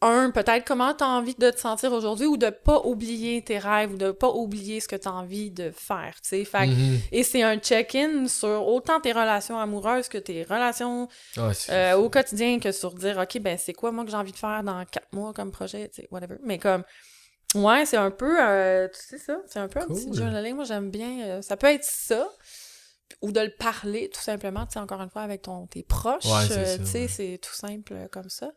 Un, 0.00 0.30
peut-être 0.30 0.64
comment 0.64 0.94
tu 0.94 1.02
as 1.02 1.08
envie 1.08 1.34
de 1.34 1.50
te 1.50 1.58
sentir 1.58 1.92
aujourd'hui 1.92 2.26
ou 2.26 2.36
de 2.36 2.50
pas 2.50 2.82
oublier 2.84 3.42
tes 3.42 3.58
rêves 3.58 3.94
ou 3.94 3.96
de 3.96 4.12
pas 4.12 4.28
oublier 4.30 4.78
ce 4.78 4.86
que 4.86 4.94
tu 4.94 5.08
as 5.08 5.12
envie 5.12 5.50
de 5.50 5.72
faire, 5.72 6.14
tu 6.22 6.28
sais. 6.28 6.44
Fait 6.44 6.66
Mhm. 6.68 7.00
Et 7.10 7.24
c'est 7.24 7.42
un 7.42 7.56
check-in 7.56 8.28
sur 8.28 8.68
autant 8.68 9.00
tes 9.00 9.10
relations 9.10 9.58
amoureuses 9.58 10.08
que 10.08 10.18
tes 10.18 10.44
relations 10.44 11.08
euh, 11.70 11.94
au 11.96 12.08
quotidien 12.10 12.60
que 12.60 12.70
sur 12.70 12.94
dire, 12.94 13.18
OK, 13.18 13.40
ben 13.40 13.58
c'est 13.58 13.72
quoi 13.72 13.90
moi 13.90 14.04
que 14.04 14.10
j'ai 14.12 14.16
envie 14.16 14.30
de 14.30 14.36
faire 14.36 14.62
dans 14.62 14.84
quatre 14.84 15.12
mois 15.12 15.32
comme 15.32 15.50
projet, 15.50 15.88
tu 15.88 16.02
sais, 16.02 16.08
whatever. 16.12 16.36
Mais 16.44 16.58
comme, 16.58 16.84
ouais, 17.56 17.84
c'est 17.84 17.96
un 17.96 18.12
peu, 18.12 18.36
euh, 18.40 18.86
tu 18.88 19.00
sais 19.04 19.18
ça, 19.18 19.38
c'est 19.48 19.58
un 19.58 19.66
peu 19.66 19.80
un 19.80 19.86
petit 19.86 20.12
journaling. 20.14 20.54
Moi, 20.54 20.64
j'aime 20.64 20.90
bien, 20.92 21.22
euh, 21.26 21.42
ça 21.42 21.56
peut 21.56 21.66
être 21.66 21.82
ça, 21.84 22.28
ou 23.20 23.32
de 23.32 23.40
le 23.40 23.50
parler 23.50 24.10
tout 24.10 24.20
simplement, 24.20 24.64
tu 24.64 24.74
sais, 24.74 24.78
encore 24.78 25.00
une 25.02 25.10
fois, 25.10 25.22
avec 25.22 25.42
ton, 25.42 25.66
tes 25.66 25.82
proches. 25.82 26.24
Ouais, 26.24 26.46
tu 26.78 26.86
sais, 26.86 27.08
c'est 27.08 27.38
tout 27.42 27.54
simple 27.54 27.94
comme 28.12 28.28
ça. 28.28 28.52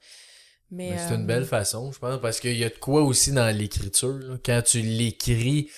Mais, 0.72 0.92
Mais 0.92 0.98
c'est 0.98 1.16
une 1.16 1.24
euh, 1.24 1.26
belle 1.26 1.46
façon, 1.46 1.92
je 1.92 2.00
pense, 2.00 2.20
parce 2.22 2.40
qu'il 2.40 2.58
y 2.58 2.64
a 2.64 2.70
de 2.70 2.78
quoi 2.80 3.02
aussi 3.04 3.32
dans 3.34 3.54
l'écriture. 3.56 4.20
Quand 4.46 4.62
tu 4.66 4.80
l'écris, 4.82 5.70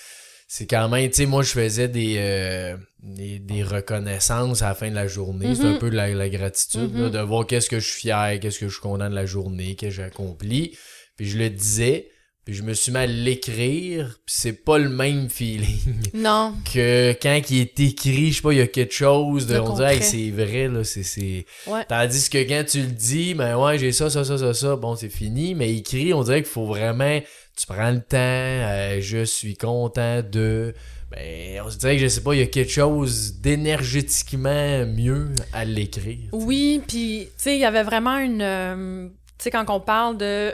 c'est 0.46 0.66
quand 0.66 0.88
même, 0.88 1.10
tu 1.10 1.16
sais, 1.16 1.26
moi, 1.26 1.42
je 1.42 1.50
faisais 1.50 1.88
des, 1.88 2.14
euh, 2.18 2.76
des, 3.02 3.40
des 3.40 3.62
reconnaissances 3.64 4.62
à 4.62 4.68
la 4.68 4.74
fin 4.74 4.88
de 4.90 4.94
la 4.94 5.08
journée. 5.08 5.54
C'est 5.56 5.64
un 5.64 5.72
Mhm. 5.72 5.78
peu 5.78 5.90
de 5.90 5.96
la, 5.96 6.08
la 6.14 6.28
gratitude, 6.28 6.94
là, 6.94 7.06
Mhm. 7.06 7.10
de 7.10 7.18
voir 7.18 7.46
qu'est-ce 7.46 7.68
que 7.68 7.80
je 7.80 7.88
suis 7.88 8.00
fier, 8.02 8.38
qu'est-ce 8.40 8.58
que 8.60 8.68
je 8.68 8.72
suis 8.72 8.80
content 8.82 9.10
de 9.10 9.14
la 9.14 9.26
journée, 9.26 9.74
qu'est-ce 9.74 9.90
que 9.90 9.96
j'ai 9.96 10.02
accompli. 10.04 10.76
Puis 11.16 11.28
je 11.28 11.38
le 11.38 11.50
disais, 11.50 12.08
puis 12.44 12.54
je 12.54 12.62
me 12.62 12.74
suis 12.74 12.92
mis 12.92 12.98
à 12.98 13.06
l'écrire, 13.06 14.18
puis 14.26 14.34
c'est 14.36 14.64
pas 14.64 14.78
le 14.78 14.88
même 14.90 15.30
feeling 15.30 15.94
Non. 16.14 16.54
que 16.72 17.12
quand 17.22 17.40
il 17.50 17.60
est 17.60 17.80
écrit, 17.80 18.30
je 18.32 18.36
sais 18.36 18.42
pas, 18.42 18.52
il 18.52 18.58
y 18.58 18.62
a 18.62 18.66
quelque 18.66 18.92
chose 18.94 19.46
de. 19.46 19.54
De 19.54 19.60
On 19.60 19.74
dirait, 19.74 19.96
hey, 19.96 20.02
c'est 20.02 20.30
vrai, 20.30 20.68
là, 20.68 20.84
c'est. 20.84 21.02
c'est- 21.02 21.46
Ouais. 21.66 21.84
Tandis 21.88 22.28
que 22.28 22.38
quand 22.38 22.64
tu 22.68 22.80
le 22.80 22.86
dis, 22.88 23.34
ben 23.34 23.56
ouais, 23.56 23.78
j'ai 23.78 23.92
ça, 23.92 24.10
ça, 24.10 24.24
ça, 24.24 24.36
ça, 24.38 24.52
ça, 24.54 24.76
bon, 24.76 24.94
c'est 24.96 25.08
fini. 25.08 25.54
Mais 25.54 25.74
écrit, 25.74 26.12
on 26.12 26.22
dirait 26.22 26.42
qu'il 26.42 26.50
faut 26.52 26.66
vraiment. 26.66 27.20
Tu 27.56 27.66
prends 27.66 27.90
le 27.92 28.00
temps, 28.00 28.16
euh, 28.18 28.98
je 29.00 29.24
suis 29.24 29.56
content 29.56 30.22
de. 30.22 30.74
Ben, 31.12 31.60
on 31.64 31.70
se 31.70 31.78
dirait 31.78 31.94
que 31.96 32.02
je 32.02 32.08
sais 32.08 32.22
pas, 32.22 32.34
il 32.34 32.40
y 32.40 32.42
a 32.42 32.46
quelque 32.46 32.72
chose 32.72 33.34
d'énergétiquement 33.40 34.84
mieux 34.86 35.28
à 35.52 35.64
l'écrire. 35.64 36.18
Oui, 36.32 36.82
puis, 36.86 37.26
tu 37.36 37.42
sais, 37.42 37.54
il 37.56 37.60
y 37.60 37.64
avait 37.64 37.82
vraiment 37.84 38.18
une... 38.18 38.42
euh, 38.42 39.06
tu 39.38 39.44
sais, 39.44 39.50
quand 39.50 39.64
on 39.68 39.80
parle 39.80 40.16
de 40.18 40.52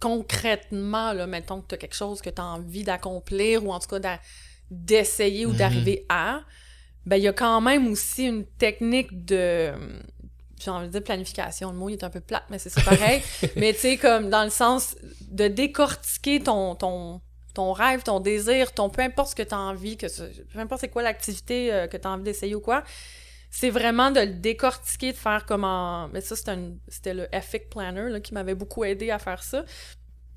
concrètement, 0.00 1.12
là, 1.12 1.26
mettons 1.26 1.60
que 1.60 1.68
tu 1.68 1.74
as 1.74 1.78
quelque 1.78 1.94
chose 1.96 2.20
que 2.20 2.30
tu 2.30 2.40
as 2.40 2.44
envie 2.44 2.84
d'accomplir 2.84 3.64
ou 3.64 3.72
en 3.72 3.78
tout 3.80 3.88
cas 3.98 4.20
d'essayer 4.70 5.46
ou 5.46 5.50
Mhm. 5.52 5.56
d'arriver 5.58 6.06
à, 6.08 6.42
ben 7.06 7.16
il 7.16 7.22
y 7.22 7.28
a 7.28 7.32
quand 7.32 7.60
même 7.60 7.86
aussi 7.88 8.24
une 8.26 8.44
technique 8.44 9.24
de... 9.24 9.72
J'ai 10.60 10.70
envie 10.72 10.88
de 10.88 10.92
dire 10.92 11.04
planification, 11.04 11.70
le 11.70 11.76
mot 11.78 11.88
il 11.88 11.92
est 11.94 12.04
un 12.04 12.10
peu 12.10 12.20
plate, 12.20 12.42
mais 12.50 12.58
c'est 12.58 12.68
ça 12.70 12.80
pareil. 12.82 13.22
mais 13.56 13.72
tu 13.72 13.78
sais, 13.80 13.96
comme 13.96 14.28
dans 14.28 14.42
le 14.44 14.50
sens 14.50 14.96
de 15.30 15.46
décortiquer 15.46 16.40
ton, 16.40 16.74
ton, 16.74 17.20
ton 17.54 17.72
rêve, 17.72 18.02
ton 18.02 18.18
désir, 18.18 18.72
ton 18.72 18.90
peu 18.90 19.02
importe 19.02 19.30
ce 19.30 19.34
que 19.36 19.42
tu 19.44 19.54
as 19.54 19.58
envie, 19.58 19.96
que 19.96 20.08
ce- 20.08 20.24
peu 20.52 20.58
importe 20.58 20.80
c'est 20.80 20.88
quoi 20.88 21.02
l'activité 21.02 21.72
euh, 21.72 21.86
que 21.86 21.96
tu 21.96 22.06
as 22.08 22.10
envie 22.10 22.24
d'essayer 22.24 22.56
ou 22.56 22.60
quoi, 22.60 22.82
c'est 23.58 23.70
vraiment 23.70 24.12
de 24.12 24.20
le 24.20 24.34
décortiquer, 24.34 25.10
de 25.10 25.16
faire 25.16 25.44
comment. 25.44 26.06
Mais 26.12 26.20
ça, 26.20 26.36
c'était 26.36 27.12
le 27.12 27.26
Epic 27.32 27.68
Planner 27.70 28.08
là, 28.08 28.20
qui 28.20 28.32
m'avait 28.32 28.54
beaucoup 28.54 28.84
aidé 28.84 29.10
à 29.10 29.18
faire 29.18 29.42
ça. 29.42 29.64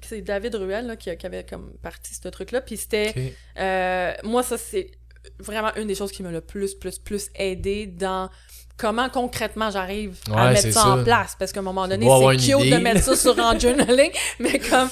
C'est 0.04 0.22
David 0.22 0.56
Ruel 0.56 0.88
là, 0.88 0.96
qui, 0.96 1.16
qui 1.16 1.26
avait 1.28 1.44
comme 1.44 1.72
parti 1.84 2.16
ce 2.16 2.28
truc-là. 2.28 2.62
Puis 2.62 2.78
c'était. 2.78 3.36
Euh, 3.60 4.14
moi, 4.24 4.42
ça, 4.42 4.58
c'est 4.58 4.90
vraiment 5.38 5.72
une 5.76 5.86
des 5.86 5.94
choses 5.94 6.12
qui 6.12 6.24
m'a 6.24 6.32
le 6.32 6.42
plus, 6.42 6.74
plus, 6.74 6.98
plus 6.98 7.30
aidé 7.36 7.86
dans 7.86 8.32
comment 8.76 9.08
concrètement 9.08 9.70
j'arrive 9.70 10.18
à 10.34 10.52
mettre 10.52 10.74
ça, 10.74 10.88
en 10.88 11.04
place. 11.04 11.36
Parce 11.38 11.52
qu'à 11.52 11.60
un 11.60 11.64
moment 11.64 11.88
donné, 11.88 12.08
c'est 12.08 12.38
cute 12.38 12.66
idée, 12.66 12.72
de 12.72 12.78
mettre 12.78 13.04
ça 13.04 13.16
sur 13.16 13.40
un 13.46 13.60
journaling, 13.60 14.12
mais 14.40 14.58
comme 14.58 14.90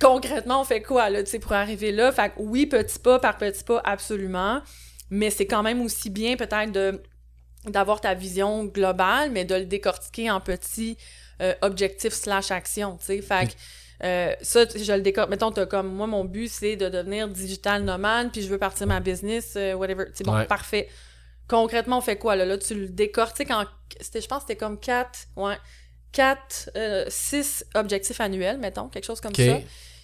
concrètement, 0.00 0.62
on 0.62 0.64
fait 0.64 0.82
quoi, 0.82 1.08
là, 1.08 1.20
pour 1.40 1.52
arriver 1.52 1.92
là? 1.92 2.10
Fait 2.10 2.30
que 2.30 2.34
oui, 2.38 2.66
petit 2.66 2.98
pas 2.98 3.20
par 3.20 3.36
petit 3.36 3.62
pas, 3.62 3.80
absolument. 3.84 4.60
Mais 5.08 5.30
c'est 5.30 5.46
quand 5.46 5.62
même 5.62 5.80
aussi 5.82 6.10
bien, 6.10 6.34
peut-être, 6.34 6.72
de 6.72 7.00
d'avoir 7.66 8.00
ta 8.00 8.14
vision 8.14 8.64
globale, 8.64 9.30
mais 9.30 9.44
de 9.44 9.54
le 9.54 9.64
décortiquer 9.66 10.30
en 10.30 10.40
petits 10.40 10.96
euh, 11.40 11.54
objectifs 11.62 12.12
slash 12.14 12.50
actions, 12.50 12.96
tu 12.98 13.06
sais. 13.06 13.22
Fait 13.22 13.48
que, 13.48 13.52
euh, 14.04 14.34
ça, 14.40 14.64
je 14.74 14.92
le 14.92 15.02
décortique. 15.02 15.30
Mettons, 15.30 15.50
t'as 15.52 15.66
comme, 15.66 15.88
moi, 15.92 16.06
mon 16.06 16.24
but, 16.24 16.48
c'est 16.48 16.76
de 16.76 16.88
devenir 16.88 17.28
digital 17.28 17.82
nomade, 17.82 18.30
puis 18.32 18.42
je 18.42 18.48
veux 18.48 18.58
partir 18.58 18.86
ma 18.86 19.00
business, 19.00 19.54
euh, 19.56 19.74
whatever. 19.74 20.06
C'est 20.14 20.24
bon, 20.24 20.34
Ouais. 20.34 20.46
parfait. 20.46 20.88
Concrètement, 21.48 21.98
on 21.98 22.00
fait 22.00 22.16
quoi, 22.16 22.36
là? 22.36 22.46
Là, 22.46 22.56
tu 22.58 22.74
le 22.74 22.88
décortiques 22.88 23.50
en... 23.50 23.64
C'était, 24.00 24.20
je 24.20 24.28
pense 24.28 24.44
que 24.44 24.48
c'était 24.48 24.58
comme 24.58 24.78
quatre, 24.78 25.26
ouais, 25.36 25.56
quatre, 26.12 26.70
euh, 26.76 27.04
six 27.08 27.64
objectifs 27.74 28.20
annuels, 28.20 28.58
mettons, 28.58 28.88
quelque 28.88 29.04
chose 29.04 29.20
comme 29.20 29.34
ça 29.34 29.58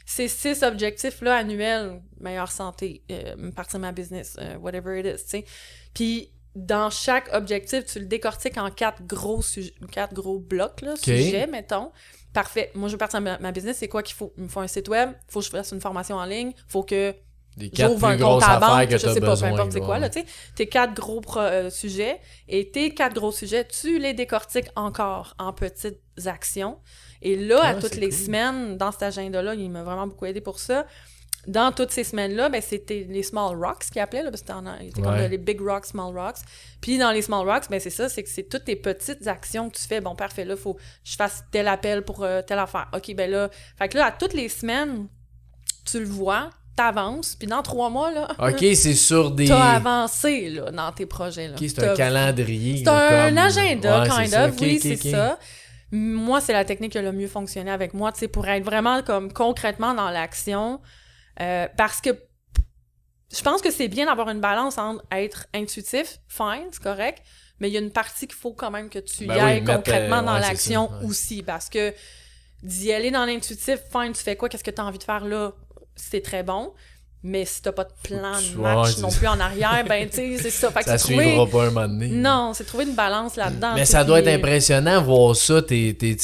ces 0.08 0.28
six 0.28 0.62
objectifs-là 0.62 1.34
annuels, 1.34 2.00
meilleure 2.20 2.52
santé, 2.52 3.02
euh, 3.10 3.50
partir 3.50 3.80
ma 3.80 3.90
business, 3.90 4.36
euh, 4.40 4.56
whatever 4.56 5.00
it 5.00 5.04
is, 5.04 5.24
tu 5.24 5.30
sais. 5.30 5.44
Puis, 5.92 6.30
dans 6.56 6.90
chaque 6.90 7.28
objectif, 7.32 7.84
tu 7.84 8.00
le 8.00 8.06
décortiques 8.06 8.56
en 8.58 8.70
quatre 8.70 9.02
gros, 9.06 9.42
sujets, 9.42 9.74
quatre 9.92 10.14
gros 10.14 10.38
blocs, 10.40 10.80
là, 10.80 10.96
sujets, 10.96 11.46
mettons. 11.46 11.92
Parfait. 12.32 12.70
Moi, 12.74 12.88
je 12.88 12.94
veux 12.94 12.98
partir 12.98 13.20
ma, 13.20 13.38
ma 13.38 13.52
business. 13.52 13.76
C'est 13.78 13.88
quoi 13.88 14.02
qu'il 14.02 14.16
faut? 14.16 14.32
Il 14.36 14.44
me 14.44 14.48
faut 14.48 14.60
un 14.60 14.66
site 14.66 14.88
web, 14.88 15.10
il 15.28 15.32
faut 15.32 15.40
que 15.40 15.46
je 15.46 15.50
fasse 15.50 15.72
une 15.72 15.80
formation 15.80 16.16
en 16.16 16.24
ligne, 16.24 16.52
il 16.56 16.64
faut 16.68 16.82
que 16.82 17.14
Des 17.56 17.70
quatre 17.70 17.92
j'ouvre 17.92 18.06
un 18.08 18.16
compte 18.18 18.42
à 18.42 18.58
banque, 18.58 18.88
que 18.88 18.98
je 18.98 19.06
sais 19.08 19.20
pas, 19.20 19.36
peu 19.36 19.44
importe 19.44 19.72
c'est 19.72 19.80
quoi, 19.80 19.98
là, 19.98 20.08
tu 20.10 20.20
sais. 20.20 20.26
Tes 20.54 20.66
quatre 20.66 20.94
gros 20.94 21.20
pro- 21.22 21.40
euh, 21.40 21.70
sujets, 21.70 22.20
et 22.48 22.70
tes 22.70 22.92
quatre 22.94 23.14
gros 23.14 23.32
sujets, 23.32 23.66
tu 23.66 23.98
les 23.98 24.12
décortiques 24.14 24.68
encore 24.76 25.34
en 25.38 25.52
petites 25.52 26.00
actions. 26.26 26.78
Et 27.22 27.36
là, 27.36 27.62
à 27.62 27.68
Ah, 27.70 27.74
toutes 27.74 27.96
les 27.96 28.10
cool. 28.10 28.18
semaines, 28.18 28.76
dans 28.76 28.92
cet 28.92 29.02
agenda-là, 29.04 29.54
il 29.54 29.70
m'a 29.70 29.82
vraiment 29.82 30.06
beaucoup 30.06 30.26
aidé 30.26 30.40
pour 30.42 30.58
ça. 30.58 30.86
Dans 31.46 31.70
toutes 31.70 31.92
ces 31.92 32.02
semaines-là, 32.04 32.48
ben, 32.48 32.60
c'était 32.60 33.06
les 33.08 33.22
small 33.22 33.56
rocks 33.56 33.84
qu'ils 33.92 34.00
appelaient, 34.02 34.24
là, 34.24 34.30
parce 34.30 34.42
que 34.42 34.48
c'était 34.48 35.00
comme 35.02 35.16
les 35.30 35.38
big 35.38 35.60
rocks, 35.60 35.86
small 35.86 36.16
rocks. 36.16 36.38
Puis 36.80 36.98
dans 36.98 37.12
les 37.12 37.22
small 37.22 37.48
rocks, 37.48 37.70
ben, 37.70 37.78
c'est 37.78 37.90
ça, 37.90 38.08
c'est 38.08 38.22
que 38.24 38.28
c'est 38.28 38.48
toutes 38.48 38.64
tes 38.64 38.74
petites 38.76 39.26
actions 39.28 39.70
que 39.70 39.76
tu 39.76 39.82
fais. 39.86 40.00
Bon, 40.00 40.16
parfait, 40.16 40.44
là, 40.44 40.56
faut 40.56 40.74
que 40.74 40.80
je 41.04 41.14
fasse 41.14 41.44
tel 41.52 41.68
appel 41.68 42.02
pour 42.02 42.24
euh, 42.24 42.42
telle 42.42 42.58
affaire. 42.58 42.88
OK, 42.94 43.14
ben 43.14 43.30
là, 43.30 43.48
fait 43.78 43.88
que 43.88 43.96
là, 43.98 44.06
à 44.06 44.10
toutes 44.10 44.34
les 44.34 44.48
semaines, 44.48 45.06
tu 45.84 46.00
le 46.00 46.06
vois, 46.06 46.50
t'avances, 46.74 47.36
puis 47.36 47.46
dans 47.46 47.62
trois 47.62 47.90
mois, 47.90 48.10
là, 48.10 48.28
Ok, 48.38 48.58
c'est 48.74 48.94
sur 48.94 49.30
des. 49.30 49.46
t'as 49.46 49.76
avancé, 49.76 50.50
là, 50.50 50.70
dans 50.72 50.90
tes 50.92 51.06
projets, 51.06 51.46
là. 51.48 51.54
Ok, 51.54 51.64
c'est 51.68 51.84
un 51.84 51.94
calendrier. 51.94 52.78
c'est 52.78 52.88
un 52.88 53.28
comme- 53.28 53.38
agenda, 53.38 54.02
Ouais, 54.02 54.08
kind 54.08 54.34
of, 54.34 54.60
oui, 54.60 54.80
c'est 54.82 54.96
ça. 54.96 55.38
Moi, 55.92 56.40
c'est 56.40 56.52
la 56.52 56.64
technique 56.64 56.90
qui 56.92 56.98
a 56.98 57.02
le 57.02 57.12
mieux 57.12 57.28
fonctionné 57.28 57.70
avec 57.70 57.94
moi, 57.94 58.10
tu 58.10 58.18
sais, 58.18 58.28
pour 58.28 58.48
être 58.48 58.64
vraiment 58.64 59.02
comme 59.02 59.32
concrètement 59.32 59.94
dans 59.94 60.10
l'action. 60.10 60.80
Euh, 61.40 61.68
parce 61.76 62.00
que 62.00 62.10
je 63.34 63.42
pense 63.42 63.60
que 63.60 63.70
c'est 63.70 63.88
bien 63.88 64.06
d'avoir 64.06 64.28
une 64.30 64.40
balance 64.40 64.78
entre 64.78 65.04
être 65.10 65.46
intuitif, 65.54 66.18
fine, 66.28 66.68
c'est 66.70 66.82
correct, 66.82 67.22
mais 67.58 67.68
il 67.68 67.72
y 67.72 67.76
a 67.76 67.80
une 67.80 67.90
partie 67.90 68.26
qu'il 68.26 68.36
faut 68.36 68.52
quand 68.52 68.70
même 68.70 68.88
que 68.88 68.98
tu 68.98 69.24
y 69.24 69.26
Ben 69.26 69.34
oui, 69.34 69.40
ailles 69.40 69.60
mettre, 69.62 69.82
concrètement 69.82 70.18
euh, 70.18 70.22
dans 70.22 70.34
ouais, 70.34 70.40
l'action 70.40 70.90
ouais. 70.90 71.06
aussi, 71.06 71.42
parce 71.42 71.68
que 71.68 71.92
d'y 72.62 72.92
aller 72.92 73.10
dans 73.10 73.24
l'intuitif, 73.24 73.80
fine, 73.90 74.12
tu 74.12 74.22
fais 74.22 74.36
quoi, 74.36 74.48
qu'est-ce 74.48 74.64
que 74.64 74.70
tu 74.70 74.80
as 74.80 74.84
envie 74.84 74.98
de 74.98 75.04
faire 75.04 75.24
là, 75.24 75.52
c'est 75.96 76.22
très 76.22 76.42
bon. 76.42 76.72
Mais 77.28 77.44
si 77.44 77.60
t'as 77.60 77.72
pas 77.72 77.82
de 77.82 77.90
plan 78.04 78.32
de 78.40 78.60
match 78.60 78.98
non 78.98 79.10
plus 79.10 79.26
en 79.26 79.40
arrière, 79.40 79.84
ben 79.88 80.08
tu 80.08 80.14
sais, 80.14 80.38
c'est 80.40 80.50
ça. 80.50 80.70
Fait 80.70 80.80
que 80.80 80.84
Ça 80.86 80.96
c'est 80.96 81.08
trouver... 81.08 81.24
suivra 81.26 81.46
pas 81.46 81.62
un 81.64 81.70
moment 81.70 81.88
donné. 81.88 82.06
Non, 82.06 82.52
c'est 82.54 82.62
trouver 82.62 82.84
une 82.84 82.94
balance 82.94 83.34
là-dedans. 83.34 83.72
Mais 83.74 83.84
ça 83.84 84.04
doit 84.04 84.20
être 84.20 84.28
impressionnant 84.28 85.02
voir 85.02 85.34
ça, 85.34 85.60
tes, 85.60 85.92
tes, 85.96 86.16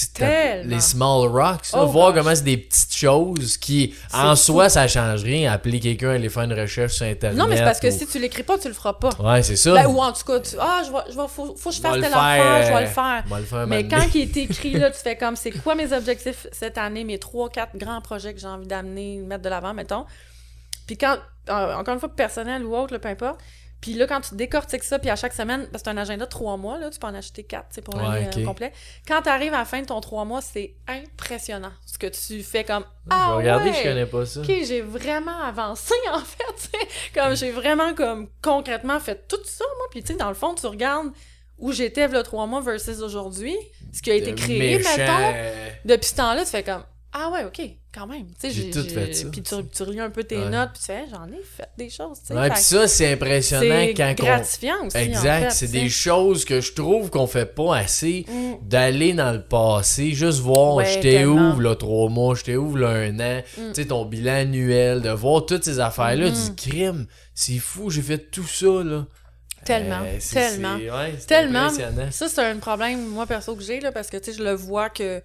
les 0.65 0.81
small 0.81 1.27
rocks, 1.29 1.73
là, 1.73 1.83
Oh 1.83 1.87
voir 1.87 2.15
comment 2.15 2.33
c'est 2.33 2.45
des 2.45 2.57
petites 2.57 2.95
choses 2.95 3.57
qui, 3.57 3.95
en 4.15 4.37
soi, 4.37 4.69
ça 4.69 4.87
change 4.87 5.25
rien. 5.25 5.51
Appeler 5.53 5.81
quelqu'un 5.81 6.11
à 6.11 6.13
aller 6.13 6.29
faire 6.29 6.45
une 6.45 6.55
recherche 6.55 6.93
sur 6.95 7.07
Internet. 7.07 7.37
Non, 7.37 7.49
mais 7.49 7.57
c'est 7.57 7.65
parce 7.65 7.81
que 7.81 7.89
ou- 7.89 7.99
si 7.99 8.07
tu 8.07 8.21
l'écris 8.21 8.45
pas, 8.45 8.57
tu 8.59 8.69
le 8.69 8.75
feras 8.75 8.93
pas. 8.93 9.11
Ouais, 9.19 9.43
c'est 9.43 9.57
ça. 9.57 9.73
Ben, 9.75 9.87
ou 9.89 9.99
en 9.99 10.13
tout 10.13 10.25
cas, 10.25 10.39
tu... 10.39 10.55
ah, 10.61 10.83
je 10.87 10.93
vais, 10.93 10.99
je 11.11 11.17
vais, 11.17 11.29
faut, 11.29 11.57
faut 11.57 11.71
que 11.71 11.77
je 11.77 11.81
fasse 11.81 11.97
le 11.97 12.03
telle 12.03 12.13
faire, 12.13 12.21
affaire, 12.21 12.67
je 12.67 12.73
vais 12.73 12.81
le 12.83 12.87
faire. 12.87 13.25
le 13.39 13.45
faire 13.45 13.67
Mais 13.67 13.89
quand 13.89 14.07
il 14.15 14.21
est 14.21 14.37
écrit, 14.37 14.73
là, 14.75 14.91
tu 14.93 15.01
fais 15.01 15.17
comme, 15.17 15.35
c'est 15.35 15.51
quoi 15.51 15.75
mes 15.75 15.93
objectifs 15.93 16.47
cette 16.53 16.79
année, 16.79 17.03
mes 17.03 17.19
trois, 17.19 17.49
quatre 17.49 17.77
grands 17.77 18.01
projets 18.01 18.33
que 18.35 18.41
j'ai 18.41 18.47
envie 18.47 18.69
d'amener, 18.69 19.17
mettre 19.27 19.43
de 19.43 19.49
l'avant, 19.49 19.75
mettons. 19.75 20.05
Puis 20.87 20.97
quand, 20.97 21.17
euh, 21.49 21.75
encore 21.75 21.95
une 21.95 22.01
fois, 22.01 22.15
personnel 22.15 22.65
ou 22.65 22.77
autre, 22.77 22.93
là, 22.93 22.99
peu 22.99 23.09
importe. 23.09 23.41
Puis 23.83 23.95
là, 23.95 24.07
quand 24.07 24.21
tu 24.21 24.37
décortiques 24.37 24.85
ça, 24.85 25.01
puis 25.01 25.11
à 25.11 25.17
chaque 25.17 25.33
semaine, 25.33 25.67
parce 25.73 25.83
que 25.83 25.91
c'est 25.91 25.97
un 25.97 26.01
agenda 26.01 26.25
de 26.25 26.31
trois 26.31 26.57
mois, 26.57 26.79
là, 26.79 26.89
tu 26.89 27.01
peux 27.01 27.09
en 27.09 27.15
acheter 27.15 27.43
quatre, 27.43 27.67
c'est 27.71 27.83
pour 27.83 27.97
l'année 27.97 28.29
Ouais, 28.29 28.39
euh, 28.39 28.45
complet. 28.45 28.73
Quand 29.09 29.23
tu 29.23 29.29
arrives 29.29 29.53
à 29.55 29.59
la 29.59 29.65
fin 29.65 29.81
de 29.81 29.87
ton 29.87 30.01
trois 30.01 30.25
mois, 30.25 30.41
c'est 30.41 30.77
impressionnant. 30.87 31.73
Ce 31.85 31.99
que 31.99 32.07
tu 32.07 32.45
fais 32.45 32.63
comme, 32.63 32.85
ah 33.11 33.31
vais 33.31 33.37
regarder, 33.39 33.71
ouais! 33.71 33.77
je 33.77 33.83
connais 33.83 34.07
pas 34.07 34.25
ça. 34.25 34.41
OK, 34.41 34.47
j'ai 34.47 34.83
vraiment 34.83 35.37
avancé, 35.43 35.95
en 36.13 36.21
fait, 36.21 36.45
tu 36.57 36.63
sais. 36.79 36.89
Comme 37.13 37.35
j'ai 37.35 37.51
vraiment, 37.51 37.93
comme, 37.93 38.29
concrètement 38.41 39.01
fait 39.01 39.27
tout 39.27 39.43
ça, 39.45 39.65
moi. 39.79 39.87
Puis, 39.91 40.05
tu 40.05 40.13
sais, 40.13 40.19
dans 40.19 40.29
le 40.29 40.37
fond, 40.37 40.55
tu 40.55 40.67
regardes 40.69 41.11
où 41.59 41.73
j'étais, 41.73 42.07
le 42.07 42.23
trois 42.23 42.47
mois 42.47 42.61
versus 42.61 43.01
aujourd'hui, 43.01 43.57
ce 43.93 44.01
qui 44.01 44.13
a 44.13 44.15
été 44.15 44.33
créé, 44.33 44.79
mettons. 44.79 45.35
Depuis 45.85 46.09
ce 46.09 46.15
temps-là, 46.15 46.45
tu 46.45 46.51
fais 46.53 46.63
comme, 46.63 46.85
ah 47.15 47.31
ouais, 47.31 47.45
OK, 47.45 47.61
quand 47.95 48.07
même. 48.07 48.27
Tu 48.41 48.49
sais, 48.49 48.51
J'ai 48.51 48.71
tout 48.71 48.83
fait 48.85 49.13
ça. 49.13 49.29
Puis 49.31 49.43
tu, 49.43 49.55
tu 49.75 49.83
relis 49.83 50.01
un 50.01 50.09
peu 50.11 50.25
tes 50.25 50.39
Ouais. 50.39 50.49
notes, 50.49 50.71
puis 50.73 50.81
tu 50.81 50.87
fais, 50.87 51.05
j'en 51.11 51.27
ai 51.29 51.43
fait 51.43 51.69
des 51.77 51.91
choses, 51.91 52.19
sais. 52.25 52.35
Ouais, 52.35 52.49
que 52.51 52.59
ça, 52.59 52.89
c'est 52.89 53.13
impressionnant 53.13 53.63
c'est 53.87 53.95
quand 53.95 54.15
on... 54.21 54.25
gratifiant 54.25 54.87
aussi, 54.87 54.97
Exact, 54.97 55.47
en 55.47 55.49
fait, 55.49 55.51
c'est 55.51 55.67
sais. 55.67 55.73
des 55.73 55.89
choses 55.91 56.45
que 56.47 56.61
je 56.61 56.73
trouve 56.73 57.11
qu'on 57.11 57.27
fait 57.27 57.47
pas 57.55 57.77
assez 57.77 58.25
Mm. 58.29 58.67
d'aller 58.69 59.13
dans 59.13 59.33
le 59.33 59.43
passé, 59.43 60.13
juste 60.13 60.41
voir 60.41 60.77
Ouais, 60.77 60.87
j'étais 60.87 61.19
tellement. 61.19 61.55
où 61.55 61.61
là 61.61 61.75
trois 61.77 62.09
mois, 62.09 62.35
j'étais 62.35 62.57
où 62.57 62.75
là 62.77 62.89
un 62.89 63.21
an, 63.21 63.43
Mm. 63.59 63.73
tu 63.73 63.83
sais 63.83 63.87
ton 63.89 64.05
bilan 64.07 64.33
annuel, 64.35 65.03
de 65.03 65.11
voir 65.11 65.45
toutes 65.45 65.65
ces 65.65 65.79
affaires 65.81 66.17
là, 66.17 66.31
Mhm. 66.31 66.35
du 66.35 66.55
crime, 66.55 67.07
c'est 67.35 67.59
fou, 67.59 67.91
j'ai 67.91 68.03
fait 68.03 68.19
tout 68.31 68.47
ça 68.47 68.83
là. 68.83 69.07
Tellement, 69.65 70.01
Euh, 70.03 70.17
c'est- 70.19 70.35
tellement. 70.35 70.77
c'est- 70.79 70.91
ouais, 70.91 71.15
c'est 71.21 71.27
Tellement. 71.27 71.69
Ça, 72.11 72.29
c'est 72.29 72.41
un 72.43 72.57
problème, 72.57 73.07
moi, 73.07 73.27
perso, 73.27 73.55
que 73.55 73.63
j'ai, 73.63 73.79
là, 73.79 73.93
parce 73.93 74.09
que, 74.09 74.17
tu 74.17 74.33
sais, 74.33 74.39
je 74.39 74.43
le 74.43 74.55
vois 74.55 74.91
que 74.91 75.23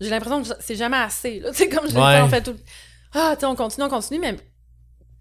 j'ai 0.00 0.10
l'impression 0.10 0.42
que 0.42 0.48
c'est 0.60 0.76
jamais 0.76 0.96
assez. 0.98 1.42
Tu 1.48 1.54
sais, 1.54 1.68
comme 1.70 1.88
je 1.88 1.94
l'ai 1.94 2.00
Ouais. 2.00 2.20
on 2.22 2.28
fait 2.28 2.42
tout. 2.42 2.56
Ah, 3.14 3.32
tu 3.34 3.40
sais, 3.40 3.46
on 3.46 3.54
continue, 3.56 3.84
on 3.86 3.88
continue, 3.88 4.18
mais 4.20 4.36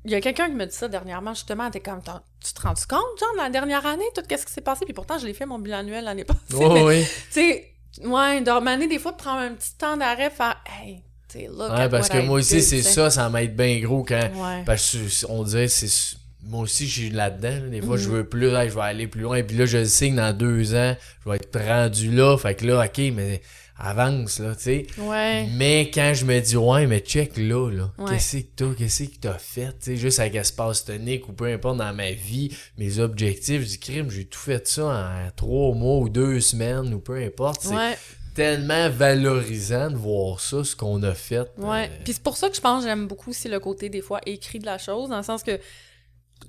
il 0.03 0.11
y 0.11 0.15
a 0.15 0.21
quelqu'un 0.21 0.47
qui 0.47 0.53
me 0.55 0.65
dit 0.65 0.76
ça 0.76 0.88
dernièrement, 0.88 1.34
justement, 1.34 1.69
t'es 1.71 1.80
comme, 1.80 2.01
tu 2.01 2.53
te 2.53 2.61
rends 2.61 2.73
compte, 2.73 3.19
genre, 3.19 3.34
de 3.34 3.38
la 3.38 3.49
dernière 3.49 3.86
année, 3.86 4.03
tout 4.13 4.21
qu'est-ce 4.28 4.45
qui 4.45 4.53
s'est 4.53 4.61
passé, 4.61 4.86
puis 4.86 4.93
pourtant, 4.93 5.17
je 5.17 5.26
l'ai 5.26 5.34
fait 5.34 5.45
mon 5.45 5.57
bilan 5.59 5.80
annuel 5.80 6.03
l'année 6.03 6.26
passée. 6.26 6.39
Mais, 6.51 6.84
ouais. 6.84 7.03
tu 7.03 7.41
sais, 7.41 7.71
ouais, 8.03 8.41
dormaner, 8.41 8.88
des 8.88 8.99
fois, 8.99 9.13
de 9.13 9.17
prendre 9.17 9.39
un 9.39 9.53
petit 9.53 9.76
temps 9.78 9.97
d'arrêt, 9.97 10.30
faire, 10.30 10.61
hey, 10.80 11.01
tu 11.30 11.39
sais, 11.39 11.47
look 11.47 11.71
Ouais, 11.71 11.82
at 11.82 11.89
parce 11.89 12.09
what 12.09 12.15
que 12.15 12.23
I 12.23 12.28
moi 12.28 12.38
aussi 12.39 12.61
c'est 12.61 12.78
tu 12.78 12.84
ça, 12.84 13.09
ça 13.09 13.30
m'aide 13.30 13.55
bien 13.55 13.80
gros 13.80 14.03
quand 14.03 14.15
Ouais. 14.36 14.63
Parce 14.65 14.91
que 14.91 15.26
on 15.28 15.43
dirait 15.43 15.67
c'est 15.67 16.17
moi 16.43 16.61
aussi 16.61 16.88
je 16.88 16.93
suis 17.01 17.09
là-dedans. 17.09 17.63
là. 17.63 17.69
Des 17.69 17.82
fois 17.82 17.97
je 17.97 18.07
Mhm. 18.07 18.13
veux 18.15 18.30
plus, 18.30 18.49
je 18.51 18.76
vais 18.76 18.82
aller 18.82 19.07
plus 19.07 19.21
loin. 19.21 19.41
Puis 19.41 19.57
là 19.57 19.65
je 19.65 19.84
sais 19.86 20.11
que 20.11 20.15
dans 20.15 20.38
deux 20.38 20.76
ans, 20.76 20.95
je 21.26 21.30
vais 21.30 21.38
être 21.38 21.59
rendu 21.59 22.11
là. 22.11 22.38
Fait 22.38 22.53
que 22.53 22.65
là, 22.67 22.86
ok, 22.86 22.97
mais 23.13 23.41
avance 23.78 24.39
là, 24.39 24.55
tu 24.55 24.63
sais. 24.63 24.88
Ouais. 24.97 25.47
Mais 25.55 25.91
quand 25.93 26.13
je 26.15 26.26
me 26.26 26.39
dis 26.39 26.55
ouais, 26.57 26.88
mais 26.88 26.99
check 26.99 27.38
là, 27.38 27.69
là. 27.69 27.91
Ouais. 27.97 28.11
Qu'est-ce 28.11 28.38
que 28.38 28.43
t'as, 28.55 28.73
qu'est-ce 28.73 29.03
que 29.03 29.17
t'as 29.19 29.38
fait, 29.38 29.67
tu 29.71 29.76
sais, 29.82 29.97
juste 29.97 30.19
avec 30.19 30.36
espace 30.36 30.86
tonique 30.86 31.28
ou 31.30 31.34
peu 31.34 31.45
importe 31.45 31.78
dans 31.78 31.93
ma 31.93 32.11
vie, 32.11 32.55
mes 32.78 32.99
objectifs 32.99 33.69
du 33.69 33.78
crime, 33.78 34.09
j'ai 34.09 34.26
tout 34.26 34.39
fait 34.39 34.67
ça 34.67 34.86
en 34.86 35.32
trois 35.36 35.73
mois 35.76 35.97
ou 35.99 36.09
deux 36.09 36.39
semaines 36.39 36.93
ou 36.93 36.99
peu 36.99 37.15
importe. 37.23 37.61
C'est 37.63 37.76
Ouais. 37.76 37.97
tellement 38.34 38.89
valorisant 38.89 39.89
de 39.91 39.95
voir 39.95 40.39
ça, 40.39 40.63
ce 40.63 40.76
qu'on 40.76 41.01
a 41.03 41.13
fait. 41.13 41.47
Ouais. 41.57 41.89
Euh, 41.91 41.97
Puis 42.03 42.13
c'est 42.13 42.23
pour 42.23 42.38
ça 42.38 42.49
que 42.49 42.55
je 42.55 42.61
pense 42.61 42.84
que 42.84 42.89
j'aime 42.89 43.07
beaucoup 43.07 43.30
aussi 43.30 43.47
le 43.47 43.59
côté 43.59 43.89
des 43.89 44.01
fois 44.01 44.19
écrit 44.26 44.59
de 44.59 44.65
la 44.65 44.78
chose, 44.78 45.09
dans 45.09 45.17
le 45.17 45.23
sens 45.23 45.41
que 45.43 45.59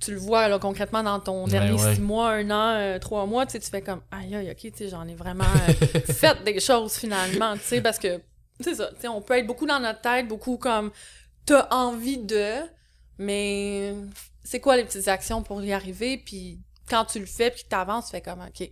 tu 0.01 0.13
le 0.13 0.19
vois 0.19 0.49
là, 0.49 0.59
concrètement 0.59 1.03
dans 1.03 1.21
ton 1.21 1.45
Ouais, 1.45 1.51
dernier 1.51 1.73
ouais. 1.73 1.95
six 1.95 2.01
mois, 2.01 2.31
un 2.33 2.51
an, 2.51 2.75
euh, 2.77 2.99
trois 2.99 3.27
mois, 3.27 3.47
tu 3.47 3.59
fais 3.61 3.83
comme 3.83 4.01
aïe 4.11 4.35
aïe 4.35 4.51
ok, 4.51 4.57
tu 4.57 4.73
sais, 4.77 4.89
j'en 4.89 5.07
ai 5.07 5.15
vraiment 5.15 5.45
euh, 5.45 6.01
fait 6.13 6.43
des 6.45 6.61
choses 6.61 6.95
finalement, 6.95 7.55
tu 7.55 7.63
sais, 7.65 7.81
parce 7.81 7.99
que 7.99 8.21
c'est 8.61 8.75
ça, 8.75 8.89
tu 8.95 9.03
sais, 9.03 9.09
on 9.09 9.21
peut 9.21 9.39
être 9.39 9.47
beaucoup 9.47 9.67
dans 9.67 9.81
notre 9.81 10.01
tête, 10.01 10.29
beaucoup 10.29 10.57
comme 10.57 10.91
t'as 11.45 11.69
envie 11.71 12.19
de, 12.19 12.55
mais 13.19 13.95
c'est 14.45 14.61
quoi 14.61 14.77
les 14.77 14.85
petites 14.85 15.09
actions 15.09 15.43
pour 15.43 15.63
y 15.63 15.73
arriver, 15.73 16.19
puis 16.19 16.61
quand 16.89 17.05
tu 17.05 17.19
le 17.19 17.27
fais 17.27 17.51
puis 17.51 17.65
que 17.65 17.69
t'avances, 17.69 18.07
tu 18.07 18.11
fais 18.13 18.21
comme 18.21 18.41
ok. 18.41 18.71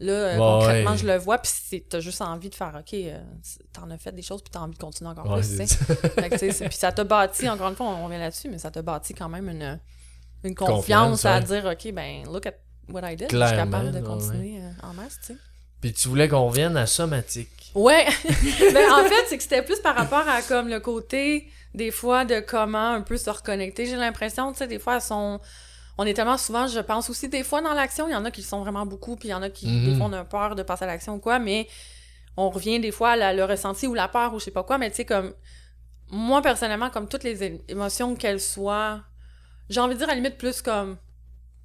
Là, 0.00 0.12
euh, 0.12 0.36
concrètement, 0.38 0.90
ouais. 0.92 0.96
je 0.96 1.06
le 1.06 1.16
vois, 1.16 1.38
puis 1.38 1.82
t'as 1.88 2.00
juste 2.00 2.20
envie 2.22 2.50
de 2.50 2.56
faire, 2.56 2.74
OK, 2.76 2.92
euh, 2.94 3.18
t'en 3.72 3.88
as 3.90 3.98
fait 3.98 4.10
des 4.10 4.22
choses, 4.22 4.42
puis 4.42 4.50
t'as 4.50 4.58
envie 4.58 4.74
de 4.74 4.78
continuer 4.78 5.10
encore 5.10 5.26
ouais, 5.26 5.40
plus, 5.40 5.56
tu 5.58 6.52
sais. 6.52 6.68
puis 6.68 6.76
ça 6.76 6.90
t'a 6.90 7.04
bâti, 7.04 7.48
encore 7.48 7.68
une 7.68 7.76
fois, 7.76 7.86
on 7.86 8.06
revient 8.06 8.18
là-dessus, 8.18 8.48
mais 8.48 8.58
ça 8.58 8.72
t'a 8.72 8.82
bâti 8.82 9.14
quand 9.14 9.28
même 9.28 9.48
une, 9.48 9.78
une 10.44 10.54
confiance, 10.54 11.22
Confiance, 11.22 11.24
à 11.26 11.40
dire, 11.40 11.64
OK, 11.66 11.92
ben, 11.92 12.24
look 12.24 12.46
at 12.46 12.54
what 12.88 13.00
I 13.10 13.16
did. 13.16 13.28
Je 13.30 13.36
suis 13.46 13.56
capable 13.56 13.92
de 13.92 14.00
continuer 14.00 14.58
euh, 14.60 14.70
en 14.82 14.92
masse, 14.94 15.18
tu 15.20 15.32
sais. 15.34 15.38
Puis 15.80 15.92
tu 15.92 16.08
voulais 16.08 16.28
qu'on 16.28 16.46
revienne 16.46 16.76
à 16.76 16.86
somatique. 16.86 17.72
Ouais, 17.74 18.06
mais 18.72 18.90
en 18.92 19.04
fait, 19.04 19.24
c'est 19.28 19.36
que 19.36 19.42
c'était 19.42 19.62
plus 19.62 19.80
par 19.80 19.96
rapport 19.96 20.28
à 20.28 20.42
comme 20.42 20.68
le 20.68 20.78
côté, 20.80 21.48
des 21.74 21.90
fois, 21.90 22.24
de 22.24 22.40
comment 22.40 22.90
un 22.92 23.00
peu 23.00 23.16
se 23.16 23.30
reconnecter. 23.30 23.86
J'ai 23.86 23.96
l'impression, 23.96 24.52
tu 24.52 24.58
sais, 24.58 24.66
des 24.68 24.78
fois, 24.78 24.96
elles 24.96 25.00
sont... 25.02 25.40
On 25.98 26.04
est 26.06 26.14
tellement 26.14 26.38
souvent, 26.38 26.66
je 26.66 26.80
pense 26.80 27.10
aussi, 27.10 27.28
des 27.28 27.42
fois, 27.44 27.60
dans 27.60 27.74
l'action, 27.74 28.08
il 28.08 28.12
y 28.12 28.14
en 28.14 28.24
a 28.24 28.30
qui 28.30 28.40
le 28.40 28.46
sont 28.46 28.60
vraiment 28.60 28.86
beaucoup, 28.86 29.16
puis 29.16 29.28
il 29.28 29.32
y 29.32 29.34
en 29.34 29.42
a 29.42 29.50
qui, 29.50 29.66
des 29.66 29.90
Mhm. 29.90 29.96
fois, 29.98 30.06
on 30.06 30.12
a 30.12 30.24
peur 30.24 30.54
de 30.54 30.62
passer 30.62 30.84
à 30.84 30.86
l'action 30.86 31.14
ou 31.16 31.18
quoi, 31.18 31.38
mais 31.38 31.68
on 32.36 32.48
revient 32.48 32.80
des 32.80 32.90
fois 32.92 33.10
à 33.10 33.16
la- 33.16 33.32
le 33.34 33.44
ressenti 33.44 33.86
ou 33.86 33.92
la 33.94 34.08
peur 34.08 34.32
ou 34.34 34.38
je 34.38 34.44
sais 34.46 34.50
pas 34.50 34.62
quoi, 34.64 34.78
mais 34.78 34.88
tu 34.90 34.96
sais, 34.96 35.04
comme... 35.04 35.34
Moi, 36.10 36.40
personnellement, 36.42 36.90
comme 36.90 37.08
toutes 37.08 37.24
les 37.24 37.60
émotions 37.68 38.14
qu'elles 38.16 38.40
soient, 38.40 39.00
j'ai 39.72 39.80
envie 39.80 39.94
de 39.94 39.98
dire, 39.98 40.08
à 40.08 40.12
la 40.12 40.16
limite, 40.16 40.38
plus 40.38 40.62
comme 40.62 40.96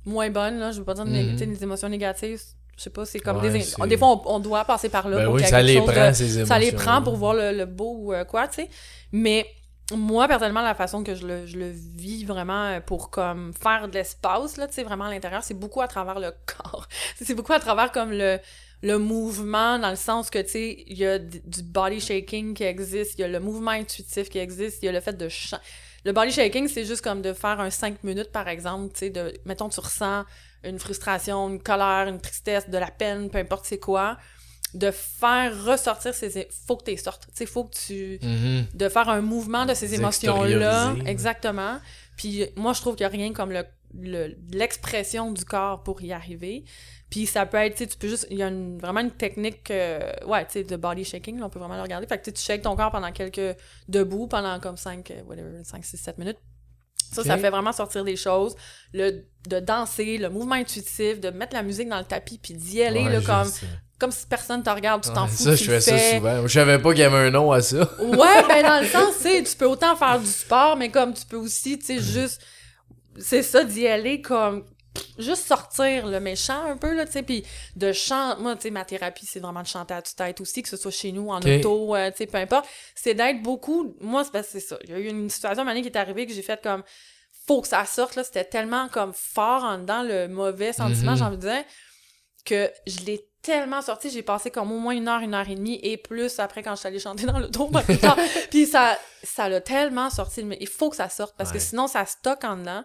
moins 0.05 0.29
bonnes, 0.29 0.57
là, 0.59 0.71
je 0.71 0.79
veux 0.79 0.85
pas 0.85 0.93
dire 0.93 1.05
né- 1.05 1.23
Mhm. 1.23 1.35
des 1.35 1.63
émotions 1.63 1.89
négatives, 1.89 2.41
je 2.77 2.81
sais 2.83 2.89
pas, 2.89 3.05
c'est 3.05 3.19
comme 3.19 3.37
Ouais, 3.37 3.49
des... 3.51 3.59
Des 3.87 3.97
fois, 3.97 4.09
on, 4.25 4.35
on 4.35 4.39
doit 4.39 4.63
passer 4.65 4.89
par 4.89 5.09
là 5.09 5.17
Ben 5.17 5.25
pour 5.25 5.35
oui, 5.35 5.43
ça 5.43 5.61
les 5.61 5.77
chose 5.77 5.87
de- 5.87 5.91
prend, 5.91 6.13
ces 6.13 6.37
émotions. 6.37 6.45
ça 6.55 6.59
les 6.59 6.71
prend 6.71 7.01
pour 7.01 7.15
voir 7.17 7.33
le, 7.33 7.51
le 7.51 7.65
beau 7.65 7.95
ou 7.97 8.13
euh, 8.13 8.23
quoi, 8.23 8.47
tu 8.47 8.61
sais. 8.61 8.69
Mais 9.11 9.45
moi, 9.93 10.27
personnellement, 10.27 10.61
la 10.61 10.75
façon 10.75 11.03
que 11.03 11.15
je 11.15 11.25
le, 11.25 11.45
je 11.45 11.57
le 11.57 11.69
vis 11.69 12.23
vraiment 12.25 12.65
euh, 12.65 12.79
pour 12.79 13.09
comme 13.09 13.53
faire 13.53 13.87
de 13.87 13.93
l'espace, 13.93 14.57
là, 14.57 14.67
tu 14.67 14.73
sais, 14.75 14.83
vraiment 14.83 15.05
à 15.05 15.09
l'intérieur, 15.09 15.43
c'est 15.43 15.53
beaucoup 15.53 15.81
à 15.81 15.87
travers 15.87 16.19
le 16.19 16.31
corps. 16.45 16.87
c'est 17.21 17.33
beaucoup 17.35 17.53
à 17.53 17.59
travers 17.59 17.91
comme 17.91 18.11
le, 18.11 18.37
le 18.83 18.97
mouvement, 18.99 19.79
dans 19.79 19.89
le 19.89 19.95
sens 19.95 20.29
que, 20.29 20.39
tu 20.39 20.49
sais, 20.49 20.83
il 20.87 20.97
y 20.97 21.05
a 21.05 21.17
d- 21.19 21.41
du 21.45 21.63
body 21.63 21.99
shaking 21.99 22.53
qui 22.53 22.63
existe, 22.63 23.15
il 23.17 23.21
y 23.21 23.23
a 23.23 23.27
le 23.27 23.39
mouvement 23.39 23.71
intuitif 23.71 24.29
qui 24.29 24.37
existe, 24.39 24.83
il 24.83 24.85
y 24.85 24.89
a 24.89 24.91
le 24.91 25.01
fait 25.01 25.17
de... 25.17 25.27
chan- 25.29 25.59
Le 26.07 26.13
body 26.13 26.31
shaking, 26.31 26.69
c'est 26.69 26.85
juste 26.85 27.01
comme 27.01 27.21
de 27.21 27.33
faire 27.33 27.59
un 27.59 27.69
5 27.69 28.01
minutes, 28.05 28.31
par 28.31 28.47
exemple, 28.47 28.93
tu 28.93 28.99
sais, 28.99 29.09
de... 29.09 29.33
Mettons, 29.45 29.67
tu 29.67 29.81
ressens 29.81 30.23
une 30.63 30.79
frustration, 30.79 31.49
une 31.49 31.61
colère, 31.61 32.07
une 32.07 32.21
tristesse, 32.21 32.69
de 32.69 32.77
la 32.77 32.89
peine, 32.89 33.29
peu 33.29 33.39
importe 33.39 33.65
c'est 33.65 33.77
quoi, 33.77 34.17
de 34.73 34.89
faire 34.91 35.51
ressortir 35.65 36.13
ces... 36.13 36.47
Faut 36.65 36.77
que 36.77 36.85
tu 36.85 36.91
les 36.91 36.97
sortes. 36.97 37.25
Tu 37.27 37.31
sais, 37.35 37.45
faut 37.45 37.65
que 37.65 37.75
tu 37.75 38.19
de 38.73 38.87
faire 38.89 39.09
un 39.09 39.19
mouvement 39.19 39.65
de 39.65 39.73
ces 39.73 39.87
émotions-là. 39.95 40.93
Exactement. 41.07 41.79
Puis 42.15 42.45
moi, 42.55 42.71
je 42.71 42.79
trouve 42.79 42.95
qu'il 42.95 43.05
n'y 43.05 43.13
a 43.13 43.17
rien 43.17 43.33
comme 43.33 43.51
le 43.51 43.63
le- 43.99 44.35
l'expression 44.51 45.31
du 45.31 45.45
corps 45.45 45.81
pour 45.83 46.01
y 46.01 46.11
arriver. 46.11 46.65
Puis 47.09 47.25
ça 47.25 47.45
peut 47.45 47.57
être, 47.57 47.73
tu 47.75 47.79
sais, 47.83 47.87
tu 47.87 47.97
peux 47.97 48.07
juste, 48.09 48.27
il 48.29 48.37
y 48.37 48.43
a 48.43 48.47
une- 48.49 48.77
vraiment 48.79 48.99
une 48.99 49.11
technique, 49.11 49.71
euh, 49.71 50.11
ouais, 50.25 50.45
tu 50.45 50.51
sais, 50.53 50.63
de 50.63 50.75
body 50.75 51.05
shaking, 51.05 51.39
là, 51.39 51.45
on 51.45 51.49
peut 51.49 51.59
vraiment 51.59 51.75
le 51.77 51.81
regarder. 51.81 52.05
Fait 52.05 52.17
que 52.17 52.23
tu 52.23 52.29
sais, 52.31 52.33
tu 52.33 52.41
shakes 52.41 52.61
ton 52.63 52.75
corps 52.75 52.91
pendant 52.91 53.11
quelques, 53.13 53.55
debout, 53.87 54.27
pendant 54.27 54.59
comme 54.59 54.75
5, 54.77 55.13
whatever, 55.25 55.63
5, 55.63 55.85
6, 55.85 55.97
7 55.97 56.17
minutes. 56.17 56.37
Ça, 57.13 57.23
ça 57.23 57.37
fait 57.37 57.49
vraiment 57.49 57.71
sortir 57.71 58.03
des 58.03 58.17
choses. 58.17 58.57
Le, 58.93 59.23
de 59.47 59.59
danser, 59.61 60.17
le 60.17 60.29
mouvement 60.29 60.55
intuitif, 60.55 61.21
de 61.21 61.29
mettre 61.29 61.53
la 61.53 61.63
musique 61.63 61.87
dans 61.87 61.99
le 61.99 62.03
tapis, 62.03 62.37
puis 62.37 62.53
d'y 62.53 62.83
aller, 62.83 63.05
Ouais, 63.05 63.13
là, 63.13 63.21
comme, 63.21 63.47
euh, 63.47 63.65
comme 63.97 64.11
si 64.11 64.25
personne 64.27 64.61
te 64.61 64.69
regarde, 64.69 65.01
tu 65.05 65.13
t'en 65.13 65.23
ouais, 65.23 65.29
fous, 65.29 65.43
Ça, 65.43 65.55
tu 65.55 65.63
je 65.63 65.71
fais 65.71 65.79
ça 65.79 65.97
fais. 65.97 66.17
souvent. 66.17 66.41
Je 66.45 66.53
savais 66.53 66.77
pas 66.79 66.89
qu'il 66.91 66.99
y 66.99 67.03
avait 67.03 67.27
un 67.27 67.31
nom 67.31 67.53
à 67.53 67.61
ça. 67.61 67.77
Ouais, 68.01 68.43
ben 68.49 68.61
dans 68.61 68.81
le 68.81 68.87
sens, 68.87 69.15
tu 69.15 69.23
sais, 69.23 69.41
tu 69.43 69.55
peux 69.55 69.67
autant 69.67 69.95
faire 69.95 70.19
du 70.19 70.25
sport, 70.27 70.75
mais 70.75 70.89
comme 70.91 71.13
tu 71.13 71.25
peux 71.25 71.37
aussi, 71.37 71.79
tu 71.79 71.85
sais, 71.85 71.99
juste, 71.99 72.41
c'est 73.17 73.41
ça, 73.43 73.63
d'y 73.63 73.87
aller 73.87 74.21
comme, 74.21 74.65
juste 75.17 75.47
sortir 75.47 76.07
le 76.07 76.19
méchant 76.19 76.65
un 76.65 76.77
peu, 76.77 76.93
là, 76.95 77.05
tu 77.05 77.11
sais, 77.13 77.23
puis 77.23 77.43
de 77.75 77.91
chanter, 77.91 78.41
moi, 78.41 78.55
tu 78.55 78.63
sais, 78.63 78.69
ma 78.71 78.85
thérapie, 78.85 79.25
c'est 79.25 79.39
vraiment 79.39 79.61
de 79.61 79.67
chanter 79.67 79.93
à 79.93 80.01
tue-tête 80.01 80.39
aussi, 80.41 80.61
que 80.63 80.69
ce 80.69 80.77
soit 80.77 80.91
chez 80.91 81.11
nous, 81.11 81.29
en 81.29 81.39
auto, 81.39 81.95
euh, 81.95 82.11
tu 82.11 82.17
sais, 82.17 82.25
peu 82.27 82.37
importe, 82.37 82.67
c'est 82.95 83.13
d'être 83.13 83.41
beaucoup, 83.41 83.95
moi, 84.01 84.23
c'est 84.23 84.31
parce 84.31 84.47
que 84.47 84.53
c'est 84.53 84.67
ça, 84.67 84.77
il 84.83 84.89
y 84.89 84.93
a 84.93 84.99
eu 84.99 85.07
une 85.07 85.29
situation, 85.29 85.63
une 85.63 85.69
année 85.69 85.81
qui 85.81 85.87
est 85.89 85.97
arrivée, 85.97 86.25
que 86.25 86.33
j'ai 86.33 86.41
fait 86.41 86.61
comme, 86.61 86.83
faut 87.47 87.61
que 87.61 87.67
ça 87.67 87.85
sorte, 87.85 88.15
là, 88.15 88.23
c'était 88.23 88.43
tellement 88.45 88.89
comme 88.89 89.13
fort 89.13 89.63
en 89.63 89.77
dedans, 89.77 90.03
le 90.03 90.27
mauvais 90.27 90.73
sentiment, 90.73 91.11
Mhm. 91.13 91.17
j'ai 91.17 91.23
envie 91.23 91.37
de 91.37 91.41
dire, 91.41 91.63
que 92.45 92.71
je 92.85 92.99
l'ai 93.05 93.25
tellement 93.41 93.81
sorti, 93.81 94.09
j'ai 94.09 94.23
passé 94.23 94.51
comme 94.51 94.71
au 94.71 94.79
moins 94.79 94.93
une 94.93 95.07
heure, 95.07 95.21
une 95.21 95.33
heure 95.33 95.49
et 95.49 95.55
demie 95.55 95.79
et 95.83 95.95
plus 95.97 96.39
après 96.39 96.63
quand 96.63 96.75
je 96.75 96.79
suis 96.79 96.87
allée 96.87 96.99
chanter 96.99 97.25
dans 97.25 97.39
le 97.39 97.47
dos. 97.47 97.69
puis 98.49 98.65
ça 98.65 98.97
ça 99.23 99.47
l'a 99.49 99.61
tellement 99.61 100.09
sorti, 100.09 100.43
mais 100.43 100.57
il 100.59 100.67
faut 100.67 100.89
que 100.89 100.95
ça 100.95 101.07
sorte 101.09 101.35
parce 101.37 101.51
que 101.51 101.59
sinon 101.59 101.87
ça 101.87 102.05
stocke 102.05 102.43
en 102.43 102.57
dedans. 102.57 102.83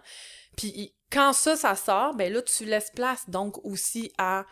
Puis 0.55 0.93
quand 1.13 1.31
ça, 1.33 1.55
ça 1.55 1.75
sort, 1.75 2.15
ben 2.15 2.33
là, 2.33 2.41
tu 2.41 2.65
laisses 2.65 2.91
place 2.95 3.29
donc 3.29 3.63
aussi 3.63 4.11
à 4.17 4.45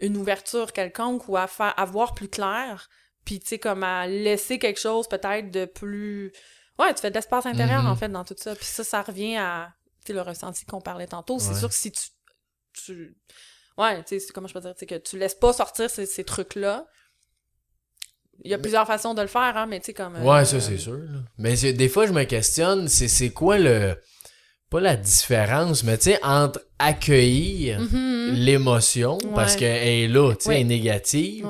une 0.00 0.16
ouverture 0.16 0.72
quelconque 0.72 1.28
ou 1.28 1.36
à 1.36 1.46
faire 1.46 1.72
à 1.78 1.84
voir 1.84 2.14
plus 2.14 2.28
clair 2.28 2.88
puis 3.24 3.38
tu 3.38 3.46
sais 3.46 3.58
comme 3.60 3.84
à 3.84 4.06
laisser 4.08 4.58
quelque 4.58 4.80
chose 4.80 5.06
peut-être 5.08 5.52
de 5.52 5.66
plus 5.66 6.32
ouais 6.80 6.92
tu 6.94 7.00
fais 7.00 7.10
de 7.10 7.14
l'espace 7.14 7.46
intérieur 7.46 7.84
Mhm. 7.84 7.88
en 7.90 7.94
fait 7.96 8.08
dans 8.08 8.24
tout 8.24 8.34
ça 8.36 8.56
puis 8.56 8.64
ça 8.64 8.82
ça 8.82 9.02
revient 9.02 9.36
à 9.36 9.72
tu 10.04 10.08
sais 10.08 10.12
le 10.12 10.20
ressenti 10.22 10.66
qu'on 10.66 10.80
parlait 10.80 11.06
tantôt 11.06 11.38
c'est 11.38 11.52
Ouais. 11.52 11.58
sûr 11.60 11.68
que 11.68 11.74
si 11.76 11.92
tu 11.92 12.00
tu 12.84 13.16
ouais 13.78 14.02
tu 14.02 14.18
sais 14.18 14.32
comment 14.34 14.48
je 14.48 14.54
peux 14.54 14.60
dire 14.60 14.74
tu 14.74 14.80
sais 14.80 14.86
que 14.86 14.96
tu 14.96 15.16
laisses 15.16 15.36
pas 15.36 15.52
sortir 15.52 15.88
ces, 15.88 16.06
ces 16.06 16.24
trucs 16.24 16.56
là 16.56 16.86
il 18.42 18.50
y 18.50 18.54
a 18.54 18.58
plusieurs 18.58 18.86
façons 18.86 19.14
de 19.14 19.22
le 19.22 19.28
faire 19.28 19.56
hein 19.56 19.66
mais 19.66 19.78
tu 19.78 19.86
sais 19.86 19.94
comme 19.94 20.16
Ouais, 20.24 20.40
euh, 20.40 20.44
ça 20.44 20.60
c'est 20.60 20.76
sûr. 20.76 20.96
là. 20.98 21.20
Mais 21.38 21.54
des 21.72 21.88
fois, 21.88 22.06
je 22.08 22.12
me 22.12 22.24
questionne, 22.24 22.88
c'est 22.88 23.06
c'est 23.06 23.30
quoi 23.30 23.58
le. 23.58 23.96
Pas 24.74 24.80
la 24.80 24.96
différence, 24.96 25.84
mais 25.84 25.96
tu 25.98 26.10
sais, 26.10 26.18
entre 26.24 26.60
accueillir 26.80 27.78
mhm. 27.78 28.32
l'émotion, 28.34 29.18
Ouais. 29.18 29.30
parce 29.32 29.54
qu'elle 29.54 29.86
est 29.86 30.08
là, 30.08 30.34
tu 30.34 30.40
sais, 30.40 30.48
Ouais. 30.48 30.54
elle 30.56 30.60
est 30.62 30.64
négative, 30.64 31.46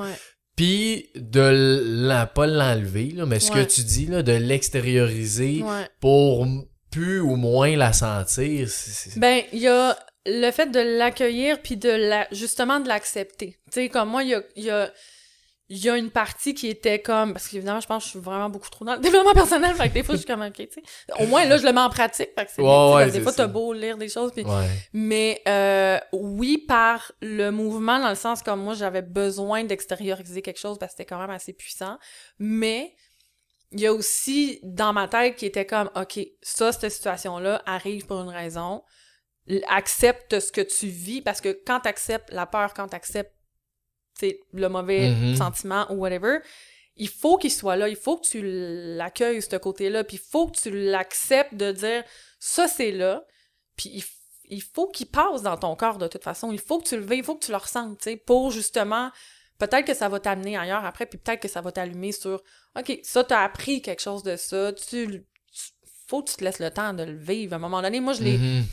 puis 0.57 1.09
de 1.15 2.05
la, 2.07 2.27
pas 2.27 2.47
l'enlever, 2.47 3.15
mais 3.27 3.41
ce 3.41 3.51
que 3.51 3.65
tu 3.65 3.81
dis, 3.83 4.05
là, 4.05 4.23
de 4.23 4.33
l'extérioriser 4.33 5.65
pour 6.01 6.47
plus 6.91 7.21
ou 7.21 7.37
moins 7.37 7.75
la 7.77 7.95
sentir. 7.95 8.69
Ben, 9.17 9.41
il 9.55 9.61
y 9.61 9.69
a 9.69 9.97
le 10.27 10.51
fait 10.51 10.71
de 10.71 10.99
l'accueillir 10.99 11.63
puis 11.63 11.79
de 11.79 11.89
la 11.89 12.29
justement 12.31 12.79
de 12.79 12.89
l'accepter. 12.89 13.57
Tu 13.73 13.81
sais 13.81 13.89
comme 13.89 14.11
moi 14.11 14.23
il 14.23 14.29
y 14.31 14.35
a 14.35 14.43
il 14.55 14.65
y 14.65 14.71
a 14.71 14.93
il 15.71 15.79
y 15.79 15.89
a 15.89 15.97
une 15.97 16.11
partie 16.11 16.53
qui 16.53 16.69
était 16.69 17.01
comme 17.01 17.33
parce 17.33 17.49
qu'évidemment 17.49 17.81
je 17.81 17.87
pense 17.87 18.03
que 18.03 18.07
je 18.07 18.11
suis 18.11 18.19
vraiment 18.21 18.51
beaucoup 18.51 18.69
trop 18.69 18.85
dans 18.85 18.95
le 18.97 19.01
développement 19.01 19.33
personnel 19.33 19.75
fait 19.75 19.89
que 19.89 19.95
des 19.95 20.03
fois 20.03 20.15
je 20.15 20.21
suis 20.21 20.27
comme 20.27 20.43
OK, 20.43 20.53
tu 20.57 20.69
sais. 20.71 20.83
Au 21.19 21.27
moins 21.27 21.47
là 21.47 21.57
je 21.57 21.65
le 21.65 21.73
mets 21.73 21.81
en 21.81 21.89
pratique 21.89 22.29
fait 22.39 22.45
que 22.45 22.51
c'est 22.55 22.61
Ouais, 22.63 23.11
des 23.11 23.21
fois 23.23 23.33
t'as 23.33 23.47
beau 23.47 23.73
lire 23.73 23.97
des 23.97 24.09
choses 24.11 24.31
puis 24.33 24.45
Ouais. 24.45 24.69
mais 24.93 25.41
euh, 25.49 25.99
oui, 26.13 26.59
par 26.59 27.13
le 27.23 27.51
mouvement, 27.51 27.99
dans 27.99 28.11
le 28.11 28.15
sens 28.15 28.43
comme 28.43 28.61
moi, 28.63 28.75
j'avais 28.75 29.03
besoin 29.03 29.65
d'extérioriser 29.65 30.43
quelque 30.43 30.59
chose 30.61 30.79
parce 30.79 30.93
que 30.93 30.99
c'était 30.99 31.09
quand 31.09 31.19
même 31.21 31.31
assez 31.31 31.53
puissant. 31.53 31.99
Mais 32.39 32.95
il 33.73 33.81
y 33.81 33.87
a 33.87 33.93
aussi 33.93 34.61
dans 34.63 34.93
ma 34.93 35.09
tête 35.09 35.37
qui 35.37 35.47
était 35.47 35.67
comme, 35.67 35.91
OK, 35.97 36.21
ça, 36.43 36.73
cette 36.73 36.91
situation-là 36.91 37.63
arrive 37.67 38.07
pour 38.07 38.21
une 38.21 38.29
raison. 38.29 38.83
Accepte 39.69 40.41
ce 40.41 40.51
que 40.53 40.61
tu 40.61 40.87
vis 40.87 41.21
parce 41.21 41.41
que 41.41 41.59
quand 41.67 41.81
tu 41.81 41.89
acceptes 41.89 42.31
la 42.33 42.47
peur, 42.47 42.73
quand 42.75 42.89
tu 42.89 42.97
acceptes 42.97 43.35
le 44.53 44.69
mauvais 44.69 45.11
Mhm. 45.11 45.37
sentiment 45.37 45.87
ou 45.91 45.95
whatever, 45.97 46.39
il 46.97 47.09
faut 47.09 47.37
qu'il 47.39 47.51
soit 47.53 47.77
là, 47.77 47.89
il 47.89 47.97
faut 47.97 48.17
que 48.19 48.27
tu 48.27 48.41
l'accueilles, 48.97 49.43
ce 49.43 49.57
côté-là, 49.57 50.05
puis 50.05 50.17
il 50.17 50.31
faut 50.31 50.47
que 50.49 50.57
tu 50.59 50.71
l'acceptes 50.71 51.55
de 51.55 51.73
dire 51.73 52.05
ça, 52.39 52.69
c'est 52.69 52.93
là, 52.93 53.25
puis 53.77 53.91
il, 53.95 54.05
il 54.57 54.63
faut 54.63 54.87
qu'il 54.89 55.07
passe 55.07 55.43
dans 55.43 55.57
ton 55.57 55.75
corps 55.75 55.99
de 55.99 56.07
toute 56.07 56.23
façon, 56.23 56.53
il 56.53 56.61
faut 56.61 56.79
que 56.79 56.89
tu 56.89 56.97
le 56.97 57.03
vives, 57.03 57.19
il 57.19 57.25
faut 57.25 57.35
que 57.35 57.45
tu 57.45 57.51
le 57.51 57.57
ressentes, 57.57 57.99
tu 57.99 58.11
sais, 58.11 58.17
pour 58.17 58.51
justement, 58.53 59.11
peut-être 59.59 59.87
que 59.87 59.95
ça 59.95 60.09
va 60.09 60.21
t'amener 60.21 60.57
ailleurs 60.57 60.85
après, 60.85 61.07
puis 61.07 61.19
peut-être 61.19 61.41
que 61.41 61.49
ça 61.49 61.61
va 61.61 61.73
t'allumer 61.73 62.13
sur, 62.13 62.43
OK, 62.79 63.01
ça, 63.03 63.25
t'as 63.25 63.43
appris 63.43 63.83
quelque 63.83 64.03
chose 64.03 64.23
de 64.23 64.37
ça, 64.37 64.73
tu, 64.73 64.85
tu- 65.09 65.25
faut 66.07 66.23
que 66.23 66.31
tu 66.31 66.37
te 66.37 66.45
laisses 66.45 66.59
le 66.61 66.71
temps 66.71 66.93
de 66.93 67.03
le 67.03 67.17
vivre. 67.17 67.55
À 67.55 67.57
un 67.57 67.59
moment 67.59 67.81
donné, 67.83 67.99
moi, 67.99 68.13
je 68.13 68.23
l'ai, 68.23 68.37
Mhm. 68.39 68.65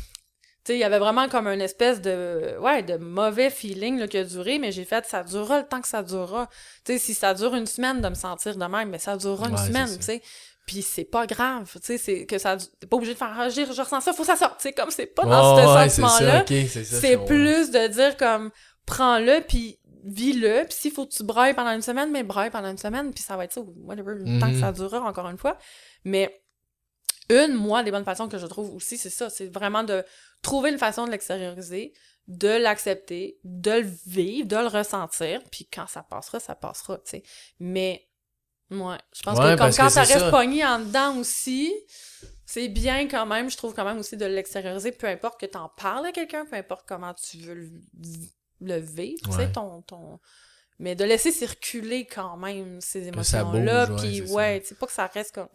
Tu 0.63 0.73
sais, 0.73 0.77
il 0.77 0.79
y 0.79 0.83
avait 0.83 0.99
vraiment 0.99 1.27
comme 1.27 1.47
une 1.47 1.61
espèce 1.61 2.01
de, 2.01 2.55
ouais, 2.59 2.83
de 2.83 2.97
mauvais 2.97 3.49
feeling 3.49 3.97
là, 3.97 4.07
qui 4.07 4.17
a 4.17 4.23
duré, 4.23 4.59
mais 4.59 4.71
j'ai 4.71 4.85
fait, 4.85 5.05
ça 5.05 5.23
durera 5.23 5.59
le 5.59 5.65
temps 5.65 5.81
que 5.81 5.87
ça 5.87 6.03
durera. 6.03 6.47
Tu 6.85 6.93
sais, 6.93 6.99
si 6.99 7.13
ça 7.15 7.33
dure 7.33 7.55
une 7.55 7.65
semaine 7.65 7.99
de 7.99 8.09
me 8.09 8.13
sentir 8.13 8.55
de 8.55 8.65
même, 8.65 8.89
mais 8.89 8.99
ça 8.99 9.17
durera 9.17 9.47
une 9.47 9.55
Ouais, 9.55 9.67
semaine, 9.67 9.97
tu 9.97 10.03
sais. 10.03 10.21
Puis 10.67 10.83
c'est 10.83 11.03
pas 11.03 11.25
grave, 11.25 11.71
tu 11.73 11.79
sais, 11.81 11.97
c'est 11.97 12.25
que 12.27 12.37
ça, 12.37 12.55
t'es 12.79 12.85
pas 12.85 12.95
obligé 12.95 13.13
de 13.13 13.17
faire, 13.17 13.35
ah, 13.35 13.49
je, 13.49 13.61
ressens 13.61 14.01
ça, 14.01 14.13
faut 14.13 14.21
que 14.21 14.27
ça 14.27 14.35
sorte, 14.35 14.57
tu 14.57 14.67
sais, 14.67 14.73
comme 14.73 14.91
c'est 14.91 15.07
pas 15.07 15.25
dans 15.25 15.57
ce 15.57 15.61
ouais, 15.61 15.89
c'est 15.89 16.01
sentiment-là. 16.01 16.45
c'est 16.83 17.17
plus 17.25 17.71
de 17.71 17.87
dire 17.87 18.15
comme, 18.15 18.51
prends-le, 18.85 19.41
puis 19.41 19.79
vis-le, 20.03 20.65
puis 20.65 20.77
s'il 20.77 20.91
faut 20.91 21.05
que 21.07 21.11
tu 21.11 21.23
brailles 21.23 21.55
pendant 21.55 21.71
une 21.71 21.81
semaine, 21.81 22.11
mais 22.11 22.23
braille 22.23 22.51
pendant 22.51 22.69
une 22.69 22.77
semaine, 22.77 23.11
puis 23.11 23.23
ça 23.23 23.35
va 23.35 23.45
être 23.45 23.53
ça, 23.53 23.61
whatever, 23.83 24.13
le 24.15 24.39
temps 24.39 24.51
que 24.51 24.59
ça 24.59 24.71
durera, 24.71 25.01
encore 25.01 25.27
une 25.29 25.37
fois. 25.37 25.57
Mais 26.03 26.41
une, 27.29 27.53
moi, 27.53 27.83
des 27.83 27.91
bonnes 27.91 28.03
façons 28.03 28.27
que 28.27 28.37
je 28.37 28.45
trouve 28.45 28.75
aussi, 28.75 28.97
c'est 28.97 29.09
ça, 29.09 29.29
c'est 29.29 29.47
vraiment 29.47 29.83
de 29.83 30.03
trouver 30.41 30.71
une 30.71 30.77
façon 30.77 31.05
de 31.05 31.11
l'extérioriser, 31.11 31.93
de 32.27 32.47
l'accepter, 32.49 33.39
de 33.43 33.71
le 33.71 33.89
vivre, 34.05 34.47
de 34.47 34.55
le 34.55 34.67
ressentir, 34.67 35.41
puis 35.51 35.67
quand 35.71 35.87
ça 35.87 36.03
passera, 36.03 36.39
ça 36.39 36.55
passera, 36.55 36.97
tu 36.99 37.11
sais. 37.11 37.23
Mais, 37.59 38.07
ouais, 38.69 38.97
je 39.13 39.21
pense 39.23 39.37
Ouais, 39.37 39.53
que 39.53 39.57
comme 39.57 39.71
quand 39.75 39.89
ça 39.89 40.01
reste 40.03 40.19
ça. 40.19 40.31
pogné 40.31 40.65
en 40.65 40.79
dedans 40.79 41.17
aussi, 41.17 41.73
c'est 42.45 42.67
bien 42.69 43.07
quand 43.07 43.25
même, 43.25 43.49
je 43.49 43.57
trouve 43.57 43.73
quand 43.73 43.85
même 43.85 43.97
aussi 43.97 44.17
de 44.17 44.25
l'extérioriser, 44.25 44.91
peu 44.91 45.07
importe 45.07 45.39
que 45.39 45.45
t'en 45.45 45.69
parles 45.69 46.05
à 46.07 46.11
quelqu'un, 46.11 46.45
peu 46.45 46.55
importe 46.55 46.85
comment 46.87 47.13
tu 47.13 47.37
veux 47.37 47.53
le, 47.55 47.71
le 48.61 48.77
vivre, 48.77 49.21
tu 49.25 49.31
sais, 49.31 49.37
Ouais. 49.37 49.51
ton, 49.51 49.81
ton... 49.81 50.19
Mais 50.79 50.95
de 50.95 51.03
laisser 51.03 51.31
circuler 51.31 52.05
quand 52.05 52.37
même 52.37 52.81
ces 52.81 53.07
émotions-là, 53.07 53.87
puis 53.97 54.21
ouais, 54.31 54.61
tu 54.61 54.67
sais, 54.67 54.75
pas 54.75 54.87
que 54.87 54.93
ça 54.93 55.05
reste 55.07 55.35
comme 55.35 55.47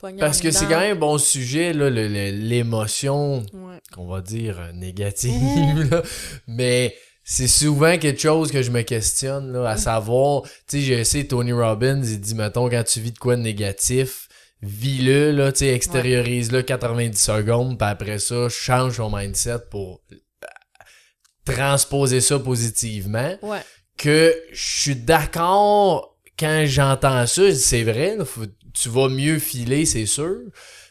Parce 0.00 0.40
que 0.40 0.50
c'est 0.50 0.66
quand 0.66 0.78
même 0.80 0.96
un 0.96 1.00
bon 1.00 1.18
sujet, 1.18 1.72
l'émotion 1.72 3.38
Ouais. 3.52 3.80
qu'on 3.94 4.06
va 4.06 4.20
dire 4.20 4.58
euh, 4.60 4.72
négative, 4.72 5.88
là. 5.90 6.02
mais 6.46 6.94
c'est 7.24 7.48
souvent 7.48 7.96
quelque 7.98 8.20
chose 8.20 8.52
que 8.52 8.62
je 8.62 8.70
me 8.70 8.82
questionne, 8.82 9.52
là, 9.52 9.70
à 9.70 9.76
savoir, 9.76 10.42
tu 10.42 10.50
sais, 10.68 10.80
je 10.82 11.02
sais, 11.02 11.24
Tony 11.24 11.52
Robbins, 11.52 12.02
il 12.02 12.20
dit, 12.20 12.34
mettons, 12.34 12.68
quand 12.68 12.84
tu 12.84 13.00
vis 13.00 13.12
de 13.12 13.18
quoi 13.18 13.36
de 13.36 13.40
négatif, 13.42 14.28
vis-le, 14.62 15.32
là, 15.32 15.50
tu 15.50 15.60
sais, 15.60 15.68
extériorise-le 15.74 16.62
90 16.62 17.18
secondes, 17.20 17.78
puis 17.78 17.88
après 17.88 18.18
ça, 18.18 18.48
change 18.48 18.98
ton 18.98 19.14
mindset 19.16 19.58
pour 19.70 20.02
euh, 20.12 20.16
transposer 21.44 22.20
ça 22.20 22.38
positivement 22.38 23.34
Ouais. 23.42 23.60
que 23.96 24.34
je 24.52 24.80
suis 24.82 24.96
d'accord 24.96 26.16
quand 26.38 26.64
j'entends 26.66 27.26
ça, 27.26 27.54
c'est 27.54 27.82
vrai, 27.82 28.16
là, 28.16 28.24
faut- 28.24 28.42
tu 28.80 28.88
vas 28.88 29.08
mieux 29.08 29.38
filer, 29.38 29.86
c'est 29.86 30.06
sûr. 30.06 30.36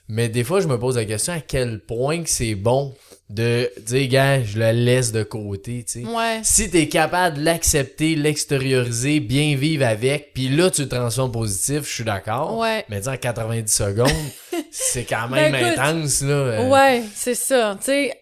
Mais 0.07 0.29
des 0.29 0.43
fois, 0.43 0.59
je 0.59 0.67
me 0.67 0.77
pose 0.77 0.97
la 0.97 1.05
question 1.05 1.33
à 1.33 1.39
quel 1.39 1.79
point 1.79 2.21
que 2.23 2.29
c'est 2.29 2.53
bon 2.55 2.93
de 3.29 3.71
dire, 3.87 4.07
gars, 4.07 4.43
je 4.43 4.59
le 4.59 4.71
laisse 4.71 5.11
de 5.11 5.23
côté, 5.23 5.83
tu 5.83 6.03
sais. 6.03 6.07
Ouais. 6.07 6.41
Si 6.43 6.69
t'es 6.69 6.87
capable 6.87 7.37
de 7.37 7.43
l'accepter, 7.43 8.15
l'extérioriser, 8.15 9.19
bien 9.19 9.55
vivre 9.55 9.83
avec, 9.83 10.31
puis 10.35 10.47
là, 10.49 10.69
tu 10.69 10.83
le 10.83 10.89
transformes 10.89 11.31
positif, 11.31 11.87
je 11.89 11.91
suis 11.95 12.03
d'accord. 12.03 12.55
Ouais. 12.59 12.85
Mais 12.89 12.99
dire 12.99 13.19
90 13.19 13.71
secondes, 13.73 14.11
c'est 14.71 15.05
quand 15.05 15.27
même 15.27 15.51
Ben, 15.51 15.65
écoute, 15.65 15.79
intense, 15.79 16.21
là. 16.21 16.33
euh. 16.33 16.69
Ouais, 16.69 17.01
c'est 17.15 17.33
ça. 17.33 17.75
Tu 17.79 17.85
sais, 17.85 18.13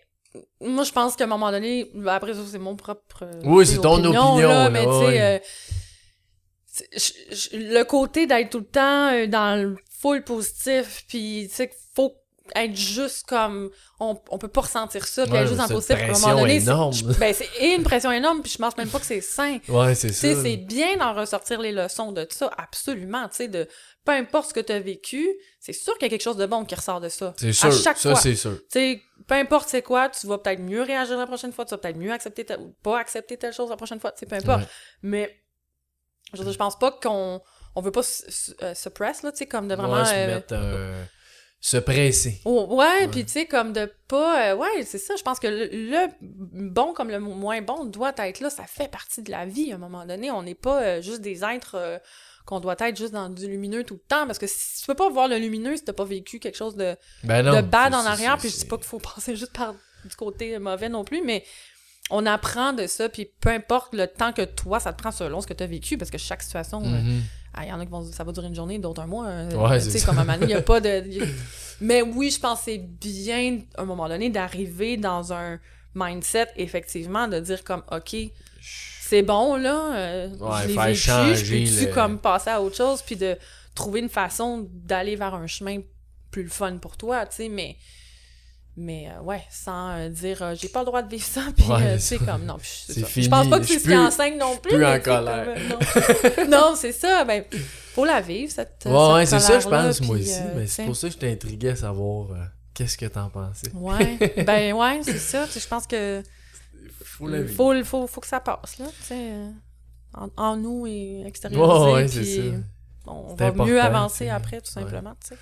moi, 0.61 0.85
je 0.85 0.91
pense 0.93 1.17
qu'à 1.17 1.25
un 1.25 1.27
moment 1.27 1.51
donné, 1.51 1.89
ben, 1.93 2.13
après 2.13 2.33
ça, 2.33 2.39
c'est 2.49 2.57
mon 2.57 2.77
propre. 2.77 3.23
euh, 3.23 3.41
Oui, 3.43 3.65
c'est 3.67 3.79
ton 3.81 3.95
opinion, 4.05 4.37
là, 4.37 4.69
mais 4.69 4.83
tu 4.83 4.87
ouais. 4.89 5.05
sais, 5.11 5.21
euh, 5.21 5.39
je- 6.95 7.35
je- 7.35 7.57
le 7.57 7.83
côté 7.83 8.25
d'être 8.27 8.49
tout 8.51 8.59
le 8.59 8.65
temps 8.65 9.11
euh, 9.13 9.27
dans 9.27 9.61
le 9.61 9.75
full 10.01 10.23
positif, 10.23 11.03
puis 11.07 11.47
tu 11.49 11.55
sais, 11.55 11.67
qu'il 11.69 11.77
faut 11.95 12.15
être 12.55 12.75
juste 12.75 13.25
comme. 13.25 13.69
On, 14.01 14.19
on 14.31 14.37
peut 14.37 14.49
pas 14.49 14.61
ressentir 14.61 15.07
ça, 15.07 15.23
puis 15.23 15.31
Ouais, 15.31 15.39
être 15.43 15.47
juste 15.47 15.59
dans 15.59 15.67
c'est 15.67 15.73
le 15.73 15.79
une 15.79 15.85
positif. 15.87 16.09
À 16.09 16.17
un 16.17 16.19
moment 16.31 16.41
donné, 16.41 16.55
énorme. 16.57 16.91
je- 16.93 17.05
ben, 17.05 17.33
c'est 17.33 17.73
une 17.73 17.83
pression 17.83 18.11
énorme, 18.11 18.41
puis 18.41 18.51
je 18.51 18.57
pense 18.57 18.75
même 18.75 18.89
pas 18.89 18.99
que 18.99 19.05
c'est 19.05 19.21
sain. 19.21 19.59
Ouais, 19.69 19.95
c'est 19.95 20.09
Tu 20.09 20.13
ça. 20.15 20.21
sais, 20.21 20.35
c'est 20.35 20.57
bien 20.57 20.97
d'en 20.97 21.13
ressortir 21.13 21.61
les 21.61 21.71
leçons 21.71 22.11
de 22.11 22.27
ça, 22.29 22.51
absolument. 22.57 23.29
Tu 23.29 23.35
sais, 23.37 23.47
de 23.47 23.65
peu 24.03 24.11
importe 24.11 24.49
ce 24.49 24.53
que 24.53 24.59
tu 24.59 24.73
as 24.73 24.81
vécu, 24.81 25.25
c'est 25.61 25.71
sûr 25.71 25.93
qu'il 25.93 26.03
y 26.03 26.05
a 26.07 26.09
quelque 26.09 26.21
chose 26.23 26.35
de 26.35 26.45
bon 26.45 26.65
qui 26.65 26.75
ressort 26.75 26.99
de 26.99 27.07
ça. 27.07 27.33
C'est 27.37 27.47
À 27.49 27.53
sûr. 27.53 27.71
chaque 27.71 27.97
ça, 27.97 28.11
fois. 28.11 28.19
c'est 28.19 28.35
sûr. 28.35 28.57
Tu 28.69 28.79
sais, 28.79 29.01
peu 29.25 29.35
importe 29.35 29.69
c'est 29.69 29.81
quoi, 29.81 30.09
tu 30.09 30.27
vas 30.27 30.37
peut-être 30.37 30.59
mieux 30.59 30.81
réagir 30.81 31.17
la 31.17 31.25
prochaine 31.27 31.53
fois, 31.53 31.63
tu 31.63 31.71
vas 31.71 31.77
peut-être 31.77 31.97
mieux 31.97 32.11
accepter 32.11 32.43
telle- 32.43 32.59
ou 32.59 32.75
pas 32.83 32.99
accepter 32.99 33.37
telle 33.37 33.53
chose 33.53 33.69
la 33.69 33.77
prochaine 33.77 34.01
fois, 34.01 34.11
tu 34.11 34.19
sais, 34.19 34.25
peu 34.25 34.35
importe. 34.35 34.63
Ouais. 34.63 34.67
Mais 35.03 35.42
je, 36.33 36.57
pense 36.57 36.77
pas 36.79 36.91
qu'on 36.91 37.41
on 37.75 37.81
veut 37.81 37.91
pas 37.91 38.01
s- 38.01 38.23
s- 38.27 38.55
euh, 38.61 38.73
suppress, 38.73 39.23
là, 39.23 39.31
tu 39.31 39.39
sais, 39.39 39.45
comme 39.47 39.67
de 39.67 39.75
vraiment... 39.75 39.93
Ouais, 39.95 40.05
se 40.05 40.13
euh, 40.13 40.27
mettre 40.35 40.53
un- 40.55 41.05
se 41.59 41.77
presser. 41.77 42.41
Oh, 42.43 42.67
ouais, 42.77 43.07
puis 43.07 43.23
tu 43.23 43.31
sais, 43.31 43.45
comme 43.45 43.71
de 43.71 43.89
pas... 44.09 44.51
euh, 44.51 44.55
ouais, 44.57 44.83
c'est 44.85 44.97
ça, 44.97 45.15
je 45.15 45.23
pense 45.23 45.39
que 45.39 45.47
le, 45.47 45.69
le 45.71 46.07
bon 46.69 46.93
comme 46.93 47.09
le 47.09 47.19
moins 47.19 47.61
bon 47.61 47.85
doit 47.85 48.11
être 48.17 48.41
là, 48.41 48.49
ça 48.49 48.65
fait 48.65 48.89
partie 48.91 49.21
de 49.21 49.31
la 49.31 49.45
vie 49.45 49.71
à 49.71 49.75
un 49.75 49.77
moment 49.77 50.05
donné. 50.05 50.29
On 50.29 50.43
n'est 50.43 50.55
pas 50.55 50.81
euh, 50.83 51.01
juste 51.01 51.21
des 51.21 51.43
êtres 51.45 51.75
euh, 51.75 51.97
qu'on 52.45 52.59
doit 52.59 52.75
être 52.79 52.97
juste 52.97 53.13
dans 53.13 53.29
du 53.29 53.47
lumineux 53.47 53.85
tout 53.85 53.93
le 53.93 54.01
temps, 54.09 54.25
parce 54.27 54.39
que 54.39 54.47
si, 54.47 54.81
tu 54.81 54.87
peux 54.87 54.93
pas 54.95 55.09
voir 55.09 55.29
le 55.29 55.37
lumineux 55.37 55.77
si 55.77 55.85
t'as 55.85 55.93
pas 55.93 56.03
vécu 56.03 56.39
quelque 56.39 56.57
chose 56.57 56.75
de, 56.75 56.97
Ben 57.23 57.41
non. 57.41 57.55
de 57.55 57.61
bad 57.61 57.93
en 57.93 58.05
arrière, 58.05 58.37
puis 58.37 58.49
je 58.49 58.57
dis 58.57 58.65
pas 58.65 58.75
qu'il 58.75 58.85
faut 58.85 58.99
passer 59.15 59.37
juste 59.37 59.53
par 59.53 59.73
du 60.03 60.15
côté 60.17 60.59
mauvais 60.59 60.89
non 60.89 61.05
plus, 61.05 61.21
mais 61.23 61.45
on 62.09 62.25
apprend 62.25 62.73
de 62.73 62.85
ça, 62.87 63.09
puis 63.09 63.29
peu 63.39 63.49
importe 63.49 63.93
le 63.93 64.07
temps 64.07 64.33
que 64.33 64.41
toi, 64.43 64.79
ça 64.79 64.93
te 64.93 65.01
prend 65.01 65.11
selon 65.11 65.41
ce 65.41 65.47
que 65.47 65.53
tu 65.53 65.63
as 65.63 65.67
vécu, 65.67 65.97
parce 65.97 66.11
que 66.11 66.17
chaque 66.17 66.43
situation... 66.43 66.81
euh, 66.83 67.01
Mhm. 67.01 67.21
ah, 67.53 67.63
il 67.65 67.69
y 67.69 67.71
en 67.71 67.79
a 67.79 67.85
qui 67.85 67.91
vont 67.91 68.01
dire 68.01 68.13
ça 68.13 68.23
va 68.23 68.31
durer 68.31 68.47
une 68.47 68.55
journée, 68.55 68.77
d'autres 68.79 69.01
un 69.01 69.07
mois. 69.07 69.27
euh, 69.27 69.55
Ouais, 69.55 69.79
tu 69.81 69.89
sais, 69.91 70.01
comme 70.05 70.17
à 70.17 70.21
un 70.21 70.25
il 70.41 70.47
n'y 70.47 70.53
a 70.53 70.61
pas 70.61 70.79
de. 70.81 71.03
y 71.07 71.21
Mais 71.81 72.01
oui, 72.01 72.29
je 72.29 72.39
c'est 72.63 72.77
bien, 72.77 73.59
à 73.77 73.81
un 73.81 73.85
moment 73.85 74.07
donné, 74.09 74.29
d'arriver 74.29 74.97
dans 74.97 75.33
un 75.33 75.59
mindset, 75.95 76.47
effectivement, 76.57 77.27
de 77.27 77.39
dire 77.39 77.63
comme, 77.63 77.83
OK, 77.91 78.15
c'est 78.61 79.21
bon, 79.21 79.55
là. 79.55 79.95
euh, 79.95 80.27
Ouais, 80.39 80.63
je 80.63 80.67
l'ai 80.67 80.73
vécu, 80.87 80.95
changer 80.99 81.35
je 81.35 81.53
peux-tu 81.53 81.85
le- 81.87 81.93
comme 81.93 82.19
passer 82.19 82.49
à 82.49 82.61
autre 82.61 82.75
chose, 82.75 83.01
puis 83.01 83.15
de 83.15 83.37
trouver 83.75 83.99
une 84.01 84.09
façon 84.09 84.67
d'aller 84.71 85.15
vers 85.15 85.33
un 85.35 85.47
chemin 85.47 85.79
plus 86.31 86.43
le 86.43 86.49
fun 86.49 86.77
pour 86.77 86.97
toi, 86.97 87.25
tu 87.25 87.35
sais, 87.37 87.49
mais... 87.49 87.77
Mais 88.75 89.07
euh, 89.09 89.21
ouais, 89.21 89.43
sans 89.51 89.91
euh, 89.91 90.09
dire 90.09 90.41
euh, 90.41 90.55
j'ai 90.55 90.67
pas 90.67 90.79
le 90.79 90.85
droit 90.87 91.03
de 91.03 91.09
vivre 91.09 91.23
ça, 91.23 91.41
puis 91.55 91.65
Ouais, 91.67 91.99
c'est 91.99 92.17
comme 92.17 92.43
non. 92.45 92.57
c'est 92.61 93.21
Je 93.21 93.29
pense 93.29 93.47
pas 93.47 93.59
que 93.59 93.65
je 93.65 93.73
c'est 93.73 93.79
ce 93.79 93.83
qui 93.87 93.95
enseigne 93.95 94.37
non 94.37 94.57
plus. 94.57 94.73
plus 94.75 94.85
en 94.85 94.99
colère. 94.99 95.45
comme, 96.35 96.49
non. 96.49 96.69
non, 96.71 96.75
c'est 96.75 96.91
ça. 96.91 97.23
Ben, 97.23 97.43
faut 97.93 98.03
la 98.05 98.19
vivre, 98.21 98.51
cette. 98.51 98.85
Ouais, 98.87 99.25
c'est 99.27 99.39
ça, 99.39 99.59
je 99.59 99.69
pense, 99.69 100.01
moi 100.01 100.15
aussi. 100.17 100.39
mais 100.55 100.65
c'est 100.67 100.85
pour 100.85 100.95
ça 100.95 101.07
que 101.07 101.13
j'étais 101.13 101.31
intrigué 101.31 101.69
à 101.69 101.75
savoir 101.75 102.29
qu'est-ce 102.73 102.97
que 102.97 103.05
t'en 103.05 103.29
pensais. 103.29 103.71
Ouais, 103.75 104.17
ben 104.45 104.73
ouais, 104.73 105.01
c'est 105.03 105.19
ça. 105.19 105.45
Je 105.45 105.67
pense 105.67 105.85
que 105.85 106.23
Faut 107.03 107.27
la 107.27 107.43
vivre. 107.43 107.55
faut, 107.55 107.83
faut, 107.83 108.07
faut 108.07 108.21
que 108.21 108.27
ça 108.27 108.39
passe, 108.39 108.79
là, 108.79 108.85
tu 108.87 109.03
sais, 109.03 109.29
en, 110.15 110.29
en 110.35 110.57
nous 110.57 110.87
et 110.87 111.23
extériorisé. 111.27 111.85
Ouais, 111.85 111.93
ouais, 111.93 112.07
c'est 112.07 112.23
ça. 112.51 112.57
On 113.05 113.35
va 113.35 113.51
mieux 113.51 113.79
avancer 113.79 114.29
après, 114.29 114.61
tout 114.61 114.71
simplement, 114.71 115.13
tu 115.21 115.29
sais. 115.29 115.37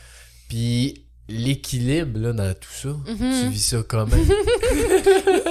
Puis 0.49 1.05
l'équilibre, 1.31 2.19
là, 2.19 2.33
dans 2.33 2.53
tout 2.53 2.69
ça, 2.71 2.89
Mhm. 2.89 3.17
tu 3.43 3.49
vis 3.49 3.59
ça 3.65 3.77
comment? 3.87 4.15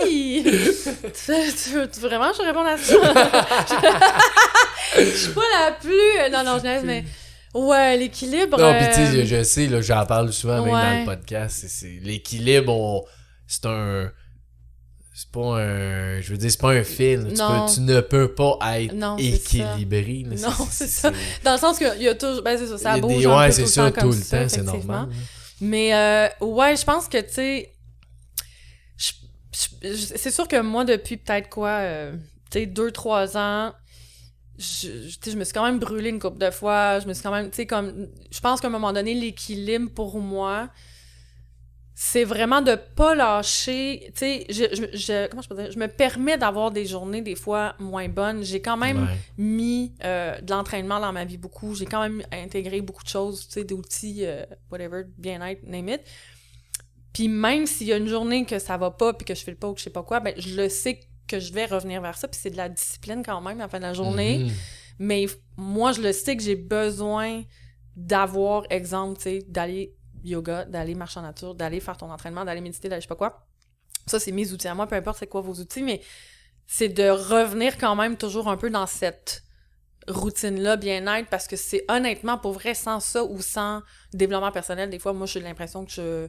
Hi! 0.06 0.42
tu, 0.44 0.50
veux- 0.52 1.52
tu 1.52 1.90
tu 1.92 2.00
veux 2.00 2.08
vraiment 2.08 2.30
que 2.30 2.36
je 2.38 2.42
réponde 2.42 2.66
à 2.66 2.76
ça? 2.76 2.94
je 4.98 5.04
suis 5.16 5.32
pas 5.32 5.40
la 5.58 5.72
plus... 5.72 6.32
Non, 6.32 6.44
non, 6.44 6.58
je 6.58 6.62
niaise, 6.64 6.82
mais... 6.84 7.04
Ouais, 7.54 7.96
l'équilibre... 7.96 8.58
non, 8.60 8.72
puis 8.78 8.86
tu 8.88 8.94
sais, 8.94 9.00
euh, 9.00 9.24
je, 9.24 9.36
je 9.38 9.42
sais, 9.42 9.66
là, 9.66 9.80
j'en 9.80 10.06
parle 10.06 10.32
souvent 10.32 10.64
même 10.64 10.72
dans 10.72 11.00
le 11.00 11.16
podcast. 11.16 11.64
c'est- 11.68 11.98
L'équilibre, 12.00 12.72
on- 12.72 13.04
c'est 13.48 13.66
un. 13.66 14.08
C'est 15.12 15.30
pas 15.32 15.58
un. 15.60 16.20
Je 16.20 16.30
veux 16.30 16.36
dire, 16.38 16.48
c'est 16.48 16.60
pas 16.60 16.70
un 16.70 16.84
fil. 16.84 17.26
Tu, 17.30 17.34
peux- 17.34 17.74
tu 17.74 17.80
ne 17.80 18.00
peux 18.02 18.32
pas 18.32 18.56
être 18.78 18.94
Non, 18.94 19.18
ça. 19.18 19.24
équilibré. 19.24 20.24
Non, 20.40 20.52
c'est 20.70 20.86
ça. 20.86 21.10
Dans 21.42 21.54
le 21.54 21.58
sens 21.58 21.76
qu'il 21.78 22.00
y 22.00 22.06
a 22.08 22.14
toujours... 22.14 22.42
Ben, 22.42 22.56
c'est 22.56 22.68
ça, 22.68 22.74
il 22.76 22.78
ça 22.78 22.92
a 22.92 22.98
bouge 23.00 23.18
des- 23.18 23.26
ouais, 23.26 23.50
c'est 23.50 23.66
ça, 23.66 23.90
tout 23.90 24.12
le 24.12 24.14
temps, 24.14 24.48
c'est 24.48 24.62
normal. 24.62 25.08
Mais 25.60 25.94
euh, 25.94 26.28
ouais, 26.40 26.76
je 26.76 26.84
pense 26.84 27.08
que, 27.08 27.18
tu 27.20 27.32
sais, 27.32 27.72
c'est 29.52 30.30
sûr 30.30 30.48
que 30.48 30.60
moi, 30.60 30.84
depuis 30.84 31.16
peut-être 31.16 31.48
quoi, 31.48 31.68
euh, 31.80 32.12
tu 32.50 32.60
sais, 32.60 32.66
deux, 32.66 32.90
trois 32.90 33.36
ans, 33.36 33.72
je, 34.58 34.88
je- 35.24 35.30
je 35.32 35.36
me 35.36 35.44
suis 35.44 35.54
quand 35.54 35.64
même 35.64 35.78
brûlé 35.78 36.10
une 36.10 36.20
couple 36.20 36.38
de 36.38 36.50
fois. 36.50 37.00
Je 37.00 37.08
me 37.08 37.14
suis 37.14 37.22
quand 37.22 37.32
même, 37.32 37.50
tu 37.50 37.56
sais, 37.56 37.66
comme, 37.66 38.08
je 38.30 38.40
pense 38.40 38.60
qu'à 38.60 38.68
un 38.68 38.70
moment 38.70 38.92
donné, 38.92 39.14
l'équilibre 39.14 39.90
pour 39.94 40.20
moi, 40.20 40.70
c'est 42.02 42.24
vraiment 42.24 42.62
de 42.62 42.76
pas 42.76 43.14
lâcher, 43.14 44.04
tu 44.14 44.20
sais, 44.20 44.46
je, 44.48 44.64
je, 44.72 44.96
je- 44.96 45.26
comment 45.28 45.42
je 45.42 45.48
peux 45.50 45.54
dire, 45.54 45.70
je 45.70 45.78
me 45.78 45.86
permets 45.86 46.38
d'avoir 46.38 46.70
des 46.70 46.86
journées 46.86 47.20
des 47.20 47.34
fois 47.34 47.74
moins 47.78 48.08
bonnes. 48.08 48.42
J'ai 48.42 48.62
quand 48.62 48.78
même 48.78 49.02
Ouais. 49.02 49.16
mis 49.36 49.92
euh, 50.02 50.40
de 50.40 50.50
l'entraînement 50.50 50.98
dans 50.98 51.12
ma 51.12 51.26
vie 51.26 51.36
beaucoup. 51.36 51.74
J'ai 51.74 51.84
quand 51.84 52.00
même 52.00 52.22
intégré 52.32 52.80
beaucoup 52.80 53.02
de 53.04 53.08
choses, 53.10 53.46
tu 53.48 53.52
sais, 53.52 53.64
d'outils, 53.64 54.20
euh, 54.24 54.46
whatever, 54.70 55.02
bien-être, 55.18 55.62
name 55.64 55.90
it. 55.90 56.00
Puis 57.12 57.28
même 57.28 57.66
s'il 57.66 57.88
y 57.88 57.92
a 57.92 57.98
une 57.98 58.08
journée 58.08 58.46
que 58.46 58.58
ça 58.58 58.78
va 58.78 58.90
pas, 58.90 59.12
puis 59.12 59.26
que 59.26 59.34
je 59.34 59.44
fais 59.44 59.50
le 59.50 59.58
pas 59.58 59.68
ou 59.68 59.74
que 59.74 59.80
je 59.80 59.84
sais 59.84 59.90
pas 59.90 60.02
quoi, 60.02 60.20
ben 60.20 60.32
je 60.38 60.56
le 60.56 60.70
sais 60.70 61.00
que 61.28 61.38
je 61.38 61.52
vais 61.52 61.66
revenir 61.66 62.00
vers 62.00 62.16
ça, 62.16 62.28
puis 62.28 62.40
c'est 62.42 62.48
de 62.50 62.56
la 62.56 62.70
discipline 62.70 63.22
quand 63.22 63.42
même 63.42 63.58
à 63.60 63.64
la 63.64 63.68
fin 63.68 63.76
de 63.78 63.82
la 63.84 63.92
journée. 63.92 64.38
Mhm. 64.44 64.50
Mais 65.00 65.26
moi, 65.58 65.92
je 65.92 66.00
le 66.00 66.12
sais 66.14 66.34
que 66.34 66.42
j'ai 66.42 66.56
besoin 66.56 67.42
d'avoir, 67.94 68.64
exemple, 68.70 69.18
tu 69.18 69.24
sais, 69.24 69.38
d'aller 69.48 69.94
yoga, 70.24 70.64
d'aller 70.64 70.94
marcher 70.94 71.20
en 71.20 71.22
nature, 71.22 71.54
d'aller 71.54 71.80
faire 71.80 71.96
ton 71.96 72.10
entraînement, 72.10 72.44
d'aller 72.44 72.60
méditer, 72.60 72.88
d'aller 72.88 73.00
je 73.00 73.06
sais 73.06 73.08
pas 73.08 73.16
quoi. 73.16 73.46
Ça, 74.06 74.18
c'est 74.18 74.32
mes 74.32 74.50
outils 74.52 74.68
à 74.68 74.74
moi, 74.74 74.86
peu 74.86 74.96
importe 74.96 75.18
c'est 75.18 75.26
quoi 75.26 75.40
vos 75.40 75.54
outils, 75.54 75.82
mais 75.82 76.00
c'est 76.66 76.88
de 76.88 77.08
revenir 77.10 77.76
quand 77.78 77.94
même 77.96 78.16
toujours 78.16 78.48
un 78.48 78.56
peu 78.56 78.70
dans 78.70 78.86
cette 78.86 79.42
routine-là, 80.08 80.76
bien-être, 80.76 81.28
parce 81.28 81.46
que 81.46 81.56
c'est 81.56 81.84
honnêtement, 81.88 82.38
pour 82.38 82.52
vrai, 82.52 82.74
sans 82.74 83.00
ça 83.00 83.22
ou 83.24 83.40
sans 83.42 83.82
développement 84.14 84.50
personnel, 84.52 84.88
des 84.90 84.98
fois, 84.98 85.12
moi, 85.12 85.26
j'ai 85.26 85.40
l'impression 85.40 85.84
que 85.84 85.92
je... 85.92 86.28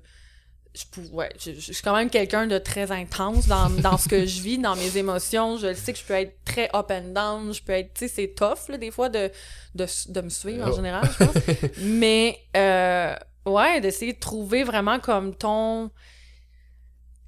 Je, 0.74 1.02
ouais, 1.12 1.30
je, 1.38 1.52
je- 1.52 1.60
je 1.60 1.74
suis 1.74 1.84
quand 1.84 1.94
même 1.96 2.10
quelqu'un 2.10 2.48
de 2.48 2.58
très 2.58 2.92
intense 2.94 3.46
dans, 3.48 3.70
dans 3.70 3.98
ce 3.98 4.08
que 4.08 4.26
je 4.26 4.42
vis, 4.42 4.58
dans 4.58 4.78
mes 4.78 4.96
émotions. 4.98 5.58
Je 5.58 5.68
le 5.68 5.76
sais 5.76 5.92
que 5.92 6.00
je 6.00 6.06
peux 6.06 6.14
être 6.14 6.34
très 6.46 6.70
up 6.74 6.90
and 6.92 7.10
down. 7.14 7.54
Je 7.54 7.62
peux 7.62 7.74
être, 7.74 7.94
tu 7.94 8.08
sais, 8.08 8.14
c'est 8.14 8.34
tough, 8.34 8.70
là, 8.70 8.78
des 8.78 8.90
fois, 8.90 9.10
de, 9.10 9.30
de, 9.76 9.86
de 10.08 10.22
me 10.22 10.30
suivre 10.30 10.66
en 10.66 10.72
Oh. 10.72 10.76
général, 10.76 11.10
je 11.12 11.26
pense. 11.26 11.36
Mais, 11.82 12.40
euh, 12.56 13.14
ouais, 13.46 13.82
d'essayer 13.82 14.14
de 14.14 14.20
trouver 14.20 14.64
vraiment 14.64 15.00
comme 15.00 15.36
ton. 15.36 15.92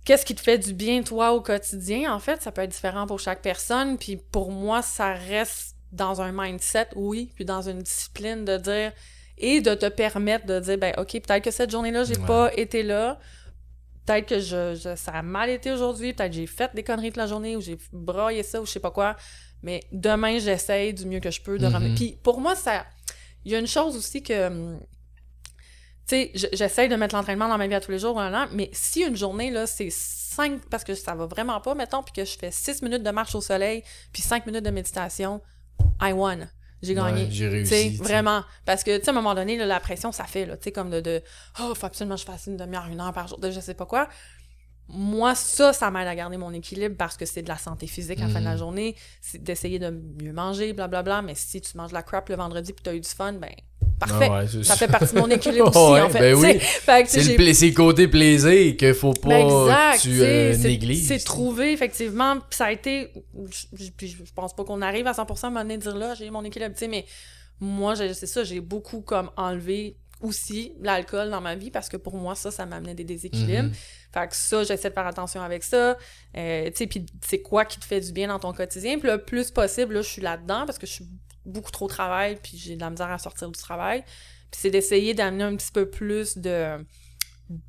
Qu'est-ce 0.05 0.25
qui 0.25 0.35
te 0.35 0.41
fait 0.41 0.57
du 0.57 0.73
bien, 0.73 1.01
toi, 1.01 1.31
au 1.31 1.41
quotidien? 1.41 2.13
En 2.13 2.19
fait, 2.19 2.41
ça 2.41 2.51
peut 2.51 2.61
être 2.61 2.71
différent 2.71 3.07
pour 3.07 3.19
chaque 3.19 3.41
personne. 3.41 3.97
Puis 3.97 4.17
pour 4.17 4.51
moi, 4.51 4.81
ça 4.81 5.13
reste 5.13 5.75
dans 5.93 6.21
un 6.21 6.31
mindset, 6.33 6.87
oui, 6.95 7.31
puis 7.35 7.45
dans 7.45 7.61
une 7.69 7.79
discipline 7.81 8.43
de 8.43 8.57
dire. 8.57 8.91
Et 9.37 9.61
de 9.61 9.73
te 9.73 9.87
permettre 9.87 10.45
de 10.45 10.59
dire, 10.59 10.77
ben, 10.77 10.93
OK, 10.97 11.11
peut-être 11.13 11.43
que 11.43 11.51
cette 11.51 11.71
journée-là, 11.71 12.03
j'ai 12.03 12.17
Ouais. 12.17 12.25
pas 12.27 12.51
été 12.55 12.83
là. 12.83 13.19
Peut-être 14.05 14.27
que 14.27 14.39
je, 14.39 14.75
je- 14.75 14.95
ça 14.95 15.11
a 15.13 15.21
mal 15.21 15.49
été 15.49 15.71
aujourd'hui. 15.71 16.13
Peut-être 16.13 16.31
que 16.31 16.35
j'ai 16.35 16.45
fait 16.47 16.69
des 16.75 16.83
conneries 16.83 17.07
toute 17.09 17.17
la 17.17 17.27
journée 17.27 17.55
ou 17.55 17.61
j'ai 17.61 17.77
braillé 17.93 18.43
ça 18.43 18.61
ou 18.61 18.65
je 18.65 18.71
sais 18.71 18.79
pas 18.81 18.91
quoi. 18.91 19.15
Mais 19.63 19.79
demain, 19.93 20.37
j'essaye 20.39 20.93
du 20.93 21.05
mieux 21.05 21.19
que 21.21 21.31
je 21.31 21.41
peux 21.41 21.57
de 21.57 21.65
Mhm. 21.65 21.73
ramener. 21.73 21.95
Puis 21.95 22.17
pour 22.21 22.41
moi, 22.41 22.55
ça. 22.55 22.85
Il 23.45 23.51
y 23.51 23.55
a 23.55 23.59
une 23.59 23.67
chose 23.67 23.95
aussi 23.95 24.21
que. 24.21 24.75
Tu 26.07 26.15
sais, 26.15 26.49
j'essaye 26.53 26.89
de 26.89 26.95
mettre 26.95 27.15
l'entraînement 27.15 27.47
dans 27.47 27.57
ma 27.57 27.67
vie 27.67 27.75
à 27.75 27.79
tous 27.79 27.91
les 27.91 27.99
jours, 27.99 28.21
mais 28.51 28.69
si 28.73 29.01
une 29.01 29.15
journée, 29.15 29.51
là, 29.51 29.65
c'est 29.65 29.89
5, 29.89 30.59
parce 30.69 30.83
que 30.83 30.95
ça 30.95 31.15
va 31.15 31.27
vraiment 31.27 31.59
pas, 31.61 31.75
mettons, 31.75 32.03
puis 32.03 32.13
que 32.13 32.25
je 32.25 32.37
fais 32.37 32.51
6 32.51 32.81
minutes 32.81 33.03
de 33.03 33.11
marche 33.11 33.35
au 33.35 33.41
soleil, 33.41 33.83
puis 34.11 34.21
5 34.21 34.45
minutes 34.45 34.65
de 34.65 34.71
méditation, 34.71 35.41
I 36.01 36.11
won. 36.11 36.47
J'ai 36.81 36.95
gagné. 36.95 37.23
Ouais, 37.23 37.27
j'ai 37.31 37.47
réussi. 37.47 37.95
vraiment. 37.95 38.43
Parce 38.65 38.83
que, 38.83 38.97
tu 38.97 39.05
sais, 39.05 39.09
à 39.09 39.13
un 39.13 39.15
moment 39.15 39.33
donné, 39.33 39.55
là, 39.55 39.65
la 39.65 39.79
pression, 39.79 40.11
ça 40.11 40.25
fait, 40.25 40.45
là, 40.45 40.57
tu 40.57 40.65
sais, 40.65 40.71
comme 40.73 40.89
de, 40.89 40.99
de 40.99 41.21
oh, 41.61 41.73
faut 41.73 41.85
absolument 41.85 42.15
que 42.15 42.21
je 42.21 42.25
fasse 42.25 42.47
une 42.47 42.57
demi-heure, 42.57 42.87
une 42.91 42.99
heure 42.99 43.13
par 43.13 43.29
jour, 43.29 43.39
de 43.39 43.49
je 43.49 43.61
sais 43.61 43.73
pas 43.73 43.85
quoi. 43.85 44.09
Moi, 44.89 45.33
ça, 45.35 45.71
ça 45.73 45.89
m'aide 45.91 46.07
à 46.07 46.15
garder 46.15 46.37
mon 46.37 46.53
équilibre 46.53 46.95
parce 46.97 47.15
que 47.17 47.25
c'est 47.25 47.41
de 47.41 47.47
la 47.47 47.57
santé 47.57 47.87
physique 47.87 48.19
à 48.19 48.23
la 48.23 48.27
fin 48.29 48.39
de 48.41 48.45
la 48.45 48.51
Mhm. 48.53 48.57
journée. 48.59 48.95
C'est 49.21 49.41
d'essayer 49.41 49.79
de 49.79 49.89
mieux 50.21 50.33
manger, 50.33 50.73
blablabla. 50.73 51.21
Mais 51.21 51.35
si 51.35 51.61
tu 51.61 51.77
manges 51.77 51.89
de 51.89 51.95
la 51.95 52.03
crap 52.03 52.27
le 52.29 52.35
vendredi 52.35 52.73
puis 52.73 52.83
t'as 52.83 52.93
eu 52.93 52.99
du 52.99 53.07
fun, 53.09 53.33
ben, 53.33 53.49
parfait. 53.97 54.27
Ah 54.29 54.43
ouais, 54.43 54.63
Ça 54.63 54.75
fait 54.75 54.87
partie 54.89 55.15
de 55.15 55.19
mon 55.21 55.27
équilibre 55.29 55.69
aussi, 55.69 55.93
Ouais, 55.93 56.01
en 56.01 56.09
fait. 56.09 56.19
ben 56.19 56.35
tu 56.37 56.45
oui. 56.45 56.59
Fait 56.59 57.03
tu 57.05 57.09
C'est 57.21 57.23
le, 57.23 57.35
pla- 57.35 57.71
côté 57.75 58.07
plaisir 58.09 58.75
qu'il 58.77 58.93
faut 58.93 59.13
pas 59.13 59.29
ben, 59.29 59.47
exact, 59.47 59.95
que 59.97 60.01
tu 60.01 60.09
tu 60.09 60.21
euh, 60.21 60.53
c'est- 60.53 60.67
négliges. 60.67 61.03
C'est 61.07 61.13
tu 61.15 61.19
sais. 61.21 61.25
trouvé, 61.25 61.71
effectivement. 61.71 62.35
Puis 62.35 62.57
ça 62.57 62.65
a 62.65 62.71
été. 62.73 63.09
je- 63.73 63.89
Puis 63.95 64.09
je 64.09 64.33
pense 64.35 64.53
pas 64.53 64.63
qu'on 64.65 64.81
arrive 64.81 65.07
à 65.07 65.13
100% 65.13 65.45
à 65.45 65.47
un 65.47 65.49
moment 65.51 65.61
donné 65.63 65.77
de 65.77 65.81
dire 65.83 65.95
là, 65.95 66.13
j'ai 66.13 66.29
mon 66.29 66.43
équilibre, 66.43 66.73
tu 66.73 66.79
sais, 66.79 66.87
mais 66.89 67.05
moi, 67.59 67.95
c'est 67.95 68.25
ça, 68.27 68.43
j'ai 68.43 68.59
beaucoup 68.59 68.99
comme 69.01 69.29
enlevé 69.37 69.95
aussi 70.23 70.73
l'alcool 70.81 71.29
dans 71.29 71.41
ma 71.41 71.55
vie 71.55 71.69
parce 71.69 71.89
que 71.89 71.97
pour 71.97 72.15
moi, 72.15 72.33
ça, 72.33 72.49
ça 72.49 72.65
m'amenait 72.65 72.95
des 72.95 73.03
déséquilibres. 73.03 73.63
Mhm. 73.69 73.73
Fait 74.13 74.27
que 74.27 74.35
ça, 74.35 74.63
j'essaie 74.63 74.89
de 74.89 74.93
faire 74.93 75.05
attention 75.05 75.41
avec 75.41 75.63
ça. 75.63 75.97
Euh, 76.35 76.65
tu 76.71 76.77
sais, 76.77 76.87
puis 76.87 77.05
c'est 77.23 77.41
quoi 77.41 77.65
qui 77.65 77.79
te 77.79 77.85
fait 77.85 77.99
du 77.99 78.11
bien 78.11 78.29
dans 78.29 78.39
ton 78.39 78.53
quotidien? 78.53 78.97
Puis 78.97 79.09
le 79.09 79.23
plus 79.23 79.51
possible, 79.51 79.93
là, 79.95 80.01
je 80.01 80.07
suis 80.09 80.21
là-dedans 80.21 80.65
parce 80.65 80.79
que 80.79 80.87
je 80.87 80.93
suis 80.93 81.07
beaucoup 81.45 81.71
trop 81.71 81.85
au 81.85 81.89
travail, 81.89 82.37
puis 82.41 82.57
j'ai 82.57 82.75
de 82.75 82.81
la 82.81 82.89
misère 82.89 83.11
à 83.11 83.17
sortir 83.19 83.51
du 83.51 83.59
travail. 83.59 84.03
Puis 84.49 84.61
c'est 84.61 84.69
d'essayer 84.71 85.13
d'amener 85.13 85.43
un 85.43 85.55
petit 85.55 85.71
peu 85.71 85.89
plus 85.89 86.37
de 86.37 86.83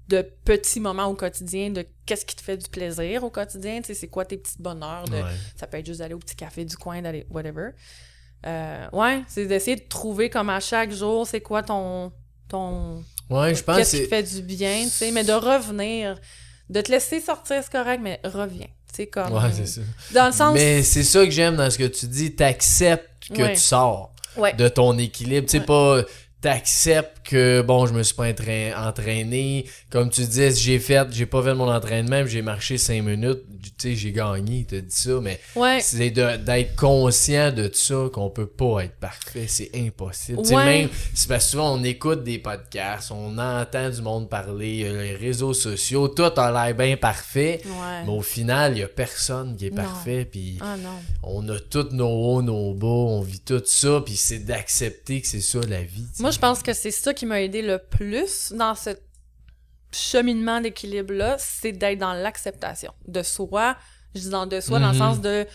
de 0.08 0.22
petits 0.44 0.78
moments 0.80 1.06
au 1.06 1.14
quotidien, 1.14 1.68
de 1.70 1.84
qu'est-ce 2.06 2.24
qui 2.24 2.36
te 2.36 2.40
fait 2.40 2.56
du 2.56 2.68
plaisir 2.70 3.24
au 3.24 3.28
quotidien, 3.28 3.80
tu 3.80 3.88
sais, 3.88 3.94
c'est 3.94 4.08
quoi 4.08 4.24
tes 4.24 4.38
petits 4.38 4.56
bonheurs, 4.58 5.04
de, 5.08 5.16
Ouais. 5.16 5.22
ça 5.56 5.66
peut 5.66 5.76
être 5.78 5.84
juste 5.84 5.98
d'aller 5.98 6.14
au 6.14 6.18
petit 6.18 6.36
café 6.36 6.64
du 6.64 6.76
coin, 6.76 7.02
d'aller 7.02 7.26
whatever. 7.28 7.70
Euh, 8.46 8.86
ouais, 8.92 9.22
c'est 9.26 9.46
d'essayer 9.46 9.76
de 9.76 9.86
trouver 9.88 10.30
comme 10.30 10.48
à 10.48 10.60
chaque 10.60 10.92
jour, 10.92 11.26
c'est 11.26 11.40
quoi 11.40 11.62
ton 11.62 12.12
ton 12.48 13.04
Ouais, 13.30 13.54
je 13.54 13.62
pense 13.62 13.76
qu'est-ce 13.78 13.96
qui 13.96 14.02
c'est. 14.02 14.08
fait 14.08 14.22
du 14.22 14.42
bien, 14.42 14.82
tu 14.84 14.90
sais, 14.90 15.10
mais 15.10 15.24
de 15.24 15.32
revenir, 15.32 16.16
de 16.68 16.80
te 16.80 16.90
laisser 16.92 17.20
sortir, 17.20 17.62
c'est 17.62 17.72
correct, 17.72 18.00
mais 18.02 18.20
reviens, 18.24 18.66
tu 18.88 18.96
sais, 18.96 19.06
comme... 19.06 19.32
Ouais, 19.32 19.50
c'est 19.52 19.66
ça. 19.66 19.80
Dans 20.12 20.26
le 20.26 20.32
sens... 20.32 20.54
Mais 20.54 20.82
c'est 20.82 21.02
ça 21.04 21.24
que 21.24 21.30
j'aime 21.30 21.56
dans 21.56 21.70
ce 21.70 21.78
que 21.78 21.84
tu 21.84 22.06
dis. 22.06 22.34
T'acceptes 22.34 23.28
que 23.34 23.40
Ouais. 23.42 23.54
tu 23.54 23.60
sors 23.60 24.12
Ouais. 24.36 24.52
de 24.52 24.68
ton 24.68 24.98
équilibre. 24.98 25.46
Tu 25.46 25.58
sais, 25.58 25.64
pas. 25.64 26.02
T'acceptes 26.44 27.26
que, 27.26 27.62
bon, 27.62 27.86
je 27.86 27.94
me 27.94 28.02
suis 28.02 28.14
pas 28.14 28.28
entraîné. 28.76 29.64
Comme 29.88 30.10
tu 30.10 30.20
disais, 30.26 30.54
j'ai 30.54 30.78
fait, 30.78 31.08
j'ai 31.10 31.24
pas 31.24 31.42
fait 31.42 31.54
mon 31.54 31.72
entraînement, 31.72 32.26
j'ai 32.26 32.42
marché 32.42 32.76
cinq 32.76 33.02
minutes. 33.02 33.40
Tu 33.78 33.90
sais, 33.90 33.96
j'ai 33.96 34.12
gagné, 34.12 34.66
t'as 34.68 34.80
dit 34.80 34.94
ça, 34.94 35.18
mais 35.22 35.40
Ouais, 35.56 35.80
c'est 35.80 36.10
d'être 36.10 36.76
conscient 36.76 37.50
de 37.50 37.70
ça 37.72 38.08
qu'on 38.12 38.28
peut 38.28 38.46
pas 38.46 38.84
être 38.84 38.96
parfait, 39.00 39.46
c'est 39.48 39.70
impossible. 39.74 40.40
Ouais. 40.40 40.64
même, 40.64 40.88
c'est 41.14 41.28
parce 41.28 41.46
que 41.46 41.50
souvent 41.52 41.74
on 41.76 41.82
écoute 41.82 42.22
des 42.22 42.38
podcasts, 42.38 43.10
on 43.10 43.36
entend 43.38 43.88
du 43.88 44.02
monde 44.02 44.28
parler, 44.28 44.84
euh, 44.84 45.02
les 45.02 45.16
réseaux 45.16 45.54
sociaux, 45.54 46.08
tout 46.08 46.30
a 46.36 46.52
l'air 46.52 46.74
bien 46.76 46.96
parfait, 46.98 47.62
ouais. 47.64 48.04
mais 48.04 48.12
au 48.12 48.20
final, 48.20 48.76
il 48.76 48.80
y 48.80 48.82
a 48.82 48.88
personne 48.88 49.56
qui 49.56 49.68
est 49.68 49.70
Non. 49.70 49.82
parfait, 49.82 50.28
puis 50.30 50.58
Ah 50.60 50.76
on 51.22 51.48
a 51.48 51.58
tous 51.58 51.88
nos 51.92 52.06
hauts, 52.10 52.42
nos 52.42 52.74
bas, 52.74 52.86
on 52.86 53.22
vit 53.22 53.40
tout 53.40 53.62
ça, 53.64 54.02
puis 54.04 54.14
c'est 54.14 54.40
d'accepter 54.40 55.22
que 55.22 55.26
c'est 55.26 55.40
ça 55.40 55.58
la 55.68 55.82
vie. 55.82 56.06
Moi, 56.20 56.30
je 56.34 56.38
pense 56.38 56.62
que 56.62 56.72
c'est 56.72 56.90
ça 56.90 57.14
qui 57.14 57.26
m'a 57.26 57.40
aidé 57.40 57.62
le 57.62 57.78
plus 57.78 58.52
dans 58.52 58.74
ce 58.74 58.90
cheminement 59.92 60.60
d'équilibre-là, 60.60 61.36
c'est 61.38 61.72
d'être 61.72 61.98
dans 61.98 62.14
l'acceptation 62.14 62.92
de 63.06 63.22
soi. 63.22 63.76
Je 64.14 64.20
dis 64.22 64.28
dans 64.30 64.46
de 64.46 64.60
soi, 64.60 64.78
dans 64.80 64.88
le 64.88 64.92
Mhm. 64.94 64.98
sens 64.98 65.20
de 65.20 65.46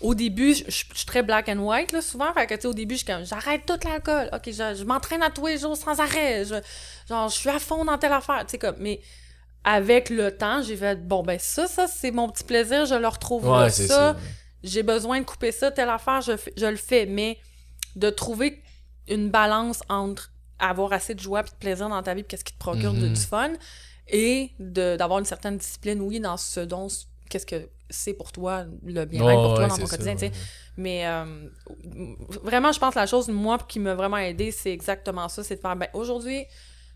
au 0.00 0.14
début, 0.14 0.52
je 0.54 0.64
je- 0.64 0.84
je 0.92 0.96
suis 0.98 1.06
très 1.06 1.22
black 1.22 1.48
and 1.48 1.58
white, 1.60 1.92
là, 1.92 2.02
souvent. 2.02 2.32
Fait 2.34 2.46
que, 2.46 2.54
tu 2.54 2.62
sais, 2.62 2.66
au 2.66 2.74
début, 2.74 2.94
je 2.94 3.04
suis 3.04 3.06
comme, 3.06 3.24
j'arrête 3.24 3.64
tout 3.64 3.78
l'alcool. 3.88 4.28
OK, 4.34 4.42
je, 4.46 4.74
je 4.78 4.84
m'entraîne 4.84 5.22
à 5.22 5.30
tous 5.30 5.46
les 5.46 5.56
jours 5.56 5.76
sans 5.76 5.98
arrêt. 5.98 6.44
Je, 6.44 6.56
genre, 7.08 7.28
je 7.28 7.34
suis 7.36 7.48
à 7.48 7.58
fond 7.58 7.84
dans 7.84 7.96
telle 7.96 8.12
affaire. 8.12 8.40
Tu 8.46 8.52
sais, 8.52 8.58
comme, 8.58 8.76
mais 8.80 9.00
avec 9.62 10.10
le 10.10 10.36
temps, 10.36 10.60
j'ai 10.62 10.76
fait, 10.76 10.96
bon, 11.06 11.22
ben, 11.22 11.38
ça, 11.38 11.66
ça, 11.68 11.86
c'est 11.86 12.10
mon 12.10 12.28
petit 12.28 12.44
plaisir, 12.44 12.84
je 12.84 12.96
le 12.96 13.06
retrouve. 13.08 13.48
Ouais, 13.48 13.70
c'est 13.70 13.86
ça. 13.86 14.16
j'ai 14.62 14.82
besoin 14.82 15.20
de 15.20 15.24
couper 15.24 15.52
ça, 15.52 15.70
telle 15.70 15.88
affaire, 15.88 16.20
je, 16.20 16.32
je 16.56 16.66
le 16.66 16.76
fais. 16.76 17.06
Mais 17.06 17.38
de 17.96 18.10
trouver 18.10 18.62
une 19.08 19.30
balance 19.30 19.82
entre 19.88 20.30
avoir 20.58 20.92
assez 20.92 21.14
de 21.14 21.20
joie 21.20 21.40
et 21.40 21.44
de 21.44 21.50
plaisir 21.58 21.88
dans 21.88 22.02
ta 22.02 22.14
vie, 22.14 22.24
qu'est-ce 22.24 22.44
qui 22.44 22.52
te 22.52 22.58
procure 22.58 22.92
de- 22.94 23.08
Mhm. 23.08 23.12
du 23.12 23.20
fun, 23.20 23.52
et 24.08 24.50
de- 24.58 24.96
d'avoir 24.96 25.18
une 25.18 25.24
certaine 25.24 25.56
discipline, 25.58 26.00
oui, 26.00 26.20
dans 26.20 26.36
ce 26.36 26.60
dont, 26.60 26.88
qu'est-ce 27.28 27.46
que 27.46 27.68
c'est 27.90 28.14
pour 28.14 28.32
toi, 28.32 28.64
le 28.84 29.04
bien-être 29.04 29.34
pour 29.42 29.54
toi 29.54 29.64
ouais, 29.64 29.68
dans 29.68 29.76
ton 29.78 29.86
ça, 29.86 29.90
quotidien, 29.96 30.14
tu 30.14 30.20
sais. 30.20 30.26
ouais. 30.26 30.32
Mais 30.76 31.06
euh, 31.06 31.24
vraiment, 32.42 32.72
je 32.72 32.78
pense 32.78 32.94
que 32.94 32.98
la 32.98 33.06
chose, 33.06 33.28
moi, 33.28 33.58
qui 33.68 33.78
m'a 33.78 33.94
vraiment 33.94 34.16
aidé, 34.16 34.50
c'est 34.50 34.72
exactement 34.72 35.28
ça, 35.28 35.42
c'est 35.42 35.56
de 35.56 35.60
faire, 35.60 35.76
ben, 35.76 35.88
aujourd'hui, 35.92 36.44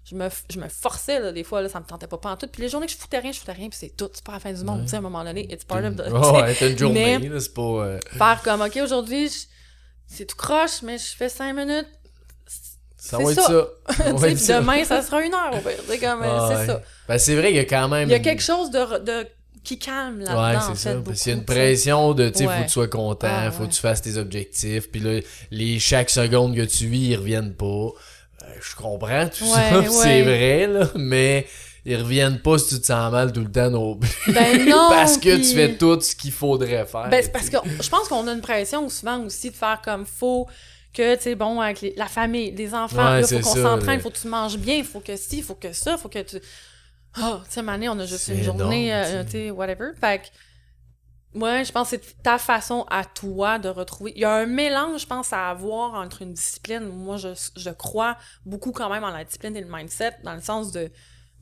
je 0.05 0.15
me, 0.15 0.29
je 0.51 0.59
me 0.59 0.69
forçais, 0.69 1.21
là, 1.21 1.33
des 1.33 1.45
fois, 1.45 1.61
là, 1.61 1.69
ça 1.69 1.81
me 1.81 1.85
tentait 1.85 2.07
pas 2.07 2.17
pas 2.19 2.31
en 2.33 2.37
tout. 2.37 2.47
Puis 2.49 2.63
les 2.63 2.69
journées 2.69 2.87
que 2.87 2.93
je 2.93 2.97
foutais 2.99 3.19
rien, 3.19 3.33
je 3.33 3.39
foutais 3.41 3.53
rien, 3.53 3.69
puis 3.69 3.79
c'est 3.79 3.95
tout, 3.97 4.09
c'est 4.13 4.25
pas 4.25 4.33
la 4.33 4.41
fin 4.41 4.53
du 4.53 4.65
monde, 4.65 4.79
Ouais. 4.79 4.85
tu 4.85 4.91
sais, 4.91 4.97
à 4.97 5.01
un 5.01 5.03
moment 5.03 5.23
donné, 5.25 5.53
it's 5.53 5.65
part 5.65 5.85
of 5.85 5.97
the... 5.97 6.05
tu 6.05 6.11
sais. 6.11 6.11
Ouais, 6.65 6.71
une 6.73 6.79
journée, 6.79 7.31
c'est 7.41 7.55
pas. 7.55 7.63
euh, 7.63 8.01
Faire 8.13 8.41
comme, 8.43 8.63
OK, 8.63 8.79
aujourd'hui, 8.83 9.31
c'est 10.07 10.25
tout 10.25 10.37
croche, 10.37 10.81
mais 10.83 10.97
je 10.97 11.15
fais 11.15 11.29
cinq 11.29 11.53
minutes, 11.55 11.89
Ça 13.01 13.17
va 13.19 13.31
être 13.31 13.41
ça. 13.41 13.67
va 14.13 14.29
être 14.29 14.47
demain, 14.49 14.85
ça 14.85 15.03
sera 15.03 15.23
une 15.23 15.33
heure, 15.33 15.53
au 15.55 15.59
pire. 15.59 15.79
C'est 15.89 15.99
comme, 15.99 16.23
euh, 16.23 16.27
Ah, 16.29 16.49
c'est 16.51 16.57
ouais. 16.59 16.67
ça. 16.67 16.83
Ben, 17.09 17.19
c'est 17.19 17.35
vrai 17.37 17.47
qu'il 17.49 17.57
y 17.57 17.61
a 17.61 17.65
quand 17.65 17.89
même. 17.89 18.09
Il 18.09 18.13
y 18.13 18.15
a 18.15 18.19
quelque 18.19 18.43
chose 18.43 18.71
de, 18.71 18.99
de 19.05 19.27
qui 19.65 19.79
calme 19.79 20.21
là-dedans, 20.21 20.43
Ouais, 20.43 20.75
c'est 20.75 20.77
ça. 20.79 20.95
beaucoup, 20.95 21.11
Parce 21.11 21.23
qu'il 21.23 21.33
y 21.33 21.35
a 21.35 21.39
une 21.39 21.45
pression 21.45 22.13
de, 22.15 22.29
tu 22.29 22.39
sais, 22.39 22.45
faut 22.45 22.51
que 22.51 22.63
tu 22.65 22.69
sois 22.71 22.89
content, 22.89 23.29
Ah, 23.31 23.51
faut 23.51 23.63
ouais. 23.63 23.69
que 23.69 23.75
tu 23.75 23.81
fasses 23.81 24.03
tes 24.03 24.17
objectifs, 24.17 24.91
puis 24.91 25.01
là, 25.01 25.21
les, 25.51 25.79
chaque 25.79 26.11
seconde 26.11 26.57
que 26.57 26.63
tu 26.63 26.87
vis, 26.87 27.09
ils 27.11 27.17
reviennent 27.17 27.55
pas. 27.55 27.65
Euh, 27.67 27.91
je 28.61 28.75
comprends 28.77 29.27
tout 29.29 29.45
ça, 29.45 29.83
c'est 30.03 30.23
vrai, 30.23 30.67
là, 30.67 30.89
mais 30.97 31.47
ils 31.85 31.97
reviennent 31.97 32.41
pas 32.41 32.59
si 32.59 32.75
tu 32.77 32.81
te 32.81 32.87
sens 32.87 33.13
mal 33.13 33.33
tout 33.33 33.41
le 33.41 33.51
temps 33.53 33.71
non 33.71 33.95
plus. 33.97 34.33
Ben 34.33 34.65
non, 34.69 34.89
parce 34.91 35.19
que 35.19 35.37
tu 35.37 35.55
fais 35.55 35.75
tout 35.77 36.01
ce 36.01 36.15
qu'il 36.17 36.33
faudrait 36.33 36.87
faire. 36.87 37.09
Ben, 37.11 37.23
c'est 37.23 37.33
parce 37.33 37.49
que 37.51 37.57
je 37.81 37.89
pense 37.89 38.09
qu'on 38.09 38.27
a 38.27 38.33
une 38.33 38.41
pression 38.41 38.89
souvent 38.89 39.21
aussi 39.25 39.51
de 39.51 39.57
faire 39.57 39.81
comme 39.85 40.05
faut 40.07 40.47
que, 40.99 41.15
tu 41.17 41.23
sais, 41.23 41.35
bon, 41.35 41.61
avec 41.61 41.81
les- 41.81 41.95
la 41.97 42.07
famille, 42.07 42.51
les 42.51 42.75
enfants, 42.75 43.13
Ouais, 43.15 43.23
c'est 43.23 43.41
faut 43.41 43.49
qu'on 43.51 43.55
s'entraîne, 43.63 43.97
là. 43.97 44.03
faut 44.03 44.11
que 44.11 44.19
tu 44.19 44.29
manges 44.29 44.59
bien, 44.59 44.83
faut 44.85 45.01
que 45.01 45.17
ci, 45.17 45.41
faut 45.43 45.55
que 45.55 45.73
ça, 45.73 45.97
faut 45.97 46.09
que 46.09 46.23
tu. 46.23 46.37
Ah, 47.15 47.41
tu 47.47 47.53
sais, 47.53 47.63
Mané, 47.63 47.89
on 47.89 47.99
a 47.99 48.07
juste 48.07 48.29
une 48.29 48.43
journée, 48.43 48.95
euh, 48.95 49.25
tu 49.25 49.31
sais. 49.31 49.51
whatever. 49.51 49.91
Fait 49.99 50.23
que, 51.35 51.39
ouais, 51.39 51.65
je 51.65 51.73
pense 51.73 51.91
que 51.91 51.97
c'est 51.97 52.23
ta 52.23 52.39
façon 52.39 52.85
à 52.91 53.05
toi 53.05 53.59
de 53.59 53.69
retrouver. 53.69 54.13
Il 54.17 54.21
y 54.21 54.25
a 54.25 54.33
un 54.35 54.47
mélange, 54.47 55.03
je 55.03 55.07
pense, 55.07 55.33
à 55.33 55.49
avoir 55.51 55.95
entre 55.95 56.23
une 56.23 56.33
discipline. 56.35 56.85
Moi, 56.89 57.17
je, 57.17 57.29
je 57.57 57.71
crois 57.71 58.17
beaucoup 58.45 58.73
quand 58.73 58.91
même 58.91 59.05
en 59.05 59.11
la 59.11 59.25
discipline 59.25 59.57
et 59.57 59.61
le 59.61 59.69
mindset, 59.71 60.17
dans 60.25 60.35
le 60.35 60.41
sens 60.43 60.73
de. 60.73 60.91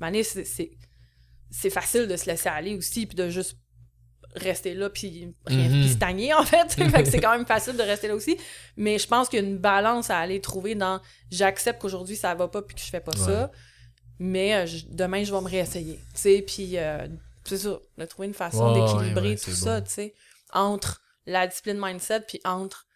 Mané, 0.00 0.22
c'est- 0.22 0.44
c'est 0.44 0.70
c'est 1.50 1.70
facile 1.70 2.06
de 2.08 2.16
se 2.16 2.26
laisser 2.26 2.48
aller 2.48 2.74
aussi, 2.76 3.06
puis 3.06 3.14
de 3.16 3.28
juste 3.30 3.56
rester 4.36 4.74
là, 4.74 4.90
puis 4.90 5.32
rien, 5.46 5.68
Mhm. 5.68 5.80
puis 5.82 5.88
stagner, 5.90 6.34
en 6.34 6.44
fait. 6.44 6.72
fait 6.90 7.02
que 7.02 7.08
c'est 7.10 7.20
quand 7.20 7.32
même 7.32 7.46
facile 7.46 7.76
de 7.76 7.82
rester 7.82 8.08
là 8.08 8.14
aussi. 8.14 8.36
Mais 8.76 8.98
je 8.98 9.06
pense 9.06 9.28
qu'il 9.28 9.40
y 9.40 9.42
a 9.42 9.46
une 9.46 9.58
balance 9.58 10.10
à 10.10 10.18
aller 10.18 10.40
trouver 10.40 10.74
dans 10.74 11.00
j'accepte 11.30 11.80
qu'aujourd'hui 11.80 12.16
ça 12.16 12.34
va 12.34 12.48
pas, 12.48 12.62
puis 12.62 12.74
que 12.76 12.80
je 12.82 12.86
fais 12.90 13.00
pas 13.00 13.16
ça, 13.16 13.50
mais 14.18 14.54
euh, 14.54 14.66
je- 14.66 14.84
demain 14.90 15.24
je 15.24 15.32
vais 15.32 15.40
me 15.40 15.48
réessayer. 15.48 15.96
Tu 16.14 16.20
sais, 16.20 16.42
puis 16.46 16.78
euh, 16.78 17.06
c'est 17.44 17.58
ça, 17.58 17.78
de 17.98 18.04
trouver 18.04 18.28
une 18.28 18.34
façon 18.34 18.72
d'équilibrer 18.74 19.30
ouais, 19.30 19.36
tout 19.36 19.50
ça, 19.52 19.80
bon. 19.80 19.86
tu 19.86 19.92
sais, 19.92 20.14
entre 20.52 21.00
la 21.26 21.46
discipline 21.46 21.78
mindset, 21.80 22.20
puis 22.20 22.40
entre 22.44 22.86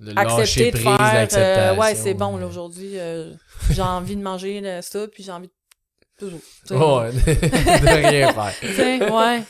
Le 0.00 0.12
accepter 0.18 0.70
de 0.72 0.76
prise, 0.76 0.84
faire 0.84 1.28
euh, 1.34 1.76
ouais 1.76 1.94
c'est 1.94 2.14
bon 2.14 2.36
là 2.36 2.46
aujourd'hui 2.46 2.92
euh, 2.98 3.32
j'ai 3.70 3.82
envie 3.82 4.16
de 4.16 4.22
manger 4.22 4.80
ça 4.82 5.06
puis 5.06 5.22
j'ai 5.22 5.30
envie 5.32 5.46
de 5.48 5.52
toujours. 6.18 6.40
Ouais, 6.70 7.12
de 7.12 8.06
rien 8.08 8.32
faire. 8.32 9.12
Ouais 9.12 9.42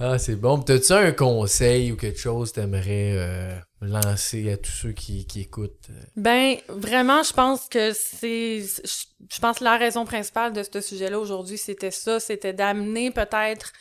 Ah, 0.00 0.18
c'est 0.18 0.36
bon. 0.36 0.60
T'as-tu 0.60 0.92
un 0.92 1.12
conseil 1.12 1.92
ou 1.92 1.96
quelque 1.96 2.18
chose 2.18 2.50
que 2.50 2.60
t'aimerais 2.60 3.12
euh, 3.16 3.58
lancer 3.80 4.50
à 4.52 4.56
tous 4.56 4.70
ceux 4.70 4.92
qui, 4.92 5.26
qui 5.26 5.42
écoutent? 5.42 5.90
euh? 5.90 6.02
Ben, 6.16 6.56
vraiment, 6.68 7.22
je 7.22 7.32
pense 7.32 7.68
que 7.68 7.92
c'est. 7.92 8.60
Je 8.60 9.40
pense 9.40 9.58
que 9.58 9.64
la 9.64 9.76
raison 9.76 10.04
principale 10.04 10.52
de 10.52 10.62
ce 10.62 10.80
sujet-là 10.80 11.18
aujourd'hui, 11.18 11.58
c'était 11.58 11.90
ça. 11.90 12.20
C'était 12.20 12.52
d'amener 12.52 13.10
peut-être 13.10 13.72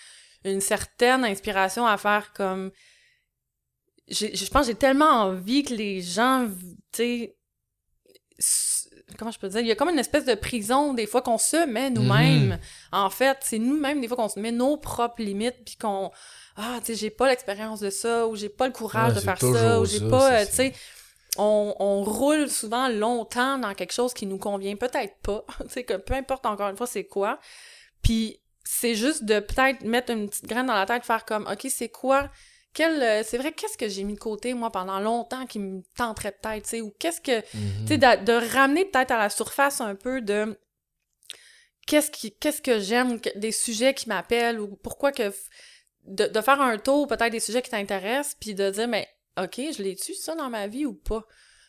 une 0.43 0.61
certaine 0.61 1.23
inspiration 1.23 1.85
à 1.85 1.97
faire 1.97 2.33
comme. 2.33 2.71
Je 4.09 4.49
pense 4.49 4.67
que 4.67 4.71
j'ai 4.71 4.77
tellement 4.77 5.23
envie 5.23 5.63
que 5.63 5.73
les 5.73 6.01
gens, 6.01 6.47
tu 6.93 6.97
sais. 6.97 7.33
Comment 9.17 9.31
je 9.31 9.39
peux 9.39 9.47
dire? 9.47 9.61
Il 9.61 9.67
y 9.67 9.71
a 9.71 9.75
comme 9.75 9.89
une 9.89 9.99
espèce 9.99 10.25
de 10.25 10.35
prison, 10.35 10.93
des 10.93 11.07
fois, 11.07 11.21
qu'on 11.21 11.37
se 11.37 11.65
met 11.65 11.89
nous-mêmes. 11.89 12.49
Mhm. 12.49 12.59
En 12.91 13.09
fait, 13.09 13.37
c'est 13.41 13.57
nous-mêmes, 13.59 14.01
des 14.01 14.07
fois, 14.07 14.17
qu'on 14.17 14.27
se 14.29 14.39
met 14.39 14.51
nos 14.51 14.77
propres 14.77 15.21
limites, 15.21 15.63
puis 15.65 15.77
qu'on. 15.77 16.11
Ah, 16.57 16.77
tu 16.79 16.87
sais, 16.87 16.95
j'ai 16.95 17.09
pas 17.09 17.27
l'expérience 17.27 17.79
de 17.79 17.89
ça, 17.89 18.27
ou 18.27 18.35
j'ai 18.35 18.49
pas 18.49 18.67
le 18.67 18.73
courage 18.73 19.13
Ouais, 19.13 19.15
de 19.15 19.19
faire 19.21 19.39
ça, 19.39 19.79
ou 19.79 19.85
j'ai 19.85 20.01
pas. 20.09 20.45
tu 20.45 20.51
sais, 20.53 20.73
on, 21.37 21.73
on 21.79 22.03
roule 22.03 22.49
souvent 22.49 22.89
longtemps 22.89 23.57
dans 23.57 23.73
quelque 23.73 23.93
chose 23.93 24.13
qui 24.13 24.25
nous 24.25 24.37
convient 24.37 24.75
peut-être 24.75 25.15
pas. 25.21 25.45
tu 25.61 25.69
sais, 25.69 25.83
que 25.83 25.93
peu 25.93 26.13
importe 26.13 26.45
encore 26.45 26.69
une 26.69 26.77
fois 26.77 26.87
c'est 26.87 27.05
quoi. 27.05 27.39
Puis 28.01 28.39
c'est 28.63 28.95
juste 28.95 29.23
de 29.23 29.39
peut-être 29.39 29.83
mettre 29.83 30.11
une 30.11 30.27
petite 30.27 30.47
graine 30.47 30.65
dans 30.65 30.73
la 30.73 30.85
tête, 30.85 31.05
faire 31.05 31.25
comme, 31.25 31.47
OK, 31.47 31.67
c'est 31.69 31.89
quoi? 31.89 32.29
Quel, 32.77 33.01
euh, 33.01 33.23
c'est 33.25 33.39
vrai, 33.39 33.53
qu'est-ce 33.53 33.75
que 33.75 33.89
j'ai 33.89 34.03
mis 34.03 34.13
de 34.13 34.19
côté, 34.19 34.53
moi, 34.53 34.71
pendant 34.71 34.99
longtemps 34.99 35.47
qui 35.47 35.57
me 35.57 35.81
tenterait 35.97 36.31
peut-être, 36.31 36.63
tu 36.65 36.69
sais, 36.69 36.81
ou 36.81 36.91
qu'est-ce 36.99 37.19
que, 37.21 37.37
Mhm. 37.57 37.85
tu 37.85 37.87
sais, 37.87 37.97
de, 37.97 38.23
de 38.23 38.53
ramener 38.53 38.85
peut-être 38.85 39.09
à 39.09 39.17
la 39.17 39.31
surface 39.31 39.81
un 39.81 39.95
peu 39.95 40.21
de 40.21 40.55
qu'est-ce 41.87 42.11
qui 42.11 42.35
qu'est-ce 42.37 42.61
que 42.61 42.79
j'aime, 42.79 43.19
des 43.35 43.51
sujets 43.51 43.93
qui 43.93 44.07
m'appellent, 44.09 44.59
ou 44.59 44.75
pourquoi 44.77 45.11
que... 45.11 45.33
De, 46.03 46.25
de 46.27 46.41
faire 46.41 46.61
un 46.61 46.77
tour, 46.77 47.07
peut-être 47.07 47.31
des 47.31 47.39
sujets 47.41 47.61
qui 47.61 47.69
t'intéressent, 47.71 48.35
puis 48.39 48.53
de 48.55 48.69
dire, 48.69 48.87
mais 48.87 49.09
OK, 49.41 49.55
je 49.57 49.81
l'ai-tu, 49.83 50.13
ça, 50.13 50.35
dans 50.35 50.49
ma 50.49 50.67
vie 50.67 50.85
ou 50.85 50.93
pas? 50.93 51.23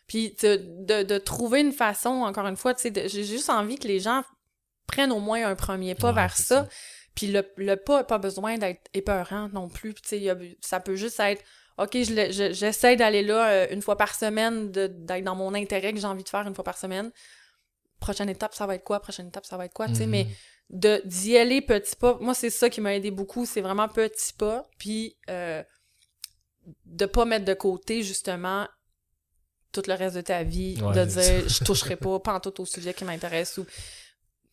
Puis 0.06 0.36
de, 0.42 0.60
de, 0.84 1.02
de 1.02 1.18
trouver 1.18 1.60
une 1.60 1.72
façon, 1.72 2.10
encore 2.22 2.46
une 2.46 2.56
fois, 2.56 2.72
tu 2.74 2.82
sais, 2.82 3.08
j'ai 3.08 3.24
juste 3.24 3.50
envie 3.50 3.78
que 3.78 3.88
les 3.88 3.98
gens 3.98 4.22
prennent 4.86 5.10
au 5.10 5.18
moins 5.20 5.44
un 5.44 5.54
premier 5.56 5.94
pas 5.96 6.08
Ouais, 6.10 6.14
vers 6.14 6.36
ça. 6.36 6.68
Puis 7.18 7.26
le, 7.32 7.42
le 7.56 7.74
pas 7.74 7.96
n'a 7.98 8.04
pas 8.04 8.18
besoin 8.18 8.58
d'être 8.58 8.82
épeurant 8.94 9.48
non 9.52 9.68
plus. 9.68 9.92
A- 10.12 10.34
ça 10.60 10.78
peut 10.78 10.94
juste 10.94 11.18
être, 11.18 11.42
OK, 11.78 11.90
je 11.94 12.14
le- 12.14 12.30
je- 12.30 12.52
j'essaie 12.52 12.94
d'aller 12.94 13.22
là 13.24 13.48
euh, 13.50 13.66
une 13.72 13.82
fois 13.82 13.96
par 13.96 14.14
semaine, 14.14 14.70
d'être 14.70 15.24
dans 15.24 15.34
mon 15.34 15.52
intérêt 15.54 15.92
que 15.92 15.98
j'ai 15.98 16.06
envie 16.06 16.22
de 16.22 16.28
faire 16.28 16.46
une 16.46 16.54
fois 16.54 16.62
par 16.62 16.78
semaine. 16.78 17.10
Prochaine 17.98 18.28
étape, 18.28 18.54
ça 18.54 18.66
va 18.66 18.76
être 18.76 18.84
quoi? 18.84 19.00
Prochaine 19.00 19.26
étape, 19.26 19.46
ça 19.46 19.56
va 19.56 19.64
être 19.64 19.72
quoi? 19.74 19.88
Mhm. 19.88 20.10
mais 20.10 20.26
de 20.70 21.02
d'y 21.06 21.36
aller 21.36 21.60
petit 21.60 21.96
pas. 21.96 22.16
Moi, 22.20 22.34
c'est 22.34 22.50
ça 22.50 22.70
qui 22.70 22.80
m'a 22.80 22.94
aidé 22.94 23.10
beaucoup. 23.10 23.44
C'est 23.46 23.62
vraiment 23.62 23.88
petit 23.88 24.32
pas. 24.34 24.68
Puis 24.78 25.16
euh, 25.28 25.62
de 26.84 27.06
pas 27.06 27.24
mettre 27.24 27.44
de 27.46 27.54
côté, 27.54 28.02
justement, 28.04 28.68
tout 29.72 29.82
le 29.86 29.94
reste 29.94 30.14
de 30.16 30.20
ta 30.20 30.42
vie. 30.44 30.78
Ouais, 30.82 30.94
de 30.94 31.04
dire, 31.04 31.48
je 31.48 31.64
toucherai 31.64 31.96
pas, 31.96 32.20
pas 32.20 32.34
en 32.34 32.40
tout 32.40 32.60
au 32.60 32.64
sujet 32.66 32.94
qui 32.94 33.04
m'intéresse 33.04 33.58
ou 33.58 33.66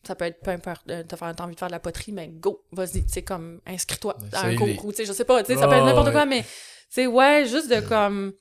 ça 0.06 0.14
peut 0.14 0.24
être 0.26 0.40
peu 0.40 0.50
importe, 0.50 0.88
euh, 0.90 1.02
t'as 1.02 1.32
envie 1.42 1.54
de 1.54 1.58
faire 1.58 1.68
de 1.68 1.72
la 1.72 1.80
poterie, 1.80 2.12
mais 2.12 2.28
go, 2.28 2.64
vas-y, 2.72 3.04
tu 3.04 3.12
sais, 3.12 3.22
comme, 3.22 3.60
inscris-toi 3.66 4.16
à 4.32 4.46
un 4.46 4.56
concours, 4.56 4.90
tu 4.92 4.98
sais, 4.98 5.04
je 5.06 5.12
sais 5.12 5.24
pas, 5.24 5.42
tu 5.42 5.52
sais, 5.52 5.58
ça 5.58 5.66
peut 5.68 5.74
être 5.74 5.84
n'importe 5.84 6.12
quoi, 6.12 6.24
mais, 6.26 6.42
tu 6.42 6.48
sais, 6.90 7.06
ouais, 7.06 7.44
juste 7.46 7.68
de, 7.68 7.80
comme, 7.80 8.32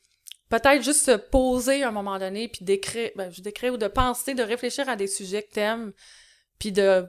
peut-être 0.49 0.83
juste 0.83 1.05
se 1.05 1.15
poser 1.17 1.83
à 1.83 1.89
un 1.89 1.91
moment 1.91 2.17
donné, 2.19 2.47
puis 2.47 2.63
d'écrire, 2.63 3.09
ben, 3.15 3.31
je 3.31 3.41
d'écrire 3.41 3.73
ou 3.73 3.77
de 3.77 3.87
penser, 3.87 4.33
de 4.35 4.43
réfléchir 4.43 4.87
à 4.89 4.95
des 4.95 5.07
sujets 5.07 5.43
que 5.43 5.51
t'aimes, 5.53 5.91
puis 6.59 6.71
de 6.71 7.05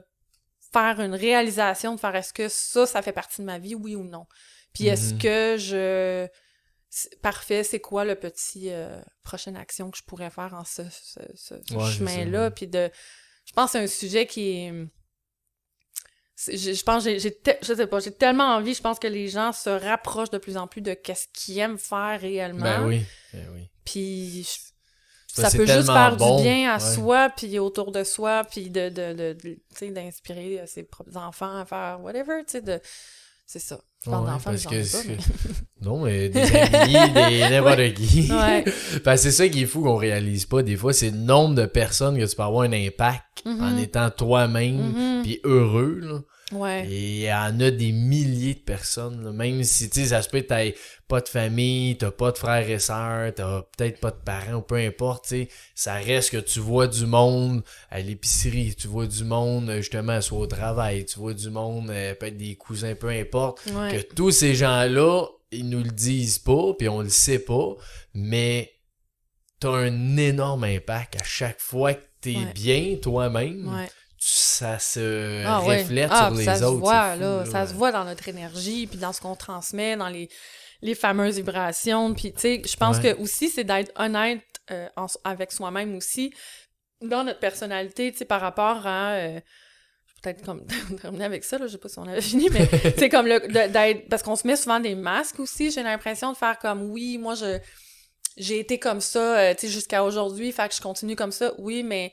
faire 0.73 0.99
une 0.99 1.15
réalisation, 1.15 1.95
de 1.95 1.99
faire 1.99 2.15
est-ce 2.15 2.33
que 2.33 2.49
ça, 2.49 2.85
ça 2.85 3.01
fait 3.01 3.13
partie 3.13 3.41
de 3.41 3.45
ma 3.45 3.59
vie, 3.59 3.75
oui 3.75 3.95
ou 3.95 4.03
non. 4.03 4.25
Puis 4.73 4.87
est-ce 4.87 5.13
Mhm. 5.13 5.19
que 5.19 5.55
je... 5.57 6.27
Parfait, 7.21 7.63
c'est 7.63 7.79
quoi 7.79 8.05
le 8.05 8.15
petit 8.15 8.69
euh, 8.71 8.99
prochaine 9.23 9.55
action 9.55 9.91
que 9.91 9.97
je 9.97 10.03
pourrais 10.03 10.29
faire 10.29 10.53
en 10.53 10.63
ce, 10.63 10.83
ce, 10.89 11.19
ce- 11.35 11.55
ce 11.67 11.73
Ouais, 11.75 11.91
chemin-là? 11.91 12.49
Puis 12.51 12.67
de... 12.67 12.89
Je 13.47 13.53
pense 13.53 13.71
que 13.71 13.77
c'est 13.79 13.83
un 13.83 13.87
sujet 13.87 14.25
qui 14.27 14.49
est... 14.51 14.73
Je, 16.45 16.73
je 16.73 16.83
pense 16.83 17.03
j'ai, 17.03 17.17
je 17.19 17.73
sais 17.73 17.87
pas, 17.87 17.99
j'ai 17.99 18.11
tellement 18.11 18.55
envie, 18.55 18.75
je 18.75 18.81
pense 18.81 18.99
que 18.99 19.07
les 19.07 19.27
gens 19.27 19.51
se 19.51 19.71
rapprochent 19.71 20.29
de 20.29 20.37
plus 20.37 20.55
en 20.55 20.67
plus 20.67 20.81
de 20.81 20.93
qu'est-ce 20.93 21.25
qu'ils 21.33 21.57
aiment 21.57 21.79
faire 21.79 22.21
réellement. 22.21 22.63
Ben 22.63 22.85
oui. 22.85 23.01
Ben 23.33 23.47
oui. 23.55 23.67
Puis 23.83 24.43
je- 24.43 25.41
Ça, 25.41 25.49
peut 25.49 25.65
juste 25.65 25.87
faire 25.87 26.15
bon, 26.15 26.37
du 26.37 26.43
bien 26.43 26.71
à 26.71 26.77
ouais. 26.77 26.95
soi, 26.95 27.29
puis 27.35 27.57
autour 27.57 27.91
de 27.91 28.03
soi, 28.03 28.43
puis 28.43 28.69
de, 28.69 28.89
de, 28.89 29.13
de, 29.33 29.89
d'inspirer 29.89 30.59
euh, 30.59 30.65
ses 30.67 30.83
propres 30.83 31.17
enfants 31.17 31.57
à 31.59 31.65
faire 31.65 31.99
whatever, 32.01 32.43
tu 32.45 32.51
sais, 32.51 32.61
de... 32.61 32.79
C'est 33.49 33.59
ça. 33.59 33.79
Parle 34.05 34.25
Ouais, 34.25 34.57
j'en 34.57 34.71
ai 34.71 34.83
pas, 34.83 34.97
mais... 35.07 35.17
Non, 35.81 36.03
mais 36.03 36.27
des 36.29 36.39
amis, 36.55 37.13
des 37.13 37.39
n'importe 37.49 37.93
qui. 37.93 38.29
Ouais. 38.31 38.65
Parce 39.05 39.21
que 39.23 39.29
c'est 39.29 39.31
ça 39.31 39.47
qui 39.47 39.63
est 39.63 39.65
fou 39.65 39.81
qu'on 39.81 39.95
réalise 39.95 40.45
pas. 40.45 40.63
Des 40.63 40.75
fois, 40.75 40.91
c'est 40.91 41.11
le 41.11 41.17
nombre 41.17 41.55
de 41.55 41.65
personnes 41.65 42.17
que 42.19 42.25
tu 42.25 42.35
peux 42.35 42.43
avoir 42.43 42.63
un 42.63 42.73
impact 42.73 43.23
Mhm. 43.45 43.61
en 43.63 43.77
étant 43.77 44.09
toi-même 44.09 44.75
Mhm. 44.93 45.21
puis 45.23 45.39
heureux. 45.45 45.99
Là. 46.01 46.19
Ouais. 46.53 46.87
Et 46.89 47.15
il 47.17 47.21
y 47.23 47.33
en 47.33 47.59
a 47.59 47.71
des 47.71 47.91
milliers 47.91 48.53
de 48.53 48.59
personnes, 48.59 49.21
là. 49.23 49.31
même 49.33 49.63
si, 49.63 49.89
tu 49.89 49.99
sais, 50.01 50.07
ça 50.07 50.21
se 50.21 50.29
peut 50.29 50.39
que 50.41 50.47
t'aies 50.47 50.75
pas 51.09 51.19
de 51.19 51.27
famille, 51.27 51.97
t'as 51.97 52.11
pas 52.11 52.31
de 52.31 52.37
frères 52.37 52.69
et 52.69 52.79
sœurs, 52.79 53.33
t'as 53.35 53.63
peut-être 53.77 53.99
pas 53.99 54.11
de 54.11 54.21
parents, 54.23 54.55
ou 54.55 54.61
peu 54.61 54.75
importe, 54.75 55.25
tu 55.25 55.29
sais, 55.29 55.49
ça 55.75 55.95
reste 55.95 56.29
que 56.31 56.37
tu 56.37 56.59
vois 56.59 56.87
du 56.87 57.05
monde 57.05 57.63
à 57.89 57.99
l'épicerie, 57.99 58.75
tu 58.75 58.87
vois 58.87 59.07
du 59.07 59.23
monde, 59.25 59.69
euh, 59.69 59.77
justement, 59.77 60.21
soit 60.21 60.39
au 60.39 60.47
travail, 60.47 61.05
tu 61.05 61.19
vois 61.19 61.33
du 61.33 61.49
monde, 61.49 61.89
euh, 61.89 62.13
peut-être 62.15 62.37
des 62.37 62.55
cousins, 62.55 62.95
peu 62.95 63.09
importe, 63.09 63.61
Ouais. 63.73 63.97
que 64.07 64.13
tous 64.13 64.31
ces 64.31 64.55
gens-là, 64.55 65.25
ils 65.51 65.67
nous 65.67 65.83
le 65.83 65.91
disent 65.91 66.39
pas, 66.39 66.73
puis 66.77 66.87
on 66.87 67.01
le 67.01 67.09
sait 67.09 67.39
pas, 67.39 67.75
mais 68.13 68.71
t'as 69.59 69.71
un 69.71 70.17
énorme 70.17 70.63
impact 70.63 71.19
à 71.19 71.23
chaque 71.25 71.59
fois 71.59 71.93
que 71.93 72.03
t'es 72.21 72.35
Ouais. 72.35 72.53
bien 72.53 72.95
toi-même, 73.01 73.67
Ouais. 73.67 73.89
Ça 74.29 74.77
se 74.79 75.43
Ah 75.45 75.61
ouais. 75.63 75.81
reflète 75.83 76.09
Ah, 76.11 76.27
sur 76.27 76.35
les 76.37 76.45
ça 76.45 76.55
se 76.55 76.63
autres. 76.63 76.79
voit, 76.79 77.13
c'est 77.13 77.19
là, 77.21 77.45
ça 77.45 77.65
se 77.67 77.73
voit 77.73 77.91
dans 77.91 78.03
notre 78.05 78.27
énergie, 78.27 78.87
puis 78.87 78.97
dans 78.97 79.13
ce 79.13 79.21
qu'on 79.21 79.35
transmet, 79.35 79.95
dans 79.95 80.09
les, 80.09 80.29
les 80.81 80.95
fameuses 80.95 81.35
vibrations. 81.37 82.13
Puis, 82.13 82.33
tu 82.33 82.39
sais, 82.41 82.61
je 82.65 82.75
pense 82.75 82.97
Ouais. 82.97 83.13
que 83.15 83.21
aussi, 83.21 83.49
c'est 83.49 83.63
d'être 83.63 83.91
honnête 83.95 84.41
euh, 84.71 84.87
en- 84.97 85.05
avec 85.23 85.51
soi-même 85.53 85.95
aussi, 85.95 86.33
dans 87.01 87.23
notre 87.23 87.39
personnalité, 87.39 88.11
tu 88.11 88.17
sais, 88.17 88.25
par 88.25 88.41
rapport 88.41 88.85
à... 88.85 89.13
euh, 89.13 89.39
peut-être 90.21 90.43
comme 90.43 90.65
terminer 91.01 91.25
avec 91.25 91.43
ça, 91.45 91.57
là, 91.57 91.67
je 91.67 91.73
sais 91.73 91.77
pas 91.77 91.87
si 91.89 91.99
on 91.99 92.07
avait 92.07 92.21
fini, 92.21 92.49
mais 92.49 92.67
c'est 92.97 93.07
comme 93.07 93.27
le 93.27 93.39
d'être 93.69 94.09
parce 94.09 94.23
qu'on 94.23 94.35
se 94.35 94.45
met 94.47 94.55
souvent 94.57 94.79
des 94.79 94.95
masques 94.95 95.39
aussi, 95.39 95.71
j'ai 95.71 95.83
l'impression 95.83 96.31
de 96.33 96.37
faire 96.37 96.57
comme 96.59 96.89
oui, 96.91 97.17
moi 97.17 97.35
je 97.35 97.59
j'ai 98.35 98.59
été 98.59 98.77
comme 98.79 98.99
ça, 98.99 99.37
euh, 99.39 99.53
tu 99.53 99.67
sais 99.67 99.73
jusqu'à 99.73 100.03
aujourd'hui, 100.03 100.51
fait 100.51 100.67
que 100.69 100.75
je 100.75 100.81
continue 100.81 101.15
comme 101.15 101.31
ça. 101.31 101.53
Oui, 101.59 101.81
mais 101.83 102.11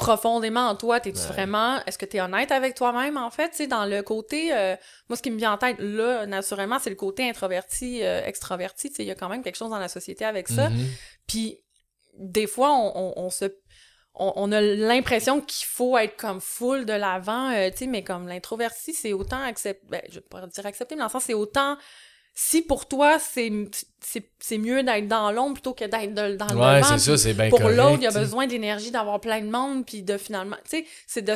profondément 0.00 0.68
en 0.68 0.74
toi, 0.76 0.98
t'es-tu 1.00 1.20
Ouais. 1.20 1.26
vraiment 1.26 1.80
est-ce 1.86 1.98
que 1.98 2.06
t'es 2.06 2.20
honnête 2.20 2.50
avec 2.50 2.74
toi-même 2.74 3.16
en 3.16 3.30
fait, 3.30 3.50
tu 3.50 3.56
sais 3.56 3.66
dans 3.66 3.84
le 3.84 4.02
côté 4.02 4.52
euh, 4.52 4.74
moi 5.08 5.16
ce 5.16 5.22
qui 5.22 5.30
me 5.30 5.36
vient 5.38 5.52
en 5.52 5.58
tête 5.58 5.76
là 5.78 6.26
naturellement, 6.26 6.78
c'est 6.78 6.90
le 6.90 6.96
côté 6.96 7.28
introverti 7.28 8.02
euh, 8.02 8.24
extraverti, 8.24 8.88
tu 8.90 8.96
sais 8.96 9.02
il 9.04 9.08
y 9.08 9.10
a 9.10 9.14
quand 9.14 9.28
même 9.28 9.42
quelque 9.42 9.56
chose 9.56 9.70
dans 9.70 9.78
la 9.78 9.88
société 9.88 10.24
avec 10.24 10.48
ça. 10.48 10.68
Mhm. 10.70 10.86
Puis 11.26 11.58
des 12.18 12.46
fois, 12.46 12.70
on, 12.72 12.92
on, 12.94 13.12
on 13.26 13.30
se 13.30 13.44
on, 14.14 14.32
on 14.34 14.52
a 14.52 14.60
l'impression 14.60 15.40
qu'il 15.40 15.66
faut 15.66 15.96
être 15.96 16.16
comme 16.16 16.40
full 16.40 16.84
de 16.84 16.92
l'avant, 16.92 17.50
euh, 17.52 17.70
tu 17.70 17.78
sais, 17.78 17.86
mais 17.86 18.02
comme 18.02 18.26
l'introverti, 18.26 18.92
c'est 18.92 19.12
autant 19.12 19.40
accepter, 19.42 19.86
ben, 19.88 20.02
je 20.10 20.18
pas 20.18 20.44
dire 20.46 20.66
accepter, 20.66 20.96
mais 20.96 21.00
dans 21.00 21.06
le 21.06 21.10
sens, 21.10 21.24
c'est 21.24 21.34
autant, 21.34 21.76
si 22.34 22.62
pour 22.62 22.88
toi, 22.88 23.18
c'est 23.18 23.50
mieux 24.58 24.82
d'être 24.82 25.08
dans 25.08 25.30
l'ombre 25.32 25.54
plutôt 25.54 25.74
que 25.74 25.84
d'être 25.84 26.14
dans 26.14 26.52
le 26.52 26.58
Ouais, 26.58 26.82
c'est 26.82 26.98
ça, 26.98 27.16
c'est 27.18 27.34
bien 27.34 27.50
Pour 27.50 27.68
l'autre, 27.68 27.98
il 27.98 28.04
y 28.04 28.06
a 28.06 28.10
besoin 28.12 28.46
d'énergie, 28.46 28.90
d'avoir 28.90 29.20
plein 29.20 29.40
de 29.40 29.50
monde, 29.50 29.84
puis 29.84 30.02
de 30.02 30.16
finalement, 30.16 30.56
tu 30.64 30.78
sais, 30.78 30.86
c'est 31.06 31.22
de, 31.22 31.34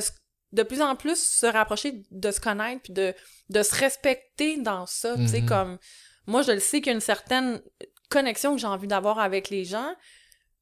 de 0.52 0.62
plus 0.62 0.80
en 0.80 0.96
plus 0.96 1.22
se 1.22 1.46
rapprocher 1.46 2.02
de 2.10 2.30
se 2.30 2.40
connaître, 2.40 2.82
puis 2.82 2.92
de, 2.92 3.14
de 3.50 3.62
se 3.62 3.74
respecter 3.74 4.56
dans 4.58 4.86
ça, 4.86 5.16
tu 5.16 5.28
sais, 5.28 5.40
Mhm. 5.40 5.46
comme, 5.48 5.78
moi, 6.26 6.42
je 6.42 6.52
le 6.52 6.60
sais 6.60 6.78
qu'il 6.80 6.86
y 6.86 6.90
a 6.90 6.94
une 6.94 7.00
certaine 7.00 7.60
connexion 8.08 8.54
que 8.54 8.60
j'ai 8.60 8.66
envie 8.66 8.86
d'avoir 8.86 9.18
avec 9.18 9.50
les 9.50 9.64
gens, 9.64 9.94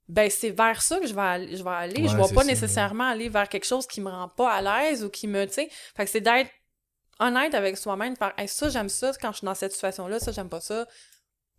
ben 0.08 0.28
c'est 0.28 0.50
vers 0.50 0.82
ça 0.82 0.98
que 0.98 1.06
je 1.06 1.14
vais 1.14 1.20
aller, 1.20 1.56
je 1.56 1.62
vais 1.62 1.70
aller. 1.70 2.02
Ouais, 2.02 2.08
je 2.08 2.16
vais 2.16 2.34
pas 2.34 2.40
ça, 2.42 2.44
nécessairement 2.44 3.04
aller 3.04 3.28
vers 3.28 3.48
quelque 3.48 3.66
chose 3.66 3.86
qui 3.86 4.00
me 4.00 4.10
rend 4.10 4.28
pas 4.28 4.50
à 4.50 4.60
l'aise 4.60 5.04
ou 5.04 5.10
qui 5.10 5.28
me, 5.28 5.46
tu 5.46 5.52
sais, 5.52 5.68
fait 5.96 6.04
que 6.04 6.10
c'est 6.10 6.20
d'être 6.20 6.50
honnête 7.26 7.54
avec 7.54 7.76
soi-même, 7.76 8.14
de 8.14 8.18
faire 8.18 8.32
hey, 8.38 8.48
ça 8.48 8.68
j'aime 8.68 8.88
ça 8.88 9.12
quand 9.20 9.32
je 9.32 9.38
suis 9.38 9.44
dans 9.44 9.54
cette 9.54 9.72
situation 9.72 10.06
là, 10.08 10.18
ça 10.18 10.32
j'aime 10.32 10.48
pas 10.48 10.60
ça. 10.60 10.86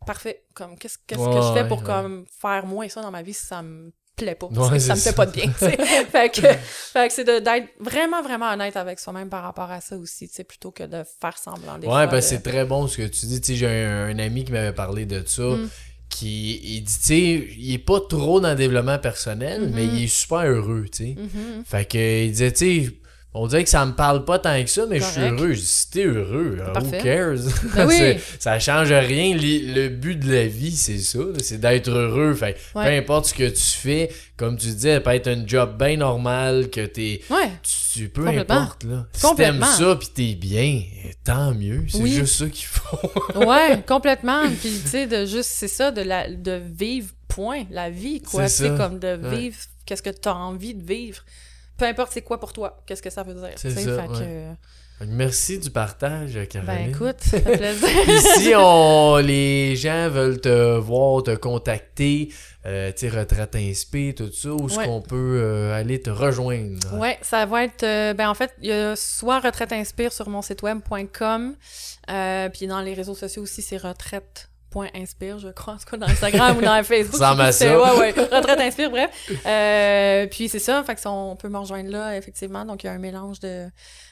Parfait. 0.06 0.44
Comme 0.54 0.78
qu'est-ce 0.78 0.98
qu'est-ce 1.08 1.20
que 1.26 1.42
je 1.42 1.54
fais 1.54 1.68
pour 1.68 1.80
ouais. 1.80 1.86
comme 1.86 2.26
faire 2.42 2.66
moins 2.66 2.90
ça 2.90 3.02
dans 3.02 3.12
ma 3.12 3.22
vie 3.22 3.34
si 3.34 3.46
ça 3.46 3.62
me 3.62 3.92
plaît 4.18 4.36
pas, 4.36 4.48
Ouais, 4.48 4.78
ça 4.80 4.94
me 4.94 5.00
fait 5.00 5.10
ça. 5.10 5.14
pas 5.14 5.26
de 5.26 5.32
bien, 5.32 5.50
fait 5.54 6.30
que 6.30 6.42
fait 6.42 7.08
que 7.08 7.14
c'est 7.14 7.24
de- 7.24 7.40
d'être 7.40 7.70
vraiment 7.80 8.22
vraiment 8.22 8.52
honnête 8.52 8.76
avec 8.78 9.00
soi-même 9.00 9.28
par 9.30 9.42
rapport 9.44 9.72
à 9.72 9.82
ça 9.82 9.98
aussi, 9.98 10.28
tu 10.28 10.36
sais, 10.36 10.44
plutôt 10.44 10.70
que 10.72 10.84
de 10.84 11.04
faire 11.20 11.36
semblant 11.38 11.80
des 11.80 11.88
Ouais, 11.88 11.94
fois 11.94 12.06
ben 12.08 12.16
de- 12.18 12.22
c'est 12.22 12.42
très 12.42 12.64
bon 12.66 12.86
ce 12.88 12.98
que 12.98 13.08
tu 13.08 13.26
dis. 13.26 13.42
Tu 13.42 13.48
sais, 13.54 13.56
j'ai 13.56 13.68
un, 13.68 14.06
un 14.10 14.20
ami 14.20 14.44
qui 14.46 14.52
m'avait 14.52 14.74
parlé 14.74 15.06
de 15.06 15.24
ça. 15.26 15.42
Mm. 15.44 15.70
Qui, 16.10 16.58
il 16.76 16.82
dit, 16.84 16.94
tu 16.96 17.02
sais, 17.02 17.48
il 17.58 17.74
est 17.74 17.80
pas 17.80 18.00
trop 18.08 18.40
dans 18.40 18.50
le 18.50 18.56
développement 18.56 19.00
personnel, 19.00 19.62
Mhm. 19.64 19.72
mais 19.74 19.86
il 19.86 20.04
est 20.04 20.08
super 20.08 20.42
heureux, 20.46 20.86
tu 20.92 20.98
sais. 21.06 21.16
Mhm. 21.18 21.64
Fait 21.66 21.86
que, 21.90 22.26
il 22.26 22.30
disait, 22.30 22.52
tu 22.52 22.86
sais, 22.86 22.94
on 23.36 23.48
dirait 23.48 23.64
que 23.64 23.70
ça 23.70 23.86
me 23.86 23.94
parle 23.94 24.26
pas 24.26 24.38
tant 24.40 24.62
que 24.64 24.70
ça, 24.70 24.86
mais 24.88 25.00
je 25.00 25.06
suis 25.06 25.22
heureux. 25.22 25.54
Je 25.54 25.60
dis, 25.60 25.66
si 25.66 25.90
t'es 25.90 26.06
heureux, 26.06 26.58
euh, 26.62 26.80
who 26.80 26.92
cares? 27.02 27.40
Ben 27.76 27.88
oui. 27.88 28.18
Ça 28.40 28.60
change 28.60 28.92
rien. 28.92 29.36
Le, 29.36 29.74
le 29.74 29.90
but 29.90 30.16
de 30.20 30.32
la 30.32 30.46
vie, 30.48 30.76
c'est 30.76 31.00
ça, 31.00 31.20
c'est 31.42 31.60
d'être 31.60 31.90
heureux. 31.90 32.34
Fait 32.36 32.56
peu 32.74 32.80
importe 32.80 33.26
ce 33.28 33.34
que 33.34 33.50
tu 33.50 33.62
fais, 33.64 34.10
comme 34.38 34.58
tu 34.58 34.68
disais, 34.68 34.96
ça 34.96 35.00
peut 35.02 35.12
être 35.12 35.28
un 35.28 35.48
job 35.48 35.78
bien 35.80 35.98
normal, 35.98 36.70
que 36.70 36.86
t'es. 36.86 37.22
Ouais. 37.30 37.50
Tu, 37.94 38.10
peu 38.10 38.28
importe, 38.28 38.84
là. 38.84 39.06
Si 39.14 39.36
t'aimes 39.36 39.64
ça 39.64 39.96
pis 39.96 40.10
t'es 40.10 40.34
bien, 40.36 40.82
tant 41.24 41.54
mieux. 41.54 41.86
C'est 41.90 41.98
Oui. 42.00 42.12
juste 42.14 42.36
ça 42.36 42.46
qu'il 42.48 42.66
faut. 42.66 42.98
Ouais, 43.36 43.82
complètement. 43.88 44.44
Puis 44.62 44.80
tu 44.84 44.88
sais, 44.90 45.08
de 45.08 45.26
juste, 45.26 45.50
c'est 45.54 45.68
ça, 45.68 45.92
de, 45.92 46.02
la, 46.02 46.30
de 46.30 46.60
vivre, 46.76 47.10
point, 47.28 47.64
la 47.72 47.90
vie, 47.90 48.22
quoi. 48.22 48.48
C'est 48.48 48.76
comme 48.78 49.00
de 49.00 49.16
Ouais. 49.18 49.36
vivre, 49.38 49.58
qu'est-ce 49.86 50.02
que 50.04 50.10
tu 50.12 50.30
as 50.30 50.36
envie 50.36 50.74
de 50.76 50.84
vivre. 50.86 51.24
Peu 51.84 51.90
importe 51.90 52.12
c'est 52.14 52.22
quoi 52.22 52.40
pour 52.40 52.54
toi, 52.54 52.82
qu'est-ce 52.86 53.02
que 53.02 53.10
ça 53.10 53.24
veut 53.24 53.34
dire. 53.34 53.50
C'est 53.58 53.70
ça, 53.72 53.80
fait 53.82 54.08
que, 54.08 54.14
ouais. 54.14 54.48
Fait 55.00 55.06
que 55.06 55.12
Merci 55.12 55.60
du 55.60 55.70
partage, 55.70 56.40
Caroline. 56.50 56.66
ben 56.86 56.90
écoute, 56.92 57.18
ça 57.20 57.42
fait 57.42 57.58
plaisir. 57.58 57.90
Puis 58.06 58.20
si 58.38 58.54
on, 58.56 59.18
les 59.18 59.76
gens 59.76 60.08
veulent 60.10 60.40
te 60.40 60.78
voir, 60.78 61.24
te 61.24 61.36
contacter, 61.36 62.32
euh, 62.66 62.92
tu 62.96 63.10
Retraite 63.10 63.56
Inspi, 63.56 64.14
tout 64.16 64.32
ça, 64.32 64.50
où 64.52 64.68
est-ce 64.68 64.78
Ouais. 64.78 64.86
qu'on 64.86 65.02
peut 65.02 65.40
euh, 65.42 65.74
aller 65.78 66.00
te 66.00 66.10
rejoindre? 66.10 66.98
Ouais, 66.98 67.18
ça 67.22 67.46
va 67.46 67.66
être. 67.66 67.84
euh, 67.84 68.14
ben 68.14 68.30
en 68.30 68.34
fait, 68.36 68.52
il 68.62 68.68
y 68.70 68.72
a 68.72 68.96
soit 68.96 69.40
Retraite 69.42 69.74
Inspire 69.74 70.14
sur 70.14 70.30
mon 70.30 70.42
site 70.42 70.62
web.com, 70.62 71.56
euh, 72.10 72.50
puis 72.50 72.68
dans 72.68 72.80
les 72.82 72.94
réseaux 72.94 73.16
sociaux 73.16 73.42
aussi, 73.44 73.62
c'est 73.62 73.78
retraite.inspire, 74.74 75.40
je 75.40 75.50
crois, 75.50 75.74
en 75.74 75.78
tout 75.78 75.86
cas 75.90 75.98
dans 75.98 76.08
Instagram 76.08 76.58
ou 76.58 76.62
dans 76.62 76.84
Facebook. 76.84 77.20
Ça. 77.20 77.34
Ouais, 77.36 78.00
ouais, 78.00 78.12
Retraite 78.12 78.60
Inspire, 78.60 78.90
bref. 78.90 79.32
Euh, 79.46 80.28
puis 80.28 80.50
c'est 80.50 80.60
ça, 80.60 80.84
fait 80.84 80.96
que 80.96 81.02
ça, 81.02 81.12
on 81.12 81.36
peut 81.36 81.50
me 81.50 81.58
rejoindre 81.58 81.90
là, 81.90 82.18
effectivement. 82.18 82.66
Donc 82.66 82.84
il 82.84 82.88
y 82.88 82.90
a 82.90 82.94
un 82.94 83.00
mélange 83.00 83.40
de, 83.40 83.68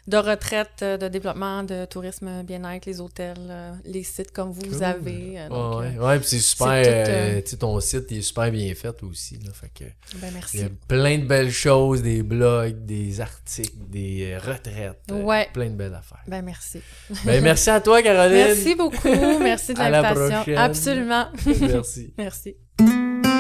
de 0.08 0.18
retraite, 0.18 0.70
euh, 0.82 0.98
de 0.98 1.08
développement, 1.08 1.64
de 1.64 1.86
tourisme 1.86 2.44
bien-être, 2.44 2.86
les 2.86 3.00
hôtels, 3.02 3.36
euh, 3.50 3.72
les 3.86 4.04
sites 4.04 4.32
comme 4.32 4.52
vous, 4.52 4.82
avez. 4.84 5.40
euh, 5.40 5.50
donc, 5.50 5.80
ouais, 5.82 5.94
euh, 5.98 6.08
ouais, 6.08 6.20
puis 6.20 6.28
c'est 6.28 6.40
super, 6.40 6.68
euh, 6.68 6.82
euh, 6.86 7.42
tu 7.42 7.50
sais, 7.52 7.58
ton 7.58 7.80
site 7.80 8.06
il 8.10 8.18
est 8.18 8.22
super 8.22 8.52
bien 8.52 8.74
fait 8.74 9.04
aussi, 9.04 9.38
là, 9.38 9.52
fait 9.54 9.70
que 9.74 9.84
ben 10.20 10.28
il 10.28 10.30
y 10.30 10.34
merci. 10.34 10.64
a 10.64 10.70
plein 10.88 11.18
de 11.20 11.26
belles 11.26 11.52
choses, 11.52 12.02
des 12.02 12.24
blogs, 12.24 12.84
des 12.86 13.22
articles, 13.22 13.78
des 13.90 14.32
euh, 14.34 14.40
retraites, 14.40 15.00
euh, 15.12 15.22
Ouais. 15.22 15.48
plein 15.54 15.70
de 15.70 15.76
belles 15.76 15.94
affaires. 15.94 16.24
Ben 16.28 16.42
merci. 16.44 16.82
ben 17.26 17.42
merci 17.44 17.70
à 17.70 17.80
toi, 17.80 18.02
Caroline. 18.02 18.38
Merci 18.48 18.76
beaucoup. 18.76 19.40
Merci 19.40 19.74
de 19.76 19.80
À 19.80 19.90
la 19.90 20.02
l'invitation. 20.02 20.36
prochaine. 20.42 20.58
Absolument. 20.58 21.26
Merci. 21.62 22.14
Merci. 22.18 23.31